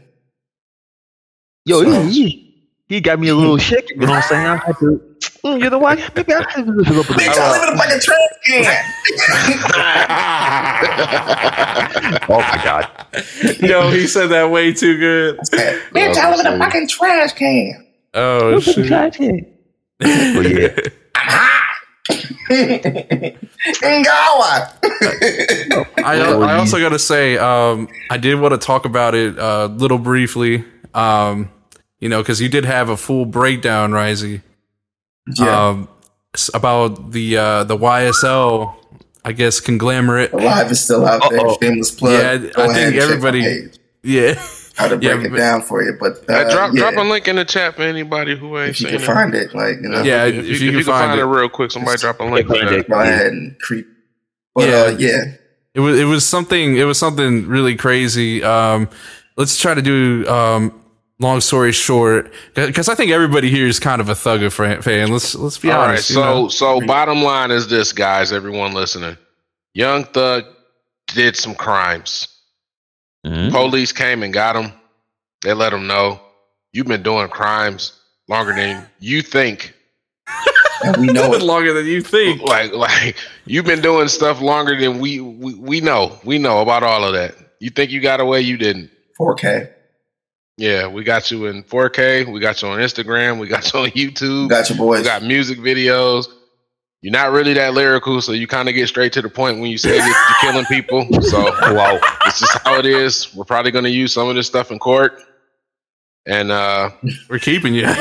Yo, 1.67 1.83
So- 1.83 2.03
he, 2.05 2.11
he, 2.29 2.69
he 2.89 3.01
got 3.01 3.19
me 3.19 3.29
a 3.29 3.35
little 3.35 3.59
shake. 3.59 3.91
You 3.91 3.97
know 3.97 4.07
what 4.09 4.17
I'm 4.17 4.23
saying? 4.23 4.47
I 4.47 4.57
had 4.57 4.77
to. 4.79 5.14
Mm, 5.45 5.63
you 5.63 5.71
know 5.71 5.79
what? 5.79 5.99
Maybe 6.17 6.33
I 6.33 6.39
had 6.51 6.67
to 6.67 6.85
fill 6.85 7.01
up 7.01 7.11
a 7.11 7.13
Bitch, 7.13 7.37
I 7.37 7.51
live 7.53 7.69
in 7.69 7.75
a 7.75 7.79
fucking 7.79 8.01
trash 8.01 8.31
can. 8.47 8.65
Oh 12.27 12.39
my 12.39 12.61
god. 12.65 12.89
Yo, 13.61 13.91
he 13.91 14.07
said 14.07 14.29
that 14.29 14.51
way 14.51 14.73
too 14.73 14.97
good. 14.99 15.37
Bitch, 15.39 16.17
I 16.17 16.31
live 16.35 16.41
in 16.41 16.47
a 16.53 16.59
fucking 16.59 16.89
trash 16.89 17.35
can. 17.35 17.87
Oh 18.15 18.59
shit. 18.61 18.91
Oh 18.91 19.11
yeah. 20.41 20.71
Ngawa. 22.51 24.69
I, 26.05 26.21
I 26.21 26.59
also 26.59 26.79
got 26.79 26.91
to 26.91 26.99
say, 26.99 27.39
um, 27.39 27.89
I 28.11 28.19
did 28.19 28.39
want 28.39 28.53
to 28.53 28.59
talk 28.59 28.85
about 28.85 29.15
it 29.15 29.39
a 29.39 29.67
little 29.67 29.99
briefly. 29.99 30.65
Um, 30.93 31.51
you 32.01 32.09
know, 32.09 32.23
because 32.23 32.41
you 32.41 32.49
did 32.49 32.65
have 32.67 32.91
a 32.91 32.97
full 32.97 33.25
breakdown, 33.25 33.93
Risey, 33.93 34.43
yeah. 35.27 35.69
um, 35.69 35.89
about 36.53 37.13
the 37.13 37.37
uh, 37.37 37.65
the 37.65 37.77
YSL, 37.77 38.75
I 39.25 39.33
guess, 39.33 39.61
conglomerate. 39.61 40.33
Alive 40.33 40.71
is 40.71 40.83
still 40.83 41.07
out 41.07 41.31
there. 41.31 41.41
Uh-oh. 41.41 41.57
Shameless 41.61 41.91
plug. 41.93 42.13
Yeah, 42.13 42.37
Go 42.51 42.63
I 42.65 42.75
think 42.75 42.77
and 42.79 42.95
check 42.95 42.95
my 42.95 43.03
everybody- 43.29 43.71
Yeah, 44.03 44.35
How 44.77 44.89
to 44.89 44.99
Yeah, 45.01 45.15
break 45.15 45.33
it 45.33 45.37
down 45.37 45.63
for 45.63 45.83
you, 45.85 45.97
but 46.01 46.29
Uh, 46.29 46.51
drop 46.51 46.75
yeah, 46.75 46.81
drop 46.81 46.97
a 46.97 47.09
link 47.09 47.29
in 47.29 47.37
the 47.37 47.45
chat 47.45 47.77
for 47.77 47.83
anybody 47.83 48.37
who 48.37 48.59
ain't 48.59 48.71
if 48.71 48.81
you 48.81 48.89
seen 48.89 48.99
can 48.99 49.03
it. 49.03 49.15
find 49.15 49.35
it, 49.35 49.55
like 49.55 49.77
you 49.81 49.89
know, 49.89 50.03
Yeah, 50.03 50.25
if, 50.25 50.35
if 50.35 50.45
you, 50.45 50.49
you 50.49 50.53
if 50.53 50.59
can 50.59 50.67
you 50.67 50.73
can 50.79 50.85
find 50.85 51.09
find 51.11 51.21
it. 51.21 51.23
it. 51.23 51.27
real 51.27 51.49
quick, 51.49 51.71
somebody 51.71 51.99
drop 51.99 52.19
a 52.21 52.25
link. 52.25 52.49
find 52.49 52.69
it. 52.71 52.89
go 52.91 53.01
ahead 53.01 53.27
and 53.33 53.59
creep. 53.61 53.87
But 54.55 54.69
Yeah. 54.69 54.75
uh, 54.75 54.97
yeah, 54.99 55.25
it 55.75 55.81
was 55.81 55.99
it 56.01 56.05
was 56.05 56.27
something 56.27 56.77
it 56.77 56.85
was 56.85 56.99
something 56.99 57.47
really 57.47 57.77
crazy. 57.77 58.43
Um, 58.43 58.89
let's 59.37 59.57
try 59.61 59.75
to 59.75 59.83
do 59.83 60.27
um, 60.29 60.81
long 61.21 61.41
story 61.41 61.73
short, 61.73 62.33
because 62.55 62.89
I 62.89 62.95
think 62.95 63.11
everybody 63.11 63.51
here 63.51 63.67
is 63.67 63.79
kind 63.81 64.01
of 64.01 64.09
a 64.09 64.15
Thugger 64.15 64.53
fan. 64.53 64.83
fan. 64.83 65.11
Let's 65.13 65.35
let's 65.35 65.59
be 65.59 65.71
All 65.71 65.79
right, 65.79 65.89
honest. 65.91 66.11
you 66.11 66.15
so 66.15 66.23
know? 66.25 66.49
so 66.49 66.81
bottom 66.87 67.23
line 67.23 67.51
is 67.51 67.69
this, 67.69 67.93
guys. 67.93 68.33
Everyone 68.33 68.73
listening, 68.75 69.17
Young 69.75 70.05
Thug 70.05 70.45
did 71.09 71.37
some 71.37 71.55
crimes. 71.55 72.29
Mhm. 73.27 73.51
Police 73.51 73.93
came 73.93 74.23
and 74.23 74.33
got 74.33 74.57
him. 74.57 74.73
They 75.43 75.53
let 75.55 75.73
him 75.73 75.87
know 75.87 76.21
you've 76.73 76.87
been 76.87 77.03
doing 77.03 77.29
crimes 77.29 77.93
longer 78.29 78.55
than 78.55 78.87
you 79.01 79.23
think. 79.23 79.75
and 80.85 80.97
we 80.97 81.07
know 81.07 81.33
it. 81.35 81.43
longer 81.43 81.73
than 81.73 81.87
you 81.87 82.01
think. 82.03 82.41
Like 82.47 82.73
like 82.73 83.17
you've 83.47 83.65
been 83.67 83.81
doing 83.83 84.09
stuff 84.09 84.41
longer 84.41 84.79
than 84.79 84.99
we 84.99 85.21
we, 85.21 85.55
we 85.55 85.81
know. 85.81 86.19
We 86.25 86.39
know 86.39 86.61
about 86.61 86.83
all 86.83 87.05
of 87.05 87.13
that. 87.15 87.35
You 87.61 87.71
think 87.71 87.91
you 87.91 88.01
got 88.01 88.21
away? 88.21 88.41
You 88.41 88.57
didn't. 88.57 88.91
4K. 89.19 89.71
Yeah, 90.57 90.87
we 90.87 91.03
got 91.03 91.31
you 91.31 91.47
in 91.47 91.65
4K. 91.65 92.33
We 92.33 92.39
got 92.41 92.63
you 92.63 92.69
on 92.69 92.79
Instagram. 92.79 93.39
We 93.41 93.49
got 93.49 93.73
you 93.73 93.81
on 93.81 93.89
YouTube. 93.91 94.49
Got 94.49 94.69
your 94.69 94.79
boys. 94.79 95.01
We 95.01 95.05
got 95.05 95.23
music 95.23 95.59
videos. 95.59 96.27
You're 97.03 97.13
not 97.13 97.33
really 97.33 97.53
that 97.55 97.75
lyrical, 97.75 98.21
so 98.23 98.33
you 98.33 98.47
kind 98.47 98.69
of 98.69 98.75
get 98.75 98.89
straight 98.89 99.13
to 99.15 99.21
the 99.23 99.29
point 99.29 99.59
when 99.61 99.71
you 99.71 99.77
say 99.77 99.97
you're, 99.97 100.07
you're 100.07 100.15
killing 100.41 100.65
people. 100.67 101.07
So 101.23 101.43
Wow. 101.75 101.99
it's 102.25 102.39
just 102.39 102.59
how 102.65 102.79
it 102.79 102.87
is. 102.87 103.35
We're 103.35 103.45
probably 103.45 103.73
going 103.73 103.85
to 103.85 103.91
use 103.91 104.13
some 104.13 104.29
of 104.29 104.37
this 104.37 104.47
stuff 104.47 104.71
in 104.71 104.79
court, 104.79 105.21
and 106.25 106.51
uh, 106.51 106.91
We're 107.29 107.41
keeping 107.41 107.75
you. 107.75 107.83
yeah, 107.83 107.99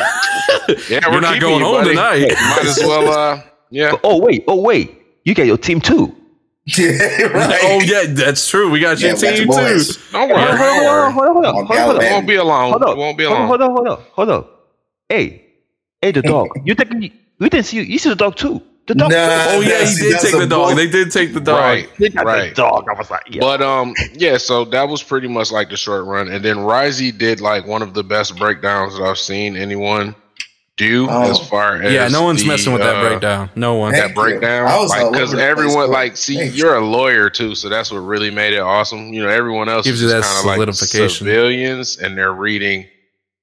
You're 1.01 1.11
we're 1.11 1.19
not 1.19 1.41
going 1.41 1.59
you, 1.59 1.65
home 1.65 1.75
buddy. 1.83 1.89
tonight. 1.89 2.27
Might 2.31 2.65
as 2.65 2.79
well, 2.79 3.09
uh, 3.11 3.41
yeah. 3.71 3.91
Oh 4.05 4.21
wait. 4.21 4.43
Oh 4.47 4.61
wait. 4.61 5.01
You 5.25 5.33
got 5.33 5.47
your 5.47 5.57
team 5.57 5.81
too. 5.81 6.15
yeah, 6.77 6.87
right. 7.33 7.59
oh 7.63 7.81
yeah, 7.83 8.03
that's 8.07 8.49
true. 8.49 8.69
We 8.71 8.79
got 8.79 8.99
Yeah, 8.99 9.07
your 9.09 9.15
got 9.17 9.21
team 9.35 9.47
your 9.47 9.57
too. 9.77 9.93
Don't 10.11 10.29
worry, 10.29 10.41
Yeah. 10.41 10.57
don't 10.57 10.85
worry. 10.85 11.11
Hold 11.11 11.27
on. 11.27 11.33
Hold 11.33 11.45
on. 11.45 11.55
On 11.55 11.65
Hold 11.65 11.79
on. 11.79 11.85
Hold 11.85 11.95
on. 11.97 12.03
It 12.03 12.11
won't 12.11 12.27
be 12.27 12.35
alone. 12.35 12.69
Hold 12.71 12.81
It 12.83 12.87
on. 12.89 12.97
won't 12.97 13.17
be 13.17 13.23
alone. 13.25 13.47
Hold 13.47 13.61
on. 13.61 13.71
Hold 13.71 13.87
on. 13.87 14.03
Hold 14.13 14.29
on. 14.29 14.45
Hey. 15.09 15.45
Hey, 16.01 16.11
the 16.11 16.21
dog. 16.21 16.47
You 16.65 16.73
think 16.75 16.93
you, 17.03 17.11
you 17.39 17.49
didn't 17.49 17.65
see 17.65 17.77
you 17.77 17.83
You 17.83 17.97
see 17.99 18.09
the 18.09 18.15
dog 18.15 18.35
too? 18.37 18.61
The 18.87 18.95
dog. 18.95 19.11
Nah. 19.11 19.17
Oh 19.17 19.61
yeah, 19.61 19.85
he 19.85 19.95
did 19.95 20.19
take 20.21 20.31
the 20.33 20.45
dog. 20.47 20.67
bull- 20.69 20.75
They 20.75 20.87
did 20.89 21.11
take 21.11 21.33
the 21.33 21.39
dog. 21.41 21.59
Right, 21.59 21.89
They 21.99 22.09
got 22.09 22.25
right. 22.25 22.49
the 22.49 22.55
dog. 22.55 22.85
I 22.89 22.97
was 22.97 23.09
like, 23.11 23.23
yeah. 23.29 23.39
But 23.41 23.61
um, 23.61 23.93
yeah. 24.13 24.37
So 24.37 24.65
that 24.65 24.87
was 24.89 25.01
pretty 25.03 25.27
much 25.29 25.51
like 25.53 25.69
the 25.69 25.77
short 25.77 26.05
run, 26.05 26.27
and 26.29 26.43
then 26.43 26.57
Raisi 26.57 27.17
did 27.17 27.39
like 27.41 27.65
one 27.65 27.81
of 27.81 27.93
the 27.93 28.03
best 28.03 28.37
breakdowns 28.37 28.97
that 28.97 29.03
I've 29.03 29.17
seen 29.17 29.55
anyone 29.55 30.15
do 30.77 31.07
Oh. 31.09 31.29
as 31.29 31.39
far 31.47 31.75
as 31.81 31.93
Yeah, 31.93 32.07
no 32.07 32.23
one's 32.23 32.41
the, 32.41 32.47
messing 32.47 32.73
with 32.73 32.81
that 32.81 32.95
uh, 32.95 33.07
breakdown. 33.07 33.49
No 33.55 33.75
one. 33.75 33.91
That 33.93 34.15
breakdown. 34.15 34.67
you. 34.67 34.73
I 34.73 34.79
was 34.79 34.91
all 34.91 35.03
Like, 35.03 35.11
because 35.13 35.33
everyone, 35.35 35.91
like, 35.91 36.17
see, 36.17 36.35
Thanks. 36.37 36.55
you're 36.55 36.75
a 36.75 36.83
lawyer 36.85 37.29
too, 37.29 37.53
so 37.55 37.69
that's 37.69 37.91
what 37.91 37.99
really 37.99 38.31
made 38.31 38.53
it 38.53 38.59
awesome. 38.59 39.13
You 39.13 39.21
know, 39.23 39.29
everyone 39.29 39.69
else 39.69 39.85
Gives 39.85 40.01
is 40.01 40.11
you 40.11 40.19
that 40.19 40.23
kind 40.23 40.39
of 40.39 40.45
like 40.45 40.55
solidification. 40.55 41.09
civilians, 41.27 41.97
and 41.97 42.17
they're 42.17 42.33
reading 42.33 42.85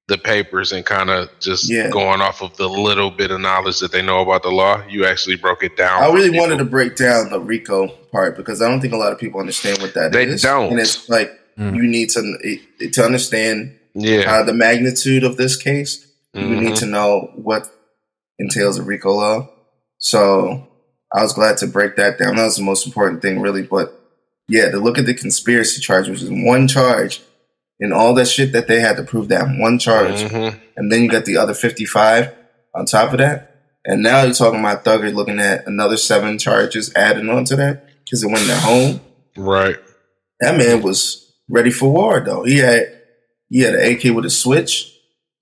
the 0.09 0.19
papers 0.19 0.73
and 0.73 0.85
kind 0.85 1.09
of 1.09 1.29
just 1.39 1.71
Yeah. 1.71 1.89
going 1.89 2.21
off 2.21 2.43
of 2.43 2.57
the 2.57 2.69
little 2.69 3.13
bit 3.13 3.31
of 3.31 3.41
knowledge 3.41 3.79
that 3.79 3.93
they 3.93 4.03
know 4.03 4.19
about 4.23 4.43
the 4.43 4.51
law. 4.51 4.83
You 4.89 5.05
actually 5.07 5.37
broke 5.37 5.63
it 5.63 5.77
down. 5.77 6.03
I 6.03 6.13
really 6.13 6.37
wanted 6.37 6.59
to 6.59 6.65
break 6.65 6.97
down 6.97 7.31
the 7.31 7.39
RICO 7.39 7.87
part 8.11 8.37
because 8.37 8.61
I 8.61 8.69
don't 8.69 8.81
think 8.81 8.93
a 8.93 8.97
lot 8.97 9.13
of 9.13 9.21
people 9.21 9.39
understand 9.39 9.79
what 9.81 9.95
that 9.95 10.13
is. 10.17 10.43
They 10.43 10.49
don't. 10.49 10.73
and 10.73 10.81
it's 10.81 11.09
like 11.09 11.31
Mm. 11.59 11.77
you 11.77 11.83
need 11.83 12.09
to 12.11 12.89
to 12.93 13.05
understand 13.05 13.73
yeah. 13.95 14.21
uh, 14.33 14.43
the 14.43 14.53
magnitude 14.55 15.23
of 15.23 15.37
this 15.37 15.57
case. 15.57 16.07
You 16.35 16.57
need 16.61 16.77
to 16.77 16.87
know 16.87 17.31
what 17.35 17.69
entails 18.39 18.79
a 18.79 18.83
RICO 18.83 19.13
law. 19.13 19.49
So 19.99 20.67
I 21.13 21.23
was 21.23 21.33
glad 21.33 21.57
to 21.59 21.67
break 21.67 21.97
that 21.97 22.19
down. 22.19 22.37
That 22.37 22.45
was 22.45 22.57
the 22.57 22.63
most 22.63 22.87
important 22.87 23.21
thing, 23.23 23.41
really. 23.41 23.63
But 23.63 23.93
yeah, 24.49 24.71
to 24.71 24.79
look 24.79 24.99
at 24.99 25.07
the 25.07 25.15
conspiracy 25.15 25.81
charge, 25.81 26.09
which 26.09 26.23
is 26.23 26.31
one 26.31 26.69
charge, 26.69 27.21
and 27.81 27.93
all 27.93 28.15
that 28.15 28.29
shit 28.29 28.53
that 28.53 28.69
they 28.69 28.81
had 28.81 28.97
to 28.97 29.03
prove 29.03 29.29
that 29.29 29.47
one 29.59 29.79
charge, 29.79 30.23
Mhm. 30.23 30.61
and 30.77 30.93
then 30.93 31.03
you 31.03 31.09
got 31.09 31.25
the 31.25 31.37
other 31.37 31.55
fifty-five 31.55 32.33
on 32.75 32.85
top 32.87 33.13
of 33.13 33.19
that, 33.19 33.57
and 33.85 34.03
now 34.03 34.23
you're 34.23 34.35
talking 34.35 34.61
about 34.61 34.85
Thugger 34.85 35.13
looking 35.15 35.41
at 35.41 35.67
another 35.67 35.97
seven 35.97 36.39
charges 36.39 36.93
added 36.95 37.29
on 37.29 37.45
to 37.47 37.57
that 37.57 37.87
because 38.05 38.23
it 38.23 38.31
went 38.31 38.47
their 38.47 38.57
home. 38.61 39.01
Right. 39.37 39.77
That 40.41 40.57
man 40.57 40.83
was 40.83 41.33
ready 41.49 41.71
for 41.71 41.91
war, 41.93 42.21
though. 42.25 42.45
He 42.45 42.59
had 42.59 42.87
he 43.49 43.61
had 43.63 43.75
an 43.75 43.81
AK 43.93 44.11
with 44.15 44.25
a 44.27 44.31
switch. 44.31 44.93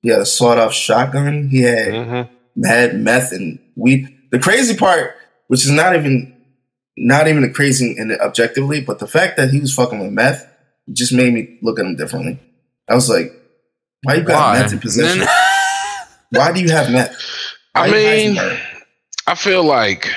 He 0.03 0.09
had 0.11 0.21
a 0.21 0.27
sawed-off 0.27 0.73
shotgun. 0.73 1.49
He 1.49 1.63
had 1.63 1.95
hmm 1.95 2.35
mad 2.57 2.97
meth 2.97 3.31
and 3.33 3.59
weed. 3.77 4.09
The 4.33 4.39
crazy 4.41 4.77
part, 4.77 5.15
which 5.47 5.65
is 5.65 5.71
not 5.71 5.95
even 5.95 6.35
not 6.97 7.29
even 7.29 7.43
the 7.43 7.51
crazy 7.51 7.95
in 7.97 8.11
it 8.11 8.21
objectively, 8.21 8.81
but 8.81 8.99
the 8.99 9.07
fact 9.07 9.37
that 9.37 9.51
he 9.51 9.61
was 9.61 9.73
fucking 9.73 10.01
with 10.01 10.11
meth 10.13 10.45
just 10.93 11.13
made 11.13 11.33
me 11.33 11.59
look 11.63 11.79
at 11.79 11.87
him 11.87 11.95
differently. 11.95 12.39
I 12.89 12.95
was 12.95 13.09
like, 13.09 13.31
why 14.03 14.15
you 14.15 14.23
got 14.23 14.35
Why? 14.35 14.61
meth 14.61 14.73
in 14.73 14.81
possession? 14.81 15.27
why 16.31 16.53
do 16.53 16.61
you 16.61 16.71
have 16.71 16.91
meth? 16.91 17.13
Why 17.73 17.87
I 17.87 17.91
mean. 17.93 18.39
I 19.27 19.35
feel 19.35 19.63
like 19.63 20.09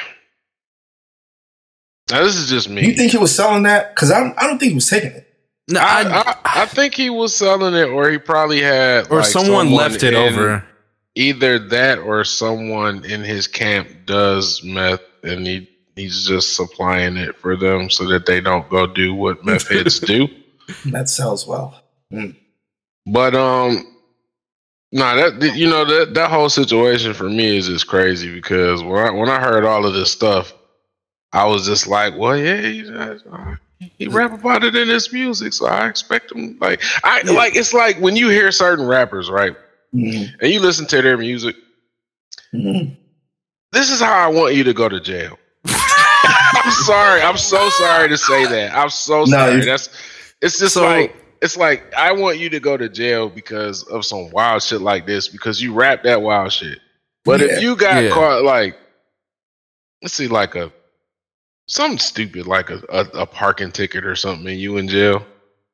now 2.10 2.24
this 2.24 2.36
is 2.36 2.50
just 2.50 2.70
me. 2.70 2.86
you 2.88 2.94
think 2.94 3.12
he 3.12 3.18
was 3.18 3.36
selling 3.36 3.64
that? 3.64 3.94
Because 3.94 4.12
I, 4.12 4.34
I 4.38 4.48
don't 4.48 4.58
think 4.58 4.72
he 4.72 4.76
was 4.76 4.90
taking 4.90 5.12
it. 5.12 5.28
No, 5.72 5.80
I, 5.82 6.02
I- 6.02 6.22
I, 6.44 6.64
I 6.64 6.66
think 6.66 6.96
he 6.96 7.10
was 7.10 7.36
selling 7.36 7.74
it, 7.76 7.90
or 7.90 8.10
he 8.10 8.18
probably 8.18 8.62
had, 8.62 9.10
or 9.12 9.18
like, 9.18 9.26
someone, 9.26 9.72
left 9.72 10.04
it 10.04 10.14
over. 10.14 10.64
Either 11.16 11.60
that, 11.60 12.00
or 12.00 12.24
someone 12.24 13.04
in 13.06 13.22
his 13.22 13.48
camp 13.48 13.88
does 14.06 14.64
meth, 14.64 15.02
and 15.24 15.46
he 15.46 15.68
he's 15.96 16.26
just 16.26 16.56
supplying 16.56 17.18
it 17.18 17.36
for 17.36 17.56
them 17.58 17.90
so 17.90 18.08
that 18.08 18.26
they 18.26 18.40
don't 18.42 18.70
go 18.70 18.88
do 18.88 19.14
what 19.14 19.44
meth 19.46 19.68
heads 19.68 20.00
do. 20.00 20.28
That 20.86 21.10
sells 21.10 21.46
well. 21.46 21.82
Mm. 22.14 22.34
But 23.06 23.36
um, 23.36 23.86
no, 24.94 25.30
that 25.32 25.56
you 25.58 25.70
know 25.70 25.84
that 25.84 26.14
that 26.14 26.30
whole 26.30 26.48
situation 26.50 27.14
for 27.14 27.30
me 27.30 27.58
is 27.58 27.68
just 27.68 27.88
crazy 27.88 28.34
because 28.34 28.82
when 28.82 29.06
I 29.06 29.12
when 29.12 29.30
I 29.30 29.42
heard 29.42 29.66
all 29.66 29.86
of 29.86 29.94
this 29.94 30.12
stuff, 30.12 30.54
I 31.34 31.46
was 31.46 31.66
just 31.66 31.88
like, 31.88 32.18
well, 32.18 32.38
yeah, 32.38 32.62
he, 32.62 32.90
uh, 32.90 33.56
he 33.98 34.08
rap 34.08 34.32
about 34.34 34.64
it 34.64 34.76
in 34.76 34.88
his 34.88 35.12
music, 35.12 35.54
so 35.54 35.66
I 35.68 35.88
expect 35.88 36.32
him 36.32 36.58
like 36.60 36.82
I 37.04 37.22
Yeah. 37.26 37.32
like 37.32 37.56
it's 37.56 37.74
like 37.74 37.98
when 38.00 38.16
you 38.16 38.30
hear 38.30 38.52
certain 38.52 38.86
rappers, 38.86 39.30
right, 39.30 39.56
Mm. 39.96 40.30
and 40.42 40.52
you 40.52 40.60
listen 40.60 40.86
to 40.88 41.02
their 41.02 41.18
music. 41.18 41.56
Mm. 42.54 42.96
This 43.72 43.90
is 43.92 44.00
how 44.00 44.14
I 44.14 44.28
want 44.28 44.56
you 44.56 44.64
to 44.66 44.74
go 44.74 44.88
to 44.90 45.00
jail. 45.00 45.38
I'm 45.66 46.72
sorry. 46.72 47.22
I'm 47.22 47.38
so 47.38 47.70
sorry 47.70 48.10
to 48.10 48.18
say 48.18 48.46
that. 48.46 48.74
I'm 48.78 48.90
so 48.90 49.26
sorry. 49.26 49.56
you- 49.58 49.66
That's 49.66 49.90
it's 50.42 50.60
just 50.60 50.74
So- 50.76 50.84
like 50.86 51.16
it's 51.42 51.58
like 51.58 51.92
I 51.96 52.12
want 52.12 52.38
you 52.40 52.50
to 52.52 52.60
go 52.60 52.78
to 52.78 52.88
jail 52.90 53.28
because 53.30 53.84
of 53.84 54.06
some 54.06 54.30
wild 54.32 54.62
shit 54.64 54.82
like 54.82 55.06
this 55.08 55.28
because 55.28 55.62
you 55.62 55.74
rap 55.74 56.04
that 56.04 56.22
wild 56.22 56.52
shit. 56.54 56.80
But 57.26 57.40
Yeah. 57.40 57.48
if 57.48 57.62
you 57.64 57.76
got 57.76 58.04
Yeah. 58.04 58.10
caught 58.12 58.44
like 58.44 58.78
let's 60.02 60.14
see 60.14 60.28
like 60.28 60.56
a 60.56 60.72
something 61.72 62.00
stupid 62.00 62.46
like 62.48 62.70
a, 62.70 62.82
a, 62.90 63.00
a 63.22 63.26
parking 63.26 63.72
ticket 63.72 64.06
or 64.06 64.16
something 64.16 64.48
and 64.48 64.60
you 64.60 64.78
in 64.78 64.88
jail 64.90 65.26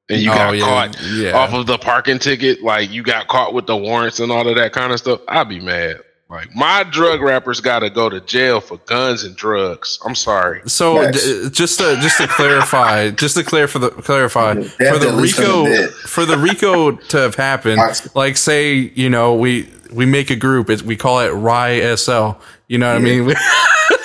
and 0.10 0.22
you 0.22 0.28
got 0.30 0.50
Oh, 0.50 0.54
yeah, 0.54 0.64
caught 0.64 1.02
yeah. 1.14 1.32
off 1.38 1.54
of 1.54 1.66
the 1.66 1.78
parking 1.78 2.20
ticket 2.20 2.62
like 2.62 2.92
you 2.92 3.02
got 3.04 3.28
caught 3.28 3.54
with 3.54 3.66
the 3.66 3.76
warrants 3.76 4.20
and 4.20 4.32
all 4.32 4.48
of 4.48 4.56
that 4.58 4.74
kind 4.74 4.92
of 4.94 5.00
stuff, 5.00 5.22
I'd 5.28 5.50
be 5.50 5.60
mad. 5.60 6.02
Like 6.30 6.54
my 6.54 6.84
drug 6.84 7.22
rappers 7.22 7.62
got 7.62 7.80
to 7.80 7.90
go 7.90 8.10
to 8.10 8.20
jail 8.20 8.60
for 8.60 8.78
guns 8.80 9.24
and 9.24 9.34
drugs. 9.36 9.98
I'm 10.06 10.14
sorry. 10.14 10.62
So 10.66 11.02
Yes. 11.02 11.24
d- 11.26 11.50
just 11.52 11.80
to 11.80 11.96
just 12.02 12.18
to 12.18 12.28
clarify, 12.28 13.10
just 13.12 13.38
to 13.38 13.44
clear 13.46 13.66
for 13.68 13.80
the 13.80 13.90
clarify 13.92 14.56
They 14.56 14.64
for 14.92 15.00
the 15.00 15.14
Rico 15.20 15.88
for 16.06 16.26
the 16.26 16.38
Rico 16.38 16.92
to 16.92 17.18
have 17.18 17.36
happened, 17.36 17.80
like 18.14 18.36
say 18.36 18.74
you 18.76 19.10
know 19.10 19.36
we 19.36 19.70
we 19.92 20.06
make 20.06 20.30
a 20.30 20.36
group, 20.36 20.70
it, 20.70 20.82
we 20.82 20.98
call 20.98 21.22
it 21.22 21.30
Rye 21.30 21.96
SL. 21.96 22.32
You 22.68 22.78
know 22.78 22.88
what 22.94 22.98
I 22.98 23.00
mean? 23.00 23.34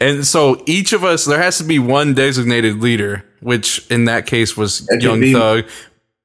and 0.00 0.26
so 0.26 0.62
each 0.66 0.92
of 0.92 1.04
us, 1.04 1.24
there 1.24 1.40
has 1.42 1.58
to 1.58 1.64
be 1.64 1.78
one 1.78 2.14
designated 2.14 2.80
leader, 2.80 3.24
which 3.40 3.86
in 3.90 4.04
that 4.06 4.26
case 4.26 4.56
was 4.56 4.86
It 4.90 5.02
Young 5.02 5.20
be- 5.20 5.32
Thug. 5.32 5.64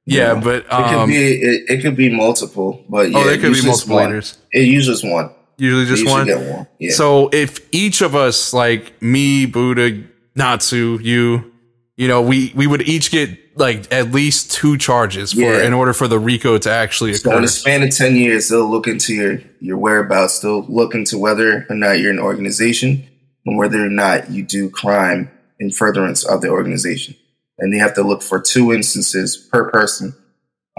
Yeah, 0.06 0.34
Yeah. 0.34 0.40
but 0.40 0.56
It 0.64 0.68
could 0.68 0.72
um, 0.74 1.08
be 1.10 1.16
it, 1.16 1.70
it 1.70 1.82
could 1.82 1.96
be 1.96 2.08
multiple, 2.14 2.84
but 2.88 3.10
yeah, 3.10 3.18
oh, 3.18 3.24
there 3.24 3.38
could 3.38 3.52
be 3.52 3.64
multiple 3.64 3.96
one. 3.96 4.06
leaders. 4.06 4.38
It 4.52 4.66
usually 4.66 4.94
is 4.94 5.04
one. 5.04 5.30
Usually 5.58 5.84
just 5.86 6.02
usually 6.02 6.34
one. 6.34 6.48
one. 6.50 6.66
Yeah. 6.78 6.92
So 6.92 7.28
if 7.32 7.60
each 7.72 8.00
of 8.00 8.14
us, 8.14 8.52
like 8.52 9.00
me, 9.02 9.44
Buddha, 9.46 10.02
Natsu, 10.34 10.98
you, 11.02 11.52
you 11.96 12.08
know, 12.08 12.22
we 12.22 12.50
we 12.56 12.66
would 12.66 12.82
each 12.88 13.10
get 13.10 13.38
like 13.56 13.92
at 13.92 14.10
least 14.10 14.50
two 14.52 14.78
charges 14.78 15.32
for 15.34 15.40
Yeah. 15.40 15.66
in 15.66 15.74
order 15.74 15.92
for 15.92 16.08
the 16.08 16.18
RICO 16.18 16.56
to 16.58 16.70
actually 16.70 17.12
So 17.14 17.28
occur. 17.28 17.36
in 17.36 17.42
the 17.42 17.48
span 17.48 17.82
of 17.82 17.90
ten 17.94 18.16
years, 18.16 18.48
they'll 18.48 18.68
look 18.70 18.86
into 18.88 19.12
your 19.14 19.40
your 19.60 19.76
whereabouts. 19.76 20.38
They'll 20.40 20.64
look 20.66 20.94
into 20.94 21.18
whether 21.18 21.66
or 21.68 21.76
not 21.76 21.98
you're 22.00 22.10
an 22.10 22.18
organization 22.18 23.04
whether 23.44 23.84
or 23.84 23.90
not 23.90 24.30
you 24.30 24.42
do 24.42 24.70
crime 24.70 25.30
in 25.58 25.70
furtherance 25.70 26.24
of 26.24 26.40
the 26.40 26.48
organization. 26.48 27.14
And 27.58 27.72
they 27.72 27.78
have 27.78 27.94
to 27.94 28.02
look 28.02 28.22
for 28.22 28.40
two 28.40 28.72
instances 28.72 29.36
per 29.36 29.70
person 29.70 30.14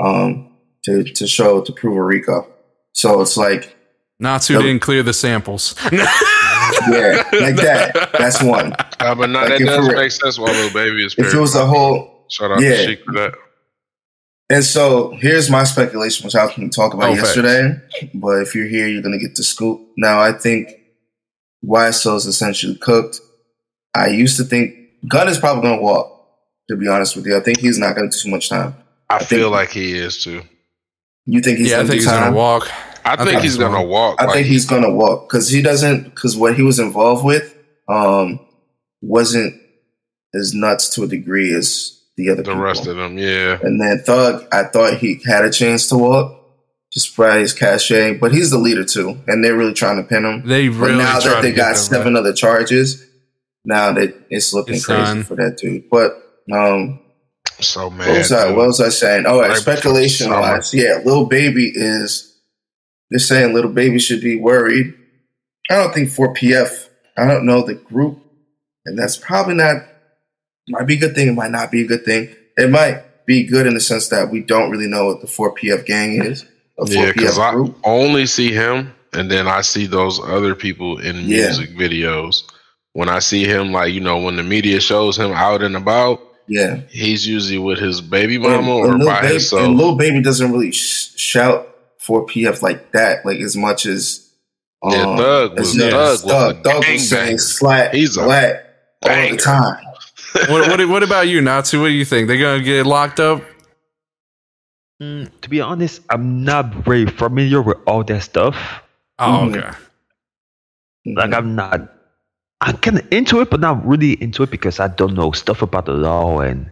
um, 0.04 0.52
to 0.86 1.04
to 1.04 1.28
show 1.28 1.62
to 1.62 1.72
prove 1.72 1.96
a 1.98 2.04
RICO. 2.04 2.48
So 2.94 3.22
it's 3.22 3.38
like 3.38 3.76
Natsu 4.20 4.54
Nope. 4.54 4.64
didn't 4.64 4.82
clear 4.82 5.04
the 5.04 5.14
samples. 5.14 5.76
yeah, 5.92 7.24
like 7.34 7.56
that. 7.58 8.10
That's 8.18 8.42
one. 8.44 8.74
Uh, 9.00 9.16
but 9.16 9.30
no, 9.30 9.40
Like 9.42 9.60
that 9.60 9.66
does 9.66 9.88
it- 9.88 9.96
make 9.96 10.12
sense. 10.12 10.40
Why 10.40 10.52
little 10.52 10.74
baby 10.74 11.06
is. 11.06 11.16
If 11.18 11.34
it 11.34 11.38
was 11.40 11.56
a 11.56 11.66
whole 11.66 12.26
shout 12.30 12.52
out 12.52 12.62
yeah. 12.62 12.70
to 12.78 12.86
Sheik 12.86 13.04
for 13.06 13.14
that. 13.14 13.34
And 14.50 14.64
so 14.66 15.12
here's 15.12 15.50
my 15.50 15.64
speculation, 15.64 16.26
which 16.26 16.36
I 16.36 16.44
was 16.46 16.54
going 16.56 16.70
to 16.70 16.76
talk 16.76 16.94
about 16.94 17.12
Oh, 17.12 17.16
facts. 17.16 17.38
yesterday. 17.38 17.80
But 18.14 18.42
if 18.42 18.54
you're 18.54 18.68
here, 18.68 18.88
you're 18.88 19.02
going 19.02 19.18
to 19.18 19.26
get 19.26 19.36
the 19.36 19.44
scoop. 19.44 19.80
Now, 19.98 20.20
I 20.20 20.34
think 20.34 20.72
YSL 21.66 22.18
is 22.18 22.26
essentially 22.26 22.76
cooked. 22.76 23.20
I 23.96 24.08
used 24.08 24.38
to 24.38 24.44
think 24.44 24.76
Gunna 25.08 25.32
is 25.32 25.38
probably 25.38 25.64
going 25.64 25.78
to 25.80 25.84
walk, 25.84 26.28
to 26.70 26.76
be 26.76 26.88
honest 26.88 27.16
with 27.16 27.26
you. 27.26 27.36
I 27.38 27.42
think 27.42 27.60
he's 27.60 27.78
not 27.78 27.96
going 27.96 28.10
to 28.10 28.18
do 28.18 28.24
too 28.24 28.30
much 28.32 28.50
time. 28.50 28.76
I, 29.10 29.20
think- 29.20 29.30
feel 29.30 29.50
like 29.52 29.70
he 29.72 29.94
is 29.94 30.24
too. 30.24 30.42
You 31.26 31.40
think 31.42 31.60
he's 31.60 31.70
yeah, 31.70 31.76
I 31.76 31.78
going 31.80 31.88
to 31.88 31.92
think 31.92 32.02
he's 32.02 32.12
gonna 32.12 32.36
walk. 32.36 32.72
I 33.06 33.16
think 33.16 33.30
think 33.30 33.42
he's 33.44 33.52
he's 33.54 33.58
gonna 33.60 33.84
walk. 33.84 34.20
I 34.20 34.26
like, 34.26 34.34
think 34.36 34.48
he's 34.48 34.66
going 34.66 34.82
to 34.84 34.90
walk 34.90 35.30
because 35.30 35.50
he 35.50 35.62
doesn't, 35.62 36.04
because 36.06 36.36
what 36.36 36.56
he 36.56 36.64
was 36.64 36.80
involved 36.80 37.24
with 37.24 37.56
um, 37.88 38.40
wasn't 39.02 39.54
as 40.34 40.54
nuts 40.56 40.90
to 40.96 41.04
a 41.04 41.08
degree 41.08 41.54
as 41.54 42.00
the 42.18 42.30
other 42.30 42.42
the 42.42 42.50
people. 42.52 42.62
rest 42.62 42.88
of 42.88 42.96
them. 42.98 43.18
Yeah, 43.20 43.60
And 43.62 43.80
then 43.80 44.00
Thug, 44.04 44.48
I 44.52 44.64
thought 44.64 44.98
he 44.98 45.22
had 45.26 45.46
a 45.46 45.52
chance 45.52 45.88
to 45.88 45.98
walk 45.98 46.41
just 46.92 47.16
by 47.16 47.38
his 47.40 47.54
cachet, 47.54 48.18
but 48.18 48.34
he's 48.34 48.50
the 48.52 48.58
leader 48.58 48.84
too, 48.84 49.18
and 49.28 49.44
they're 49.44 49.56
really 49.58 49.74
trying 49.74 49.98
to 49.98 50.04
pin 50.08 50.26
him. 50.26 50.46
They 50.48 50.68
really 50.70 50.80
But 50.80 50.86
really 50.88 50.98
now 50.98 51.20
that 51.20 51.42
they 51.42 51.52
got 51.54 51.74
that 51.74 51.78
seven 51.80 52.16
other 52.16 52.34
charges, 52.34 53.06
now 53.64 53.94
that 53.94 54.14
it's 54.30 54.54
looking 54.54 54.76
It's 54.76 54.86
crazy 54.86 55.02
done. 55.04 55.24
for 55.24 55.36
that 55.36 55.58
dude. 55.58 55.90
But 55.90 56.22
um, 56.52 57.00
so 57.60 57.90
mad. 57.90 58.08
what 58.10 58.18
was 58.18 58.32
I? 58.32 58.48
dude. 58.48 58.58
What 58.58 58.68
was 58.68 58.82
I 58.82 58.90
saying? 58.90 59.26
Oh, 59.28 59.40
right, 59.40 59.50
Right 59.50 59.58
speculation 59.58 60.28
before 60.28 60.42
summer. 60.44 60.56
wise, 60.58 60.74
yeah, 60.74 61.00
little 61.06 61.26
baby 61.28 61.72
is. 61.74 62.28
They're 63.10 63.20
saying 63.20 63.54
little 63.54 63.72
baby 63.72 64.00
should 64.00 64.22
be 64.22 64.36
worried. 64.38 64.94
I 65.70 65.76
don't 65.76 65.94
think 65.94 66.10
4PF. 66.10 66.88
I 67.18 67.26
don't 67.28 67.46
know 67.46 67.62
the 67.62 67.76
group, 67.76 68.20
and 68.86 68.98
that's 68.98 69.18
probably 69.18 69.54
not. 69.56 69.84
Might 70.70 70.88
be 70.88 70.96
a 70.96 71.00
good 71.00 71.16
thing. 71.16 71.28
It 71.30 71.34
might 71.36 71.52
not 71.52 71.72
be 71.72 71.82
a 71.84 71.88
good 71.88 72.06
thing. 72.06 72.34
It 72.58 72.70
might 72.70 73.26
be 73.26 73.46
good 73.46 73.68
in 73.68 73.74
the 73.74 73.80
sense 73.82 74.08
that 74.10 74.30
we 74.32 74.42
don't 74.42 74.72
really 74.72 74.88
know 74.88 75.06
what 75.06 75.22
the 75.22 75.28
4PF 75.28 75.86
gang 75.86 76.22
is. 76.24 76.46
A 76.82 76.86
4PF 76.86 76.94
Yeah, 76.96 77.12
because 77.14 77.40
I 77.40 77.52
group. 77.52 77.78
only 77.84 78.26
see 78.26 78.52
him, 78.52 78.94
and 79.14 79.30
then 79.30 79.48
I 79.48 79.62
see 79.62 79.86
those 79.88 80.20
other 80.20 80.56
people 80.56 80.98
in 81.00 81.16
Yeah. 81.18 81.46
music 81.48 81.76
videos. 81.78 82.44
When 82.94 83.08
I 83.08 83.20
see 83.20 83.46
him, 83.46 83.72
like 83.72 83.94
you 83.94 84.02
know, 84.02 84.18
when 84.20 84.36
the 84.36 84.44
media 84.44 84.82
shows 84.82 85.18
him 85.18 85.32
out 85.32 85.62
and 85.64 85.76
about, 85.78 86.20
Yeah. 86.48 86.78
he's 86.90 87.26
usually 87.28 87.58
with 87.60 87.80
his 87.80 88.02
baby 88.02 88.36
And- 88.36 88.44
mama 88.44 88.72
or 88.76 88.88
and 88.92 89.00
Lil 89.00 89.08
by 89.08 89.22
Baby, 89.22 89.34
himself. 89.34 89.62
And 89.62 89.78
Lil 89.78 89.96
Baby 89.96 90.22
doesn't 90.22 90.52
really 90.52 90.72
sh- 90.72 91.10
shout 91.16 91.68
4PF 92.06 92.62
like 92.62 92.92
that, 92.94 93.26
like 93.26 93.40
as 93.40 93.56
much 93.56 93.86
as. 93.86 94.28
Yeah, 94.84 95.04
um, 95.04 95.18
Thug 95.18 95.52
as 95.54 95.60
was- 95.60 95.78
yeah, 95.78 95.90
Thug 95.92 96.00
was 96.10 96.24
a 96.24 96.28
Thug, 96.28 96.64
Thug 96.64 96.76
was 96.90 97.10
saying 97.10 97.36
gangbanger. 97.38 97.40
slat, 97.40 97.94
He's 97.96 98.10
a 98.18 98.24
slat 98.24 98.66
all 99.04 99.30
the 99.30 99.38
time. 99.38 99.78
what, 100.50 100.68
what 100.70 100.88
what 100.90 101.04
about 101.04 101.28
you, 101.28 101.40
Natsu? 101.42 101.80
What 101.82 101.88
do 101.90 101.94
you 101.94 102.06
think? 102.06 102.28
They're 102.28 102.38
gonna 102.40 102.64
get 102.64 102.86
locked 102.88 103.20
up? 103.20 103.44
Mm, 105.02 105.30
to 105.42 105.50
be 105.50 105.60
honest, 105.62 106.02
I'm 106.10 106.44
not 106.44 106.74
very 106.86 107.08
familiar 107.08 107.62
with 107.62 107.78
all 107.88 108.04
that 108.04 108.22
stuff. 108.22 108.56
Oh, 109.18 109.50
Mhm. 109.50 109.58
okay. 109.58 109.78
Like 111.06 111.34
I'm 111.34 111.56
not. 111.56 111.82
I'm 112.62 112.78
kind 112.78 113.00
of 113.00 113.08
into 113.12 113.42
it, 113.42 113.50
but 113.50 113.60
not 113.60 113.84
really 113.86 114.14
into 114.22 114.44
it 114.44 114.52
because 114.52 114.80
I 114.80 114.88
don't 114.88 115.16
know 115.16 115.32
stuff 115.32 115.64
about 115.64 115.86
the 115.86 115.94
law 115.94 116.40
and 116.42 116.70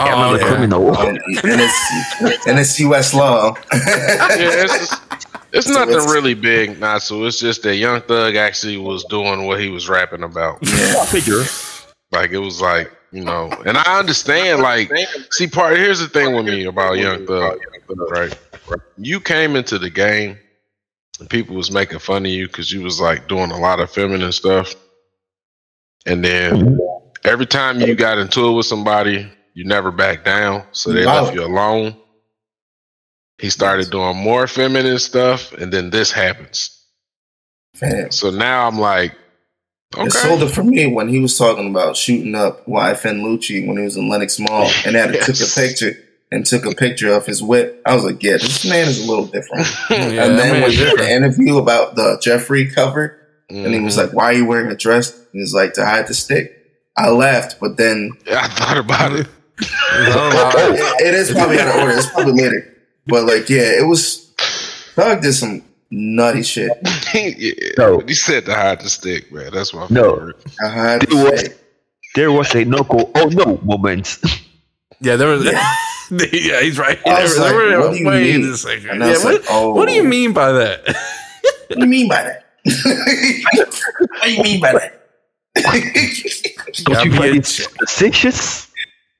Oh, 0.00 0.06
I'm 0.06 0.18
not 0.32 0.40
a 0.40 0.44
criminal. 0.46 0.96
and, 0.96 1.18
and 1.44 1.60
it's 1.60 2.46
and 2.46 2.58
it's 2.58 2.80
U.S. 2.80 3.12
law. 3.12 3.54
yeah, 3.74 4.28
it's 4.64 4.78
just, 4.78 5.02
it's 5.52 5.66
So 5.66 5.74
nothing 5.74 5.96
it's- 5.96 6.10
really 6.10 6.32
big, 6.32 6.80
Natsu. 6.80 7.26
It's 7.26 7.38
just 7.38 7.62
that 7.64 7.76
Young 7.76 8.00
Thug 8.00 8.34
actually 8.36 8.78
was 8.78 9.04
doing 9.04 9.44
what 9.44 9.60
he 9.60 9.68
was 9.68 9.90
rapping 9.90 10.22
about. 10.22 10.60
yeah. 10.62 11.04
figure. 11.04 11.42
Like 12.12 12.30
it 12.30 12.38
was 12.38 12.62
like 12.62 12.90
you 13.12 13.24
know, 13.24 13.50
and 13.66 13.76
I 13.76 13.98
understand. 13.98 14.62
Like, 14.62 14.90
see, 15.30 15.46
part 15.46 15.76
here's 15.76 15.98
the 15.98 16.08
thing 16.08 16.34
with 16.34 16.46
me 16.46 16.64
about 16.64 16.98
Young 16.98 17.26
Thug, 17.26 17.58
right? 18.10 18.34
You 18.96 19.20
came 19.20 19.56
into 19.56 19.78
the 19.78 19.90
game, 19.90 20.38
and 21.18 21.28
people 21.28 21.56
was 21.56 21.70
making 21.70 21.98
fun 21.98 22.24
of 22.26 22.32
you 22.32 22.46
because 22.46 22.72
you 22.72 22.82
was 22.82 23.00
like 23.00 23.28
doing 23.28 23.50
a 23.50 23.58
lot 23.58 23.80
of 23.80 23.90
feminine 23.90 24.32
stuff, 24.32 24.74
and 26.06 26.24
then 26.24 26.78
every 27.24 27.46
time 27.46 27.80
you 27.80 27.94
got 27.94 28.18
into 28.18 28.46
it 28.48 28.52
with 28.52 28.66
somebody, 28.66 29.30
you 29.54 29.64
never 29.64 29.90
backed 29.90 30.24
down, 30.24 30.64
so 30.72 30.92
they 30.92 31.06
Wow. 31.06 31.24
left 31.24 31.34
you 31.34 31.44
alone. 31.44 31.96
He 33.38 33.50
started 33.50 33.90
doing 33.90 34.16
more 34.16 34.46
feminine 34.46 34.98
stuff, 34.98 35.52
and 35.52 35.72
then 35.72 35.90
this 35.90 36.12
happens. 36.12 36.76
Fam. 37.74 38.10
So 38.10 38.30
now 38.30 38.66
I'm 38.68 38.78
like, 38.78 39.16
It 39.98 40.12
sold 40.12 40.42
it 40.44 40.50
for 40.50 40.62
me 40.62 40.86
when 40.86 41.08
he 41.08 41.18
was 41.18 41.36
talking 41.36 41.68
about 41.68 41.96
shooting 41.96 42.36
up 42.36 42.64
YFN 42.66 43.22
Lucci 43.22 43.66
when 43.66 43.76
he 43.76 43.82
was 43.82 43.96
in 43.96 44.08
Lenox 44.08 44.38
Mall 44.38 44.70
and 44.86 44.94
had 44.94 45.12
Yes. 45.14 45.26
took 45.26 45.48
a 45.48 45.68
picture 45.68 45.98
and 46.30 46.46
took 46.46 46.64
a 46.64 46.74
picture 46.76 47.12
of 47.12 47.26
his 47.26 47.42
whip. 47.42 47.82
I 47.84 47.94
was 47.96 48.04
like, 48.04 48.22
yeah, 48.22 48.34
this 48.34 48.64
man 48.68 48.86
is 48.86 49.04
a 49.04 49.08
little 49.10 49.26
different. 49.26 49.66
Yeah, 49.90 50.26
and 50.26 50.38
then 50.38 50.62
when 50.62 50.70
he 50.70 50.76
did 50.76 50.96
the 50.98 51.10
interview 51.10 51.58
about 51.58 51.96
the 51.96 52.18
Jeffery 52.22 52.70
cover, 52.70 53.16
and 53.48 53.74
he 53.74 53.80
was 53.80 53.94
Mhm. 53.96 53.98
like, 54.04 54.12
"Why 54.12 54.24
are 54.26 54.32
you 54.32 54.44
wearing 54.46 54.70
a 54.70 54.76
dress?" 54.76 55.10
And 55.12 55.40
he's 55.40 55.52
like, 55.52 55.72
"To 55.74 55.84
hide 55.84 56.06
the 56.06 56.14
stick." 56.14 56.52
I 56.96 57.10
laughed, 57.10 57.56
but 57.60 57.76
then 57.76 58.12
I 58.30 58.46
thought 58.46 58.78
about 58.78 59.12
it. 59.14 59.26
it, 59.58 61.06
it 61.06 61.14
is 61.14 61.32
probably 61.32 61.58
out 61.58 61.66
of 61.68 61.74
order. 61.82 61.96
It's 61.96 62.08
probably 62.10 62.40
later, 62.40 62.72
but 63.08 63.24
like, 63.24 63.50
yeah, 63.50 63.78
it 63.80 63.88
was. 63.88 64.30
Thug 64.94 65.20
did 65.22 65.32
some 65.32 65.62
nutty 65.90 66.42
shit. 66.42 66.70
yeah, 67.14 67.54
No. 67.78 68.00
he 68.00 68.14
said 68.14 68.44
to 68.46 68.54
hide 68.54 68.80
the 68.80 68.88
stick, 68.88 69.32
man. 69.32 69.50
That's 69.52 69.72
my 69.74 69.86
No. 69.90 70.14
favorite. 70.16 70.36
I 70.64 70.68
hide 70.68 71.02
It 71.04 71.10
the 71.10 71.16
was- 71.16 71.48
There 72.14 72.32
was 72.32 72.54
a 72.54 72.64
no 72.64 72.82
go. 72.82 73.10
Oh 73.14 73.26
no 73.28 73.58
moment. 73.64 74.18
Yeah, 75.02 75.16
there 75.16 75.28
was. 75.28 75.44
Yeah. 75.44 75.74
Yeah, 76.10 76.60
he's 76.60 76.76
right. 76.76 76.98
I 77.06 77.22
was 77.22 77.36
There- 77.36 77.44
like, 77.44 77.68
there 77.70 77.80
what 77.80 77.92
do 77.92 77.98
you 77.98 78.10
mean? 78.40 78.50
a 78.52 78.56
second. 78.56 78.90
And 78.90 79.04
I 79.04 79.12
Yeah, 79.12 79.18
what, 79.24 79.34
like, 79.34 79.44
oh. 79.48 79.72
what 79.74 79.88
do 79.88 79.94
you 79.94 80.02
mean 80.04 80.32
by 80.32 80.50
that? 80.52 80.84
What 81.68 81.78
do 81.78 81.80
you 81.84 81.86
mean 81.86 82.08
by 82.08 82.22
that? 82.24 82.44
what 82.64 84.22
do 84.24 84.32
you 84.32 84.42
mean 84.42 84.60
by 84.60 84.72
that? 84.72 84.96
Don't 86.84 87.04
you 87.04 87.10
be 87.12 87.16
find 87.16 87.34
a 87.34 87.38
it 87.38 87.44
chick. 87.44 87.68
suspicious? 87.86 88.66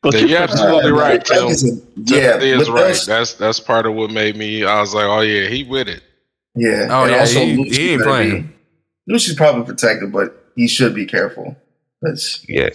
Don't 0.02 0.14
Yeah, 0.14 0.20
you 0.20 0.26
you're 0.28 0.38
absolutely 0.38 0.90
Uh, 0.90 0.94
right, 0.94 1.24
Tim. 1.24 1.48
Yeah, 1.97 2.40
Yeah, 2.42 2.59
is 2.59 2.68
right. 2.70 2.98
That's 3.06 3.34
that's 3.34 3.60
part 3.60 3.86
of 3.86 3.94
what 3.94 4.10
made 4.10 4.36
me. 4.36 4.64
I 4.64 4.80
was 4.80 4.92
like, 4.94 5.05
oh 5.05 5.20
yeah, 5.20 5.48
he 5.48 5.62
with 5.64 5.88
it. 5.88 6.02
Yeah. 6.60 6.88
Oh, 6.90 7.02
and 7.04 7.12
yeah, 7.12 7.20
also 7.20 7.40
he- 7.40 7.56
Lucci 7.56 7.76
he 7.76 7.90
ain't 7.92 8.02
playing. 8.02 8.52
Be, 9.06 9.14
Lucci's 9.14 9.34
probably 9.34 9.64
protected, 9.64 10.12
but 10.12 10.34
he 10.56 10.68
should 10.68 10.94
be 10.94 11.06
careful. 11.06 11.56
Because 12.02 12.44
Yeah. 12.48 12.68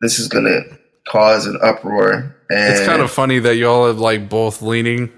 this 0.00 0.18
is 0.18 0.28
gonna 0.28 0.60
cause 1.08 1.46
an 1.46 1.58
uproar. 1.62 2.36
And 2.50 2.74
It's 2.74 2.84
kind 2.86 3.00
of 3.02 3.10
funny 3.10 3.38
that 3.40 3.56
y'all 3.56 3.86
are 3.86 3.92
like 3.92 4.28
both 4.28 4.60
leaning 4.62 5.10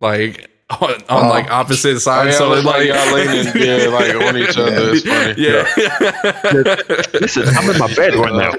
like 0.00 0.50
on, 0.80 0.92
on 0.94 1.00
Oh. 1.08 1.28
like 1.28 1.50
opposite 1.50 1.88
Oh, 1.88 1.92
yeah, 1.92 1.98
sides. 1.98 2.36
so 2.36 2.52
it's 2.52 2.64
like 2.64 2.88
like 2.88 2.88
y'all 2.88 3.14
leaning, 3.14 3.46
yeah, 3.56 3.88
like 3.88 4.14
on 4.16 4.36
each 4.36 4.56
other. 4.58 4.90
It's 4.92 5.04
funny. 5.04 5.34
Yeah. 5.38 5.66
Listen, 7.20 7.48
I'm 7.56 7.70
in 7.70 7.78
my 7.78 7.94
bed 7.94 8.14
right 8.16 8.34
now. 8.34 8.52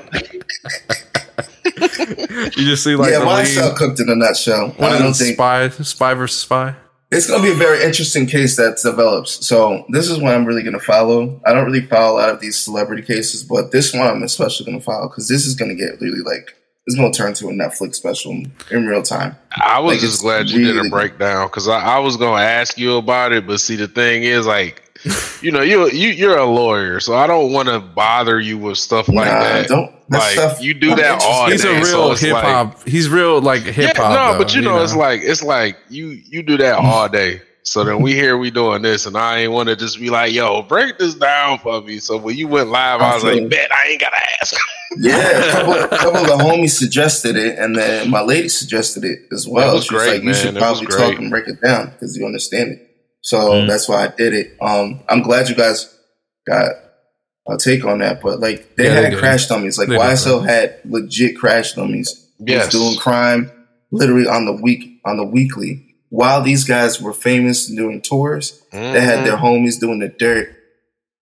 you 2.55 2.65
just 2.65 2.83
see 2.83 2.95
like 2.95 3.11
yeah, 3.11 3.19
the 3.19 3.25
YSL 3.25 3.75
cooked 3.75 3.99
in 3.99 4.09
a 4.09 4.15
nutshell. 4.15 4.69
one 4.69 4.91
I 4.91 4.95
of 4.95 5.01
don't 5.03 5.13
think 5.13 5.35
spy 5.35 5.69
spy 5.69 6.13
versus 6.13 6.39
spy. 6.41 6.75
It's 7.11 7.27
going 7.27 7.41
to 7.41 7.47
be 7.47 7.53
a 7.53 7.55
very 7.55 7.83
interesting 7.83 8.25
case 8.27 8.57
that 8.57 8.77
develops. 8.83 9.45
So 9.45 9.85
this 9.89 10.09
is 10.09 10.17
one 10.19 10.33
I'm 10.33 10.45
really 10.45 10.63
going 10.63 10.73
to 10.77 10.79
follow. 10.83 11.39
I 11.45 11.53
don't 11.53 11.65
really 11.65 11.85
follow 11.85 12.17
a 12.17 12.19
lot 12.19 12.29
of 12.29 12.39
these 12.41 12.57
celebrity 12.57 13.01
cases, 13.01 13.43
but 13.43 13.71
this 13.71 13.93
one 13.93 14.07
I'm 14.07 14.23
especially 14.23 14.65
going 14.65 14.79
to 14.79 14.83
follow 14.83 15.07
because 15.07 15.27
this 15.29 15.45
is 15.45 15.55
going 15.55 15.69
to 15.69 15.75
get 15.75 16.01
really 16.01 16.19
like 16.21 16.53
it's 16.85 16.95
going 16.95 17.11
to 17.11 17.17
turn 17.17 17.33
to 17.33 17.49
a 17.49 17.51
Netflix 17.51 17.95
special 17.95 18.31
in 18.71 18.87
real 18.87 19.03
time. 19.03 19.35
I 19.51 19.79
was 19.81 19.95
Like, 19.95 20.01
just 20.01 20.21
glad 20.21 20.49
you 20.49 20.59
did 20.65 20.71
a 20.71 20.73
really- 20.75 20.89
breakdown 20.89 21.47
because 21.47 21.67
I, 21.67 21.79
I 21.79 21.99
was 21.99 22.15
gonna 22.15 22.41
ask 22.41 22.77
you 22.77 22.95
about 22.95 23.33
it, 23.33 23.45
but 23.45 23.59
see, 23.59 23.75
the 23.75 23.89
thing 23.89 24.23
is, 24.23 24.45
like, 24.47 24.86
you 25.41 25.51
know, 25.51 25.61
you 25.61 25.89
you 25.89 26.09
you're 26.09 26.37
a 26.37 26.45
lawyer, 26.45 26.99
so 26.99 27.15
I 27.15 27.27
don't 27.27 27.51
want 27.51 27.67
to 27.69 27.79
bother 27.79 28.39
you 28.39 28.57
with 28.57 28.77
stuff 28.77 29.07
like 29.07 29.27
Nah, 29.27 29.39
that. 29.39 29.67
don't 29.67 29.91
Like, 30.09 30.31
stuff. 30.33 30.61
you 30.61 30.73
do 30.73 30.91
I'm 30.91 30.97
that 30.97 31.23
all 31.23 31.45
day. 31.47 31.51
He's 31.53 31.65
a 31.65 31.73
day, 31.73 31.83
so 31.83 31.97
real 32.03 32.11
it's 32.13 32.21
hip 32.21 32.33
like- 32.33 32.43
hop. 32.43 32.87
He's 32.87 33.09
real 33.09 33.41
like 33.41 33.61
hip 33.61 33.97
hop. 33.97 34.11
Yeah, 34.11 34.15
no, 34.27 34.31
though, 34.33 34.37
but 34.39 34.55
you 34.55 34.61
know, 34.61 34.81
it's 34.83 34.95
like 34.95 35.21
it's 35.23 35.43
like 35.43 35.77
you 35.89 36.07
you 36.29 36.41
do 36.43 36.57
that 36.57 36.75
all 36.79 37.07
day. 37.09 37.41
So 37.63 37.83
then 37.83 38.01
we 38.01 38.13
here 38.13 38.37
we 38.37 38.49
doing 38.49 38.81
this, 38.81 39.05
and 39.05 39.17
I 39.17 39.39
ain't 39.39 39.51
want 39.51 39.67
to 39.67 39.75
just 39.75 39.99
be 39.99 40.09
like, 40.09 40.31
"Yo, 40.31 40.61
break 40.61 40.97
this 40.99 41.15
down 41.15 41.59
for 41.59 41.81
me." 41.81 41.99
So 41.99 42.15
when 42.15 42.37
you 42.37 42.47
went 42.47 42.69
live, 42.69 43.01
I 43.01 43.15
was 43.15 43.25
I 43.25 43.27
feel 43.33 43.35
like, 43.35 43.43
it. 43.43 43.49
"Bet 43.49 43.71
I 43.73 43.87
ain't 43.89 44.01
gotta 44.01 44.15
ask." 44.41 44.55
Yeah, 44.99 45.17
a 45.19 45.51
couple, 45.51 45.73
a 45.73 45.87
couple 45.89 46.21
of 46.21 46.27
the 46.27 46.43
homies 46.43 46.69
suggested 46.71 47.35
it, 47.35 47.59
and 47.59 47.75
then 47.75 48.09
my 48.09 48.21
lady 48.21 48.47
suggested 48.47 49.03
it 49.03 49.19
as 49.33 49.45
well. 49.45 49.71
It 49.71 49.73
was 49.75 49.83
she 49.85 49.93
was 49.93 50.03
great, 50.03 50.13
like, 50.13 50.19
"You 50.21 50.25
man. 50.29 50.35
should 50.35 50.55
probably 50.55 50.85
talk 50.87 51.19
and 51.19 51.29
break 51.29 51.47
it 51.49 51.61
down 51.61 51.89
because 51.91 52.15
you 52.17 52.25
understand 52.25 52.71
it." 52.71 52.86
So 53.27 53.37
Mm. 53.51 53.67
that's 53.67 53.89
why 53.89 54.05
I 54.05 54.07
did 54.07 54.33
it. 54.33 54.55
Um, 54.61 55.01
I'm 55.09 55.21
glad 55.21 55.49
you 55.49 55.55
guys 55.55 55.93
got 56.47 56.71
a 57.49 57.57
take 57.57 57.83
on 57.83 57.99
that, 57.99 58.21
but 58.21 58.39
like 58.39 58.77
they 58.77 58.85
Yeah, 58.85 58.93
they 58.95 59.01
had 59.03 59.09
did. 59.11 59.19
crash 59.19 59.47
dummies. 59.47 59.77
Like 59.77 59.89
They 59.89 59.95
did, 59.97 60.01
YSL 60.01 60.39
had 60.47 60.75
legit 60.85 61.37
crash 61.37 61.73
dummies. 61.73 62.25
He 62.39 62.53
Yes. 62.53 62.67
was 62.73 62.81
doing 62.81 62.97
crime 62.97 63.51
literally 63.91 64.27
on 64.27 64.45
the 64.45 64.53
week 64.53 65.01
on 65.03 65.17
the 65.17 65.25
weekly. 65.25 65.83
While 66.09 66.41
these 66.41 66.63
guys 66.63 67.01
were 67.01 67.11
famous 67.11 67.67
and 67.67 67.77
doing 67.77 67.99
tours, 68.01 68.61
they 68.71 69.01
had 69.01 69.25
their 69.25 69.35
Mm-hmm. 69.35 69.45
homies 69.45 69.77
doing 69.77 69.99
the 69.99 70.07
dirt 70.07 70.47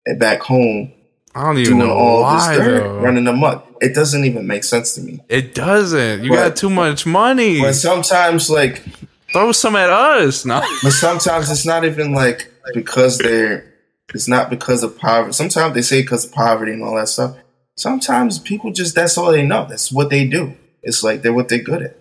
and 0.05 0.19
back 0.19 0.41
home 0.41 0.91
I 1.33 1.41
don't 1.43 1.57
even 1.57 1.77
doing 1.79 1.87
know 1.89 1.93
all 1.95 2.21
why 2.21 2.55
this 2.55 2.65
dirt, 2.65 2.83
though. 2.83 2.99
running 2.99 3.25
amok. 3.27 3.65
It 3.81 3.95
doesn't 3.95 4.25
even 4.25 4.45
make 4.45 4.63
sense 4.63 4.93
to 4.93 5.01
me. 5.01 5.21
It 5.27 5.55
doesn't. 5.55 6.23
You 6.23 6.29
But- 6.29 6.35
got 6.35 6.55
too 6.55 6.69
much 6.69 7.07
money. 7.07 7.59
But 7.61 7.73
sometimes, 7.73 8.47
like, 8.49 8.83
Throw 9.31 9.51
some 9.51 9.75
at 9.75 9.89
us. 9.89 10.45
No. 10.45 10.61
but 10.83 10.91
sometimes 10.91 11.49
it's 11.49 11.65
not 11.65 11.85
even 11.85 12.13
like 12.13 12.51
because 12.73 13.17
they're. 13.17 13.71
It's 14.13 14.27
not 14.27 14.49
because 14.49 14.83
of 14.83 14.97
poverty. 14.97 15.33
Sometimes 15.33 15.73
they 15.73 15.81
say 15.81 16.01
because 16.01 16.25
of 16.25 16.31
poverty 16.31 16.71
and 16.71 16.83
all 16.83 16.95
that 16.95 17.09
stuff. 17.09 17.35
Sometimes 17.75 18.39
people 18.39 18.71
just 18.71 18.95
that's 18.95 19.17
all 19.17 19.31
they 19.31 19.45
know. 19.45 19.65
That's 19.67 19.91
what 19.91 20.09
they 20.09 20.25
do. 20.25 20.55
It's 20.83 21.03
like 21.03 21.21
they're 21.21 21.33
what 21.33 21.49
they're 21.49 21.59
good 21.59 21.81
at. 21.81 21.97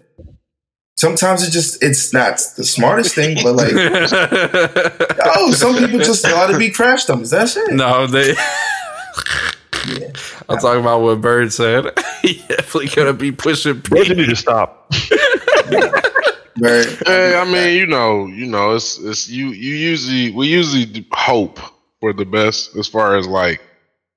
Sometimes 0.96 1.46
it 1.46 1.50
just 1.50 1.82
it's 1.82 2.12
not 2.12 2.40
the 2.56 2.62
smartest 2.64 3.14
thing, 3.14 3.36
but 3.42 3.54
like 3.54 3.72
oh, 5.24 5.52
some 5.52 5.76
people 5.76 5.98
just 5.98 6.24
know 6.24 6.36
how 6.36 6.46
to 6.46 6.56
be 6.56 6.70
crash 6.70 7.06
dummies. 7.06 7.30
That's 7.30 7.56
it. 7.56 7.72
no, 7.72 8.06
they. 8.06 8.34
Yeah. 8.34 10.12
I'm 10.48 10.58
talking 10.58 10.80
about 10.80 11.00
what 11.00 11.20
Bird 11.20 11.52
said. 11.52 11.86
he 12.22 12.34
definitely 12.48 12.88
gonna 12.88 13.12
be 13.12 13.32
pushing. 13.32 13.80
Both 13.80 14.04
P. 14.04 14.08
you 14.10 14.14
need 14.14 14.28
to 14.28 14.36
stop. 14.36 14.92
Very- 16.56 16.84
Hey, 17.06 17.36
I 17.36 17.44
mean, 17.44 17.76
you 17.76 17.86
know, 17.86 18.26
you 18.26 18.46
know, 18.46 18.74
it's 18.74 18.98
it's 18.98 19.28
you 19.28 19.48
you 19.48 19.74
usually 19.74 20.30
we 20.32 20.46
usually 20.48 21.06
hope 21.12 21.58
for 22.00 22.12
the 22.12 22.24
best 22.24 22.76
as 22.76 22.86
far 22.86 23.16
as 23.16 23.26
like 23.26 23.60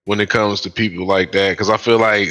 when 0.06 0.20
it 0.20 0.30
comes 0.30 0.62
to 0.62 0.70
people 0.70 1.06
like 1.06 1.32
that 1.32 1.52
because 1.52 1.70
I 1.70 1.78
feel 1.78 1.98
like 2.00 2.30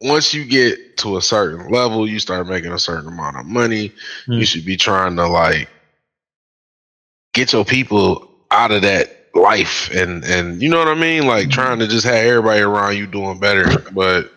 once 0.00 0.32
you 0.34 0.44
get 0.44 0.96
to 0.98 1.16
a 1.16 1.22
certain 1.22 1.70
level, 1.70 2.08
you 2.08 2.18
start 2.18 2.46
making 2.46 2.72
a 2.72 2.78
certain 2.78 3.08
amount 3.08 3.36
of 3.36 3.46
money. 3.46 3.92
Hmm. 4.26 4.32
You 4.34 4.44
should 4.46 4.64
be 4.64 4.76
trying 4.76 5.16
to 5.16 5.26
like 5.28 5.68
get 7.34 7.52
your 7.52 7.64
people 7.64 8.30
out 8.50 8.72
of 8.72 8.82
that 8.82 9.28
life 9.34 9.88
and 9.94 10.24
and 10.24 10.60
you 10.60 10.68
know 10.68 10.78
what 10.78 10.88
I 10.88 10.94
mean, 10.94 11.26
like 11.26 11.50
trying 11.50 11.78
to 11.78 11.86
just 11.86 12.04
have 12.04 12.14
everybody 12.16 12.60
around 12.60 12.96
you 12.96 13.06
doing 13.06 13.38
better, 13.38 13.78
but. 13.92 14.30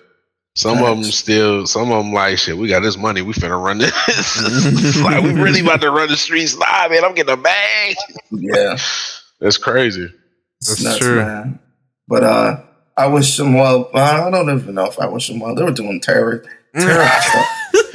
Some 0.55 0.83
of 0.83 0.97
them 0.97 1.03
still, 1.03 1.65
some 1.65 1.91
of 1.91 2.03
them 2.03 2.13
like 2.13 2.37
shit. 2.37 2.55
We 2.55 2.67
got 2.67 2.81
this 2.81 2.95
money. 2.95 3.23
We 3.23 3.33
finna 3.33 3.61
run 3.61 3.79
this. 3.79 4.97
like 5.03 5.23
we 5.23 5.33
really 5.33 5.61
about 5.61 5.81
to 5.81 5.89
run 5.89 6.09
the 6.09 6.15
streets 6.15 6.55
live, 6.55 6.91
man. 6.91 7.03
I'm 7.03 7.15
getting 7.15 7.33
a 7.33 7.37
bag. 7.37 7.95
yeah. 8.31 8.77
That's 9.39 9.57
crazy. 9.57 10.13
That's 10.61 10.83
nuts, 10.83 10.99
true. 10.99 11.17
man. 11.17 11.59
But 12.07 12.23
uh, 12.23 12.61
I 12.95 13.07
wish 13.07 13.35
them 13.35 13.55
well. 13.55 13.89
I 13.95 14.29
don't 14.29 14.49
even 14.59 14.75
know 14.75 14.85
if 14.85 14.99
I 14.99 15.07
wish 15.07 15.27
them 15.27 15.39
well. 15.39 15.55
They 15.55 15.63
were 15.63 15.71
doing 15.71 15.99
terror, 15.99 16.45
terror. 16.77 17.09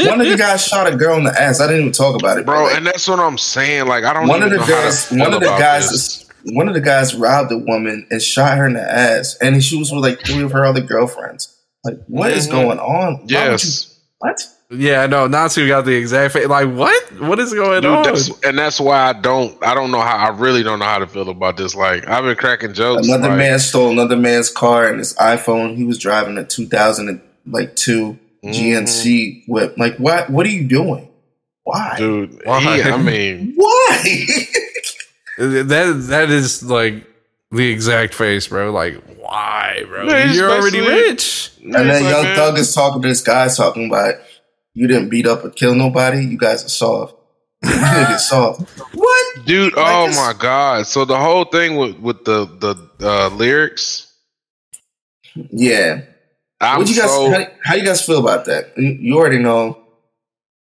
One 0.00 0.20
of 0.20 0.26
the 0.26 0.36
guys 0.36 0.66
shot 0.66 0.92
a 0.92 0.96
girl 0.96 1.16
in 1.16 1.24
the 1.24 1.40
ass. 1.40 1.60
I 1.60 1.66
didn't 1.68 1.80
even 1.82 1.92
talk 1.92 2.20
about 2.20 2.38
it, 2.38 2.44
bro. 2.46 2.64
like, 2.64 2.76
and 2.76 2.86
that's 2.86 3.06
what 3.06 3.20
I'm 3.20 3.38
saying. 3.38 3.86
Like 3.86 4.04
I 4.04 4.12
don't. 4.12 4.26
one 4.26 4.42
of 4.42 4.50
the 4.50 4.56
know 4.56 4.62
how 4.62 4.66
to 4.66 4.72
guys, 4.72 5.10
one 5.10 5.32
of 5.32 5.40
the 5.40 5.46
guys, 5.46 5.90
this. 5.90 6.28
one 6.44 6.68
of 6.68 6.74
the 6.74 6.80
guys 6.80 7.14
robbed 7.14 7.52
a 7.52 7.58
woman 7.58 8.06
and 8.10 8.20
shot 8.20 8.58
her 8.58 8.66
in 8.66 8.74
the 8.74 8.82
ass, 8.82 9.36
and 9.40 9.62
she 9.62 9.78
was 9.78 9.92
with 9.92 10.02
like 10.02 10.20
three 10.20 10.42
of 10.42 10.52
her 10.52 10.64
other 10.64 10.80
girlfriends. 10.80 11.54
Like, 11.84 11.94
what 12.08 12.32
is 12.32 12.46
going 12.46 12.78
on? 12.78 13.14
Why 13.14 13.20
would 13.20 13.30
you- 13.30 13.36
Yes, 13.36 13.98
what? 14.18 14.36
Yeah, 14.70 15.06
no, 15.06 15.26
Natsu 15.28 15.66
got 15.66 15.86
the 15.86 15.94
exact 15.94 16.34
face. 16.34 16.46
Like, 16.46 16.68
what? 16.70 17.20
What 17.22 17.38
is 17.38 17.54
going 17.54 17.80
dude. 17.80 17.90
on? 17.90 18.02
That's, 18.02 18.28
and 18.44 18.58
that's 18.58 18.78
why 18.78 19.08
I 19.08 19.12
don't. 19.14 19.56
I 19.64 19.74
don't 19.74 19.90
know 19.90 20.00
how. 20.00 20.16
I 20.16 20.28
really 20.36 20.62
don't 20.62 20.78
know 20.78 20.84
how 20.84 20.98
to 20.98 21.06
feel 21.06 21.30
about 21.30 21.56
this. 21.56 21.74
Like 21.74 22.06
I've 22.06 22.24
been 22.24 22.36
cracking 22.36 22.74
jokes. 22.74 23.06
Another 23.06 23.28
like, 23.30 23.38
man 23.38 23.58
stole 23.60 23.90
another 23.90 24.16
man's 24.16 24.50
car 24.50 24.86
and 24.88 24.98
his 24.98 25.14
iPhone. 25.14 25.74
He 25.76 25.84
was 25.84 25.96
driving 25.98 26.36
a 26.36 26.44
2002 26.44 28.18
Mhm. 28.44 28.52
GMC 28.54 29.44
whip. 29.48 29.78
Like, 29.78 29.96
what? 29.96 30.28
What 30.28 30.44
are 30.44 30.50
you 30.50 30.68
doing? 30.68 31.08
Why? 31.64 31.94
dude. 31.96 32.38
Why? 32.44 32.60
he- 32.82 32.82
I 32.90 32.96
mean, 32.98 33.54
Why? 33.56 34.02
that 35.38 36.04
that 36.08 36.30
is 36.30 36.62
like 36.62 37.06
the 37.50 37.70
exact 37.70 38.14
face, 38.14 38.46
bro. 38.48 38.70
Like, 38.72 39.02
why, 39.18 39.84
bro? 39.88 40.04
Yeah, 40.08 40.32
You're 40.32 40.50
already 40.50 40.80
rich. 40.80 41.50
And 41.62 41.74
then 41.74 41.86
like, 41.88 42.02
Young 42.12 42.22
man, 42.24 42.36
Thug 42.36 42.58
is 42.58 42.74
talking 42.74 43.02
to 43.02 43.08
this 43.08 43.22
guy 43.22 43.48
talking 43.48 43.86
about 43.86 44.14
you 44.74 44.86
didn't 44.86 45.08
beat 45.08 45.26
up 45.26 45.44
or 45.44 45.50
kill 45.50 45.74
nobody. 45.74 46.24
You 46.24 46.38
guys 46.38 46.64
are 46.64 46.68
soft. 46.68 47.14
You 47.64 47.70
niggas 47.70 48.20
soft. 48.20 48.60
What? 48.94 49.44
dude. 49.46 49.74
Like, 49.74 49.84
oh 49.86 50.02
it's- 50.08 50.16
my 50.16 50.32
god. 50.38 50.86
So 50.86 51.04
the 51.04 51.18
whole 51.18 51.44
thing 51.44 51.76
with 51.76 51.98
with 51.98 52.24
the 52.24 52.44
the 52.46 52.76
uh, 53.08 53.28
lyrics. 53.30 54.12
Yeah. 55.34 56.02
I'm 56.60 56.78
what 56.78 56.88
you 56.88 56.96
guys? 56.96 57.10
so. 57.10 57.30
how, 57.30 57.46
how 57.64 57.74
you 57.74 57.84
guys 57.84 58.04
feel 58.04 58.18
about 58.18 58.44
that? 58.46 58.76
You, 58.76 58.88
you 59.00 59.16
already 59.16 59.38
know. 59.38 59.78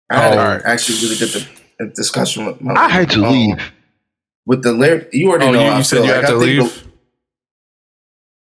I 0.10 0.16
had 0.22 0.34
Oh, 0.34 0.38
a- 0.38 0.42
alright. 0.42 0.62
actually 0.66 1.00
really 1.02 1.18
good 1.18 1.48
a 1.80 1.86
discussion 1.94 2.46
with 2.46 2.62
my. 2.62 2.74
I 2.74 2.90
had 2.90 3.10
to 3.12 3.20
leave. 3.30 3.58
With 4.46 4.64
the 4.64 4.72
lyric. 4.74 5.10
You 5.14 5.30
already 5.30 5.46
Oh, 5.48 5.52
know. 5.52 5.60
you, 5.62 5.68
how 5.70 5.74
I 5.74 5.78
you 5.80 5.84
said 5.84 5.96
feel. 5.98 6.06
you 6.06 6.12
Like, 6.12 6.22
have 6.22 6.30
to 6.30 6.36
I 6.36 6.40
think 6.46 6.62
leave. 6.64 6.84
the- 6.84 6.90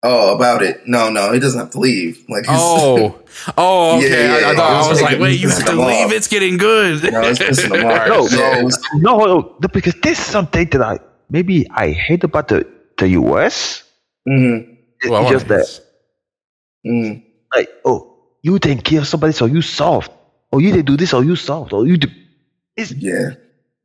oh, 0.03 0.35
about 0.35 0.61
it? 0.63 0.81
No, 0.87 1.09
no, 1.09 1.31
he 1.33 1.39
doesn't 1.39 1.59
have 1.59 1.71
to 1.71 1.79
leave. 1.79 2.23
Like, 2.29 2.45
Oh, 2.47 3.19
oh, 3.57 3.97
okay. 3.97 4.09
Yeah, 4.09 4.39
yeah, 4.39 4.47
I, 4.47 4.51
I 4.51 4.55
thought 4.55 4.71
yeah. 4.71 4.85
I 4.85 4.89
was 4.89 5.01
like, 5.01 5.19
wait, 5.19 5.39
you 5.39 5.49
have 5.49 5.65
to 5.65 5.71
leave. 5.73 6.05
off. 6.07 6.11
It's 6.13 6.27
getting 6.27 6.57
good. 6.57 7.03
no, 7.11 7.21
it's 7.21 7.39
pissing 7.39 7.75
him 7.75 7.85
off. 7.85 8.07
No, 8.07 8.27
Yeah, 8.27 8.59
it 8.59 8.63
was- 8.63 8.79
No, 8.95 9.17
no, 9.17 9.25
no, 9.61 9.67
because 9.67 9.95
this 10.01 10.19
is 10.19 10.25
something 10.25 10.67
that 10.69 10.81
I 10.81 10.99
maybe 11.29 11.67
I 11.71 11.91
hate 11.91 12.23
about 12.23 12.47
the 12.47 12.65
the 12.97 13.09
US. 13.21 13.83
mhm, 14.27 14.77
It's 14.99 15.09
Well, 15.09 15.29
just 15.29 15.47
that 15.47 15.65
mhm. 16.85 17.23
like, 17.55 17.69
oh, 17.85 18.17
you 18.41 18.59
didn't 18.59 18.83
kill 18.83 19.05
somebody, 19.05 19.33
so 19.33 19.45
you 19.45 19.61
soft. 19.61 20.11
Oh, 20.51 20.57
you 20.59 20.71
didn't 20.71 20.87
do 20.87 20.97
this, 20.97 21.11
so 21.11 21.21
you 21.21 21.35
soft. 21.35 21.71
Oh, 21.73 21.83
you 21.83 21.97
do. 21.97 22.07
It's 22.75 22.91
yeah, 22.93 23.35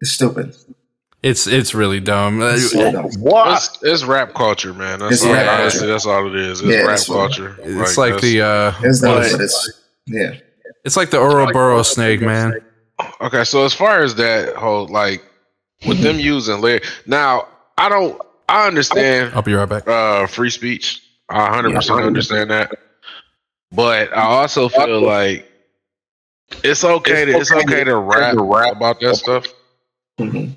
it's 0.01 0.13
stupid. 0.13 0.55
It's 1.25 1.47
it's 1.47 1.75
really 1.75 2.01
dumb. 2.01 2.43
It's 2.43 2.71
so 2.73 2.93
dumb. 2.93 3.11
what? 3.19 3.57
It's, 3.57 3.79
it's 3.83 4.05
rap 4.05 4.35
culture, 4.35 4.75
man. 4.75 4.99
That's 4.99 5.13
It's 5.15 5.25
all, 5.25 5.33
rap 5.33 5.59
honestly, 5.61 5.79
culture. 5.81 5.93
that's 5.93 6.07
all 6.07 6.27
it 6.27 6.35
is. 6.37 6.61
It's 6.61 6.69
Yeah, 6.69 6.83
rap 6.83 6.91
it's 6.91 7.09
what- 7.09 7.17
culture. 7.17 7.57
It's 7.63 7.97
like, 7.97 8.15
that's- 8.15 8.31
the 8.31 8.41
uh, 8.43 8.73
It's 8.83 9.01
not, 9.03 9.23
is- 9.23 9.33
it's 9.41 9.73
yeah. 10.07 10.35
it's 10.85 10.99
like 10.99 11.09
the 11.11 11.19
Ouroboros 11.19 11.91
snake, 11.91 12.21
man. 12.21 12.61
Okay, 13.23 13.43
so 13.45 13.65
as 13.65 13.73
far 13.73 14.03
as 14.03 14.15
that 14.17 14.55
whole 14.55 14.87
like 14.89 15.25
with 15.87 16.01
them 16.01 16.19
using 16.33 16.61
lyric, 16.61 16.85
now 17.07 17.49
I 17.79 17.89
don't. 17.89 18.21
I 18.47 18.67
understand 18.69 19.33
I'll 19.35 19.41
be 19.41 19.55
right 19.55 19.67
back. 19.69 19.89
uh, 19.89 20.27
free 20.27 20.51
speech. 20.51 21.03
I 21.31 21.45
100 21.45 21.75
percent 21.75 22.01
Yeah. 22.01 22.07
understand 22.07 22.51
that, 22.51 22.71
but 23.73 24.15
I 24.15 24.21
also 24.25 24.69
feel 24.69 25.01
like 25.01 25.51
it's 26.63 26.85
okay 26.85 27.25
to 27.25 27.33
it's 27.39 27.51
okay 27.51 27.83
to 27.85 27.97
rap 27.97 28.35
rap 28.39 28.77
about 28.77 29.01
that 29.01 29.17
stuff. 29.17 29.47
Mhm. 30.21 30.57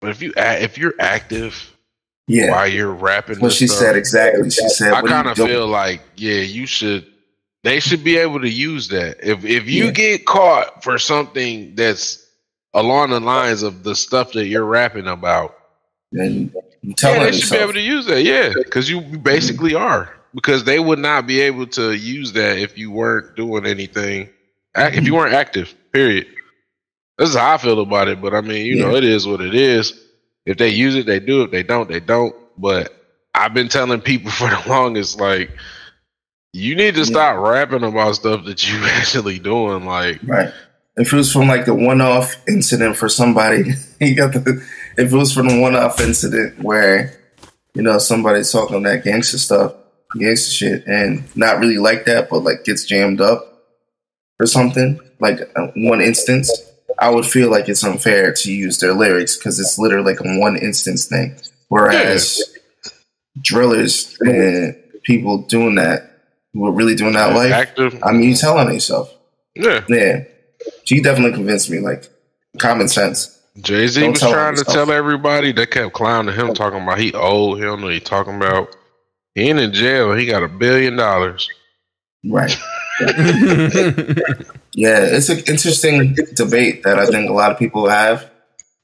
But 0.00 0.10
if 0.10 0.22
you 0.22 0.32
if 0.36 0.78
you're 0.78 0.94
active 1.00 1.72
Yeah, 2.28 2.50
while 2.50 2.68
you're 2.68 2.92
rapping, 2.92 3.40
what 3.40 3.52
she 3.52 3.66
stuff, 3.66 3.78
said 3.78 3.96
exactly. 3.96 4.50
She 4.50 4.68
said, 4.68 4.92
I 4.92 5.02
kind 5.02 5.28
of 5.28 5.36
feel 5.36 5.66
like, 5.66 6.02
yeah, 6.16 6.40
you 6.40 6.66
should. 6.66 7.06
They 7.64 7.80
should 7.80 8.04
be 8.04 8.16
able 8.16 8.40
to 8.40 8.48
use 8.48 8.88
that. 8.88 9.18
If 9.22 9.44
if 9.44 9.68
you 9.68 9.86
Yeah. 9.86 9.90
get 9.90 10.24
caught 10.26 10.84
for 10.84 10.98
something 10.98 11.74
that's 11.74 12.24
along 12.74 13.10
the 13.10 13.20
lines 13.20 13.62
of 13.62 13.82
the 13.82 13.96
stuff 13.96 14.32
that 14.32 14.46
you're 14.46 14.64
rapping 14.64 15.08
about, 15.08 15.56
And 16.12 16.52
you 16.82 16.92
tell 16.94 17.14
yeah, 17.14 17.24
they 17.24 17.32
should 17.32 17.50
be 17.50 17.56
able 17.56 17.72
to 17.72 17.80
use 17.80 18.06
that. 18.06 18.22
Yeah, 18.22 18.52
because 18.54 18.88
you 18.88 19.00
mm-hmm. 19.00 19.16
basically 19.16 19.74
are. 19.74 20.14
Because 20.34 20.64
they 20.64 20.78
would 20.78 20.98
not 20.98 21.26
be 21.26 21.40
able 21.40 21.66
to 21.68 21.94
use 21.94 22.32
that 22.34 22.58
if 22.58 22.76
you 22.76 22.90
weren't 22.90 23.34
doing 23.36 23.66
anything. 23.66 24.28
If 24.76 24.94
you 24.94 25.00
mm-hmm. 25.00 25.14
weren't 25.14 25.34
active, 25.34 25.74
period. 25.92 26.26
This 27.18 27.30
is 27.30 27.36
how 27.36 27.54
I 27.54 27.58
feel 27.58 27.80
about 27.80 28.08
it. 28.08 28.20
But 28.20 28.34
I 28.34 28.40
mean, 28.40 28.66
you 28.66 28.76
know, 28.78 28.94
it 28.94 29.04
is 29.04 29.26
what 29.26 29.40
it 29.40 29.54
is. 29.54 29.92
If 30.44 30.58
they 30.58 30.68
use 30.68 30.94
it, 30.96 31.06
they 31.06 31.18
do. 31.20 31.42
It. 31.42 31.44
If 31.46 31.50
they 31.52 31.62
don't, 31.62 31.88
they 31.88 32.00
don't. 32.00 32.34
But 32.58 32.92
I've 33.34 33.54
been 33.54 33.68
telling 33.68 34.00
people 34.00 34.30
for 34.32 34.48
the 34.48 34.62
longest, 34.68 35.18
like, 35.20 35.50
you 36.52 36.74
need 36.74 36.94
to 36.94 37.00
Yeah. 37.00 37.06
stop 37.06 37.36
rapping 37.38 37.84
about 37.84 38.14
stuff 38.16 38.44
that 38.44 38.68
you 38.68 38.78
actually 38.84 39.38
doing. 39.38 39.84
Like, 39.84 40.20
Right. 40.24 40.52
If 40.98 41.12
it 41.12 41.16
was 41.16 41.30
from 41.30 41.46
like 41.46 41.66
the 41.66 41.74
one-off 41.74 42.34
incident 42.48 42.96
for 42.96 43.08
somebody, 43.10 43.72
he 43.98 44.14
got 44.14 44.32
the. 44.32 44.66
If 44.96 45.12
it 45.12 45.16
was 45.16 45.30
from 45.32 45.48
the 45.48 45.60
one-off 45.60 46.00
incident 46.00 46.58
where, 46.62 47.12
you 47.74 47.82
know, 47.82 47.98
somebody's 47.98 48.50
talking 48.50 48.82
that 48.84 49.04
gangster 49.04 49.36
stuff, 49.36 49.74
gangster 50.18 50.50
shit, 50.50 50.86
and 50.86 51.22
not 51.36 51.58
really 51.58 51.76
like 51.76 52.06
that, 52.06 52.30
but 52.30 52.38
like 52.44 52.64
gets 52.64 52.84
jammed 52.86 53.20
up 53.20 53.62
or 54.40 54.46
something, 54.46 54.98
like 55.20 55.40
uh, 55.54 55.66
one 55.76 56.00
instance, 56.00 56.50
I 56.98 57.10
would 57.10 57.26
feel 57.26 57.50
like 57.50 57.68
it's 57.68 57.84
unfair 57.84 58.32
to 58.32 58.52
use 58.52 58.78
their 58.78 58.94
lyrics 58.94 59.36
because 59.36 59.58
it's 59.60 59.78
literally 59.78 60.12
like 60.12 60.20
a 60.20 60.38
one 60.38 60.56
instance 60.56 61.06
thing. 61.06 61.36
Whereas 61.68 62.42
drillers 63.40 64.16
and 64.20 64.76
people 65.02 65.38
doing 65.38 65.74
that, 65.76 66.10
who 66.52 66.66
are 66.66 66.72
really 66.72 66.94
doing 66.94 67.12
that 67.14 67.34
life, 67.34 67.52
active. 67.52 68.02
I 68.02 68.12
mean, 68.12 68.30
you 68.30 68.34
telling 68.34 68.72
yourself. 68.72 69.12
Yeah. 69.54 69.84
Yeah. 69.88 70.24
She 70.84 71.02
definitely 71.02 71.36
convinced 71.36 71.70
me, 71.70 71.80
like, 71.80 72.08
common 72.58 72.88
sense. 72.88 73.38
Jay 73.60 73.86
Z 73.86 74.08
was 74.08 74.20
trying 74.20 74.56
to 74.56 74.64
tell 74.64 74.90
everybody. 74.90 75.52
They 75.52 75.66
kept 75.66 75.94
clowning 75.94 76.34
him, 76.34 76.54
talking 76.54 76.82
about 76.82 76.98
he 76.98 77.12
old. 77.14 77.58
He 77.58 77.64
don't 77.64 77.80
know 77.80 77.88
he 77.88 78.00
talking 78.00 78.36
about. 78.36 78.74
He 79.34 79.48
ain't 79.48 79.58
in 79.58 79.72
jail. 79.72 80.12
He 80.14 80.26
got 80.26 80.42
a 80.42 80.48
billion 80.48 80.96
dollars. 80.96 81.48
Right. 82.24 82.56
Yeah, 84.78 84.98
it's 85.00 85.30
an 85.30 85.38
interesting 85.48 86.14
debate 86.34 86.82
that 86.82 86.98
I 86.98 87.06
think 87.06 87.30
a 87.30 87.32
lot 87.32 87.50
of 87.50 87.58
people 87.58 87.88
have 87.88 88.30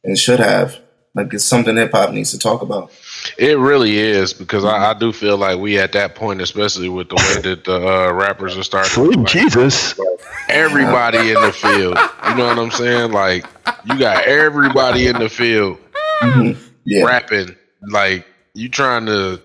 and 0.04 0.18
should 0.18 0.40
have. 0.40 0.78
Like, 1.14 1.34
it's 1.34 1.44
something 1.44 1.76
hip 1.76 1.92
hop 1.92 2.12
needs 2.14 2.30
to 2.30 2.38
talk 2.38 2.62
about. 2.62 2.90
It 3.36 3.58
really 3.58 3.98
is 3.98 4.32
because 4.32 4.64
I, 4.64 4.90
I 4.92 4.94
do 4.94 5.12
feel 5.12 5.36
like 5.36 5.58
we 5.58 5.78
at 5.78 5.92
that 5.92 6.14
point, 6.14 6.40
especially 6.40 6.88
with 6.88 7.10
the 7.10 7.16
way 7.16 7.42
that 7.42 7.64
the 7.64 7.76
uh, 8.08 8.12
rappers 8.14 8.56
are 8.56 8.62
starting. 8.62 8.90
Slim 8.90 9.10
like, 9.22 9.26
Jesus. 9.26 10.00
everybody 10.48 11.28
in 11.30 11.34
the 11.42 11.52
field. 11.52 11.98
You 12.30 12.34
know 12.36 12.46
what 12.46 12.58
I'm 12.58 12.70
saying? 12.70 13.12
Like 13.12 13.44
you 13.84 13.98
got 13.98 14.24
everybody 14.24 15.08
in 15.08 15.18
the 15.18 15.28
field 15.28 15.76
Mhm. 16.22 16.56
Yeah. 16.86 17.04
rapping. 17.04 17.54
Like 17.90 18.24
you 18.54 18.70
trying 18.70 19.04
to 19.06 19.42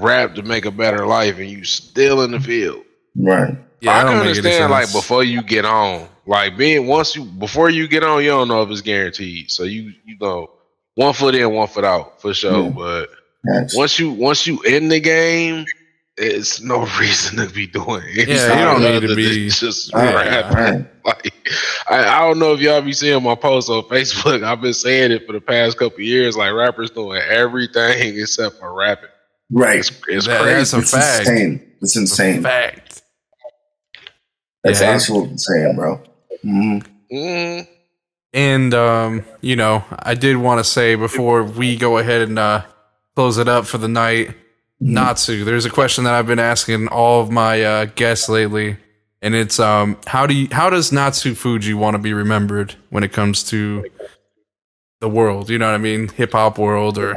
rap 0.00 0.34
to 0.34 0.42
make 0.42 0.64
a 0.64 0.70
better 0.72 1.06
life, 1.06 1.38
and 1.38 1.48
you 1.48 1.62
still 1.62 2.22
in 2.22 2.32
the 2.32 2.40
field. 2.40 2.82
Right. 3.14 3.56
Yeah, 3.80 3.92
I, 3.92 3.98
I 3.98 4.02
can 4.02 4.12
don't 4.12 4.26
understand 4.26 4.70
like 4.70 4.92
before 4.92 5.24
you 5.24 5.42
get 5.42 5.64
on, 5.64 6.08
like 6.26 6.56
being 6.56 6.86
once 6.86 7.16
you 7.16 7.24
before 7.24 7.70
you 7.70 7.88
get 7.88 8.02
on, 8.04 8.22
you 8.22 8.30
don't 8.30 8.48
know 8.48 8.62
if 8.62 8.70
it's 8.70 8.80
guaranteed. 8.80 9.50
So 9.50 9.64
you 9.64 9.92
you 10.04 10.16
know 10.20 10.50
one 10.94 11.14
foot 11.14 11.34
in, 11.34 11.52
one 11.52 11.68
foot 11.68 11.84
out 11.84 12.20
for 12.20 12.34
sure. 12.34 12.64
Yeah. 12.64 12.70
But 12.70 13.08
That's- 13.44 13.74
once 13.76 13.98
you 13.98 14.10
once 14.12 14.46
you 14.46 14.60
in 14.62 14.88
the 14.88 15.00
game, 15.00 15.64
it's 16.16 16.60
no 16.60 16.80
reason 17.00 17.38
to 17.38 17.52
be 17.52 17.66
doing. 17.66 18.02
Yeah, 18.12 18.24
you 18.58 18.64
don't 18.64 18.82
need 18.82 19.00
to 19.00 19.06
than 19.08 19.16
be- 19.16 19.48
just 19.48 19.92
Right, 19.94 20.14
rapping. 20.14 20.56
right. 20.56 20.86
Like, 21.02 21.32
I, 21.88 22.04
I 22.04 22.18
don't 22.20 22.38
know 22.38 22.52
if 22.52 22.60
y'all 22.60 22.82
be 22.82 22.92
seeing 22.92 23.22
my 23.22 23.34
posts 23.34 23.70
on 23.70 23.82
Facebook. 23.84 24.42
I've 24.44 24.60
been 24.60 24.74
saying 24.74 25.12
it 25.12 25.26
for 25.26 25.32
the 25.32 25.40
past 25.40 25.78
couple 25.78 26.00
years. 26.02 26.36
Like 26.36 26.52
rappers 26.52 26.90
doing 26.90 27.22
everything 27.26 28.18
except 28.20 28.58
for 28.58 28.74
rapping. 28.74 29.08
Right. 29.50 29.78
It's, 29.78 29.90
it's 30.08 30.26
That- 30.26 30.42
crazy. 30.42 30.56
that's 30.58 30.72
a 30.74 30.78
It's 30.80 30.90
fact. 30.90 31.20
insane. 31.28 31.72
It's 31.80 31.96
insane. 31.96 32.42
Fact. 32.42 33.02
That's 34.64 34.80
Yeah. 34.80 34.90
absolutely 34.90 35.30
insane, 35.32 35.74
bro. 35.76 36.00
Mhm. 36.44 36.84
Mm, 37.12 37.66
And 38.32 38.74
um, 38.74 39.24
you 39.40 39.56
know, 39.56 39.84
I 39.98 40.14
did 40.14 40.36
want 40.36 40.58
to 40.60 40.64
say 40.64 40.94
before 40.94 41.42
we 41.42 41.76
go 41.76 41.98
ahead 41.98 42.22
and 42.22 42.38
uh, 42.38 42.62
close 43.16 43.38
it 43.38 43.48
up 43.48 43.66
for 43.66 43.78
the 43.78 43.88
night, 43.88 44.34
Natsu. 44.78 45.44
There's 45.44 45.64
a 45.66 45.70
question 45.70 46.04
that 46.04 46.14
I've 46.14 46.26
been 46.28 46.38
asking 46.38 46.88
all 46.88 47.20
of 47.20 47.30
my 47.30 47.62
uh, 47.62 47.84
guests 47.96 48.28
lately, 48.28 48.76
and 49.20 49.34
it's 49.34 49.58
um, 49.58 49.96
how 50.06 50.26
do 50.26 50.34
you, 50.34 50.48
how 50.52 50.70
does 50.70 50.92
Natsu 50.92 51.34
Fuji 51.34 51.74
want 51.74 51.94
to 51.94 51.98
be 51.98 52.12
remembered 52.12 52.76
when 52.90 53.02
it 53.02 53.12
comes 53.12 53.42
to 53.50 53.84
the 55.00 55.08
world? 55.08 55.50
You 55.50 55.58
know 55.58 55.66
what 55.66 55.74
I 55.74 55.78
mean, 55.78 56.08
hip 56.08 56.32
hop 56.32 56.56
world 56.58 56.96
or 56.98 57.16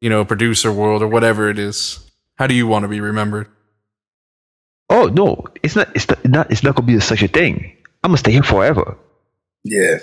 you 0.00 0.08
know, 0.10 0.24
producer 0.24 0.72
world 0.72 1.02
or 1.02 1.08
whatever 1.08 1.48
it 1.50 1.58
is. 1.58 2.00
How 2.36 2.46
do 2.48 2.54
you 2.54 2.66
want 2.66 2.82
to 2.84 2.88
be 2.88 3.00
remembered? 3.00 3.46
Oh 4.90 5.06
no, 5.06 5.44
it's 5.62 5.76
not. 5.76 5.88
It's 5.94 6.08
not. 6.08 6.24
not 6.26 6.50
it's 6.50 6.62
not 6.62 6.74
gonna 6.74 6.86
be 6.86 6.98
such 7.00 7.22
a 7.22 7.28
thing. 7.28 7.76
I'm 8.04 8.10
gonna 8.10 8.18
stay 8.18 8.32
here 8.32 8.42
forever. 8.42 8.96
Yeah. 9.64 9.96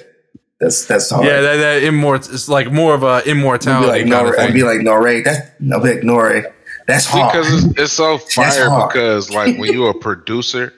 That's 0.60 0.86
that's 0.88 1.10
hard. 1.12 1.26
Yeah, 1.26 1.42
that, 1.42 1.56
that 1.58 1.84
immort. 1.84 2.34
It's 2.34 2.50
like 2.50 2.72
more 2.72 2.96
of 2.96 3.04
a 3.04 3.08
I'd 3.08 3.26
be 3.26 3.32
immortality 3.32 3.88
like, 3.88 4.00
kind 4.00 4.10
no, 4.10 4.28
of 4.30 4.40
I'd 4.40 4.46
thing. 4.48 4.54
be 4.54 4.64
like, 4.64 4.80
no, 4.82 4.96
Ray. 4.96 5.22
That 5.22 5.60
no, 5.62 5.80
be 5.80 5.94
like, 5.96 6.04
no, 6.04 6.16
Ray. 6.18 6.46
That's 6.88 7.06
hard. 7.06 7.32
because 7.34 7.66
it's, 7.66 7.80
it's 7.80 7.94
so 7.94 8.18
fire 8.36 8.70
hard. 8.70 8.92
because 8.92 9.30
like 9.32 9.58
when 9.60 9.72
you're 9.72 9.92
a 9.92 9.94
producer, 10.00 10.74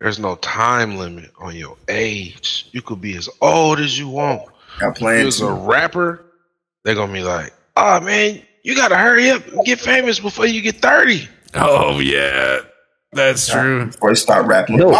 there's 0.00 0.18
no 0.18 0.34
time 0.36 0.96
limit 0.96 1.30
on 1.38 1.54
your 1.54 1.76
age. 1.88 2.68
You 2.72 2.82
could 2.82 3.00
be 3.00 3.14
as 3.16 3.28
old 3.40 3.78
as 3.78 3.96
you 3.98 4.08
want. 4.08 4.42
Got 4.80 4.92
If 4.92 4.96
plans. 4.96 5.38
you're 5.40 5.50
a 5.50 5.54
rapper, 5.54 6.24
they're 6.84 6.94
gonna 6.96 7.12
be 7.12 7.22
like, 7.22 7.52
"Oh 7.76 8.00
man, 8.00 8.40
you 8.64 8.74
gotta 8.74 8.96
hurry 8.96 9.30
up 9.30 9.46
and 9.46 9.64
get 9.64 9.78
famous 9.78 10.18
before 10.18 10.46
you 10.46 10.60
get 10.60 10.76
30. 10.76 11.28
oh 11.54 12.00
yeah, 12.00 12.58
that's 13.12 13.48
true. 13.48 13.86
Before 13.86 14.10
you 14.10 14.16
start 14.16 14.46
rapping, 14.46 14.76
No. 14.78 14.90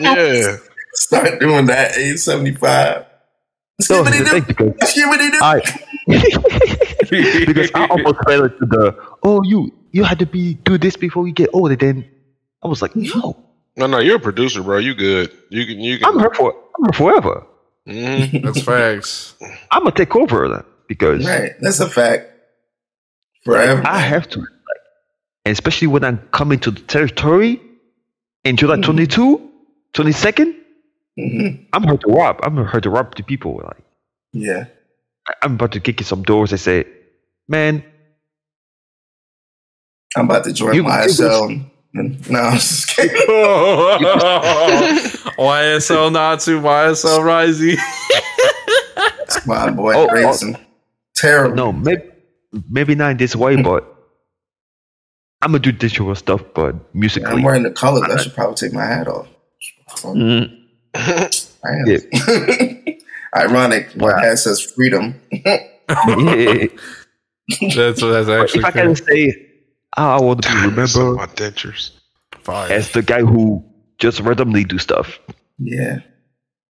Yeah. 0.00 0.56
start 0.94 1.40
doing 1.40 1.66
that 1.66 1.96
age 1.96 2.18
seventy 2.18 2.54
five. 2.54 3.06
No, 3.90 4.04
here's 4.04 4.18
the 4.18 4.30
thing 4.30 4.44
because 4.44 4.74
I 5.42 5.60
because 7.46 7.70
I 7.74 7.86
almost 7.86 8.16
fell 8.26 8.44
into 8.44 8.66
the 8.66 8.96
oh 9.22 9.42
you 9.42 9.72
you 9.90 10.04
had 10.04 10.18
to 10.20 10.26
be 10.26 10.54
do 10.54 10.78
this 10.78 10.96
before 10.96 11.26
you 11.26 11.32
get 11.32 11.50
old 11.52 11.70
and 11.70 11.80
then 11.80 12.10
I 12.62 12.68
was 12.68 12.80
like 12.82 12.94
no 12.94 13.36
No, 13.76 13.86
no, 13.86 13.98
you're 13.98 14.16
a 14.16 14.20
producer, 14.20 14.62
bro. 14.62 14.78
You 14.78 14.94
good. 14.94 15.32
You 15.50 15.66
can 15.66 15.80
you 15.80 15.98
can. 15.98 16.06
I'm 16.06 16.12
can 16.12 16.20
here 16.20 16.34
for 16.34 16.52
I'm 16.78 16.84
here 16.84 16.92
forever. 16.92 17.46
Mhm. 17.88 18.42
That's 18.44 18.62
facts. 18.62 19.34
I'm 19.70 19.82
gonna 19.84 19.94
take 19.96 20.14
over 20.14 20.48
that 20.48 20.66
because 20.86 21.26
Right, 21.26 21.52
that's 21.60 21.80
a 21.80 21.88
fact. 21.88 22.28
Forever. 23.44 23.82
I 23.84 23.98
have 23.98 24.28
to, 24.30 24.38
like, 24.38 24.48
and 24.48 24.51
especially 25.46 25.88
when 25.88 26.04
I'm 26.04 26.18
coming 26.32 26.58
to 26.60 26.70
the 26.70 26.80
territory 26.80 27.60
in 28.44 28.56
July 28.56 28.76
22, 28.80 29.40
22nd, 29.94 30.54
Mhm. 31.18 31.66
I'm 31.72 31.82
here 31.82 31.96
to 31.98 32.08
rob. 32.12 32.40
I'm 32.42 32.56
here 32.68 32.80
to 32.80 32.90
rob 32.90 33.14
the 33.16 33.22
people. 33.22 33.60
Like 33.62 33.82
Yeah. 34.32 34.64
I- 35.28 35.34
I'm 35.42 35.54
about 35.54 35.72
to 35.72 35.80
kick 35.80 36.00
in 36.00 36.06
some 36.06 36.22
doors. 36.22 36.52
I 36.52 36.56
say, 36.56 36.84
man, 37.48 37.84
I'm 40.16 40.24
about 40.26 40.44
to 40.44 40.52
join 40.52 40.74
You- 40.74 40.84
YSL. 40.84 41.44
And, 41.48 41.64
and, 41.94 42.30
no, 42.30 42.40
I'm 42.40 42.52
just 42.54 42.88
kidding. 42.96 43.16
YSL 45.38 46.10
Natsu, 46.12 46.60
YSL 46.60 47.20
Raisi. 47.20 47.76
My 49.46 49.70
boy, 49.70 49.94
Oh, 49.96 50.08
oh. 50.10 50.54
Terrible. 51.14 51.54
no, 51.56 51.72
maybe 51.72 52.02
maybe 52.70 52.94
not 52.94 53.12
in 53.12 53.16
this 53.16 53.34
way, 53.36 53.60
but 53.62 53.91
I'm 55.42 55.50
gonna 55.50 55.58
do 55.58 55.72
digital 55.72 56.14
stuff, 56.14 56.42
but 56.54 56.74
musically, 56.94 57.30
I'm 57.30 57.42
wearing 57.42 57.64
the 57.64 57.70
colors. 57.72 58.04
I 58.08 58.16
should 58.22 58.34
probably 58.34 58.54
take 58.54 58.72
my 58.72 58.84
hat 58.86 59.08
off. 59.08 59.28
Mm, 60.02 60.56
I 60.94 61.28
am. 61.64 61.86
Yeah. 61.86 61.98
Ironic. 63.36 63.96
My 63.96 64.12
Wow. 64.12 64.18
hat 64.20 64.38
says 64.38 64.60
freedom. 64.60 65.20
yeah. 65.30 65.58
That's 67.74 68.00
that's 68.00 68.54
if 68.54 68.64
I 68.64 68.70
can 68.70 68.94
say, 68.96 69.34
I 69.96 70.20
want 70.20 70.42
to 70.42 70.48
be 70.48 70.54
remembered 70.58 71.16
my 71.16 71.26
dentures. 71.26 71.90
Fire. 72.40 72.70
as 72.72 72.90
the 72.92 73.02
guy 73.02 73.20
who 73.20 73.62
just 73.98 74.20
randomly 74.20 74.64
do 74.64 74.78
stuff. 74.78 75.18
Yeah. 75.58 75.98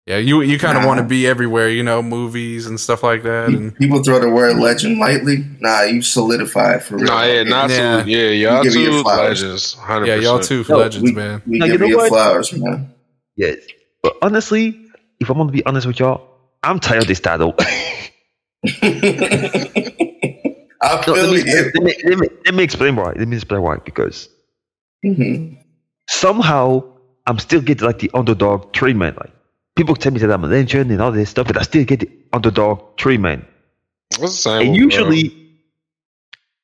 Yeah, 0.08 0.16
you 0.16 0.40
you 0.40 0.58
kind 0.58 0.78
of 0.78 0.84
Nah. 0.84 0.88
want 0.88 0.98
to 1.00 1.04
be 1.04 1.26
everywhere, 1.26 1.68
you 1.68 1.82
know, 1.82 2.00
movies 2.02 2.64
and 2.66 2.80
stuff 2.80 3.02
like 3.02 3.22
that. 3.24 3.48
And 3.48 3.76
People 3.76 4.02
throw 4.02 4.18
the 4.18 4.30
word 4.30 4.56
legend 4.56 4.98
lightly. 4.98 5.44
Nah, 5.60 5.82
you 5.82 6.00
solidified 6.00 6.82
for 6.82 6.96
real. 6.96 7.08
Nah, 7.08 7.24
yeah, 7.24 7.42
not 7.42 7.68
Yeah. 7.68 8.02
too. 8.04 8.10
Yeah, 8.10 8.28
y'all 8.30 8.62
give 8.64 8.74
you 8.74 8.88
two 8.90 9.02
legends. 9.02 9.76
100%. 9.76 10.06
yeah, 10.06 10.14
y'all 10.14 10.40
two 10.40 10.64
No, 10.66 10.78
legends, 10.78 11.04
we, 11.04 11.12
man. 11.12 11.42
we 11.46 11.58
Now, 11.58 11.66
give 11.66 11.68
you 11.68 11.72
you, 11.74 11.78
know 11.80 11.86
your 11.88 11.98
what? 11.98 12.08
flowers, 12.08 12.52
man. 12.54 12.94
Yes. 13.36 13.58
But 14.02 14.16
honestly, 14.22 14.80
if 15.20 15.28
I'm 15.28 15.36
gonna 15.36 15.52
be 15.52 15.64
honest 15.66 15.86
with 15.86 16.00
y'all, 16.00 16.26
I'm 16.62 16.80
tired 16.80 17.02
of 17.02 17.08
this 17.08 17.20
title. 17.20 17.54
I 20.80 21.02
No, 21.06 21.14
feel 21.14 21.14
let, 21.16 21.30
me, 21.30 21.38
you. 21.52 21.70
let, 21.74 21.82
me, 21.82 21.94
let, 22.04 22.18
me, 22.18 22.28
let 22.46 22.54
me 22.54 22.62
explain 22.64 22.96
why. 22.96 23.12
Let 23.14 23.28
me 23.28 23.36
explain 23.36 23.60
why. 23.60 23.76
Because 23.84 24.30
Mhm. 25.04 25.58
somehow 26.08 26.82
I'm 27.26 27.38
still 27.38 27.60
getting 27.60 27.86
like 27.86 27.98
the 27.98 28.10
underdog 28.14 28.72
treatment. 28.72 29.18
Like 29.18 29.32
people 29.78 29.94
tell 29.94 30.12
me 30.12 30.18
that 30.18 30.30
I'm 30.30 30.44
a 30.44 30.48
legend 30.48 30.90
and 30.90 31.00
all 31.00 31.12
this 31.12 31.30
stuff, 31.30 31.46
but 31.46 31.56
I 31.56 31.62
still 31.62 31.84
get 31.84 32.00
the 32.00 32.10
underdog 32.32 32.96
treatment. 32.96 33.46
It's 34.10 34.20
the 34.20 34.28
same. 34.28 34.60
And 34.60 34.70
with, 34.72 34.78
usually, 34.78 35.34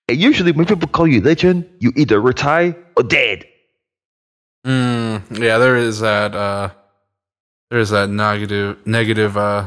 and 0.09 0.19
usually 0.19 0.53
when 0.53 0.67
people 0.67 0.89
call 0.89 1.07
you 1.07 1.21
legend, 1.21 1.67
you 1.79 1.93
either 1.97 2.21
retire 2.21 2.77
or 2.97 3.05
dead. 3.05 3.47
Mm, 4.67 5.39
yeah, 5.39 5.59
there 5.59 5.77
is 5.77 6.01
that. 6.01 6.35
Uh, 6.35 6.71
there's 7.71 7.91
that 7.91 8.09
negative 8.09 8.87
negative 8.87 9.37
uh 9.37 9.67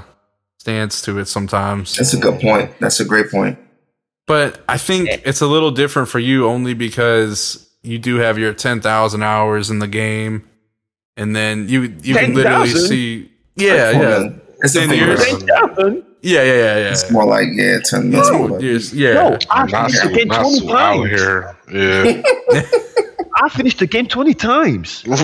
stance 0.60 1.02
to 1.02 1.18
it 1.20 1.26
sometimes. 1.26 1.96
That's 1.96 2.14
a 2.14 2.20
good 2.20 2.40
point. 2.40 2.72
That's 2.80 3.00
a 3.00 3.06
great 3.06 3.30
point. 3.32 3.58
But 4.28 4.62
I 4.68 4.78
think 4.78 5.10
it's 5.26 5.42
a 5.42 5.48
little 5.48 5.72
different 5.72 6.10
for 6.10 6.20
you 6.20 6.48
only 6.48 6.74
because 6.74 7.70
you 7.82 7.98
do 7.98 8.18
have 8.18 8.38
your 8.38 8.54
10,000 8.54 9.24
hours 9.24 9.70
in 9.70 9.80
the 9.80 9.88
game 9.88 10.48
and 11.18 11.36
then 11.36 11.68
you 11.68 11.82
you 12.02 12.14
can 12.14 12.34
literally 12.34 12.70
10,000? 12.70 12.88
see 12.88 13.32
yeah, 13.58 13.92
yeah. 13.92 14.30
It's 14.62 14.76
a 14.76 14.80
10 14.88 14.90
years? 14.98 15.22
Yeah, 16.22 16.42
yeah, 16.44 16.44
yeah, 16.44 16.44
yeah. 16.78 16.92
It's 16.92 17.12
more 17.12 17.26
like 17.26 17.48
yeah, 17.54 17.78
ten 17.84 18.12
It's 18.14 18.30
million. 18.32 18.60
years. 18.60 18.94
Yeah. 18.94 19.14
No, 19.14 19.38
I 19.52 19.66
Not 19.68 19.92
finished 19.92 20.04
the 20.04 20.14
game 20.14 20.30
20 20.30 20.60
so 20.60 20.76
out 20.76 20.94
times. 20.96 21.10
here. 21.10 21.56
Yeah. 21.72 22.62
I 23.40 23.50
finished 23.50 23.78
the 23.78 23.86
game 23.86 24.08
20 24.08 24.34
times. 24.34 25.04
right. 25.08 25.20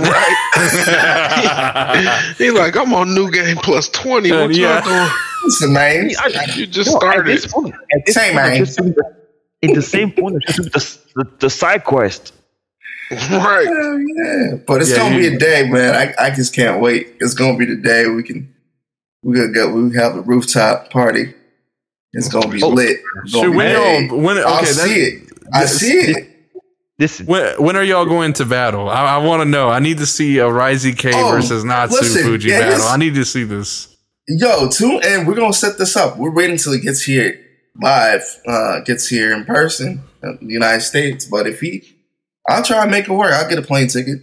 He's 2.37 2.53
like, 2.53 2.75
I'm 2.77 2.93
on 2.93 3.15
new 3.15 3.31
game 3.31 3.57
plus 3.57 3.89
20. 3.89 4.31
What 4.31 4.37
y'all 4.37 4.51
Yeah. 4.51 4.81
doing? 4.81 5.09
Listen, 5.45 5.73
man. 5.73 6.09
You 6.55 6.67
just 6.67 6.91
No, 6.91 6.97
at 6.97 7.01
started. 7.01 7.25
this 7.37 7.47
point, 7.47 7.73
at 7.73 8.05
this 8.05 8.13
Same, 8.15 8.33
point, 8.35 8.45
man. 8.53 8.63
the- 8.63 9.15
in 9.63 9.73
the 9.73 9.81
same 9.81 10.11
point, 10.11 10.35
I'm 10.35 10.41
just 10.41 11.13
the, 11.15 11.23
the, 11.23 11.29
the 11.39 11.49
side 11.49 11.85
quest. 11.85 12.33
right. 13.11 13.65
Hell 13.67 13.99
yeah. 13.99 14.55
But 14.65 14.81
it's 14.81 14.91
Yeah, 14.91 14.97
gonna 14.97 15.15
you- 15.17 15.29
be 15.31 15.35
a 15.35 15.39
day, 15.39 15.69
man. 15.69 15.95
I, 15.95 16.25
I 16.25 16.29
just 16.31 16.53
can't 16.55 16.81
wait. 16.81 17.13
It's 17.19 17.33
gonna 17.33 17.57
be 17.57 17.65
the 17.65 17.75
day 17.75 18.07
we 18.07 18.23
can 18.23 18.53
we 19.23 19.35
gonna 19.35 19.51
go 19.51 19.71
we 19.73 19.95
have 19.95 20.15
a 20.15 20.21
rooftop 20.21 20.89
party. 20.89 21.33
It's 22.13 22.29
gonna 22.29 22.47
be 22.49 22.61
Oh, 22.63 22.69
lit. 22.69 22.99
It's 23.25 23.33
gonna 23.33 23.45
Should 23.45 23.51
be 23.51 23.57
we 23.57 23.63
big. 23.63 24.11
all 24.11 24.17
when 24.19 24.37
okay, 24.37 24.47
I'll 24.47 24.57
okay, 24.61 24.65
see 24.71 24.99
it. 25.01 25.31
I 25.53 25.65
see 25.65 25.91
it. 25.93 26.29
This 26.99 27.19
when, 27.21 27.61
when 27.61 27.75
are 27.75 27.83
y'all 27.83 28.05
going 28.05 28.33
to 28.33 28.45
battle? 28.45 28.87
I, 28.89 29.15
I 29.15 29.17
want 29.17 29.41
to 29.41 29.45
know. 29.45 29.69
I 29.69 29.79
need 29.79 29.97
to 29.97 30.05
see 30.05 30.37
a 30.37 30.45
Raisi 30.45 30.95
K 30.97 31.11
Oh, 31.13 31.31
versus 31.31 31.63
Natsu 31.65 31.95
listen, 31.95 32.23
Fuji 32.23 32.49
yeah, 32.49 32.59
battle. 32.59 32.85
I 32.87 32.97
need 32.97 33.15
to 33.15 33.25
see 33.25 33.43
this. 33.43 33.95
Yo, 34.27 34.69
tune 34.69 35.01
and 35.03 35.27
we're 35.27 35.35
gonna 35.35 35.51
set 35.53 35.77
this 35.77 35.95
up. 35.97 36.17
We're 36.17 36.31
waiting 36.31 36.53
until 36.53 36.73
he 36.73 36.79
gets 36.79 37.01
here 37.01 37.39
live, 37.81 38.23
uh, 38.47 38.79
gets 38.81 39.07
here 39.07 39.33
in 39.33 39.43
person, 39.43 40.03
in 40.21 40.37
the 40.41 40.53
United 40.53 40.81
States. 40.81 41.25
But 41.25 41.47
if 41.47 41.59
he, 41.59 41.92
I'll 42.49 42.63
try 42.63 42.81
and 42.83 42.91
make 42.91 43.07
it 43.07 43.11
work. 43.13 43.31
I'll 43.33 43.47
get 43.49 43.57
a 43.59 43.61
plane 43.61 43.87
ticket. 43.87 44.19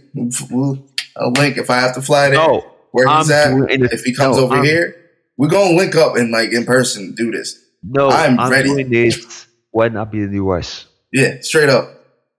We'll, 0.49 0.85
I'll 1.17 1.31
link 1.31 1.57
if 1.57 1.69
I 1.69 1.79
have 1.79 1.95
to 1.95 2.01
fly 2.01 2.29
there. 2.29 2.37
no, 2.37 2.65
where 2.91 3.07
he's 3.07 3.31
I'm 3.31 3.61
at. 3.61 3.67
doing 3.67 3.89
If 3.91 4.03
he 4.03 4.13
comes 4.13 4.37
no, 4.37 4.43
over 4.43 4.55
I'm- 4.55 4.63
here, 4.65 4.95
we're 5.37 5.49
gonna 5.49 5.75
link 5.75 5.95
up 5.95 6.15
and 6.17 6.31
like 6.31 6.51
in 6.51 6.65
person 6.65 7.15
do 7.15 7.31
this. 7.31 7.57
no, 7.83 8.09
I'm 8.09 8.39
I'm, 8.39 8.51
ready. 8.51 8.69
doing 8.69 8.89
this 8.89 9.47
when 9.71 9.97
I 9.97 10.03
be 10.03 10.19
in 10.19 10.29
the 10.31 10.37
US. 10.45 10.85
Yeah, 11.11 11.37
straight 11.41 11.69
up. 11.69 11.89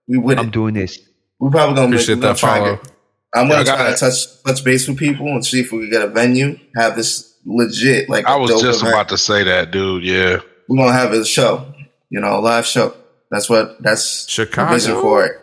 We 0.07 0.17
with 0.17 0.39
I'm 0.39 0.47
it. 0.47 0.51
doing 0.53 0.73
this. 0.73 0.99
We're 1.39 1.49
probably 1.49 1.75
gonna 1.75 1.87
make 1.89 1.95
Appreciate 1.99 2.15
we're 2.15 2.21
that 2.33 2.37
try 2.37 2.59
follow. 2.59 2.75
get- 2.77 2.91
I'm 3.35 3.47
gonna 3.49 3.61
I 3.61 3.63
try 3.65 3.77
gotta- 3.77 3.97
touch 3.97 4.43
touch 4.45 4.63
base 4.63 4.87
with 4.87 4.97
people 4.97 5.27
and 5.27 5.45
see 5.45 5.59
if 5.59 5.71
we 5.71 5.79
can 5.81 5.89
get 5.89 6.01
a 6.03 6.07
venue. 6.07 6.57
Have 6.77 6.95
this 6.95 7.35
legit 7.45 8.07
like 8.07 8.25
I 8.25 8.37
was 8.37 8.51
just 8.61 8.79
event. 8.81 8.93
about 8.93 9.09
to 9.09 9.17
say 9.17 9.43
that, 9.43 9.71
dude. 9.71 10.03
Yeah. 10.03 10.39
we're 10.69 10.77
gonna 10.77 10.93
have 10.93 11.11
a 11.11 11.25
show, 11.25 11.65
you 12.09 12.21
know, 12.21 12.39
a 12.39 12.41
live 12.41 12.65
show. 12.65 12.93
That's 13.31 13.49
what 13.49 13.81
that's 13.81 14.25
the 14.25 14.31
Chicago. 14.31 14.73
vision 14.73 15.01
for 15.01 15.25
it. 15.25 15.41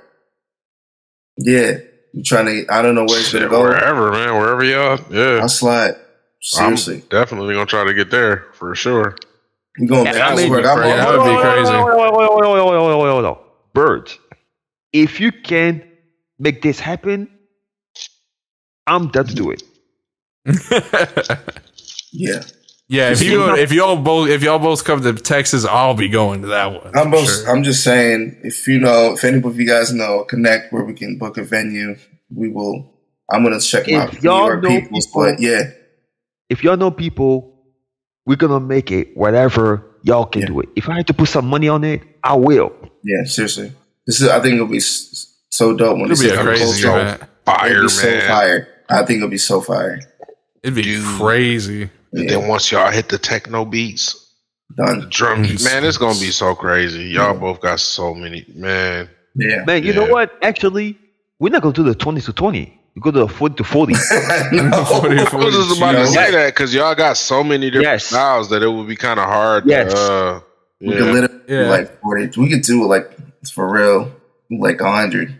Yeah, 1.43 1.79
you 2.13 2.23
trying 2.23 2.47
to? 2.47 2.67
I 2.73 2.83
don't 2.83 2.95
know 2.95 3.05
where 3.05 3.19
it's 3.19 3.33
gonna 3.33 3.49
go. 3.49 3.63
Wherever, 3.63 4.13
man, 4.13 4.39
wherever 4.39 4.63
y'all. 4.63 5.01
Yeah, 5.11 5.43
I 5.43 5.47
slide. 5.47 5.95
Seriously, 6.43 6.97
I'm 6.97 7.09
definitely 7.09 7.55
gonna 7.55 7.67
try 7.67 7.85
to 7.85 7.95
get 7.95 8.11
there 8.11 8.47
for 8.53 8.75
sure. 8.75 9.17
You 9.79 9.89
gonna? 9.89 10.13
That 10.13 10.35
would 10.35 10.43
be 10.43 10.49
crazy. 10.49 10.63
That 10.63 11.19
would 11.19 11.25
be 11.25 11.41
crazy. 11.41 11.73
Bird, 13.73 14.13
Birds, 14.13 14.19
if 14.93 15.21
you 15.21 15.33
can 15.33 15.83
make 16.39 16.61
this 16.63 16.79
happen, 16.79 17.31
I'm 18.87 19.09
dead 19.09 19.29
to 19.29 19.35
do 19.35 19.51
it. 19.51 19.63
yeah 22.13 22.43
yeah, 22.91 23.11
if 23.13 23.23
you 23.23 23.37
go, 23.39 23.55
if 23.55 23.73
y'all 23.73 23.97
both 23.97 24.29
if 24.29 24.43
y'all 24.43 24.59
both 24.59 24.85
come 24.85 25.01
to 25.03 25.13
Texas, 25.15 25.65
I'll 25.65 25.95
be 25.95 26.09
going 26.09 26.43
to 26.43 26.49
that 26.49 26.67
one. 26.73 26.91
I'm 26.97 27.11
both, 27.11 27.29
sure. 27.31 27.49
I'm 27.49 27.63
just 27.63 27.85
saying, 27.85 28.41
if 28.43 28.67
you 28.67 28.81
know, 28.81 29.13
if 29.15 29.23
any 29.25 29.39
of 29.43 29.59
you 29.59 29.67
guys 29.67 29.93
know, 29.93 30.25
connect 30.25 30.73
where 30.73 30.85
we 30.85 30.93
can 30.95 31.17
book 31.17 31.39
a 31.39 31.43
venue. 31.45 31.97
We 32.35 32.49
will. 32.49 32.93
I'm 33.31 33.43
gonna 33.45 33.61
check 33.61 33.87
If 33.89 33.95
my 33.97 34.07
New 34.07 34.19
y'all 34.23 34.47
York 34.47 34.63
know 34.65 34.69
peoples, 34.81 35.07
people- 35.07 35.23
but 35.23 35.41
yeah, 35.41 35.71
If 36.49 36.65
y'all 36.65 36.77
know 36.77 36.91
people, 36.91 37.55
we're 38.27 38.37
gonna 38.37 38.61
make 38.61 38.91
it. 38.91 39.17
Whatever 39.17 39.85
y'all 40.03 40.27
can 40.27 40.43
Yeah. 40.43 40.47
do 40.49 40.61
it. 40.61 40.69
If 40.77 40.89
I 40.89 40.97
have 40.97 41.07
to 41.07 41.15
put 41.15 41.29
some 41.29 41.47
money 41.47 41.69
on 41.69 41.85
it, 41.85 42.03
I 42.25 42.35
will. 42.35 42.73
yeah, 43.05 43.25
seriously, 43.25 43.73
this 44.07 44.21
is. 44.21 44.29
I 44.29 44.41
think 44.41 44.55
it'll 44.55 44.67
be 44.67 44.81
so 44.81 45.77
dope 45.77 45.95
when 45.97 46.11
It'll 46.11 46.13
it's 46.13 46.23
be 46.23 46.29
a 46.31 46.39
in 46.41 46.47
crazy 46.47 46.65
Coastal. 46.65 46.97
event. 46.97 47.23
Fire, 47.47 47.71
It'll 47.71 47.83
be 47.85 47.89
so 47.89 48.21
fire. 48.21 48.69
I 48.89 49.03
think 49.05 49.17
it'll 49.19 49.29
be 49.29 49.39
so 49.39 49.61
fire. 49.61 49.99
It'd 50.63 50.75
be 50.77 50.83
Dude. 50.83 51.05
crazy. 51.05 51.91
And 52.13 52.25
Yeah, 52.25 52.39
then 52.39 52.49
once 52.49 52.71
y'all 52.73 52.91
hit 52.91 53.09
the 53.09 53.19
techno 53.19 53.65
beats, 53.65 54.33
done. 54.77 55.07
drum, 55.11 55.43
man, 55.43 55.85
it's 55.85 55.99
going 55.99 56.15
to 56.15 56.21
be 56.21 56.31
so 56.31 56.55
crazy. 56.55 57.05
Y'all 57.05 57.39
both 57.39 57.61
got 57.61 57.81
so 57.81 58.15
many, 58.15 58.45
man. 58.55 59.09
Yeah, 59.37 59.65
Man, 59.65 59.85
you 59.85 59.93
know 59.93 60.07
what? 60.07 60.37
Actually, 60.43 60.99
we're 61.39 61.51
not 61.53 61.63
gonna 61.63 61.73
do 61.73 61.85
the 61.85 61.95
twenty 61.95 62.21
to 62.23 62.33
twenty. 62.33 62.77
We 62.97 63.01
go 63.01 63.13
to 63.13 63.21
do 63.21 63.27
the 63.29 63.33
forty 63.33 63.55
to 63.55 63.65
forty. 63.65 63.95
No. 64.53 64.85
40, 64.85 65.19
I 65.19 65.37
was 65.37 65.55
just 65.55 65.77
about 65.79 65.93
to 65.93 65.99
Jeez. 65.99 66.07
say 66.15 66.31
that 66.33 66.47
because 66.53 66.75
y'all 66.75 66.97
got 66.97 67.17
so 67.17 67.45
many 67.45 67.67
different 67.71 67.85
Yes. 67.87 68.07
styles 68.07 68.51
that 68.51 68.63
it 68.65 68.69
would 68.69 68.89
be 68.89 68.97
kind 68.97 69.21
of 69.21 69.27
hard. 69.27 69.65
Yes. 69.67 69.93
To, 69.95 69.99
uh, 70.01 70.41
We 70.81 70.89
yeah. 70.95 70.99
could 70.99 71.15
literally 71.15 71.45
do 71.47 71.55
Yeah. 71.55 71.69
like 71.71 72.01
forty. 72.01 72.41
We 72.41 72.51
could 72.51 72.63
do 72.63 72.87
like 72.89 73.09
for 73.55 73.71
real, 73.73 74.11
like 74.51 74.81
a 74.81 74.91
hundred, 74.91 75.33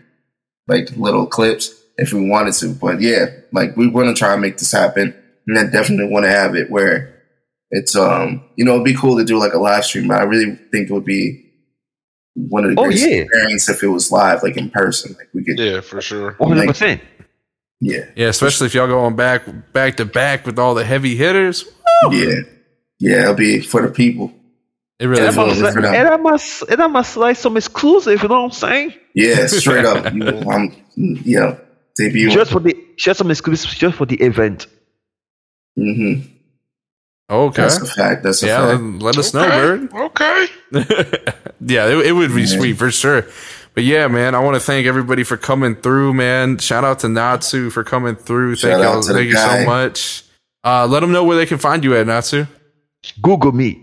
like 0.69 0.89
little 0.95 1.27
clips 1.27 1.75
if 1.97 2.13
we 2.13 2.29
wanted 2.29 2.53
to. 2.55 2.69
But 2.73 3.01
yeah, 3.01 3.25
like 3.51 3.75
we 3.75 3.87
want 3.89 4.07
to 4.07 4.13
try 4.17 4.31
and 4.31 4.41
make 4.41 4.57
this 4.57 4.71
happen, 4.71 5.13
and 5.55 5.59
I 5.67 5.71
definitely 5.71 6.11
want 6.11 6.25
to 6.25 6.29
have 6.31 6.55
it 6.55 6.69
where 6.71 7.21
it's 7.69 7.95
um 7.95 8.43
you 8.55 8.65
know 8.65 8.73
it'd 8.73 8.83
be 8.85 8.95
cool 8.95 9.17
to 9.17 9.23
do 9.25 9.37
like 9.37 9.53
a 9.53 9.59
live 9.59 9.85
stream. 9.85 10.07
But 10.07 10.19
I 10.21 10.23
really 10.23 10.55
think 10.71 10.89
it 10.89 10.93
would 10.93 11.05
be 11.05 11.45
one 12.35 12.63
of 12.65 12.71
the 12.75 12.79
Oh, 12.81 12.85
greatest 12.85 13.07
yeah. 13.09 13.15
experiences 13.17 13.69
if 13.75 13.83
it 13.83 13.87
was 13.87 14.11
live, 14.11 14.41
like 14.43 14.57
in 14.57 14.69
person. 14.69 15.15
Like 15.17 15.29
we 15.33 15.43
could, 15.43 15.59
yeah, 15.59 15.65
yeah, 15.75 15.81
for 15.81 16.01
sure. 16.01 16.33
One 16.37 16.51
hundred 16.57 16.67
percent. 16.67 17.01
yeah, 17.79 18.05
Yeah, 18.15 18.27
especially 18.27 18.67
if 18.67 18.73
y'all 18.73 18.87
going 18.87 19.15
back 19.15 19.43
back 19.73 19.97
to 19.97 20.05
back 20.05 20.45
with 20.45 20.57
all 20.57 20.73
the 20.73 20.85
heavy 20.85 21.15
hitters. 21.15 21.65
yeah, 22.11 22.35
yeah. 22.99 23.21
It'll 23.23 23.33
be 23.35 23.59
for 23.61 23.81
the 23.85 23.91
people. 23.91 24.33
It 24.99 25.07
really 25.07 25.23
Yeah, 25.23 25.29
And 25.29 25.39
I 25.39 25.43
will. 25.43 25.55
for 25.55 25.61
must, 25.61 25.75
and 25.77 26.07
I 26.07 26.17
must, 26.17 26.61
and 26.69 26.81
I 26.81 26.87
must 26.87 27.17
like 27.17 27.35
some 27.37 27.57
exclusive. 27.57 28.21
You 28.21 28.27
know 28.29 28.35
what 28.43 28.45
I'm 28.45 28.51
saying? 28.51 28.93
Yeah, 29.15 29.47
straight 29.47 29.83
up. 29.85 30.13
You, 30.13 30.27
um, 30.49 30.75
yeah, 30.95 31.57
debut. 31.97 32.29
Just 32.29 32.51
for 32.51 32.59
the, 32.59 32.77
just 32.97 33.17
some 33.17 33.31
exclusive, 33.31 33.71
just 33.71 33.97
for 33.97 34.05
the 34.05 34.15
event. 34.21 34.67
Hmm 35.75 36.13
Okay. 37.29 37.61
That's 37.61 37.77
a 37.79 37.85
fact. 37.85 38.23
That's 38.23 38.43
a 38.43 38.47
Yeah, 38.47 38.67
fact. 38.71 38.81
let, 38.83 39.01
let 39.03 39.17
us 39.17 39.33
know, 39.33 39.41
Okay, 39.45 39.87
Bird. 39.87 39.93
Okay. 39.93 40.47
yeah, 41.61 41.87
it, 41.87 42.07
it 42.07 42.11
would 42.11 42.35
be 42.35 42.41
Yeah. 42.41 42.57
sweet 42.59 42.73
for 42.77 42.91
sure. 42.91 43.25
But 43.73 43.85
yeah, 43.85 44.07
man, 44.09 44.35
I 44.35 44.39
want 44.39 44.55
to 44.55 44.59
thank 44.59 44.85
everybody 44.85 45.23
for 45.23 45.37
coming 45.37 45.75
through, 45.75 46.13
man. 46.13 46.57
Shout 46.57 46.83
out 46.83 46.99
to 46.99 47.09
Natsu 47.09 47.69
for 47.69 47.85
coming 47.85 48.15
through. 48.17 48.55
Shout 48.57 48.71
Thank 48.71 48.83
out 48.85 48.91
y'all, 48.95 49.01
the 49.01 49.13
thank 49.13 49.27
you 49.29 49.33
guy. 49.35 49.59
so 49.63 49.65
much. 49.65 50.23
Uh, 50.65 50.85
let 50.87 50.99
them 50.99 51.13
know 51.13 51.23
where 51.23 51.37
they 51.37 51.45
can 51.45 51.57
find 51.57 51.85
you 51.85 51.95
at 51.95 52.05
Natsu. 52.05 52.45
Google 53.21 53.53
me. 53.53 53.81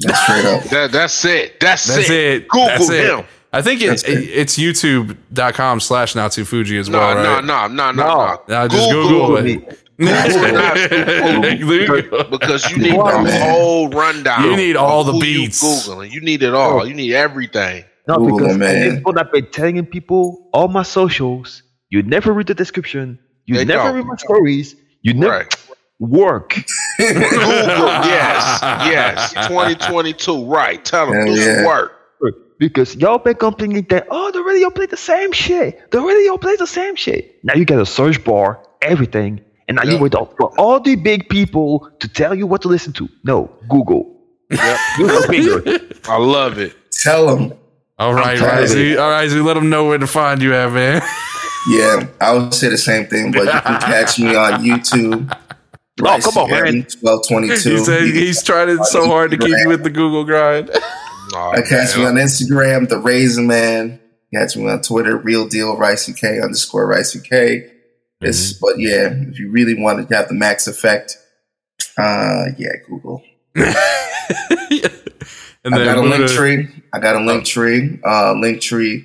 That's 0.00 0.20
straight 0.20 0.44
up. 0.44 0.64
That, 0.70 0.90
that's 0.90 1.24
it. 1.24 1.60
That's, 1.60 1.86
That's 1.86 2.10
it. 2.10 2.48
Google 2.48 2.66
That's 2.66 2.90
it. 2.90 3.10
him. 3.18 3.24
I 3.52 3.62
think 3.62 3.80
it, 3.80 4.02
it. 4.08 4.28
it's 4.28 4.58
youtube.com 4.58 5.80
slash 5.80 6.14
Natsu 6.16 6.44
Fuji 6.44 6.76
as 6.76 6.90
well, 6.90 7.14
no, 7.14 7.22
right? 7.34 7.44
no, 7.44 7.66
no, 7.68 7.68
no, 7.68 7.92
No. 7.92 8.16
no. 8.26 8.42
No, 8.48 8.68
just 8.68 8.90
Google 8.90 9.36
it. 9.36 9.87
Me. 9.98 10.06
There 10.06 11.56
you. 11.56 12.26
Because 12.30 12.70
you 12.70 12.78
need 12.78 12.94
Wow, 12.94 13.18
the 13.18 13.24
man. 13.24 13.50
whole 13.50 13.88
rundown. 13.90 14.44
You 14.44 14.56
need 14.56 14.76
all 14.76 15.04
the 15.04 15.12
beats. 15.18 15.62
You 15.62 15.68
Googling. 15.68 16.10
You 16.12 16.20
need 16.20 16.42
it 16.42 16.54
all. 16.54 16.80
Oh. 16.80 16.84
You 16.84 16.94
need 16.94 17.12
everything. 17.14 17.84
No, 18.06 18.16
Google, 18.18 18.38
because 18.38 18.56
man. 18.56 19.02
at 19.06 19.18
I've 19.18 19.32
been 19.32 19.50
telling 19.50 19.84
people 19.86 20.48
all 20.52 20.68
my 20.68 20.82
socials. 20.82 21.62
You 21.90 22.02
never 22.02 22.32
read 22.32 22.46
the 22.46 22.54
description. 22.54 23.18
You 23.46 23.56
They 23.56 23.64
never 23.64 23.84
don't. 23.88 23.96
read 23.96 24.06
my 24.06 24.16
stories. 24.16 24.76
You 25.02 25.14
never 25.14 25.32
Right. 25.38 25.56
work. 25.98 26.54
Google. 26.98 27.12
yes. 28.14 28.60
Yes. 28.62 29.32
2022. 29.32 30.44
Right. 30.46 30.84
Tell 30.84 31.10
them. 31.10 31.26
Do 31.26 31.32
yeah. 31.32 31.66
work. 31.66 31.92
Because 32.58 32.96
y'all 32.96 33.18
been 33.18 33.36
complaining 33.36 33.86
that 33.90 34.08
oh 34.10 34.32
the 34.32 34.42
radio 34.42 34.68
play 34.70 34.86
the 34.86 34.96
same 34.96 35.30
shit. 35.32 35.90
The 35.92 36.00
radio 36.00 36.36
plays 36.38 36.58
the 36.58 36.66
same 36.66 36.96
shit. 36.96 37.38
Now 37.44 37.54
you 37.54 37.64
get 37.64 37.78
a 37.78 37.86
search 37.86 38.24
bar, 38.24 38.60
everything, 38.82 39.40
and 39.68 39.76
now 39.76 39.84
you 39.84 39.92
Yeah. 39.92 40.00
wait 40.00 40.14
up 40.14 40.34
for 40.36 40.48
all 40.58 40.80
the 40.80 40.96
big 40.96 41.28
people 41.28 41.88
to 42.00 42.08
tell 42.08 42.34
you 42.34 42.46
what 42.46 42.62
to 42.62 42.68
listen 42.68 42.92
to. 42.94 43.08
No, 43.24 43.50
Google. 43.68 44.14
Yep. 44.50 44.78
Use 44.98 45.08
your 45.12 45.22
finger. 45.22 45.78
I 46.08 46.16
love 46.18 46.58
it. 46.58 46.74
Tell 46.90 47.36
them. 47.36 47.52
All 47.98 48.14
right, 48.14 48.38
proud 48.38 48.62
of 48.64 48.70
Raisi. 48.70 48.98
All 49.00 49.10
right, 49.10 49.28
Raisi, 49.28 49.44
let 49.44 49.54
them 49.54 49.70
know 49.70 49.86
where 49.86 49.98
to 49.98 50.06
find 50.06 50.42
you 50.42 50.54
at, 50.54 50.72
man. 50.72 51.02
Yeah, 51.70 52.06
I 52.20 52.32
would 52.34 52.54
say 52.54 52.68
the 52.70 52.78
same 52.78 53.06
thing, 53.08 53.30
but 53.32 53.42
you 53.44 53.50
can 53.60 53.80
catch 53.80 54.18
me 54.18 54.34
on 54.34 54.62
YouTube. 54.64 55.36
Oh, 56.00 56.18
come 56.22 56.38
on, 56.44 56.50
man. 56.50 56.84
Twelve 56.84 57.26
twenty 57.26 57.48
two. 57.48 57.70
He 57.72 57.78
said 57.84 58.02
he's 58.04 58.40
trying 58.44 58.82
so 58.84 59.08
hard 59.08 59.32
to 59.32 59.36
keep 59.36 59.48
you 59.48 59.68
with 59.68 59.82
the 59.82 59.90
Google 59.90 60.24
grind. 60.24 60.70
Aw, 61.34 61.50
I 61.50 61.60
catch 61.62 61.96
me 61.96 62.04
on 62.06 62.14
Instagram, 62.14 62.88
the 62.88 62.98
Raisin 62.98 63.48
Man. 63.48 63.98
Catch 64.32 64.56
me 64.56 64.68
on 64.70 64.80
Twitter, 64.80 65.16
Real 65.16 65.48
Deal 65.48 65.76
Raisi 65.76 66.16
K 66.16 66.40
underscore 66.40 66.88
Raisi 66.88 67.22
K. 67.22 67.68
It's 68.20 68.52
but 68.54 68.78
yeah, 68.78 69.10
if 69.12 69.38
you 69.38 69.50
really 69.50 69.80
wanted 69.80 70.08
to 70.08 70.16
have 70.16 70.28
the 70.28 70.34
max 70.34 70.66
effect, 70.66 71.16
uh, 71.96 72.46
yeah, 72.58 72.72
Google. 72.88 73.22
and 73.54 73.64
I 75.74 75.84
got 75.84 75.98
a 75.98 76.00
link 76.02 76.16
Buddha- 76.22 76.34
tree. 76.34 76.68
I 76.92 76.98
got 76.98 77.16
a 77.16 77.20
link 77.24 77.44
tree. 77.44 78.00
Uh, 78.04 78.32
link 78.34 78.60
tree. 78.60 79.04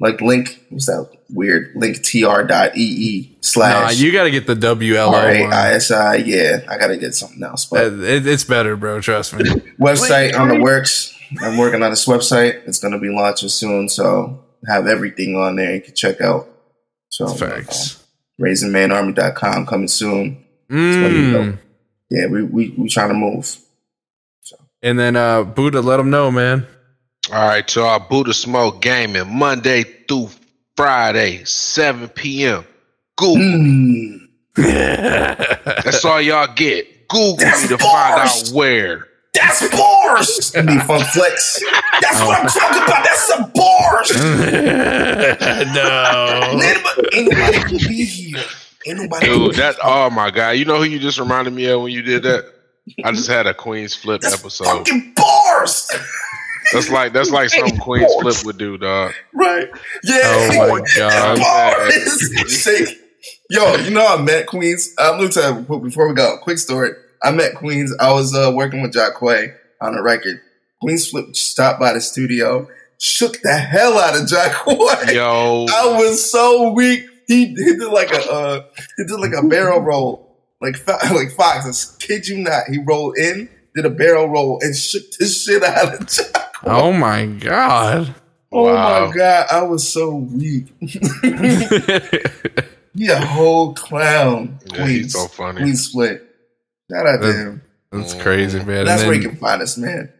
Like 0.00 0.20
link. 0.20 0.60
What's 0.70 0.86
that 0.86 1.08
weird? 1.30 1.72
Link 1.76 2.02
tr.ee 2.02 3.28
Nah, 3.30 3.38
slash 3.40 3.98
you 4.00 4.12
got 4.12 4.24
to 4.24 4.30
get 4.30 4.46
the 4.46 4.56
WLO 4.56 5.10
one. 5.42 5.52
I 5.52 5.72
S 5.74 5.90
I. 5.90 6.16
Yeah, 6.16 6.60
I 6.68 6.78
gotta 6.78 6.96
get 6.96 7.14
something 7.14 7.42
else. 7.42 7.66
But 7.66 7.84
Uh, 7.92 7.96
it- 8.00 8.26
it's 8.26 8.44
better, 8.44 8.76
bro. 8.76 9.00
Trust 9.00 9.34
me. 9.34 9.44
website 9.80 10.38
on 10.38 10.48
the 10.48 10.60
works. 10.60 11.12
I'm 11.42 11.56
working 11.58 11.82
on 11.82 11.90
this 11.90 12.06
website. 12.06 12.66
It's 12.66 12.78
gonna 12.78 12.98
be 12.98 13.08
launching 13.10 13.48
soon, 13.48 13.88
so 13.88 14.44
have 14.66 14.86
everything 14.86 15.36
on 15.36 15.56
there 15.56 15.74
you 15.74 15.80
can 15.82 15.94
check 15.94 16.20
out. 16.20 16.48
So 17.10 17.28
Facts. 17.28 17.96
uh, 17.96 18.03
RaisingManArmy.com 18.40 19.66
coming 19.66 19.88
soon. 19.88 20.44
Mm. 20.70 21.58
Yeah, 22.10 22.26
we 22.26 22.42
we 22.42 22.74
we 22.76 22.88
trying 22.88 23.08
to 23.08 23.14
move. 23.14 23.58
And 24.82 24.98
then 24.98 25.16
uh 25.16 25.44
Buddha, 25.44 25.80
let 25.80 25.96
them 25.96 26.10
know, 26.10 26.30
man. 26.30 26.66
All 27.32 27.48
right, 27.48 27.74
y'all. 27.74 28.00
Buddha 28.00 28.34
Smoke 28.34 28.82
Gaming 28.82 29.34
Monday 29.34 29.84
through 30.06 30.28
Friday, 30.76 31.44
7 31.44 32.08
p.m. 32.08 32.64
Google. 33.16 33.36
Mm. 33.36 34.20
That's 34.56 36.04
all 36.04 36.20
y'all 36.20 36.52
get. 36.54 37.08
Google 37.08 37.36
That's 37.36 37.62
me 37.62 37.68
to 37.68 37.78
find 37.78 38.20
out 38.20 38.50
where. 38.52 39.08
That's 39.34 39.68
bars. 39.76 40.52
Be 40.66 40.78
fun 40.80 41.04
flex. 41.12 41.62
That's 42.00 42.20
what 42.20 42.40
I'm 42.40 42.46
talking 42.46 42.82
about. 42.82 43.04
That's 43.04 43.28
some 43.28 43.50
bars. 43.52 44.10
no. 45.74 46.40
Anybody, 46.52 47.08
anybody 47.12 47.58
can 47.58 47.88
be 47.88 48.04
here. 48.04 48.44
Ain't 48.86 48.98
nobody. 49.00 49.26
Dude, 49.26 49.54
that 49.56 49.76
oh 49.82 50.10
my 50.10 50.30
god. 50.30 50.50
You 50.50 50.64
know 50.64 50.76
who 50.76 50.84
you 50.84 50.98
just 50.98 51.18
reminded 51.18 51.52
me 51.52 51.66
of 51.66 51.82
when 51.82 51.92
you 51.92 52.02
did 52.02 52.22
that? 52.22 52.52
I 53.04 53.12
just 53.12 53.28
had 53.28 53.46
a 53.46 53.54
Queen's 53.54 53.94
Flip 53.94 54.20
That's 54.20 54.38
episode. 54.38 54.66
fucking 54.66 55.14
bars. 55.16 55.90
That's 56.72 56.90
like 56.90 57.12
that's 57.12 57.30
like 57.30 57.50
something 57.50 57.78
Queen's 57.78 58.14
Flip 58.20 58.36
would 58.44 58.58
do, 58.58 58.78
dog. 58.78 59.12
Right. 59.32 59.68
Yeah. 60.04 60.20
Oh 60.24 60.68
my 60.78 60.82
god. 60.96 61.38
Bars. 61.38 62.32
Shake. 62.62 63.00
Yo, 63.50 63.76
you 63.76 63.90
know 63.90 64.06
I 64.06 64.20
met 64.20 64.46
Queens. 64.46 64.94
Um, 64.98 65.14
I'm 65.14 65.18
gonna 65.18 65.30
tell 65.30 65.60
you 65.60 65.80
before 65.80 66.08
we 66.08 66.14
go. 66.14 66.38
Quick 66.42 66.58
story. 66.58 66.90
I 67.24 67.30
met 67.32 67.54
Queens. 67.54 67.92
I 67.98 68.12
was 68.12 68.34
uh, 68.34 68.52
working 68.54 68.82
with 68.82 68.92
Jack 68.92 69.18
Quay 69.18 69.54
on 69.80 69.94
a 69.96 70.02
record. 70.02 70.40
Queens 70.80 71.08
Flip 71.08 71.34
stopped 71.34 71.80
by 71.80 71.92
the 71.94 72.00
studio, 72.00 72.68
shook 72.98 73.40
the 73.42 73.52
hell 73.54 73.98
out 73.98 74.20
of 74.20 74.28
Jack 74.28 74.52
Quay. 74.64 75.14
Yo, 75.14 75.66
I 75.70 75.96
was 75.98 76.30
so 76.30 76.72
weak. 76.72 77.06
He, 77.26 77.46
he 77.46 77.54
did 77.54 77.90
like 77.90 78.10
a 78.12 78.30
uh, 78.30 78.62
he 78.98 79.04
did 79.04 79.16
like 79.18 79.32
a 79.32 79.42
barrel 79.46 79.80
roll, 79.80 80.36
like 80.60 80.76
like 80.88 81.30
Fox. 81.32 81.96
I 81.96 82.04
kid 82.04 82.28
you 82.28 82.38
not. 82.38 82.64
He 82.70 82.78
rolled 82.84 83.16
in, 83.16 83.48
did 83.74 83.86
a 83.86 83.90
barrel 83.90 84.28
roll, 84.28 84.58
and 84.60 84.76
shook 84.76 85.10
the 85.18 85.26
shit 85.26 85.62
out 85.62 85.94
of 86.00 86.06
Jack. 86.06 86.52
Oh 86.64 86.92
my 86.92 87.24
god. 87.26 88.14
Oh 88.52 88.64
Wow. 88.72 89.06
my 89.08 89.14
god, 89.16 89.46
I 89.50 89.62
was 89.62 89.90
so 89.90 90.14
weak. 90.16 90.66
he 92.94 93.08
a 93.08 93.20
whole 93.20 93.74
clown. 93.74 94.58
Yeah, 94.66 94.86
he's 94.86 95.12
so 95.14 95.26
funny. 95.28 95.62
Queen 95.62 95.76
split. 95.76 96.33
Shout 96.90 97.06
out 97.06 97.20
to 97.20 97.26
That- 97.26 97.32
him. 97.36 97.62
That's 97.92 98.14
crazy, 98.14 98.58
man. 98.64 98.86
That's 98.86 99.02
and, 99.02 99.08
where 99.08 99.16
you 99.20 99.28
can 99.28 99.38
find 99.38 99.62
us, 99.62 99.78
man. 99.78 100.12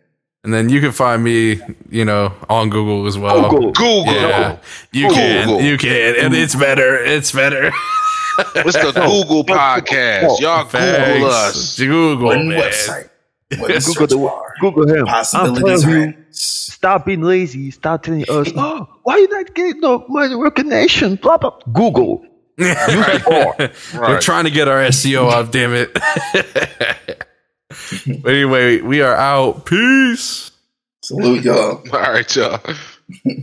and 0.44 0.54
then 0.54 0.68
you 0.68 0.80
can 0.80 0.92
find 0.92 1.24
me, 1.24 1.60
you 1.90 2.04
know, 2.04 2.32
on 2.48 2.70
Google 2.70 3.06
as 3.08 3.18
well. 3.18 3.50
Google. 3.50 3.72
Google. 3.72 4.04
Yeah, 4.14 4.56
you 4.92 5.08
Google. 5.08 5.16
can, 5.58 5.64
you 5.64 5.76
can, 5.78 6.14
and 6.24 6.34
it's 6.34 6.54
better. 6.54 6.96
It's 6.96 7.32
better. 7.32 7.72
It's 8.54 8.74
the 8.76 8.92
Google 8.94 9.44
podcast. 9.44 10.40
Y'all 10.40 10.64
Google 10.64 10.70
Thanks. 10.80 11.26
us. 11.26 11.78
Google, 11.78 12.26
One 12.26 12.48
man. 12.48 12.60
website. 12.60 13.08
Google 13.50 14.06
the 14.06 14.16
bar. 14.18 14.54
Google 14.60 14.88
him. 14.88 15.00
I'm 15.00 15.06
Possibilities 15.06 15.82
telling 15.82 16.00
you, 16.08 16.14
stop 16.30 17.06
being 17.06 17.22
lazy. 17.22 17.70
Stop 17.72 18.02
telling 18.04 18.22
us, 18.28 18.52
oh, 18.56 18.88
why 19.02 19.16
you 19.18 19.28
not 19.28 19.52
getting 19.54 19.80
no 19.80 20.04
money 20.08 20.34
recognition? 20.36 21.16
Blah 21.16 21.38
blah. 21.38 21.58
Google. 21.72 22.24
We're 22.58 24.20
trying 24.20 24.44
to 24.44 24.50
get 24.50 24.68
our 24.68 24.80
SEO 24.84 25.30
up, 25.30 25.50
damn 25.50 25.72
it. 25.74 25.92
but 28.22 28.30
anyway, 28.32 28.80
we 28.80 29.02
are 29.02 29.14
out. 29.14 29.66
Peace. 29.66 30.52
Salute 31.02 31.44
y'all. 31.44 31.82
All 31.92 32.00
right, 32.00 32.36
y'all. 32.36 32.60